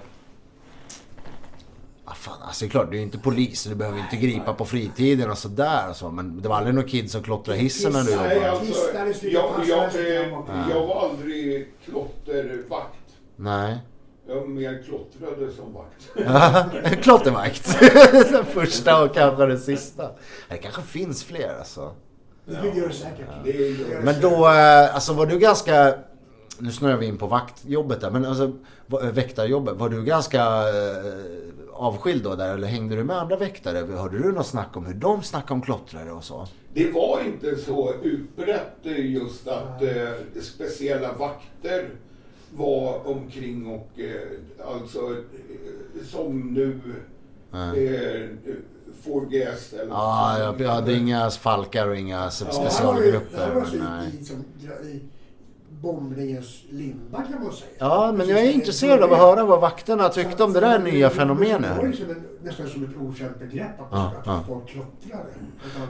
Ah, 2.06 2.14
fan, 2.14 2.38
alltså 2.42 2.66
det 2.66 2.70
är 2.70 2.70
klart, 2.70 2.92
du 2.92 2.98
är 2.98 3.02
inte 3.02 3.18
polis 3.18 3.64
du 3.64 3.76
behöver 3.76 4.00
inte 4.00 4.16
gripa 4.16 4.54
på 4.54 4.66
fritiden 4.66 5.32
och 5.32 5.38
sådär 5.38 5.90
och 5.90 5.96
så. 5.96 6.12
Men 6.12 6.42
det 6.42 6.50
var 6.50 6.58
aldrig 6.58 6.76
någon 6.76 6.84
kid 6.84 7.12
som 7.12 7.24
klottrade 7.24 7.60
hissen 7.60 7.92
när 7.94 8.04
du 8.04 8.16
Nej, 8.16 8.36
jobbade? 8.36 8.52
alltså, 8.52 8.66
i 9.10 9.14
slutet 9.14 9.34
jag, 9.34 9.52
jag, 9.68 9.90
jag 9.96 10.70
jag 10.72 10.88
var 10.88 11.10
aldrig 11.10 11.68
klottervakt. 11.86 12.98
Nej. 13.36 13.78
Jag 14.28 14.36
var 14.36 14.48
mer 14.48 14.84
klottrade 14.84 15.52
som 15.52 15.74
vakt. 15.74 17.02
Klottervakt. 17.04 17.80
den 18.32 18.46
första 18.46 19.04
och 19.04 19.14
kanske 19.14 19.46
den 19.46 19.60
sista. 19.60 20.12
Det 20.50 20.58
kanske 20.58 20.82
finns 20.82 21.24
fler 21.24 21.58
alltså. 21.60 21.92
Det 22.46 22.78
gör 22.78 22.88
det 22.88 22.94
säkert. 22.94 23.28
Det 23.44 23.68
är, 23.68 24.02
Men 24.04 24.22
då, 24.22 24.48
eh, 24.50 24.96
alltså 24.96 25.14
var 25.14 25.26
du 25.26 25.40
ganska... 25.40 25.96
Nu 26.58 26.72
snöar 26.72 26.98
vi 26.98 27.06
in 27.06 27.18
på 27.18 27.28
vaktjobbet 27.28 28.02
där, 28.02 28.12
men 28.12 28.26
alltså 28.26 28.52
eh, 28.92 29.12
väktarjobbet. 29.12 29.78
Var 29.78 29.90
du 29.90 30.04
ganska 30.04 30.42
eh, 30.44 31.14
avskild 31.74 32.24
då 32.24 32.36
där 32.36 32.54
eller 32.54 32.68
hängde 32.68 32.96
du 32.96 33.04
med 33.04 33.18
andra 33.18 33.38
väktare? 33.38 33.78
Hörde 33.98 34.20
du 34.20 34.32
något 34.32 34.48
snack 34.48 34.78
om 34.78 34.86
hur 34.86 34.94
de 34.94 35.24
snackade 35.24 35.54
om 35.54 35.62
klottrare 35.62 36.12
och 36.12 36.24
så? 36.24 36.48
Det 36.74 36.92
var 36.92 37.22
inte 37.26 37.56
så 37.56 37.94
utbrett 38.04 38.78
just 38.98 39.48
att 39.48 39.82
eh, 39.82 40.42
speciella 40.42 41.14
vakter 41.14 41.90
var 42.56 43.08
omkring 43.08 43.68
och 43.68 44.00
eh, 44.00 44.68
alltså 44.76 45.00
eh, 45.00 46.06
som 46.06 46.40
nu 46.54 46.80
eh, 47.54 48.54
Forgest 49.04 49.74
eller 49.74 49.92
Ja, 49.92 50.40
jag, 50.40 50.62
jag 50.62 50.70
hade 50.70 50.94
inga 50.94 51.30
falkar 51.30 51.88
och 51.88 51.96
inga 51.98 52.28
s- 52.28 52.40
Det 52.40 52.46
här 52.46 52.54
var 52.54 52.64
ju- 52.64 52.70
specialgrupper. 52.70 53.56
var 53.56 53.62
i, 54.22 54.24
som, 54.26 54.36
i 54.88 55.00
bombningens 55.82 56.64
linda 56.70 57.22
kan 57.32 57.44
man 57.44 57.54
säga. 57.54 57.72
Ja, 57.78 58.14
men 58.18 58.28
jag 58.30 58.40
är 58.40 58.52
intresserad 58.52 59.04
av 59.04 59.14
att 59.14 59.20
höra 59.20 59.46
vad 59.46 59.62
vakterna 59.62 60.10
tyckte 60.10 60.44
om 60.44 60.54
det 60.54 60.60
där 60.60 60.80
nya 60.80 60.94
Det 60.94 61.04
var 61.04 61.10
fenomenet. 61.10 61.84
liksom 61.88 62.10
en, 62.10 62.24
nästan 62.44 62.68
som 62.68 62.84
ett 62.84 62.90
okänt 63.02 63.40
begrepp 63.40 63.80
att, 63.82 63.88
Ja, 63.92 64.14
att 64.20 64.26
ja. 64.28 64.44
folk 64.48 64.68
klottrade. 64.68 65.30
Utan, 65.68 65.88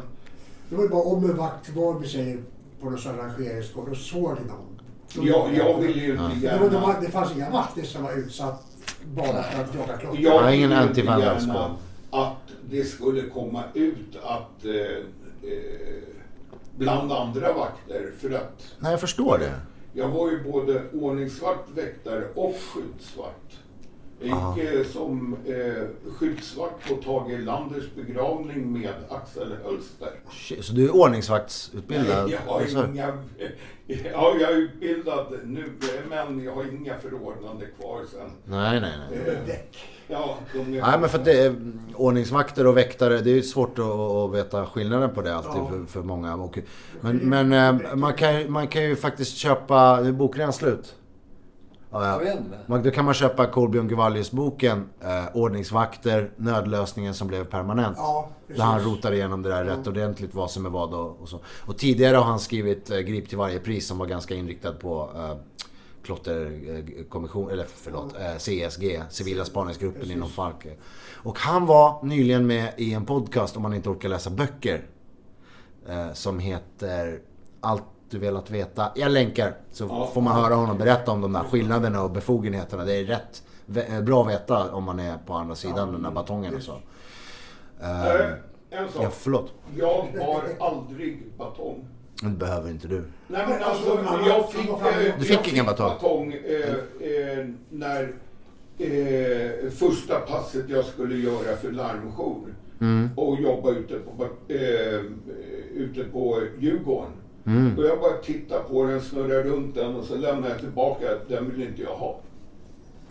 det 0.70 0.76
var 0.76 0.84
ju 0.84 0.90
bara 0.90 1.04
om 1.04 1.24
en 1.30 1.38
vakt 1.38 1.70
var 1.70 2.00
vi 2.00 2.08
säger 2.08 2.38
på 2.82 2.90
någon 2.90 3.00
sån 3.00 3.16
här 3.16 3.22
rangeringsgård 3.22 3.90
och 3.90 3.98
såg 3.98 4.30
någon. 4.30 4.73
Jag, 5.22 5.56
jag 5.56 5.80
ville 5.82 6.00
ju 6.00 6.12
inte 6.12 6.24
det, 6.24 6.58
var, 6.60 6.70
det, 6.70 6.76
gärna... 6.76 6.80
var, 6.80 7.02
det 7.02 7.10
fanns 7.10 7.36
inga 7.36 7.50
vakter 7.50 7.84
som 7.84 8.04
var 8.04 8.14
utsatt 8.14 8.64
bara 9.06 9.44
för 9.44 9.64
att 9.64 9.76
jaga 9.76 9.98
klottrare. 9.98 10.22
Jag 10.24 10.44
Ja, 10.44 10.52
ingen 10.54 10.70
ville 10.70 10.82
inte 10.82 10.90
antivandalskap. 10.90 11.56
gärna 11.56 12.26
att 12.30 12.38
det 12.70 12.84
skulle 12.84 13.22
komma 13.22 13.64
ut 13.74 14.16
att 14.24 14.66
eh, 14.66 14.72
eh, 14.72 16.04
bland 16.78 17.12
andra 17.12 17.54
vakter 17.54 18.12
för 18.22 18.32
att 18.32 18.64
Nej, 18.80 18.92
jag 18.92 19.00
förstår 19.02 19.38
det. 19.38 19.52
Jag 19.94 20.08
var 20.08 20.32
ju 20.32 20.44
både 20.52 20.82
ordningsvakt, 20.94 21.70
väktare 21.76 22.24
och 22.36 22.56
skyddsvakt. 22.74 23.60
Jag 24.24 24.58
gick 24.58 24.74
eh, 24.74 24.86
som 24.86 25.38
eh, 25.46 26.12
skyddsvakt 26.18 26.90
på 26.90 26.96
Tage 26.96 27.32
Erlanders 27.32 27.84
begravning 27.96 28.74
med 28.74 28.94
Axel 29.10 29.56
Hölster. 29.64 30.12
Shit, 30.32 30.66
Så 30.66 30.74
du 30.74 30.86
är 30.86 30.96
ordningsvaktsutbildad? 30.96 32.26
Nej, 32.26 32.40
jag 32.46 32.54
har 32.54 32.88
inga... 32.94 33.18
Ja, 34.14 34.36
jag 34.40 34.52
är 34.52 34.56
utbildad 34.56 35.26
nu, 35.46 35.70
men 36.10 36.44
jag 36.44 36.56
har 36.56 36.64
inga 36.64 36.98
förordnande 36.98 37.66
kvar 37.66 38.02
sen. 38.12 38.30
Nej, 38.46 38.82
nej, 38.82 38.92
nej. 39.12 39.38
Däck. 39.48 39.78
Ja, 40.08 40.38
de 40.54 40.60
är... 40.60 40.82
Nej 40.82 41.00
men 41.00 41.10
för 41.10 41.20
att 41.20 41.26
det 41.26 41.40
är, 41.42 41.56
ordningsvakter 41.96 42.68
och 42.68 42.78
väktare, 42.78 43.22
det 43.22 43.32
är 43.32 43.36
ju 43.36 43.42
svårt 43.42 43.80
att, 43.80 43.86
att 43.86 44.34
veta 44.34 44.66
skillnaden 44.66 45.10
på 45.10 45.22
det 45.22 45.36
alltid 45.36 45.62
för, 45.70 45.86
för 45.86 46.02
många. 46.02 46.36
Och, 46.36 46.60
men 47.02 47.18
men 47.18 47.54
eh, 47.54 47.96
man, 47.96 48.14
kan, 48.14 48.52
man 48.52 48.68
kan 48.68 48.84
ju 48.84 48.96
faktiskt 48.96 49.38
köpa, 49.38 49.80
är 49.80 50.12
boken 50.12 50.40
redan 50.40 50.54
slut? 50.54 50.96
Ja, 51.94 52.22
ja. 52.68 52.78
då 52.78 52.92
kan 52.92 53.06
man 53.06 53.14
köpa 53.14 53.46
Kolbjörn 53.46 53.90
Gevallius 53.90 54.32
boken 54.32 54.90
eh, 55.02 55.26
Ordningsvakter, 55.34 56.32
nödlösningen 56.36 57.14
som 57.14 57.28
blev 57.28 57.44
permanent. 57.44 57.98
Ja, 57.98 58.30
Där 58.48 58.64
han 58.64 58.80
rotar 58.80 59.12
igenom 59.12 59.42
det 59.42 59.50
där 59.50 59.64
rätt 59.64 59.88
ordentligt 59.88 60.36
vad 60.36 60.52
som 60.52 60.66
är 60.66 60.70
vad 60.70 60.94
och, 60.94 61.22
och 61.22 61.30
så. 61.30 61.40
Och 61.66 61.78
tidigare 61.78 62.18
har 62.18 62.24
han 62.24 62.40
skrivit 62.40 62.90
eh, 62.90 63.00
Grip 63.00 63.30
till 63.30 63.38
varje 63.38 63.60
pris 63.60 63.88
som 63.88 63.98
var 63.98 64.06
ganska 64.06 64.36
inriktad 64.36 64.72
på 64.74 65.10
eh, 65.16 65.38
klotterkommission, 66.04 67.52
eller 67.52 67.66
förlåt, 67.76 68.16
eh, 68.20 68.38
CSG, 68.38 69.04
civila 69.10 69.46
spaningsgruppen 69.46 70.12
inom 70.12 70.30
Falk. 70.30 70.68
Och 71.14 71.40
han 71.40 71.66
var 71.66 72.04
nyligen 72.04 72.48
med 72.48 72.74
i 72.78 72.94
en 72.94 73.06
podcast, 73.06 73.56
om 73.58 73.62
man 73.64 73.74
inte 73.74 73.90
orkar 73.90 74.10
läsa 74.10 74.30
böcker, 74.30 74.86
eh, 75.88 76.14
som 76.14 76.40
heter 76.40 77.20
Allt 77.62 77.84
alltid 78.14 78.22
velat 78.28 78.52
veta. 78.52 78.92
Jag 78.96 79.12
länkar 79.12 79.54
så 79.72 79.84
Ja. 79.90 80.10
får 80.14 80.22
man 80.22 80.36
höra 80.42 80.56
honom 80.56 80.78
berätta 80.78 81.12
om 81.12 81.22
de 81.22 81.34
där 81.34 81.44
skillnaderna 81.44 82.04
och 82.04 82.12
befogenheterna. 82.12 82.86
Det 82.86 82.94
är 82.96 83.04
rätt 83.06 83.44
vä- 83.66 84.02
bra 84.02 84.22
att 84.22 84.30
veta 84.30 84.72
om 84.72 84.84
man 84.84 85.00
är 85.00 85.18
på 85.26 85.34
andra 85.34 85.56
sidan 85.56 85.92
den 85.92 86.04
där 86.04 86.12
batongen 86.12 86.56
och 86.56 86.62
så. 86.62 86.72
Eh, 87.82 88.06
Eh, 88.06 88.32
en 88.70 88.90
sak. 88.90 89.04
ja, 89.04 89.10
förlåt. 89.12 89.52
Jag 89.78 90.08
har 90.26 90.44
aldrig 90.60 91.24
batong. 91.38 91.88
Det 92.22 92.30
behöver 92.30 92.70
inte 92.70 92.88
du. 92.88 93.04
Nej 93.28 93.46
men 93.48 93.64
alltså, 93.64 94.00
jag 94.28 94.52
fick, 94.52 94.70
eh, 94.70 95.14
Du 95.20 95.26
fick 95.26 95.40
jag 95.40 95.48
ingen 95.48 95.66
batong? 95.66 95.90
batong 95.90 96.34
eh, 96.34 97.10
eh, 97.10 97.46
när 97.70 98.14
eh, 98.78 99.70
första 99.72 100.20
passet 100.20 100.70
jag 100.70 100.86
skulle 100.86 101.16
göra 101.16 101.56
för 101.62 101.72
larmjour 101.72 102.56
Mm. 102.82 103.10
och 103.18 103.42
jobba 103.42 103.72
ute 103.72 103.94
på, 104.00 104.24
eh, 104.54 105.02
ute 105.74 106.04
på 106.04 106.40
Djurgården. 106.60 107.12
Mm. 107.46 107.78
Och 107.78 107.84
jag 107.84 108.00
bara 108.00 108.18
tittade 108.18 108.64
på 108.64 108.84
den, 108.84 109.02
snurrade 109.02 109.44
runt 109.44 109.76
den 109.76 109.96
och 109.96 110.04
så 110.06 110.16
lämnade 110.16 110.50
jag 110.50 110.60
tillbaka. 110.60 111.06
Den 111.28 111.50
vill 111.52 111.62
inte 111.68 111.82
jag 111.82 111.96
ha. 111.96 112.20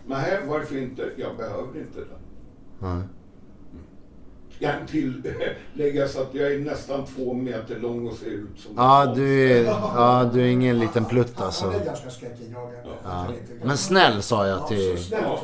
Nej, 0.07 0.39
varför 0.47 0.77
inte? 0.77 1.09
Jag 1.17 1.37
behöver 1.37 1.79
inte 1.79 1.99
den. 1.99 2.19
Nej. 2.79 3.01
Jag 4.59 4.71
kan 4.71 4.87
tilläggas 4.87 6.15
att 6.17 6.35
jag 6.35 6.53
är 6.53 6.59
nästan 6.59 7.05
två 7.05 7.33
meter 7.33 7.79
lång 7.79 8.07
och 8.07 8.13
ser 8.13 8.29
ut 8.29 8.59
som 8.59 8.71
Ja, 8.77 9.13
du 9.15 9.51
är, 9.51 9.63
ja, 9.63 10.29
du 10.33 10.41
är 10.41 10.45
ingen 10.45 10.79
liten 10.79 11.05
plutt 11.05 11.33
Han 11.35 11.45
alltså. 11.45 11.65
är 11.71 11.85
ganska 11.85 12.09
skräckinjagande. 12.09 12.89
Ja. 13.03 13.27
Men 13.63 13.77
snäll 13.77 14.21
sa 14.21 14.47
jag 14.47 14.67
till, 14.67 14.97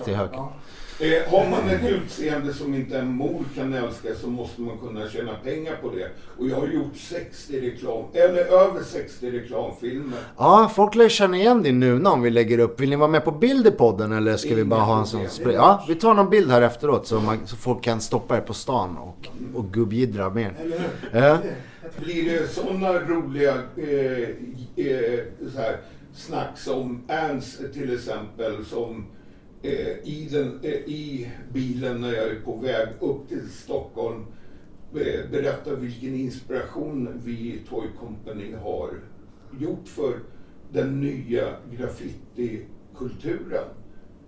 till 0.06 0.16
Höök. 0.16 0.32
Ja. 0.34 0.53
Eh, 1.02 1.32
har 1.32 1.50
man 1.50 1.70
ett 1.70 1.92
utseende 1.92 2.54
som 2.54 2.76
inte 2.76 2.98
en 2.98 3.08
mor 3.08 3.44
kan 3.56 3.74
älska 3.74 4.16
så 4.22 4.28
måste 4.28 4.62
man 4.62 4.78
kunna 4.78 5.10
tjäna 5.10 5.34
pengar 5.44 5.76
på 5.82 5.90
det. 5.90 6.10
Och 6.38 6.48
jag 6.48 6.56
har 6.56 6.68
gjort 6.68 6.96
60 6.96 7.62
reklam, 7.62 8.04
eller 8.14 8.46
över 8.46 8.84
60 8.84 9.32
reklamfilmer. 9.32 10.20
Ja, 10.38 10.72
folk 10.76 10.96
lär 10.96 11.10
känna 11.10 11.38
igen 11.38 11.64
din 11.64 11.80
Nuna 11.80 12.12
om 12.12 12.22
vi 12.22 12.30
lägger 12.30 12.60
upp. 12.60 12.80
Vill 12.80 12.90
ni 12.90 12.96
vara 12.96 13.10
med 13.10 13.26
på 13.26 13.32
bild 13.32 13.68
i 13.68 13.72
podden 13.72 14.12
eller 14.12 14.38
ska 14.38 14.56
vi 14.56 14.64
bara 14.64 14.80
ha 14.80 15.00
en 15.00 15.06
sån 15.06 15.30
spray? 15.30 15.54
Ja, 15.54 15.86
vi 15.88 15.96
tar 15.96 16.14
någon 16.14 16.30
bild 16.30 16.52
här 16.52 16.62
efteråt 16.62 17.08
så, 17.08 17.20
man, 17.20 17.38
så 17.46 17.56
folk 17.56 17.84
kan 17.84 18.02
stoppa 18.02 18.38
er 18.38 18.42
på 18.42 18.54
stan 18.54 18.98
och, 18.98 19.28
och 19.56 19.74
gubbjiddra. 19.74 20.26
Eller 20.26 20.80
hur? 21.12 21.20
Ja. 21.22 21.38
Blir 21.98 22.32
det 22.32 22.48
sådana 22.48 22.94
roliga 22.94 23.54
eh, 23.78 24.30
eh, 24.86 25.20
så 25.54 25.60
här, 25.60 25.78
snack 26.14 26.58
som 26.58 27.02
Ernst 27.08 27.74
till 27.74 27.94
exempel 27.94 28.66
som 28.66 28.90
eh, 28.90 29.19
i, 30.03 30.27
den, 30.31 30.60
eh, 30.64 30.72
i 30.72 31.31
bilen 31.53 32.02
när 32.02 32.14
jag 32.14 32.27
är 32.27 32.40
på 32.45 32.56
väg 32.56 32.88
upp 32.99 33.27
till 33.30 33.49
Stockholm 33.49 34.26
eh, 34.95 35.31
berättar 35.31 35.76
vilken 35.76 36.15
inspiration 36.15 37.22
vi 37.23 37.31
i 37.31 37.61
Toy 37.69 37.88
Company 37.99 38.53
har 38.53 38.90
gjort 39.60 39.88
för 39.88 40.19
den 40.72 41.02
nya 41.02 41.48
graffitikulturen. 41.72 43.68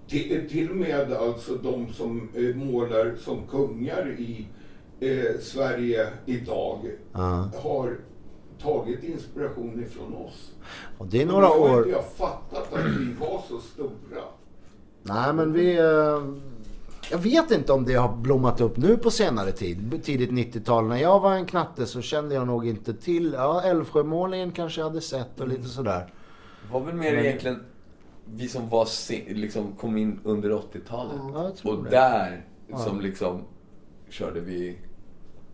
Till, 0.07 0.49
till 0.49 0.69
och 0.69 0.75
med 0.75 1.13
alltså 1.13 1.55
de 1.55 1.93
som 1.93 2.29
eh, 2.35 2.55
målar 2.55 3.15
som 3.15 3.47
kungar 3.47 4.15
i 4.19 4.47
eh, 4.99 5.39
Sverige 5.39 6.07
idag 6.25 6.79
Ja. 7.13 7.51
har 7.63 7.97
tagit 8.61 9.03
inspiration 9.03 9.83
ifrån 9.83 10.15
oss. 10.15 10.55
Och 10.97 11.07
det 11.07 11.21
är 11.21 11.25
några 11.25 11.45
har 11.45 11.59
år... 11.59 11.89
jag 11.89 12.11
fattat 12.11 12.73
att 12.73 12.85
vi 12.85 13.13
var 13.19 13.41
så 13.49 13.59
stora. 13.59 14.21
Nej, 15.03 15.33
men 15.33 15.53
vi... 15.53 15.77
eh, 15.79 16.21
Jag 17.11 17.17
vet 17.17 17.51
inte 17.51 17.73
om 17.73 17.85
det 17.85 17.93
har 17.93 18.15
blommat 18.17 18.61
upp 18.61 18.77
nu 18.77 18.97
på 18.97 19.11
senare 19.11 19.51
tid. 19.51 20.03
Tidigt 20.03 20.29
90-tal. 20.31 20.87
När 20.87 20.97
jag 20.97 21.19
var 21.19 21.33
en 21.33 21.45
knatte 21.45 21.85
så 21.85 22.01
kände 22.01 22.35
jag 22.35 22.47
nog 22.47 22.67
inte 22.67 22.93
till... 22.93 23.33
Ja, 23.33 23.61
Älvsjömålningen 23.61 24.51
kanske 24.51 24.81
jag 24.81 24.87
hade 24.87 25.01
sett 25.01 25.39
och 25.39 25.47
lite 25.47 25.63
sådär. 25.67 26.13
Det 26.67 26.73
var 26.73 26.79
väl 26.85 26.95
mer 26.95 27.13
egentligen 27.13 27.59
vi 28.25 28.47
som 28.47 28.69
var 28.69 28.87
liksom 29.33 29.71
kom 29.79 29.97
in 29.97 30.19
under 30.23 30.49
80-talet. 30.49 31.15
Ja, 31.33 31.51
och 31.71 31.83
det. 31.83 31.89
där 31.89 32.45
Ja. 32.67 32.77
som 32.77 33.01
liksom 33.01 33.41
körde 34.09 34.39
vi 34.39 34.77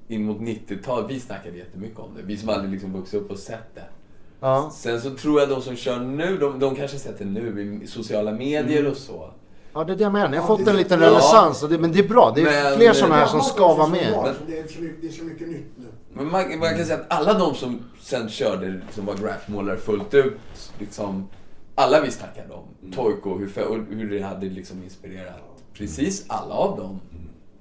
in 0.08 0.26
mot 0.26 0.38
90-talet. 0.38 1.12
Vi 1.12 1.20
snackade 1.20 1.58
jättemycket 1.58 2.00
om 2.00 2.10
det. 2.16 2.22
Vi 2.24 2.38
som 2.38 2.50
aldrig 2.50 2.72
liksom 2.72 2.94
vuxit 2.94 3.22
upp 3.22 3.32
och 3.32 3.38
sett 3.40 3.76
det. 3.76 3.86
Ja. 4.40 4.72
Sen 4.74 5.02
så 5.02 5.10
tror 5.16 5.40
jag 5.40 5.50
de 5.50 5.62
som 5.62 5.76
kör 5.76 6.00
nu, 6.00 6.38
de, 6.38 6.60
de 6.60 6.76
kanske 6.76 6.98
sett 7.00 7.20
det 7.20 7.26
nu 7.26 7.80
i 7.84 7.88
sociala 7.88 8.32
medier 8.32 8.80
Mm. 8.80 8.92
och 8.92 8.98
så. 8.98 9.30
Ja, 9.74 9.84
det 9.84 9.94
är 9.94 9.98
det 9.98 10.04
jag 10.04 10.14
menar. 10.14 10.36
Jag 10.36 10.42
har 10.42 10.50
Ja, 10.54 10.58
fått 10.58 10.66
det- 10.66 10.72
en 10.72 10.78
liten 10.78 11.02
Ja. 11.02 11.08
renässans. 11.10 11.64
Men 11.70 11.92
det 11.92 12.00
är 12.00 12.08
bra. 12.08 12.32
Det 12.36 12.42
är 12.42 12.64
Men- 12.70 12.78
fler 12.78 12.94
sådana 12.94 13.16
här 13.16 13.26
som 13.28 13.42
ska 13.42 13.74
vara 13.76 13.88
med. 13.88 14.12
bra, 14.14 14.24
Men- 14.24 14.36
Det 14.48 14.60
är, 14.60 14.68
så 14.68 14.82
mycket, 14.82 15.02
det 15.02 15.08
är 15.08 15.12
så 15.12 15.24
mycket 15.24 15.48
nytt 15.48 15.72
nu. 15.78 15.86
Men 16.14 16.26
man, 16.32 16.60
man 16.60 16.70
kan 16.76 16.86
säga 16.86 16.96
att 16.98 17.14
alla 17.20 17.34
de 17.34 17.56
som 17.56 17.80
sen 18.02 18.30
körde, 18.30 18.82
som 18.92 19.06
var 19.06 19.16
graphmålare 19.16 19.78
fullt 19.78 20.14
ut, 20.14 20.34
liksom, 20.80 21.28
alla 21.76 22.02
vi 22.02 22.12
snackade 22.12 22.54
om, 22.54 22.92
Toyko, 22.96 23.38
hur, 23.38 23.48
fe- 23.48 23.64
och 23.64 23.76
hur 23.96 24.10
det 24.10 24.22
hade 24.22 24.46
liksom 24.46 24.84
inspirerat 24.84 25.64
precis 25.74 26.26
alla 26.28 26.54
av 26.56 26.78
dem 26.78 27.00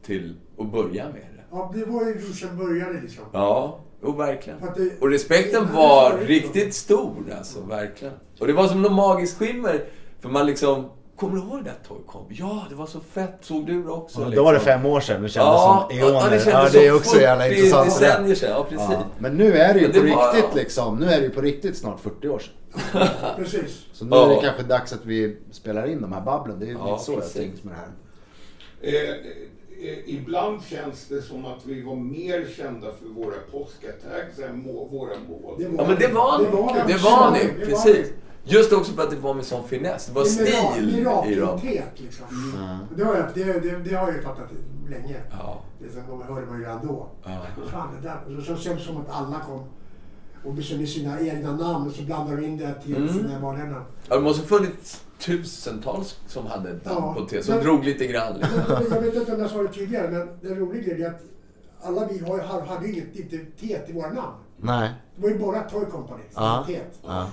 till 0.07 0.37
att 0.59 0.73
börja 0.73 1.05
med 1.05 1.15
det. 1.15 1.43
Ja, 1.51 1.73
det 1.75 1.85
var 1.85 2.05
ju 2.07 2.15
vi 2.15 2.33
som 2.33 2.57
började 2.59 3.01
liksom. 3.01 3.25
Ja, 3.33 3.79
jo 4.03 4.13
verkligen. 4.13 4.59
Det- 4.77 5.01
Och 5.01 5.11
respekten 5.11 5.67
det- 5.67 5.73
var 5.73 6.11
det- 6.19 6.25
riktigt 6.25 6.75
stor 6.75 7.15
alltså, 7.39 7.61
verkligen. 7.61 8.15
Och 8.41 8.47
det 8.47 8.53
var 8.53 8.67
som 8.69 8.83
något 8.83 8.93
magiskt 8.93 9.39
skimmer. 9.39 9.85
För 10.21 10.29
man 10.29 10.47
liksom, 10.47 10.91
kommer 11.17 11.35
du 11.37 11.41
ihåg 11.43 11.59
det 11.65 11.71
där 11.71 11.89
Toycom? 11.89 12.27
Ja, 12.29 12.67
det 12.71 12.75
var 12.75 12.87
så 12.87 13.01
fett. 13.01 13.39
Såg 13.41 13.67
du 13.67 13.83
det 13.83 13.89
också? 13.91 14.21
Ja, 14.21 14.27
liksom? 14.27 14.37
då 14.37 14.45
var 14.45 14.53
det 14.53 14.61
fem 14.61 14.87
år 14.87 15.01
sedan. 15.01 15.23
Det 15.23 15.29
kändes 15.29 15.37
Ja, 15.37 15.87
som 15.91 15.97
ja, 15.99 16.07
eoner. 16.07 16.31
det 16.31 16.51
ja, 16.51 16.69
det 16.73 16.87
är 16.87 16.97
också 16.97 17.21
jävla 17.21 17.45
40 17.45 17.57
intressant. 17.57 17.87
decennier 18.01 18.35
sedan. 18.35 18.51
Ja, 18.51 18.67
precis. 18.71 18.87
Ja, 18.91 19.05
men 19.19 19.37
nu 19.37 19.53
är 19.53 19.75
det 19.75 19.81
ju 19.81 19.89
Men 19.89 20.01
på 20.01 20.07
det 20.07 20.15
var- 20.15 20.35
riktigt 20.35 20.55
liksom. 20.55 20.97
Nu 20.97 21.07
är 21.07 21.17
det 21.21 21.25
ju 21.27 21.31
på 21.31 21.41
riktigt 21.41 21.77
snart 21.77 22.01
40 22.01 22.29
år 22.29 22.39
sedan. 22.39 22.53
Precis. 23.37 23.85
Så 23.93 24.05
nu 24.05 24.17
är 24.17 24.29
det 24.29 24.41
kanske 24.43 24.63
dags 24.63 24.93
att 24.93 25.05
vi 25.07 25.37
spelar 25.53 25.87
in 25.87 26.01
de 26.03 26.13
här 26.13 26.21
babblen. 26.21 26.59
Det 26.59 26.65
är 26.67 26.69
ju 26.69 26.73
Ja, 26.73 26.93
lite 26.93 27.05
så 27.05 27.13
jag 27.13 27.21
precis. 27.21 27.37
tänkt 27.37 27.65
med 27.65 27.75
det 27.75 27.79
här. 27.79 27.89
Eh, 28.81 29.15
ibland 30.07 30.63
känns 30.63 31.09
det 31.09 31.23
som 31.23 31.45
att 31.47 31.67
vi 31.67 31.83
var 31.83 31.97
mer 31.97 32.47
kända 32.57 32.87
för 32.93 33.09
våra 33.09 33.37
påskattags 33.53 34.39
än 34.39 34.63
må, 34.63 34.85
våra 34.85 35.15
mål. 35.29 35.55
Det 35.59 35.69
var- 35.69 35.83
Ja, 35.85 35.89
men 35.89 35.99
det 35.99 36.09
var 36.09 36.39
ni. 36.39 36.45
Det 36.45 36.51
var 36.51 36.75
Det 36.75 36.93
det. 36.93 36.99
var 36.99 37.31
ni, 37.33 37.39
Det 37.61 37.67
precis. 37.67 38.13
Just 38.49 38.73
också 38.73 38.93
för 38.93 39.03
att 39.03 39.11
det 39.11 39.17
var 39.17 39.35
med 39.35 39.45
sån 39.45 39.69
finess. 39.69 40.07
Det 40.07 40.13
var 40.13 40.23
Det 40.23 40.29
stil 40.29 40.99
i 40.99 41.05
dem. 41.05 41.59
Liksom. 41.97 42.27
Det, 42.97 43.05
har 43.05 43.15
jag, 43.17 43.25
det, 43.35 43.45
det, 43.45 43.79
det 43.79 43.95
har 43.95 44.07
jag 44.07 44.17
ju 44.17 44.23
fattat 44.23 44.49
länge. 44.89 45.17
Ja. 45.31 45.63
Det 45.79 46.01
hörde 46.29 46.47
man 46.47 46.59
ju 46.59 46.65
redan 46.65 46.87
då. 46.87 47.07
Ja. 47.25 47.47
Fan, 47.73 47.89
det 48.03 48.09
där. 48.09 48.39
Och 48.39 48.43
så 48.45 48.57
känns 48.57 48.79
det 48.79 48.85
som 48.85 48.97
att 48.97 49.11
alla 49.11 49.41
kom 49.41 49.65
och 50.45 50.55
med 50.55 50.89
sina 50.89 51.21
egna 51.21 51.53
namn 51.57 51.87
och 51.89 51.93
så 51.93 52.03
blandar 52.03 52.37
de 52.37 52.45
in 52.45 52.57
det 52.59 52.75
till 52.83 52.97
Mm. 52.97 53.13
sina 53.15 53.39
namn. 53.39 53.75
Ja, 54.09 54.15
det 54.17 54.23
måste 54.23 54.43
ha 54.43 54.47
funnits 54.59 55.03
tusentals 55.19 56.17
som 56.29 56.47
hade 56.47 56.69
namn 56.69 56.81
Ja. 56.85 57.15
på 57.19 57.25
T. 57.25 57.43
Som 57.43 57.55
Men- 57.55 57.65
drog 57.65 57.85
lite 57.85 58.07
grann. 58.07 58.37
liksom. 58.39 58.61
Men, 58.69 58.87
jag 58.91 59.01
vet 59.01 59.15
inte 59.15 59.35
om 59.35 59.41
jag 59.41 59.51
sa 59.51 59.63
det 59.63 59.69
tidigare, 59.69 60.11
men 60.11 60.29
det 60.41 60.55
roliga 60.61 60.97
är 61.07 61.11
att 61.11 61.21
alla 61.83 62.07
vi 62.07 62.19
har, 62.19 62.39
har- 62.39 62.61
hade 62.67 62.87
ju 62.87 62.93
inget, 62.93 63.17
inte 63.17 63.37
T 63.61 63.79
till 63.87 63.95
våra 63.95 64.07
namn. 64.13 64.35
Nej. 64.57 64.91
Det 65.17 65.23
var 65.23 65.29
ju 65.29 65.39
bara 65.39 65.61
Toy 65.63 65.85
Company 65.85 66.23
som 66.33 66.43
hade 66.43 66.67
T. 66.67 66.81
Eh. 67.09 67.27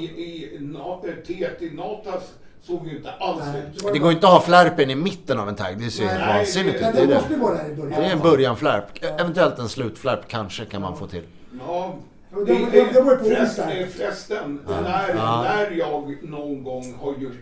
I, 0.00 0.04
i 0.04 0.58
na, 0.60 0.78
eh, 1.04 1.14
T 1.26 1.48
till 1.58 1.74
Natas 1.74 2.22
såg 2.62 2.86
ju 2.86 2.96
inte 2.96 3.10
alls 3.10 3.42
ut. 3.76 3.92
det 3.92 3.98
går 3.98 4.12
inte 4.12 4.26
att 4.26 4.32
ha 4.32 4.40
flärpen 4.40 4.90
i 4.90 4.94
mitten 4.94 5.38
av 5.38 5.48
en 5.48 5.54
tagg. 5.54 5.78
Det 5.78 5.90
ser 5.90 6.02
ju 6.02 6.08
vansinnigt 6.36 6.74
ut. 6.76 6.80
Det 6.80 6.86
är 6.88 6.92
det 6.92 7.06
det. 7.06 7.14
måste 7.14 7.32
ju 7.32 7.38
vara 7.40 7.54
där 7.54 7.70
i 7.70 7.74
början. 7.74 8.00
Det 8.00 8.06
är 8.06 8.12
en 8.12 8.20
börjanflärp. 8.22 9.04
Eventuellt 9.20 9.58
en 9.58 9.68
slutflärp 9.68 10.28
kanske 10.28 10.64
kan 10.64 10.82
man 10.82 10.96
få 10.96 11.06
till. 11.06 11.22
Ja, 11.58 11.94
Ja, 12.32 12.38
det- 12.44 12.54
det- 12.72 12.92
det 12.92 13.00
var 13.00 13.12
ju 13.12 13.18
på 13.18 13.26
onsdag. 13.40 13.68
förresten 13.96 14.60
när, 14.68 15.14
Ja. 15.16 15.42
när 15.42 15.70
jag 15.70 16.16
någon 16.22 16.64
gång 16.64 16.94
har 17.00 17.12
gjort 17.12 17.32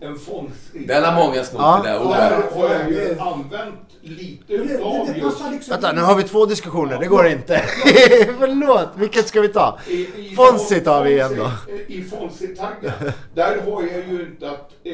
en 0.00 0.18
fondsida. 0.18 0.94
Den 0.94 1.04
har 1.14 1.24
många 1.26 1.44
snott 1.44 1.60
Ja. 1.62 1.80
det 1.84 1.88
där 1.90 1.98
Där 1.98 2.36
ordet. 2.38 2.52
har 2.54 2.68
jag 2.74 2.90
ju 2.90 3.18
använt 3.18 3.74
lite 4.02 4.42
det, 4.46 4.54
utav 4.54 5.06
det, 5.06 5.12
det 5.12 5.18
just... 5.18 5.38
liksom 5.52 5.72
Vänta, 5.72 5.92
nu 5.92 6.00
har 6.00 6.14
vi 6.16 6.22
två 6.22 6.46
diskussioner. 6.46 6.98
Det 6.98 7.06
går 7.06 7.26
inte. 7.26 7.58
Förlåt, 8.38 8.88
vilket 8.96 9.28
ska 9.28 9.40
vi 9.40 9.48
ta? 9.48 9.78
Fonzie 10.36 10.80
tar 10.80 11.04
vi 11.04 11.10
igen 11.10 11.30
då. 11.36 11.50
I 11.86 12.02
Fonzie-taggen, 12.04 12.92
där 13.34 13.60
har 13.70 13.82
jag 13.82 14.08
ju 14.08 14.20
inte 14.22 14.50
att 14.50 14.70
eh, 14.84 14.92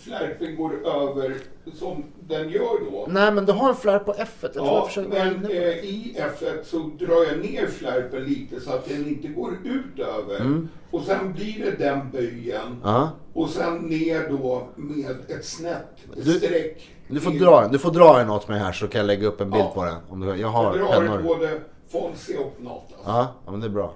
flärpen 0.00 0.56
går 0.56 0.86
över 0.86 1.34
som 1.74 2.04
den 2.28 2.48
gör 2.50 2.90
då. 2.90 3.06
Nej, 3.08 3.32
men 3.32 3.46
du 3.46 3.52
har 3.52 3.68
en 3.68 3.74
flärp 3.76 4.04
på 4.04 4.12
F1. 4.12 4.24
Jag 4.42 4.50
jag 4.54 4.66
Ja, 4.66 4.88
vara 5.10 5.24
men 5.24 5.44
eh, 5.44 5.52
i 5.68 6.16
F1 6.18 6.62
så 6.64 6.78
drar 6.78 7.24
jag 7.28 7.38
ner 7.38 7.66
flärpen 7.66 8.24
lite 8.24 8.60
så 8.60 8.72
att 8.72 8.88
den 8.88 9.08
inte 9.08 9.28
går 9.28 9.52
ut 9.64 9.98
över. 9.98 10.66
Och 10.90 11.02
sen 11.02 11.32
blir 11.32 11.64
det 11.64 11.84
den 11.84 12.10
böjen. 12.10 12.66
Mm. 12.66 12.78
Ja. 12.84 13.10
Och 13.32 13.48
sen 13.48 13.76
ner 13.78 14.28
då 14.28 14.68
med 14.76 15.16
ett 15.28 15.44
snett 15.44 15.96
Du- 16.14 16.32
streck. 16.32 16.90
Du 17.08 17.20
får 17.20 17.30
dra, 17.30 17.68
du 17.68 17.78
får 17.78 17.90
dra 17.90 18.20
en 18.20 18.30
åt 18.30 18.48
mig 18.48 18.58
här 18.58 18.72
så 18.72 18.88
kan 18.88 18.98
jag 18.98 19.06
lägga 19.06 19.26
upp 19.28 19.40
en 19.40 19.50
bild 19.50 19.64
Ja. 19.64 19.70
på 19.74 19.84
den. 19.84 19.96
Om 20.08 20.20
du, 20.20 20.26
jag 20.26 20.38
Jag 20.38 20.48
har 20.48 20.78
drar 20.78 20.88
pennor. 21.00 21.22
både 21.22 21.60
Fonzie 21.92 22.38
och 22.38 22.56
Natas. 22.58 22.98
Ja, 23.06 23.34
ja, 23.44 23.50
men 23.50 23.60
det 23.60 23.66
är 23.66 23.70
bra. 23.70 23.94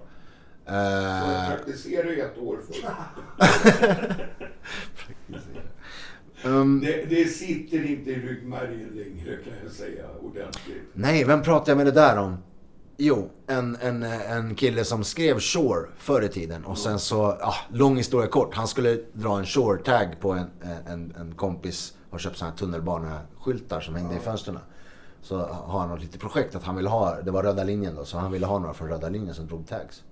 Så 0.66 0.72
jag 0.74 1.42
Eh, 1.42 1.48
praktiserar 1.48 2.18
i 2.18 2.20
ett 2.20 2.38
år 2.38 2.58
först. 2.68 2.84
um, 6.44 6.80
Det, 6.80 7.04
det 7.10 7.24
sitter 7.28 7.90
inte 7.90 8.10
i 8.10 8.14
ryggmärgen 8.14 8.88
längre 8.94 9.36
kan 9.36 9.52
jag 9.64 9.72
säga 9.72 10.04
ordentligt. 10.22 10.82
nej, 10.92 11.24
vem 11.24 11.42
pratar 11.42 11.72
jag 11.72 11.76
med 11.76 11.86
det 11.86 11.92
där 11.92 12.18
om? 12.18 12.36
Jo, 12.96 13.30
en, 13.46 13.76
en, 13.80 14.02
en 14.02 14.54
kille 14.54 14.84
som 14.84 15.04
skrev 15.04 15.38
Shore 15.40 15.88
förr 15.98 16.22
i 16.22 16.28
tiden. 16.28 16.64
Och 16.64 16.78
sen 16.78 16.98
så, 16.98 17.36
ja, 17.40 17.54
lång 17.72 17.96
historia 17.96 18.28
kort. 18.28 18.54
Han 18.54 18.68
skulle 18.68 18.98
dra 19.12 19.38
en 19.38 19.46
Shore-tag 19.46 20.20
på 20.20 20.32
en, 20.32 20.46
en, 20.86 21.14
en 21.20 21.34
kompis. 21.34 21.94
Har 22.10 22.18
köpt 22.18 22.36
såna 22.36 22.50
här 22.50 22.56
tunnelbaneskyltar 22.58 23.80
som 23.80 23.94
hängde 23.94 24.16
i 24.16 24.18
fönstren. 24.18 24.58
Så 25.22 25.38
har 25.38 25.80
han 25.80 25.88
något 25.88 26.00
litet 26.00 26.20
projekt 26.20 26.54
att 26.54 26.62
han 26.62 26.76
vill 26.76 26.86
ha, 26.86 27.20
det 27.20 27.30
var 27.30 27.42
röda 27.42 27.64
linjen 27.64 27.94
då, 27.94 28.04
så 28.04 28.18
han 28.18 28.32
ville 28.32 28.46
ha 28.46 28.58
några 28.58 28.74
från 28.74 28.88
röda 28.88 29.08
linjen 29.08 29.34
som 29.34 29.46
drog 29.46 29.66
tags. 29.66 30.02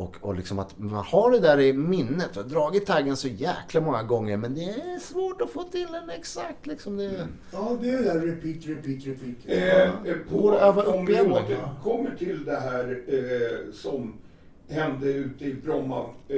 Och, 0.00 0.16
och 0.20 0.34
liksom 0.34 0.58
att 0.58 0.78
man 0.78 1.04
har 1.04 1.30
det 1.30 1.38
där 1.38 1.60
i 1.60 1.72
minnet. 1.72 2.28
Jag 2.34 2.42
har 2.42 2.50
dragit 2.50 2.86
taggen 2.86 3.16
så 3.16 3.28
jäkla 3.28 3.80
många 3.80 4.02
gånger 4.02 4.36
men 4.36 4.54
det 4.54 4.64
är 4.64 4.98
svårt 4.98 5.40
att 5.40 5.50
få 5.50 5.62
till 5.62 5.86
den 5.92 6.10
exakt 6.10 6.66
liksom. 6.66 6.96
Det... 6.96 7.26
Ja, 7.52 7.76
det 7.80 7.90
är 7.90 8.02
där 8.02 8.20
repeat, 8.20 8.66
repeat, 8.66 9.06
repeat. 9.06 9.36
Eh, 9.46 9.82
eh, 9.82 10.16
på, 10.30 10.50
upp 10.50 10.94
om 10.94 11.06
vi 11.06 11.20
återkommer 11.20 12.16
till 12.18 12.44
det 12.44 12.56
här 12.60 13.02
eh, 13.08 13.72
som 13.72 14.12
hände 14.68 15.12
ute 15.12 15.44
i 15.44 15.54
Bromma 15.54 16.04
eh, 16.28 16.36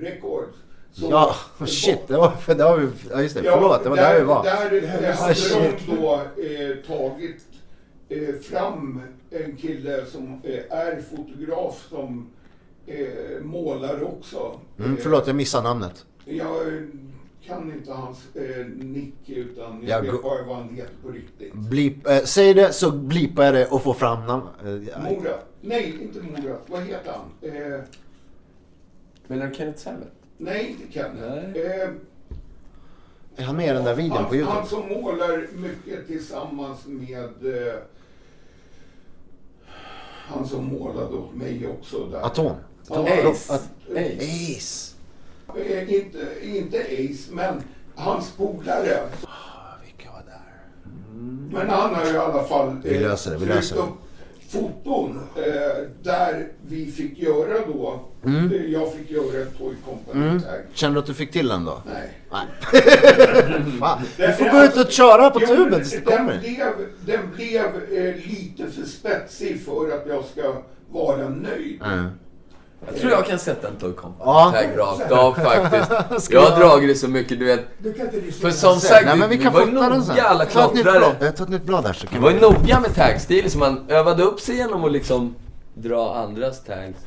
Records. 0.00 0.56
så- 0.92 1.08
Ja, 1.10 1.34
shit, 1.66 2.08
det 2.08 2.16
var, 2.16 2.30
för 2.30 2.54
det 2.54 2.64
var 2.64 2.78
vi, 2.78 2.88
ja 3.10 3.22
just 3.22 3.34
det, 3.34 3.44
Ja, 3.44 3.52
förlåt, 3.54 3.82
det 3.82 3.88
var 3.88 3.96
där, 3.96 4.18
vi 4.18 4.24
var. 4.24 4.44
Där 4.44 4.56
hade 4.56 4.80
de 5.86 5.96
då 5.96 6.14
eh, 6.42 6.76
tagit 6.86 7.44
eh, 8.08 8.34
fram 8.34 9.02
en 9.30 9.56
kille 9.56 10.06
som 10.06 10.40
eh, 10.44 10.78
är 10.78 11.02
fotograf 11.10 11.86
som 11.90 12.30
eh, 12.86 13.42
målar 13.42 14.02
också. 14.02 14.60
Mm, 14.78 14.96
förlåt, 14.96 15.26
jag 15.26 15.36
missade 15.36 15.68
namnet. 15.68 16.06
Jag 16.24 16.56
kan 17.46 17.72
inte 17.72 17.92
hans 17.92 18.36
eh, 18.36 18.66
nick 18.66 19.14
utan 19.28 19.82
jag 19.86 20.06
Jag 20.06 20.12
vet 20.12 20.22
bara 20.22 20.42
vad 20.46 20.56
han 20.56 20.68
heter 20.74 20.92
på 21.02 21.08
riktigt. 21.08 21.54
Blip, 21.54 22.06
eh, 22.06 22.18
säg 22.24 22.54
det 22.54 22.72
så 22.72 22.90
blipar 22.90 23.44
jag 23.44 23.54
det 23.54 23.66
och 23.66 23.82
får 23.82 23.94
fram 23.94 24.26
namn. 24.26 24.46
Eh. 24.64 25.02
Mora. 25.02 25.32
Nej, 25.60 25.98
inte 26.02 26.20
Mora. 26.22 26.56
Vad 26.66 26.82
heter 26.82 27.12
han? 27.12 27.50
Eh, 27.50 27.80
Menar 29.26 29.46
du 29.46 29.54
Kenneth 29.54 29.78
Samet? 29.78 30.12
nej, 30.36 30.76
inte 30.80 30.92
Kenneth. 30.92 31.58
Eh, 31.60 31.88
Är 33.36 33.42
han 33.44 33.56
med 33.56 33.66
i 33.68 33.72
den 33.72 33.84
där 33.84 33.94
videon 33.94 34.16
han, 34.16 34.28
på 34.28 34.36
Youtube? 34.36 34.56
han 34.58 34.66
som 34.66 34.88
målar 34.88 35.46
mycket 35.54 36.06
tillsammans 36.06 36.86
med 36.86 37.24
eh, 37.68 37.74
han 40.26 40.46
som 40.48 40.64
målade 40.64 41.16
åt 41.16 41.34
mig 41.34 41.68
också 41.68 42.06
där. 42.06 42.20
Atom? 42.26 42.52
Ja, 42.94 43.30
Ace. 43.30 43.52
Att- 43.54 43.68
Ace. 43.96 44.56
Ace. 44.56 44.92
Eh, 45.56 45.94
inte, 45.94 46.18
inte 46.42 46.78
Ace, 46.78 47.32
men 47.32 47.62
hans 47.94 48.30
polare. 48.30 48.98
Vilka 49.84 50.10
var 50.12 50.22
där? 50.26 50.42
Men 51.50 51.70
han 51.70 51.94
har 51.94 52.14
i 52.14 52.16
alla 52.16 52.44
fall 52.44 52.68
eh, 52.68 52.74
Vi 52.82 52.98
löser 52.98 53.30
det, 53.30 53.36
vi 53.36 53.46
löser 53.46 53.76
det. 53.76 53.82
upp 53.82 53.88
foton 54.48 55.20
eh, 55.36 55.42
där 56.02 56.48
vi 56.68 56.92
fick 56.92 57.18
göra 57.18 57.66
då, 57.66 58.00
Mm. 58.24 58.52
eh, 58.52 58.62
jag 58.64 58.92
fick 58.94 59.10
göra 59.10 59.42
ett 59.42 59.58
Toy 59.58 59.74
Company 59.84 60.40
tag. 60.40 60.50
Känner 60.74 60.94
du 60.94 61.00
att 61.00 61.06
du 61.06 61.14
fick 61.14 61.32
till 61.32 61.48
den 61.48 61.64
då? 61.64 61.82
Nej. 61.86 62.10
Nej. 62.32 62.46
Fan. 63.80 64.00
Du 64.16 64.32
får 64.32 64.50
gå 64.50 64.64
ut 64.64 64.86
och 64.86 64.92
köra 64.92 65.30
på 65.30 65.38
Jo, 65.42 65.46
tuben 65.46 65.80
tills 65.80 65.90
det 65.90 65.98
den 66.00 66.16
kommer. 66.18 66.38
blev, 66.38 66.72
den 67.06 67.30
blev 67.36 67.64
eh, 67.92 68.14
lite 68.16 68.70
för 68.70 68.86
spetsig 68.88 69.64
för 69.64 69.94
att 69.96 70.06
jag 70.08 70.24
ska 70.24 70.54
vara 70.90 71.28
nöjd. 71.28 71.82
Mm. 71.84 72.06
Jag 72.86 72.96
tror 73.00 73.12
jag 73.12 73.26
kan 73.26 73.38
sätta 73.38 73.68
en 73.68 73.76
Toy 73.76 73.92
Company 73.92 74.24
Ja. 74.24 74.52
rakt 74.76 75.10
av 75.12 75.34
faktiskt. 75.34 76.30
Jag 76.32 76.40
har 76.40 76.58
dragit 76.60 76.88
det 76.88 76.94
så 76.94 77.08
mycket, 77.08 77.38
du 77.38 77.44
vet. 77.44 77.60
För 78.40 78.50
som 78.50 78.80
sagt, 78.80 79.04
Nej 79.06 79.16
men 79.16 79.28
vi 79.30 79.36
vi 79.36 79.42
kan 79.44 79.52
var 79.52 79.66
noga 79.66 80.22
alla 80.22 80.44
klottrare. 80.46 80.98
blad. 80.98 81.36
Ta 81.36 81.42
ett 81.42 81.48
nytt 81.48 81.62
blad 81.64 81.86
här 81.86 81.92
så 81.92 82.06
Vi 82.06 82.14
kan 82.14 82.22
var 82.22 82.28
vi... 82.30 82.34
ju 82.34 82.40
noga 82.40 82.80
med 82.80 82.94
tagstil, 82.94 83.50
så 83.50 83.58
man 83.58 83.84
övade 83.88 84.22
upp 84.22 84.40
sig 84.40 84.56
genom 84.56 84.84
att 84.84 84.92
liksom 84.92 85.34
dra 85.74 86.14
andras 86.16 86.64
tags. 86.64 86.98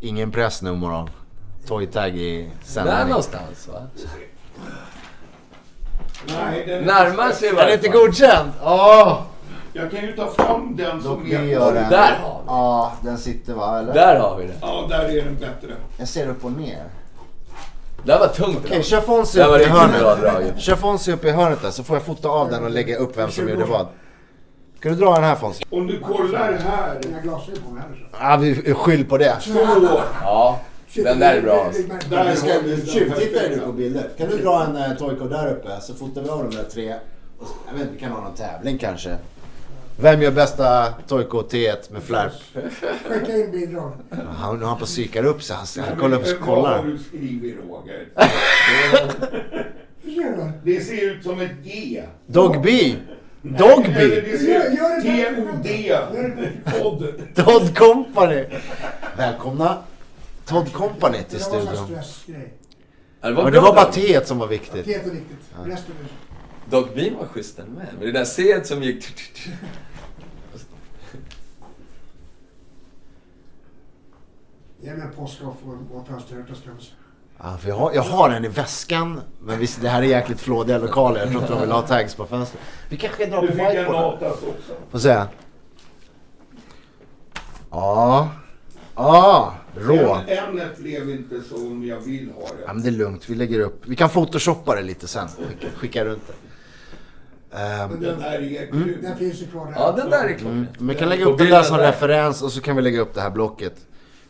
Ingen 0.00 0.30
press 0.32 0.62
nu 0.62 0.72
moral. 0.72 1.10
Toy 1.66 1.86
tag 1.86 2.16
i 2.16 2.42
Där 2.42 2.50
sändning. 2.64 3.08
någonstans 3.08 3.68
va? 3.72 3.82
Nej, 6.26 6.70
är 6.70 6.80
Närmar 6.82 7.30
sig 7.32 7.48
i 7.48 7.50
Är 7.50 7.54
varje 7.56 7.68
det 7.68 7.74
inte 7.86 7.90
fall. 7.98 8.06
godkänd? 8.06 8.50
Åh! 8.62 9.20
Jag 9.76 9.90
kan 9.90 10.00
ju 10.00 10.12
ta 10.12 10.30
fram 10.30 10.76
den 10.76 10.96
Då 10.96 11.02
som 11.02 11.26
är... 11.32 11.42
gör 11.42 11.74
den. 11.74 11.90
Där 11.90 12.18
har 12.22 12.38
vi. 12.40 12.44
Ja, 12.46 12.92
den 13.02 13.18
sitter 13.18 13.54
va 13.54 13.78
eller? 13.78 13.94
Där 13.94 14.18
har 14.20 14.36
vi 14.36 14.46
det. 14.46 14.54
Ja, 14.60 14.86
där 14.90 15.04
är 15.18 15.24
den 15.24 15.34
bättre. 15.34 15.74
Jag 15.98 16.08
ser 16.08 16.28
upp 16.28 16.44
och 16.44 16.52
ner. 16.52 16.84
Där 18.04 18.18
var 18.18 18.28
tungt. 18.28 18.58
Okej, 18.64 18.82
kör 18.82 19.00
Fonzie 19.00 19.44
upp 19.44 19.50
i 19.50 19.58
riktigt 19.58 19.72
bra 19.72 19.80
hörnet. 19.80 20.20
draget. 20.20 20.58
Kör 20.60 20.76
Fonzie 20.76 21.14
upp 21.14 21.24
i 21.24 21.30
hörnet 21.30 21.62
där 21.62 21.70
så 21.70 21.84
får 21.84 21.96
jag 21.96 22.02
fota 22.02 22.28
av 22.28 22.50
den 22.50 22.64
och 22.64 22.70
lägga 22.70 22.96
upp 22.96 23.18
vem 23.18 23.30
som 23.30 23.48
gjorde 23.48 23.64
vad. 23.64 23.86
Ska 24.80 24.88
du 24.88 24.94
dra 24.94 25.14
den 25.14 25.24
här 25.24 25.34
Fonzie? 25.34 25.66
Om 25.70 25.86
du 25.86 26.00
kollar 26.00 26.52
här. 26.52 27.00
Inga 27.08 27.20
glasögon 27.20 27.62
på 27.68 27.70
mig 27.74 27.82
heller. 27.82 28.08
så. 28.12 28.16
Ja, 28.20 28.36
vi 28.36 28.74
skyll 28.74 29.04
på 29.04 29.18
det. 29.18 29.36
Så. 29.40 29.50
Ja, 30.22 30.58
den 30.94 31.18
där 31.18 31.34
är 31.36 31.42
bra. 31.42 31.64
alltså. 31.66 31.82
Där 32.10 32.30
Vi 32.30 32.36
ska 32.36 32.52
har 32.52 32.60
vi 32.60 32.76
den 32.76 32.86
tjuvtitta 32.86 33.22
ju 33.22 33.30
nu 33.32 33.38
perfekta. 33.42 33.66
på 33.66 33.72
bilder. 33.72 34.08
Kan 34.18 34.28
du 34.28 34.38
dra 34.38 34.64
en 34.64 34.76
uh, 34.76 34.96
Toyko 34.98 35.24
där 35.28 35.50
uppe 35.52 35.80
så 35.80 35.94
fotar 35.94 36.22
vi 36.22 36.28
av 36.28 36.50
de 36.50 36.56
där 36.56 36.64
tre. 36.64 36.84
Jag 36.86 37.72
vet 37.72 37.80
inte, 37.80 37.92
vi 37.94 38.00
kan 38.00 38.12
ha 38.12 38.20
någon 38.20 38.34
tävling 38.34 38.78
kanske. 38.78 39.16
Vem 39.96 40.22
gör 40.22 40.30
bästa 40.30 40.92
Toyko 41.08 41.42
T1 41.42 41.92
med 41.92 42.02
flärp? 42.02 42.32
Skicka 43.08 43.36
in 43.36 43.50
bidrag. 43.52 43.92
Han, 44.38 44.56
nu 44.56 44.62
har 44.62 44.70
han 44.70 44.78
på 44.78 44.84
psykar 44.86 45.24
upp 45.24 45.42
sig. 45.42 45.56
Han, 45.56 45.66
han 45.88 45.98
kollar 45.98 46.16
upp 46.16 46.22
och 46.22 46.46
Vad 46.46 46.48
har 46.48 46.62
kollar. 46.62 46.84
du 46.84 46.98
skrivit 46.98 47.56
Roger? 47.68 48.08
Det. 50.62 50.80
Ser 50.80 51.10
ut 51.10 51.22
som 51.24 51.40
ett 51.40 51.50
G. 51.64 52.02
Gör- 53.42 54.76
gör 54.76 54.98
ut... 54.98 55.02
det 55.62 55.72
T-O-D. 55.72 56.50
Todd. 56.82 57.06
Todd 57.34 57.76
Company! 57.78 58.44
Välkomna 59.16 59.78
Todd 60.46 60.72
Company 60.72 61.18
till 61.28 61.40
studion. 61.40 61.98
det 63.20 63.30
var 63.32 63.42
Men 63.44 63.44
det 63.44 63.50
bra 63.50 63.60
var 63.60 63.74
bara. 63.74 63.90
T1 63.90 64.24
som 64.24 64.38
var 64.38 64.46
viktigt. 64.46 64.86
Helt 64.86 65.04
riktigt. 65.04 65.38
Resten 65.64 65.94
är... 66.00 66.23
Doc 66.70 66.94
Bean 66.94 67.16
var 67.16 67.26
schysst 67.26 67.56
den 67.56 67.66
med. 67.66 67.86
Men 67.98 68.06
det 68.06 68.12
där 68.12 68.24
C 68.24 68.64
som 68.64 68.82
gick... 68.82 69.04
Ge 74.80 74.90
mig 74.94 75.02
en 75.02 75.12
påskaff 75.12 75.54
och 75.92 76.06
ska 76.06 76.14
jag 76.36 76.56
säga. 76.56 76.74
Ja, 77.38 77.56
för 77.60 77.68
jag, 77.68 77.76
har, 77.76 77.92
jag 77.94 78.02
har 78.02 78.30
en 78.30 78.44
i 78.44 78.48
väskan. 78.48 79.20
Men 79.40 79.58
visst, 79.58 79.80
det 79.82 79.88
här 79.88 80.02
är 80.02 80.06
jäkligt 80.06 80.40
flådiga 80.40 80.78
lokaler. 80.78 81.20
Jag 81.20 81.28
tror 81.30 81.42
inte 81.42 81.54
de 81.54 81.60
vill 81.60 81.70
ha 81.70 81.82
tags 81.82 82.14
på 82.14 82.26
fönstret. 82.26 82.62
Vi 82.88 82.96
kanske 82.96 83.26
drar 83.26 83.42
Du 83.42 83.46
på 83.48 83.52
fick 83.52 83.62
en 83.62 83.68
whiteboarden. 83.70 84.10
Natas 84.10 84.42
också. 84.42 84.72
Får 84.90 84.98
se. 84.98 85.22
Ja. 87.70 88.28
Ja, 88.94 89.54
rå. 89.74 90.14
En, 90.26 90.38
ämnet 90.38 90.78
blev 90.78 91.10
inte 91.10 91.40
som 91.42 91.84
jag 91.86 92.00
vill 92.00 92.30
ha 92.34 92.42
Ja, 92.42 92.48
det. 92.66 92.72
men 92.74 92.82
det 92.82 92.88
är 92.88 92.92
lugnt, 92.92 93.28
vi 93.30 93.34
lägger 93.34 93.60
upp. 93.60 93.82
Vi 93.86 93.96
kan 93.96 94.08
photoshoppa 94.08 94.74
det 94.74 94.82
lite 94.82 95.06
sen. 95.08 95.28
Skicka, 95.28 95.66
skicka 95.76 96.04
runt 96.04 96.22
det. 96.26 96.32
Ehm, 97.56 98.00
Den 98.00 98.20
här 98.20 98.32
är 98.34 98.40
grym. 98.66 98.98
Den 99.02 99.16
finns 99.16 99.42
ju 99.42 99.46
kvar 99.46 99.66
där. 99.66 99.72
Ja, 99.76 99.92
den 99.96 100.10
där 100.10 100.24
är 100.24 100.28
klart. 100.28 100.40
mm, 100.52 100.66
men 100.78 100.88
vi 100.88 100.94
kan 100.94 101.08
lägga 101.08 101.24
upp 101.24 101.38
den 101.38 101.50
där 101.50 101.62
som 101.62 101.76
där. 101.76 101.84
referens 101.86 102.42
och 102.42 102.52
så 102.52 102.60
kan 102.60 102.76
vi 102.76 102.82
lägga 102.82 103.00
upp 103.00 103.14
det 103.14 103.20
här 103.20 103.30
blocket. 103.30 103.74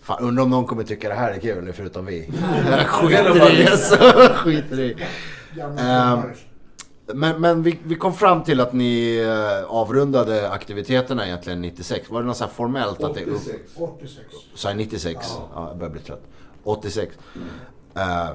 Fan, 0.03 0.23
undrar 0.25 0.43
om 0.45 0.51
någon 0.51 0.67
kommer 0.67 0.83
tycka 0.83 1.09
det 1.09 1.15
här 1.15 1.33
är 1.33 1.41
kul, 1.41 1.73
förutom 1.73 2.07
vi. 2.07 2.31
Skiter 2.87 3.53
i 3.61 3.65
det, 3.65 3.77
så 3.77 3.97
skiter 4.35 4.81
i. 4.81 4.97
Ehm. 5.79 6.19
Men, 7.15 7.41
men 7.41 7.63
vi, 7.63 7.79
vi 7.85 7.95
kom 7.95 8.15
fram 8.15 8.43
till 8.43 8.61
att 8.61 8.73
ni 8.73 9.17
eh, 9.17 9.71
avrundade 9.75 10.51
aktiviteterna 10.51 11.27
egentligen 11.27 11.61
96. 11.61 12.11
Var 12.11 12.21
det 12.21 12.27
något 12.27 12.37
så 12.37 12.45
här 12.45 12.51
formellt 12.51 13.05
att 13.05 13.15
det 13.15 13.21
är 13.21 13.27
upp? 13.27 13.37
86. 13.37 13.61
86. 13.77 14.21
Så 14.55 14.69
här 14.69 14.75
96? 14.75 15.27
Ja. 15.55 15.69
jag 15.69 15.79
börjar 15.79 15.91
bli 15.93 16.01
trött. 16.01 16.23
86. 16.65 17.15
Eh, 17.97 18.29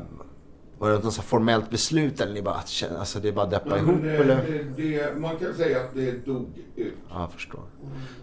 var 0.80 0.90
det 0.92 1.00
något 1.00 1.14
så 1.14 1.22
formellt 1.22 1.70
beslut 1.70 2.22
eller 2.22 2.34
ni 2.34 2.42
bara, 2.42 2.64
alltså 3.00 3.20
det 3.20 3.28
är 3.28 3.32
bara 3.32 3.46
att 3.46 3.52
deppa 3.52 3.78
ihop 3.78 4.02
det, 4.02 4.12
eller? 4.18 4.36
det, 4.76 4.84
det, 4.84 5.20
man 5.20 5.38
kan 5.38 5.54
säga 5.54 5.80
att 5.80 5.94
det 5.94 6.26
dog 6.26 6.48
ut. 6.76 6.94
Ja, 7.10 7.20
jag 7.22 7.32
förstår. 7.32 7.62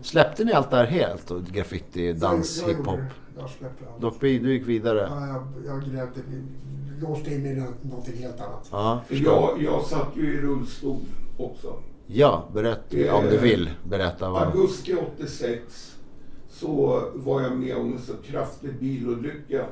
Släppte 0.02 0.44
ni 0.44 0.52
allt 0.52 0.70
det 0.70 0.76
här 0.76 0.84
helt? 0.86 1.30
Och 1.30 1.44
graffiti, 1.44 2.12
dans, 2.12 2.60
Jag- 2.60 2.70
jag 2.70 2.76
hiphop? 2.76 3.00
Jag 3.38 3.50
släppte 3.50 3.84
allt. 3.92 4.00
Doc 4.00 4.14
B, 4.20 4.38
du 4.42 4.52
gick 4.52 4.66
vidare? 4.68 5.06
Ja, 5.10 5.26
jag, 5.26 5.44
jag 5.66 5.80
grävde, 5.92 6.20
låste 7.02 7.34
in 7.34 7.42
mig 7.42 7.52
i 7.52 7.54
nå- 7.54 7.66
någonting 7.82 8.16
helt 8.22 8.40
annat. 8.40 8.68
Ja. 8.70 9.00
Jag, 9.08 9.62
jag 9.62 9.82
satt 9.84 10.08
ju 10.16 10.34
i 10.34 10.40
rullstol 10.40 11.00
också. 11.38 11.74
Ja, 12.06 12.48
berätta 12.54 13.14
om 13.14 13.24
du 13.24 13.38
vill. 13.38 13.70
Berätta 13.84 14.30
vad... 14.30 14.42
Augusti 14.42 14.94
86 15.16 15.96
så 16.50 17.02
var 17.14 17.40
jag 17.42 17.52
med 17.56 17.76
om 17.76 17.92
en 17.92 17.98
så 17.98 18.12
kraftig 18.26 18.74
bilolycka 18.80 19.66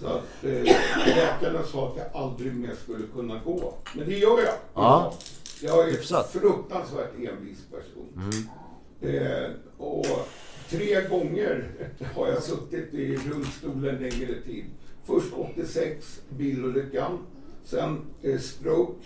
så 0.00 0.06
att 0.06 0.44
eh, 0.44 0.62
läkarna 1.06 1.62
sa 1.62 1.88
att 1.88 1.96
jag 1.96 2.22
aldrig 2.22 2.54
mer 2.56 2.74
skulle 2.82 3.06
kunna 3.14 3.40
gå. 3.44 3.74
Men 3.96 4.08
det 4.08 4.14
gör 4.18 4.38
jag. 4.38 4.54
Ja. 4.74 5.14
Jag 5.62 5.78
är 5.80 5.84
en 5.88 5.90
Hyfsat. 5.94 6.32
fruktansvärt 6.32 7.14
envis 7.14 7.58
person. 7.70 8.42
Eh, 9.00 9.50
och 9.78 10.06
tre 10.70 11.08
gånger 11.08 11.68
har 12.14 12.28
jag 12.28 12.42
suttit 12.42 12.94
i 12.94 13.16
rullstolen 13.16 13.94
längre 13.96 14.34
tid. 14.46 14.64
Först 15.04 15.32
86, 15.36 16.20
bilolyckan. 16.28 17.18
Sen 17.64 17.98
eh, 18.22 18.38
stroke 18.38 19.04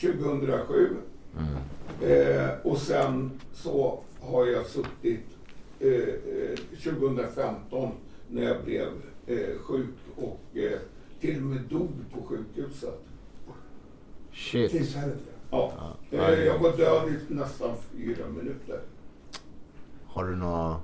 2007. 0.00 0.88
Eh, 2.02 2.48
och 2.62 2.78
sen 2.78 3.40
så 3.54 4.00
har 4.20 4.46
jag 4.46 4.66
suttit 4.66 5.20
eh, 5.80 5.90
eh, 5.90 6.56
2015 6.84 7.92
när 8.28 8.42
jag 8.42 8.64
blev 8.64 8.82
eh, 8.86 8.92
sjuk 9.60 9.94
och 10.16 10.40
eh, 10.54 10.78
till 11.20 11.36
och 11.36 11.42
med 11.42 11.62
dog 11.62 11.90
på 12.14 12.22
sjukhuset. 12.22 13.00
Shit. 14.32 14.70
Tillfället 14.70 15.18
ja. 15.50 15.72
Ja. 16.10 16.18
Eh, 16.18 16.44
jag 16.44 16.58
var 16.58 16.76
död 16.76 17.08
i 17.08 17.34
nästan 17.34 17.70
fyra 17.92 18.28
minuter. 18.28 18.80
Har 20.06 20.24
du 20.24 20.36
några... 20.36 20.76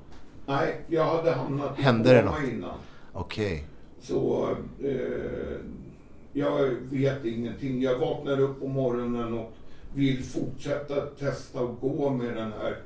Nej, 0.47 0.81
jag 0.86 1.05
hade 1.05 1.32
hamnat 1.32 1.78
i 1.78 1.82
Hände 1.82 2.12
det 2.12 2.23
något? 2.23 2.43
innan. 2.52 2.78
Okej. 3.12 3.66
Så 4.01 4.48
eh, 4.82 5.56
jag 6.32 6.70
vet 6.90 7.24
ingenting. 7.24 7.82
Jag 7.82 7.98
vaknar 7.98 8.40
upp 8.40 8.60
på 8.60 8.68
morgonen 8.68 9.39
och 9.39 9.52
vill 9.94 10.23
fortsätta 10.23 11.01
testa 11.01 11.60
att 11.60 11.81
gå 11.81 12.10
med 12.10 12.36
den 12.36 12.52
här 12.52 12.78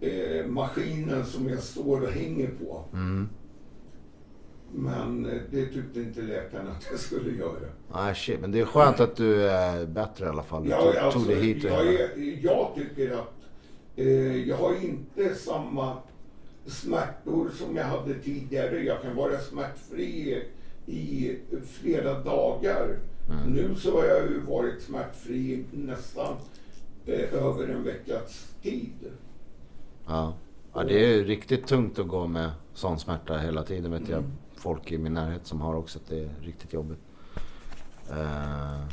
eh, 0.00 0.46
maskinen 0.46 1.24
som 1.26 1.48
jag 1.48 1.58
står 1.58 2.00
och 2.00 2.10
hänger 2.10 2.50
på. 2.66 2.84
Mm. 2.92 3.28
Men 4.72 5.26
eh, 5.26 5.40
det 5.50 5.66
tyckte 5.66 6.00
inte 6.00 6.22
läkarna 6.22 6.70
att 6.70 6.86
jag 6.90 7.00
skulle 7.00 7.30
göra. 7.38 7.68
Nej, 7.94 8.14
shit. 8.14 8.40
Men 8.40 8.52
det 8.52 8.60
är 8.60 8.64
skönt 8.64 9.00
att 9.00 9.16
du 9.16 9.48
är 9.48 9.86
bättre 9.86 10.26
i 10.26 10.28
alla 10.28 10.42
fall. 10.42 10.64
Du 10.64 10.70
Ja, 10.70 10.82
tog, 10.82 10.96
alltså, 10.96 11.18
tog 11.18 11.28
dig 11.28 11.40
hit 11.40 11.64
och 11.64 11.70
jag, 11.70 11.86
är, 11.86 12.38
jag 12.42 12.72
tycker 12.74 13.10
att 13.18 13.34
eh, 13.96 14.36
jag 14.48 14.56
har 14.56 14.84
inte 14.84 15.34
samma 15.34 15.96
smärtor 16.66 17.50
som 17.58 17.76
jag 17.76 17.84
hade 17.84 18.14
tidigare. 18.14 18.82
Jag 18.82 19.02
kan 19.02 19.16
vara 19.16 19.38
smärtfri 19.38 20.42
i 20.86 21.36
flera 21.66 22.18
dagar. 22.20 22.98
Mm. 23.30 23.52
Nu 23.52 23.74
så 23.74 24.00
har 24.00 24.06
jag 24.06 24.22
ju 24.22 24.40
varit 24.40 24.82
smärtfri 24.82 25.64
nästan 25.72 26.34
eh, 27.06 27.34
över 27.34 27.68
en 27.68 27.84
veckas 27.84 28.54
tid. 28.62 28.92
Ja. 30.06 30.34
ja, 30.74 30.84
det 30.84 31.14
är 31.14 31.24
riktigt 31.24 31.66
tungt 31.66 31.98
att 31.98 32.08
gå 32.08 32.26
med 32.26 32.50
sån 32.74 32.98
smärta 32.98 33.38
hela 33.38 33.62
tiden. 33.62 33.90
Vet 33.90 34.08
jag 34.08 34.24
folk 34.60 34.92
i 34.92 34.98
min 34.98 35.14
närhet 35.14 35.46
som 35.46 35.60
har 35.60 35.74
också. 35.74 35.98
Att 35.98 36.08
det 36.08 36.18
är 36.18 36.28
riktigt 36.42 36.72
jobbigt. 36.72 36.98
Uh... 38.10 38.84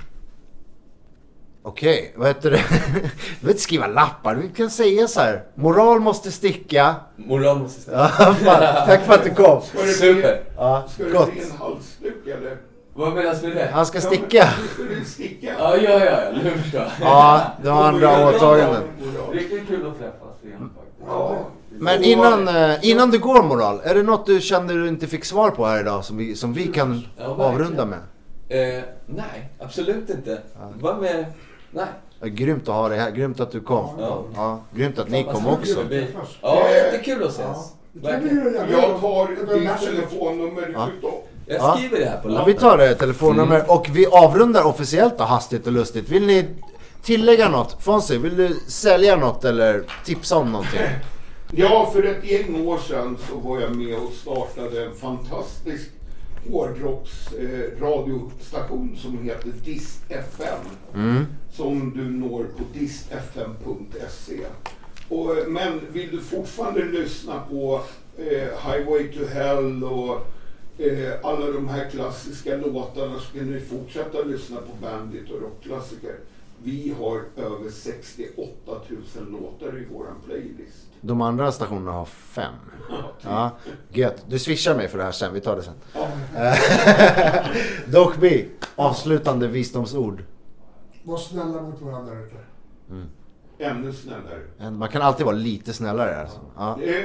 Okej, 1.63 2.13
vad 2.15 2.27
heter 2.27 2.51
det? 2.51 2.57
Du 2.69 2.91
behöver 2.91 3.49
inte 3.49 3.61
skriva 3.61 3.87
lappar. 3.87 4.35
Vi 4.35 4.49
kan 4.49 4.69
säga 4.69 5.07
så 5.07 5.19
här. 5.19 5.43
Moral 5.55 5.99
måste 5.99 6.31
sticka. 6.31 6.95
Moral 7.15 7.59
måste. 7.59 7.91
Ja, 7.95 8.07
fan. 8.07 8.87
Tack 8.87 9.01
för 9.05 9.13
att 9.13 9.23
du 9.23 9.29
kom. 9.33 9.61
Ska 9.61 9.77
det 9.77 9.83
bli, 9.83 9.93
Super. 9.93 10.43
Ja, 10.57 10.85
ska 10.89 11.03
det 11.03 11.09
gott. 11.11 11.31
bli 11.31 11.41
en 11.43 11.51
halsduk 11.59 12.27
eller? 12.27 12.57
Vad 12.93 13.13
menas 13.13 13.43
med 13.43 13.55
det? 13.55 13.69
Han 13.73 13.85
ska 13.85 13.97
Ja, 13.97 14.01
sticka. 14.01 14.47
men, 14.59 14.67
Ska 14.67 14.95
du 14.95 15.05
sticka? 15.05 15.55
Ja, 15.59 15.77
ja, 15.77 16.05
ja. 16.05 16.31
Nu 16.43 16.49
förstår 16.51 16.81
jag. 16.81 16.91
Ja, 17.01 17.41
du 17.63 17.69
har 17.69 17.83
andra 17.83 18.29
åtaganden. 18.29 18.83
Riktigt 19.31 19.67
kul 19.67 19.87
att 19.87 19.97
träffas 19.99 20.43
igen 20.43 20.69
faktiskt. 20.75 21.07
Ja. 21.07 21.45
Men 21.79 22.03
innan, 22.03 22.47
eh, 22.47 22.75
innan 22.89 23.11
du 23.11 23.19
går 23.19 23.43
Moral, 23.43 23.81
är 23.83 23.95
det 23.95 24.03
något 24.03 24.25
du 24.25 24.41
kände 24.41 24.73
du 24.73 24.87
inte 24.87 25.07
fick 25.07 25.25
svar 25.25 25.49
på 25.49 25.65
här 25.65 25.79
idag 25.79 26.05
som 26.05 26.17
vi, 26.17 26.35
som 26.35 26.53
vi 26.53 26.67
kan 26.67 27.01
Ja, 27.17 27.25
avrunda 27.25 27.85
med? 27.85 27.99
Eh, 28.49 28.83
nej, 29.05 29.49
absolut 29.59 30.09
inte. 30.09 30.41
Var 30.81 30.95
med... 30.95 31.25
Nej. 31.71 31.85
Ja, 32.19 32.27
Grymt 32.27 32.69
att 32.69 32.75
ha 32.75 32.89
dig 32.89 32.99
här, 32.99 33.11
grymt 33.11 33.39
att 33.39 33.51
du 33.51 33.59
kom. 33.61 33.89
Ja. 33.99 34.23
Ja, 34.35 34.59
grymt 34.75 34.99
att 34.99 35.09
ni 35.09 35.23
kom 35.23 35.43
Vad 35.43 35.53
också. 35.53 35.79
Ja, 36.41 36.69
jättekul 36.69 37.23
att 37.23 37.29
ses. 37.29 37.57
Jag 38.01 38.11
tar 39.01 39.27
ditt 39.27 39.79
telefonnummer 39.79 40.71
Ja. 40.73 40.89
Jag 41.49 41.57
Ja. 41.59 41.75
skriver 41.77 41.99
det 41.99 42.05
här 42.05 42.17
på 42.17 42.29
Ja, 42.29 42.33
lappen. 42.33 42.53
vi 42.53 42.59
tar 42.59 42.77
det 42.77 42.95
telefonnummer 42.95 43.71
och 43.71 43.87
vi 43.91 44.05
avrundar 44.07 44.63
officiellt 44.63 45.17
då, 45.17 45.23
hastigt 45.23 45.67
och 45.67 45.73
lustigt. 45.73 46.09
Vill 46.09 46.25
ni 46.27 46.45
tillägga 47.03 47.49
något? 47.49 47.83
Fonzie, 47.83 48.17
vill 48.17 48.37
du 48.37 48.55
sälja 48.67 49.15
något 49.15 49.45
eller 49.45 49.83
tipsa 50.05 50.37
om 50.37 50.51
någonting? 50.51 50.79
Ja, 51.51 51.89
för 51.93 52.03
ett 52.03 52.25
gäng 52.31 52.67
år 52.67 52.77
sedan 52.77 53.17
så 53.29 53.39
var 53.39 53.61
jag 53.61 53.75
med 53.75 53.95
och 53.95 54.13
startade 54.13 54.85
en 54.85 54.95
fantastisk 54.95 55.89
hårdrocksradiostation 56.51 58.91
eh, 58.93 58.99
som 58.99 59.23
heter 59.23 59.53
Dist 59.63 60.01
FM. 60.09 60.59
Som 61.51 61.93
du 61.97 62.09
når 62.09 62.43
på. 62.43 62.63
Och, 65.09 65.37
eh, 65.37 65.47
Men 65.47 65.81
vill 65.91 66.11
du 66.11 66.21
fortfarande 66.21 66.85
lyssna 66.85 67.41
på 67.49 67.81
eh, 68.17 68.71
Highway 68.71 69.13
to 69.13 69.25
Hell 69.25 69.83
och 69.83 70.25
eh, 70.77 71.13
alla 71.23 71.51
de 71.51 71.67
här 71.67 71.89
klassiska 71.89 72.57
låtarna 72.57 73.19
så 73.19 73.37
kan 73.37 73.51
ni 73.51 73.59
fortsätta 73.59 74.23
lyssna 74.23 74.57
på 74.57 74.71
Bandit 74.81 75.31
och 75.31 75.41
rockklassiker. 75.41 76.15
Vi 76.63 76.93
har 76.99 77.21
över 77.37 77.69
68 77.71 78.51
000 78.67 78.81
låtar 79.31 79.77
i 79.77 79.85
våran 79.93 80.15
playlist. 80.25 80.86
De 81.01 81.21
andra 81.21 81.51
stationerna 81.51 81.91
har 81.91 82.05
fem. 82.05 82.53
Ja, 83.21 83.51
gött. 83.89 84.25
Du 84.27 84.39
swishar 84.39 84.75
mig 84.75 84.87
för 84.87 84.97
det 84.97 85.03
här 85.03 85.11
sen, 85.11 85.33
vi 85.33 85.41
tar 85.41 85.55
det 85.55 85.63
sen. 85.63 85.73
Doc 87.91 88.15
B, 88.19 88.45
avslutande 88.75 89.47
visdomsord. 89.47 90.23
Var 91.03 91.17
snälla 91.17 91.61
mot 91.61 91.81
varandra 91.81 92.13
ute. 92.19 92.35
Ännu 93.59 93.93
snällare. 93.93 94.71
Man 94.71 94.89
kan 94.89 95.01
alltid 95.01 95.25
vara 95.25 95.35
lite 95.35 95.73
snällare 95.73 96.21
alltså. 96.21 96.39
Ja. 96.55 96.81
Eh, 96.81 96.95
eh, 96.95 97.03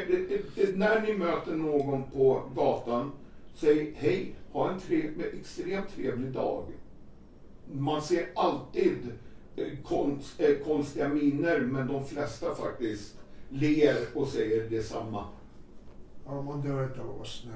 eh, 0.56 0.68
när 0.74 1.00
ni 1.00 1.14
möter 1.14 1.52
någon 1.52 2.02
på 2.10 2.42
gatan, 2.56 3.12
säg 3.54 3.94
hej, 3.96 4.34
ha 4.52 4.70
en 4.70 4.80
trev, 4.80 5.10
extremt 5.40 5.94
trevlig 5.96 6.32
dag. 6.32 6.64
Man 7.72 8.02
ser 8.02 8.26
alltid 8.36 8.98
eh, 9.56 9.64
konst, 9.84 10.40
eh, 10.40 10.66
konstiga 10.66 11.08
miner, 11.08 11.60
men 11.60 11.86
de 11.86 12.04
flesta 12.04 12.54
faktiskt 12.54 13.14
ler 13.52 13.96
och 14.14 14.28
säger 14.28 14.70
detsamma. 14.70 15.24
Ja, 16.26 16.42
man 16.42 16.60
dör 16.62 16.82
inte 16.84 17.00
av 17.00 17.10
att 17.10 17.16
vara 17.16 17.24
snäll. 17.28 17.54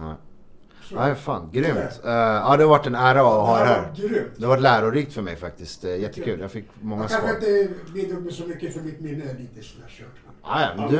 Nej. 0.00 0.14
Så. 0.88 0.94
Nej, 0.94 1.14
fan. 1.14 1.48
Grymt. 1.52 1.76
Uh, 1.76 2.10
ja, 2.10 2.54
det 2.56 2.62
har 2.64 2.68
varit 2.70 2.86
en 2.86 2.94
ära 2.94 3.20
att 3.20 3.46
ha 3.46 3.60
er 3.60 3.64
här. 3.66 3.92
Grymt. 3.96 4.26
Det 4.36 4.42
har 4.44 4.48
varit 4.50 4.62
lärorikt 4.62 5.12
för 5.12 5.22
mig 5.22 5.36
faktiskt. 5.36 5.84
Eh, 5.84 5.96
Jättekul. 6.00 6.40
Jag 6.40 6.50
fick 6.50 6.64
många 6.80 7.02
Jag 7.02 7.10
svar. 7.10 7.20
kanske 7.20 7.60
inte 7.60 7.74
bidrog 7.94 8.22
med 8.24 8.32
så 8.34 8.46
mycket 8.46 8.74
för 8.74 8.80
mitt 8.80 9.00
minne 9.00 9.24
är 9.24 9.34
lite 9.38 9.62
sådär 9.62 9.86
kört. 9.88 10.06
men- 10.24 10.32
Ja, 10.44 10.88
du, 10.90 10.96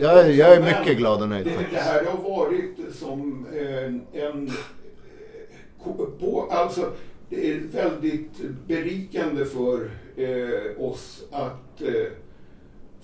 jag, 0.00 0.18
är- 0.20 0.30
jag 0.30 0.52
är 0.54 0.60
mycket 0.80 0.98
glad 0.98 1.22
och 1.22 1.28
nöjd 1.28 1.46
Det, 1.46 1.50
det 1.50 1.56
faktiskt. 1.56 1.80
här 1.80 2.04
har 2.04 2.30
varit 2.30 2.94
som 2.94 3.46
en, 3.52 4.02
en 4.12 4.46
eh, 4.48 4.52
ko- 5.84 6.10
på, 6.20 6.48
alltså 6.50 6.92
det 7.28 7.50
är 7.50 7.60
väldigt 7.72 8.32
berikande 8.66 9.44
för 9.44 9.90
eh, 10.16 10.84
oss 10.84 11.22
att 11.32 11.80
eh, 11.82 11.92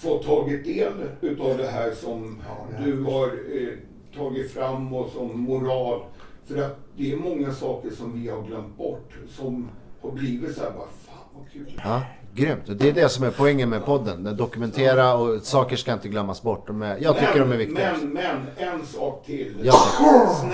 få 0.01 0.23
tagit 0.23 0.65
del 0.65 0.93
utav 1.21 1.57
det 1.59 1.67
här 1.67 1.91
som 1.91 2.43
Ja, 2.49 2.67
det 2.71 2.77
här 2.77 2.85
du 2.87 3.03
har 3.03 3.27
eh, 3.27 3.69
tagit 4.17 4.53
fram 4.53 4.95
och 4.95 5.11
som 5.11 5.41
moral. 5.41 6.03
För 6.47 6.63
att 6.63 6.79
det 6.97 7.13
är 7.13 7.17
många 7.17 7.53
saker 7.53 7.91
som 7.91 8.23
vi 8.23 8.29
har 8.29 8.43
glömt 8.43 8.77
bort 8.77 9.13
som 9.29 9.69
har 10.03 10.11
blivit 10.11 10.57
så 10.57 10.61
här 10.63 10.71
bara, 10.71 10.89
fan 11.07 11.25
vad 11.35 11.51
kul. 11.53 11.81
Ja, 11.85 12.03
grymt. 12.35 12.69
Och 12.69 12.77
Det 12.77 12.89
är 12.89 12.93
det 12.93 13.09
som 13.09 13.25
är 13.25 13.31
poängen 13.31 13.69
med 13.69 13.85
podden. 13.85 14.25
Den 14.25 14.37
Dokumentera 14.37 15.15
och 15.15 15.43
saker 15.43 15.77
ska 15.77 15.93
inte 15.93 16.09
glömmas 16.09 16.43
bort. 16.43 16.67
De 16.67 16.83
är, 16.83 16.99
jag 17.01 17.19
tycker 17.19 17.41
de 17.41 17.53
är 17.53 17.57
viktiga. 17.57 17.97
Men, 18.01 18.13
men 18.13 18.37
en 18.57 18.87
sak 18.87 19.27
till. 19.27 19.57
Ja. 19.63 19.75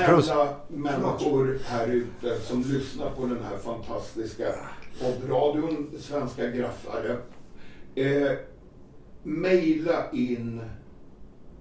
Prost. 0.07 0.27
Snälla 0.27 0.49
människor 0.69 1.59
här 1.67 1.87
ute 1.87 2.41
som 2.41 2.63
lyssnar 2.63 3.11
på 3.11 3.23
den 3.23 3.39
här 3.51 3.59
fantastiska 3.59 4.45
poddradion, 5.01 5.91
Svenska 6.01 6.47
Graffare. 6.47 7.17
Eh, 7.95 8.33
maila 9.27 10.11
in 10.13 10.61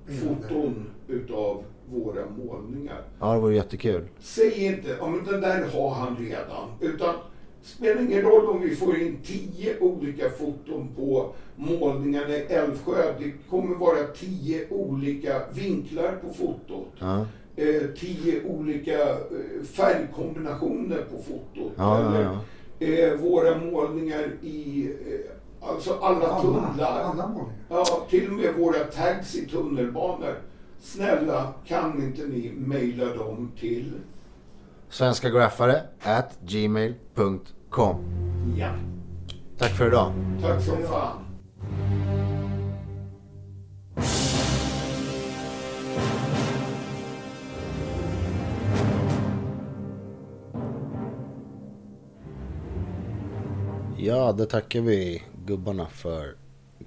foton 0.05 0.85
utav 1.07 1.63
våra 1.89 2.21
målningar. 2.37 3.01
Ja, 3.19 3.33
det 3.33 3.39
vore 3.39 3.55
jättekul. 3.55 4.03
Säg 4.19 4.65
inte, 4.65 4.95
ja 4.99 5.09
men 5.09 5.25
den 5.25 5.41
där 5.41 5.67
har 5.73 5.89
han 5.89 6.17
redan. 6.17 6.69
Utan 6.79 7.15
spelar 7.61 8.01
ingen 8.01 8.21
roll 8.21 8.45
om 8.45 8.61
vi 8.61 8.75
får 8.75 8.97
in 8.97 9.17
tio 9.23 9.79
olika 9.79 10.29
foton 10.29 10.89
på 10.95 11.33
målningarna 11.55 12.29
i 12.37 12.41
Älvsjö. 12.41 13.13
Det 13.19 13.31
kommer 13.49 13.75
vara 13.75 14.07
tio 14.07 14.69
olika 14.69 15.41
vinklar 15.53 16.15
på 16.21 16.33
fotot. 16.33 16.93
Ja. 16.99 17.25
Eh, 17.55 17.81
tio 17.99 18.43
olika 18.45 19.09
eh, 19.09 19.63
färgkombinationer 19.73 21.05
på 21.11 21.17
fotot. 21.23 21.73
Ja, 21.77 22.01
ja, 22.01 22.07
Eller, 22.09 22.37
Eh, 22.79 23.13
våra 23.15 23.57
målningar 23.57 24.31
i 24.41 24.89
eh, 25.07 25.35
alltså 25.69 25.97
alla 26.01 26.41
tunnlar. 26.41 27.01
alla. 27.01 27.31
Ja, 27.69 27.85
till 28.09 28.27
och 28.27 28.33
med 28.33 28.53
våra 28.57 28.79
tags 28.79 29.35
i 29.35 29.45
tunnelbanor. 29.47 30.39
Snälla, 30.81 31.53
kan 31.65 32.03
inte 32.03 32.21
ni 32.25 32.53
mejla 32.57 33.05
dem 33.05 33.51
till... 33.59 33.93
Svenska 34.89 35.29
graffare 35.29 35.81
at 36.03 36.37
gmail.com. 36.41 37.95
Ja, 38.57 38.69
Tack 39.57 39.71
för 39.71 39.87
idag. 39.87 40.11
tack 40.41 40.61
som 40.63 40.77
fan. 40.83 41.17
Ja, 53.97 54.31
det 54.31 54.45
tackar 54.45 54.81
vi 54.81 55.23
gubbarna 55.45 55.88
för 55.89 56.35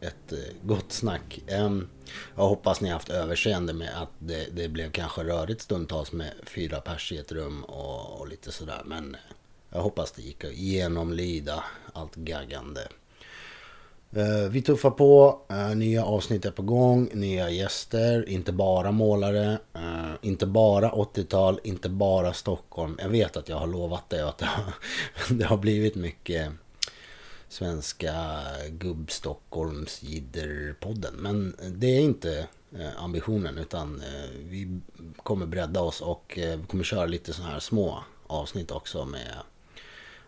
ett 0.00 0.32
eh, 0.32 0.38
gott 0.62 0.92
snack. 0.92 1.40
Jag 2.36 2.48
hoppas 2.48 2.80
ni 2.80 2.88
har 2.88 2.94
haft 2.94 3.08
överseende 3.08 3.72
med 3.72 4.02
att 4.02 4.10
det, 4.18 4.46
det 4.56 4.68
blev 4.68 4.90
kanske 4.90 5.24
rörigt 5.24 5.60
stundtals 5.60 6.12
med 6.12 6.32
fyra 6.46 6.80
pers 6.80 7.12
i 7.12 7.18
ett 7.18 7.32
rum 7.32 7.64
och, 7.64 8.20
och 8.20 8.28
lite 8.28 8.52
sådär. 8.52 8.82
Men 8.84 9.14
eh, 9.14 9.20
jag 9.70 9.80
hoppas 9.80 10.12
det 10.12 10.22
gick 10.22 10.44
att 10.44 10.54
genomlida 10.54 11.64
allt 11.92 12.14
gaggande. 12.14 12.88
Eh, 14.12 14.50
vi 14.50 14.62
tuffar 14.62 14.90
på, 14.90 15.40
nya 15.74 16.04
avsnitt 16.04 16.44
är 16.44 16.50
på 16.50 16.62
gång, 16.62 17.10
nya 17.12 17.50
gäster, 17.50 18.28
inte 18.28 18.52
bara 18.52 18.92
målare, 18.92 19.58
inte 20.22 20.46
bara 20.46 20.90
80-tal, 20.90 21.60
inte 21.64 21.88
bara 21.88 22.32
Stockholm. 22.32 22.98
Jag 23.02 23.08
vet 23.08 23.36
att 23.36 23.48
jag 23.48 23.56
har 23.56 23.66
lovat 23.66 24.10
det 24.10 24.22
och 24.22 24.28
att 24.28 24.38
det 24.38 24.46
har, 24.46 24.74
det 25.34 25.44
har 25.44 25.56
blivit 25.56 25.94
mycket 25.94 26.52
svenska 27.48 28.14
gubb-Stockholms 28.70 30.02
podden 30.80 31.14
Men 31.14 31.56
det 31.60 31.86
är 31.86 32.00
inte 32.00 32.48
eh, 32.72 33.02
ambitionen 33.02 33.58
utan 33.58 34.00
eh, 34.00 34.30
vi 34.48 34.80
kommer 35.16 35.46
bredda 35.46 35.80
oss 35.80 36.00
och 36.00 36.38
eh, 36.38 36.58
vi 36.58 36.66
kommer 36.66 36.84
köra 36.84 37.06
lite 37.06 37.32
sådana 37.32 37.52
här 37.52 37.60
små 37.60 38.04
avsnitt 38.26 38.70
också 38.70 39.04
med 39.04 39.36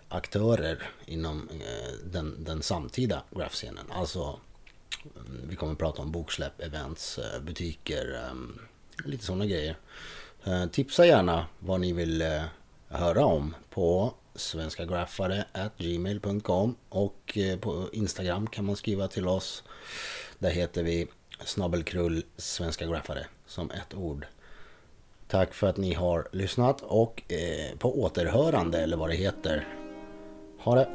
aktörer 0.09 0.91
inom 1.07 1.49
den, 2.05 2.45
den 2.45 2.63
samtida 2.63 3.23
grafscenen. 3.31 3.85
Alltså 3.91 4.41
vi 5.49 5.57
kommer 5.57 5.75
prata 5.75 6.03
om 6.03 6.13
boksläpp, 6.13 6.61
events, 6.61 7.19
butiker, 7.43 8.31
lite 9.05 9.25
sådana 9.25 9.47
grejer. 9.47 9.77
Tipsa 10.73 11.07
gärna 11.07 11.47
vad 11.59 11.81
ni 11.81 11.93
vill 11.93 12.25
höra 12.89 13.25
om 13.25 13.55
på 13.71 14.15
svenskagraffare 14.35 15.45
gmail.com 15.79 16.77
och 16.89 17.39
eh, 17.39 17.59
på 17.59 17.89
Instagram 17.93 18.47
kan 18.47 18.65
man 18.65 18.77
skriva 18.77 19.09
till 19.09 19.29
oss. 19.29 19.65
Där 20.39 20.51
heter 20.51 20.83
vi 20.83 21.07
snabbelkrull 21.45 22.23
svenska 22.37 22.87
graffare 22.87 23.27
som 23.47 23.71
ett 23.71 23.95
ord. 23.95 24.27
Tack 25.29 25.55
för 25.55 25.67
att 25.67 25.77
ni 25.77 25.95
har 25.95 26.29
lyssnat 26.33 26.81
och 26.81 27.33
eh, 27.33 27.79
på 27.79 28.03
återhörande 28.03 28.79
eller 28.79 28.97
vad 28.97 29.11
det 29.11 29.17
heter. 29.17 29.69
Ha 30.59 30.75
det! 30.75 30.89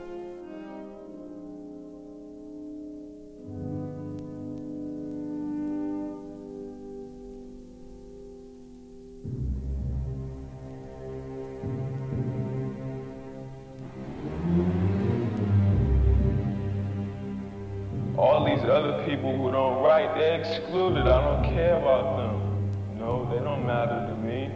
All 18.17 18.45
these 18.45 18.63
other 18.63 19.03
people 19.05 19.35
who 19.35 19.51
don't 19.51 19.83
write, 19.83 20.15
they're 20.17 20.39
excluded. 20.39 21.05
I 21.05 21.19
don't 21.21 21.43
care 21.53 21.75
about 21.75 22.15
them. 22.15 22.97
No, 22.97 23.27
they 23.29 23.43
don't 23.43 23.65
matter 23.65 24.07
to 24.07 24.15
me. 24.15 24.49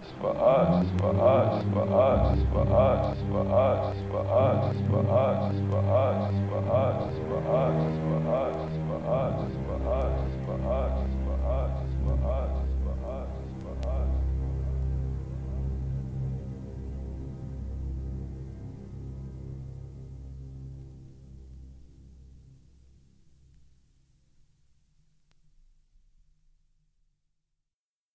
It's 0.00 0.10
for 0.20 0.32
us, 0.36 0.86
for 0.98 1.12
us, 1.12 1.64
for 1.72 1.84
us, 1.84 2.38
for 2.50 2.64
us, 2.64 3.16
for 3.28 3.44
us, 3.44 3.96
for 4.08 4.24
us, 4.24 4.76
for 4.88 5.04
us, 5.04 5.52
for 5.68 5.84
us, 5.84 6.32
for 6.48 6.64
us, 6.64 6.64
for 6.64 6.64
us, 6.64 7.12
for 7.28 7.44
us, 7.44 7.92
for 8.00 8.20
us, 8.32 8.72
for 8.88 9.00
us, 9.12 9.52
for 9.66 9.78
us, 9.92 10.16
for 10.46 10.72
us. 10.72 11.03